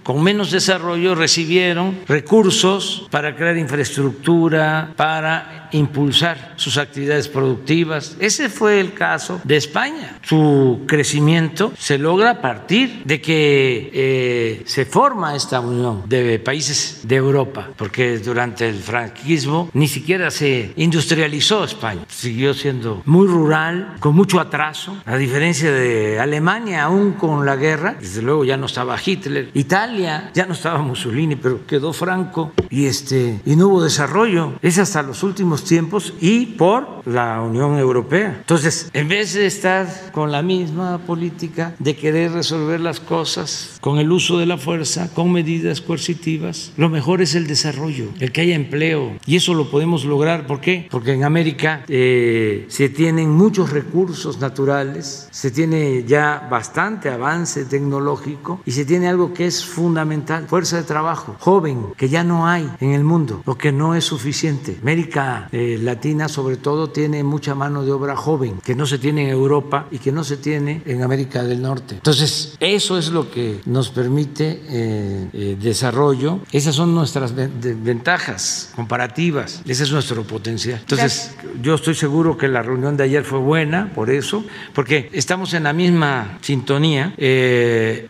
con 0.02 0.22
menos 0.22 0.50
desarrollo 0.50 1.14
recibieron 1.14 1.98
recursos 2.08 3.06
para 3.10 3.36
crear 3.36 3.56
infraestructura, 3.56 4.92
para 4.96 5.65
impulsar 5.72 6.54
sus 6.56 6.78
actividades 6.78 7.28
productivas. 7.28 8.16
Ese 8.20 8.48
fue 8.48 8.80
el 8.80 8.94
caso 8.94 9.40
de 9.44 9.56
España. 9.56 10.18
Su 10.22 10.84
crecimiento 10.86 11.72
se 11.78 11.98
logra 11.98 12.30
a 12.30 12.40
partir 12.40 13.02
de 13.04 13.20
que 13.20 13.90
eh, 13.92 14.62
se 14.66 14.84
forma 14.84 15.34
esta 15.34 15.60
unión 15.60 16.02
de 16.06 16.38
países 16.38 17.00
de 17.04 17.16
Europa, 17.16 17.68
porque 17.76 18.18
durante 18.18 18.68
el 18.68 18.76
franquismo 18.76 19.70
ni 19.72 19.88
siquiera 19.88 20.30
se 20.30 20.72
industrializó 20.76 21.64
España. 21.64 22.02
Siguió 22.08 22.54
siendo 22.54 23.02
muy 23.04 23.26
rural, 23.26 23.96
con 24.00 24.14
mucho 24.14 24.40
atraso, 24.40 24.96
a 25.04 25.16
diferencia 25.16 25.72
de 25.72 26.18
Alemania, 26.20 26.84
aún 26.84 27.12
con 27.12 27.44
la 27.46 27.56
guerra, 27.56 27.96
desde 28.00 28.22
luego 28.22 28.44
ya 28.44 28.56
no 28.56 28.66
estaba 28.66 28.96
Hitler, 29.04 29.50
Italia 29.54 30.30
ya 30.34 30.46
no 30.46 30.52
estaba 30.52 30.78
Mussolini, 30.82 31.36
pero 31.36 31.66
quedó 31.66 31.92
Franco 31.92 32.52
y 32.70 32.86
este 32.86 33.40
y 33.44 33.56
no 33.56 33.68
hubo 33.68 33.82
desarrollo. 33.82 34.54
Es 34.62 34.78
hasta 34.78 35.02
los 35.02 35.22
últimos 35.22 35.55
tiempos 35.64 36.14
y 36.20 36.46
por 36.46 37.06
la 37.06 37.40
Unión 37.40 37.78
Europea. 37.78 38.36
Entonces, 38.40 38.90
en 38.92 39.08
vez 39.08 39.34
de 39.34 39.46
estar 39.46 39.86
con 40.12 40.32
la 40.32 40.42
misma 40.42 40.98
política 40.98 41.74
de 41.78 41.96
querer 41.96 42.32
resolver 42.32 42.80
las 42.80 43.00
cosas 43.00 43.78
con 43.80 43.98
el 43.98 44.10
uso 44.10 44.38
de 44.38 44.46
la 44.46 44.58
fuerza, 44.58 45.10
con 45.14 45.32
medidas 45.32 45.80
coercitivas, 45.80 46.72
lo 46.76 46.88
mejor 46.88 47.22
es 47.22 47.34
el 47.34 47.46
desarrollo, 47.46 48.08
el 48.20 48.32
que 48.32 48.42
haya 48.42 48.54
empleo. 48.54 49.16
Y 49.26 49.36
eso 49.36 49.54
lo 49.54 49.70
podemos 49.70 50.04
lograr. 50.04 50.46
¿Por 50.46 50.60
qué? 50.60 50.88
Porque 50.90 51.12
en 51.12 51.24
América 51.24 51.84
eh, 51.88 52.66
se 52.68 52.88
tienen 52.88 53.30
muchos 53.30 53.70
recursos 53.70 54.40
naturales, 54.40 55.28
se 55.30 55.50
tiene 55.50 56.04
ya 56.06 56.48
bastante 56.50 57.08
avance 57.08 57.64
tecnológico 57.64 58.60
y 58.64 58.72
se 58.72 58.84
tiene 58.84 59.08
algo 59.08 59.32
que 59.32 59.46
es 59.46 59.64
fundamental, 59.64 60.46
fuerza 60.48 60.76
de 60.76 60.82
trabajo, 60.84 61.36
joven, 61.38 61.86
que 61.96 62.08
ya 62.08 62.24
no 62.24 62.46
hay 62.46 62.68
en 62.80 62.92
el 62.92 63.04
mundo, 63.04 63.42
lo 63.46 63.56
que 63.56 63.72
no 63.72 63.94
es 63.94 64.04
suficiente. 64.04 64.78
América 64.82 65.45
eh, 65.52 65.78
Latina 65.80 66.28
sobre 66.28 66.56
todo 66.56 66.90
tiene 66.90 67.22
mucha 67.24 67.54
mano 67.54 67.84
de 67.84 67.92
obra 67.92 68.16
joven, 68.16 68.60
que 68.64 68.74
no 68.74 68.86
se 68.86 68.98
tiene 68.98 69.24
en 69.24 69.30
Europa 69.30 69.86
y 69.90 69.98
que 69.98 70.12
no 70.12 70.24
se 70.24 70.36
tiene 70.36 70.82
en 70.86 71.02
América 71.02 71.42
del 71.42 71.62
Norte. 71.62 71.96
Entonces, 71.96 72.56
eso 72.60 72.98
es 72.98 73.08
lo 73.08 73.30
que 73.30 73.60
nos 73.66 73.90
permite 73.90 74.60
eh, 74.68 75.28
eh, 75.32 75.56
desarrollo. 75.60 76.40
Esas 76.52 76.74
son 76.74 76.94
nuestras 76.94 77.34
ventajas 77.34 78.72
comparativas, 78.74 79.62
ese 79.66 79.84
es 79.84 79.92
nuestro 79.92 80.24
potencial. 80.24 80.80
Entonces, 80.80 81.34
yo 81.62 81.74
estoy 81.74 81.94
seguro 81.94 82.36
que 82.36 82.48
la 82.48 82.62
reunión 82.62 82.96
de 82.96 83.04
ayer 83.04 83.24
fue 83.24 83.38
buena 83.38 83.92
por 83.94 84.10
eso, 84.10 84.44
porque 84.74 85.08
estamos 85.12 85.54
en 85.54 85.64
la 85.64 85.72
misma 85.72 86.38
sintonía 86.40 87.14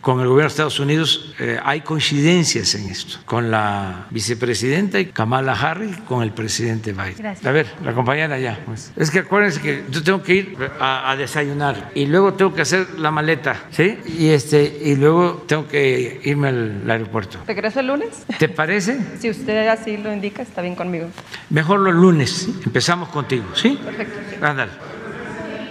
con 0.01 0.19
el 0.19 0.27
gobierno 0.27 0.43
de 0.43 0.47
Estados 0.47 0.79
Unidos, 0.79 1.33
hay 1.63 1.81
coincidencias 1.81 2.75
en 2.75 2.89
esto, 2.89 3.19
con 3.25 3.51
la 3.51 4.07
vicepresidenta 4.11 4.99
y 4.99 5.07
Kamala 5.07 5.53
Harris, 5.53 5.97
con 6.07 6.23
el 6.23 6.31
presidente 6.31 6.93
Biden. 6.93 7.26
A 7.43 7.51
ver, 7.51 7.67
la 7.83 7.93
compañera 7.93 8.37
ya. 8.39 8.59
Pues. 8.65 8.91
Es 8.95 9.11
que 9.11 9.19
acuérdense 9.19 9.61
que 9.61 9.83
yo 9.89 10.03
tengo 10.03 10.23
que 10.23 10.33
ir 10.33 10.57
a, 10.79 11.11
a, 11.11 11.15
desayunar 11.15 11.91
y 11.95 12.05
luego 12.05 12.33
tengo 12.33 12.53
que 12.53 12.61
hacer 12.61 12.87
la 12.97 13.11
maleta, 13.11 13.55
¿sí? 13.71 13.97
Y 14.17 14.29
este 14.29 14.79
y 14.83 14.95
luego 14.95 15.43
tengo 15.47 15.67
que 15.67 16.21
irme 16.23 16.49
al, 16.49 16.81
al 16.83 16.91
aeropuerto. 16.91 17.39
¿Regreso 17.47 17.79
el 17.79 17.87
lunes? 17.87 18.25
¿Te 18.37 18.49
parece? 18.49 18.97
Si 19.17 19.29
usted 19.29 19.67
así 19.67 19.97
lo 19.97 20.13
indica, 20.13 20.41
está 20.41 20.61
bien 20.61 20.75
conmigo. 20.75 21.07
Mejor 21.49 21.79
los 21.79 21.93
lunes. 21.93 22.47
Empezamos 22.65 23.09
contigo, 23.09 23.45
¿sí? 23.55 23.79
Perfecto. 23.83 24.45
Ándale. 24.45 24.71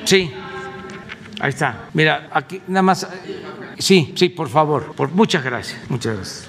Sí. 0.05 0.33
Ahí 1.41 1.51
está. 1.51 1.89
Mira, 1.93 2.29
aquí 2.33 2.63
nada 2.67 2.83
más. 2.83 3.07
Sí, 3.79 4.15
sí, 4.17 4.29
por 4.31 4.49
favor. 4.49 4.95
Por, 4.95 5.11
muchas 5.11 5.45
gracias. 5.45 5.79
Muchas 5.89 6.17
gracias. 6.17 6.49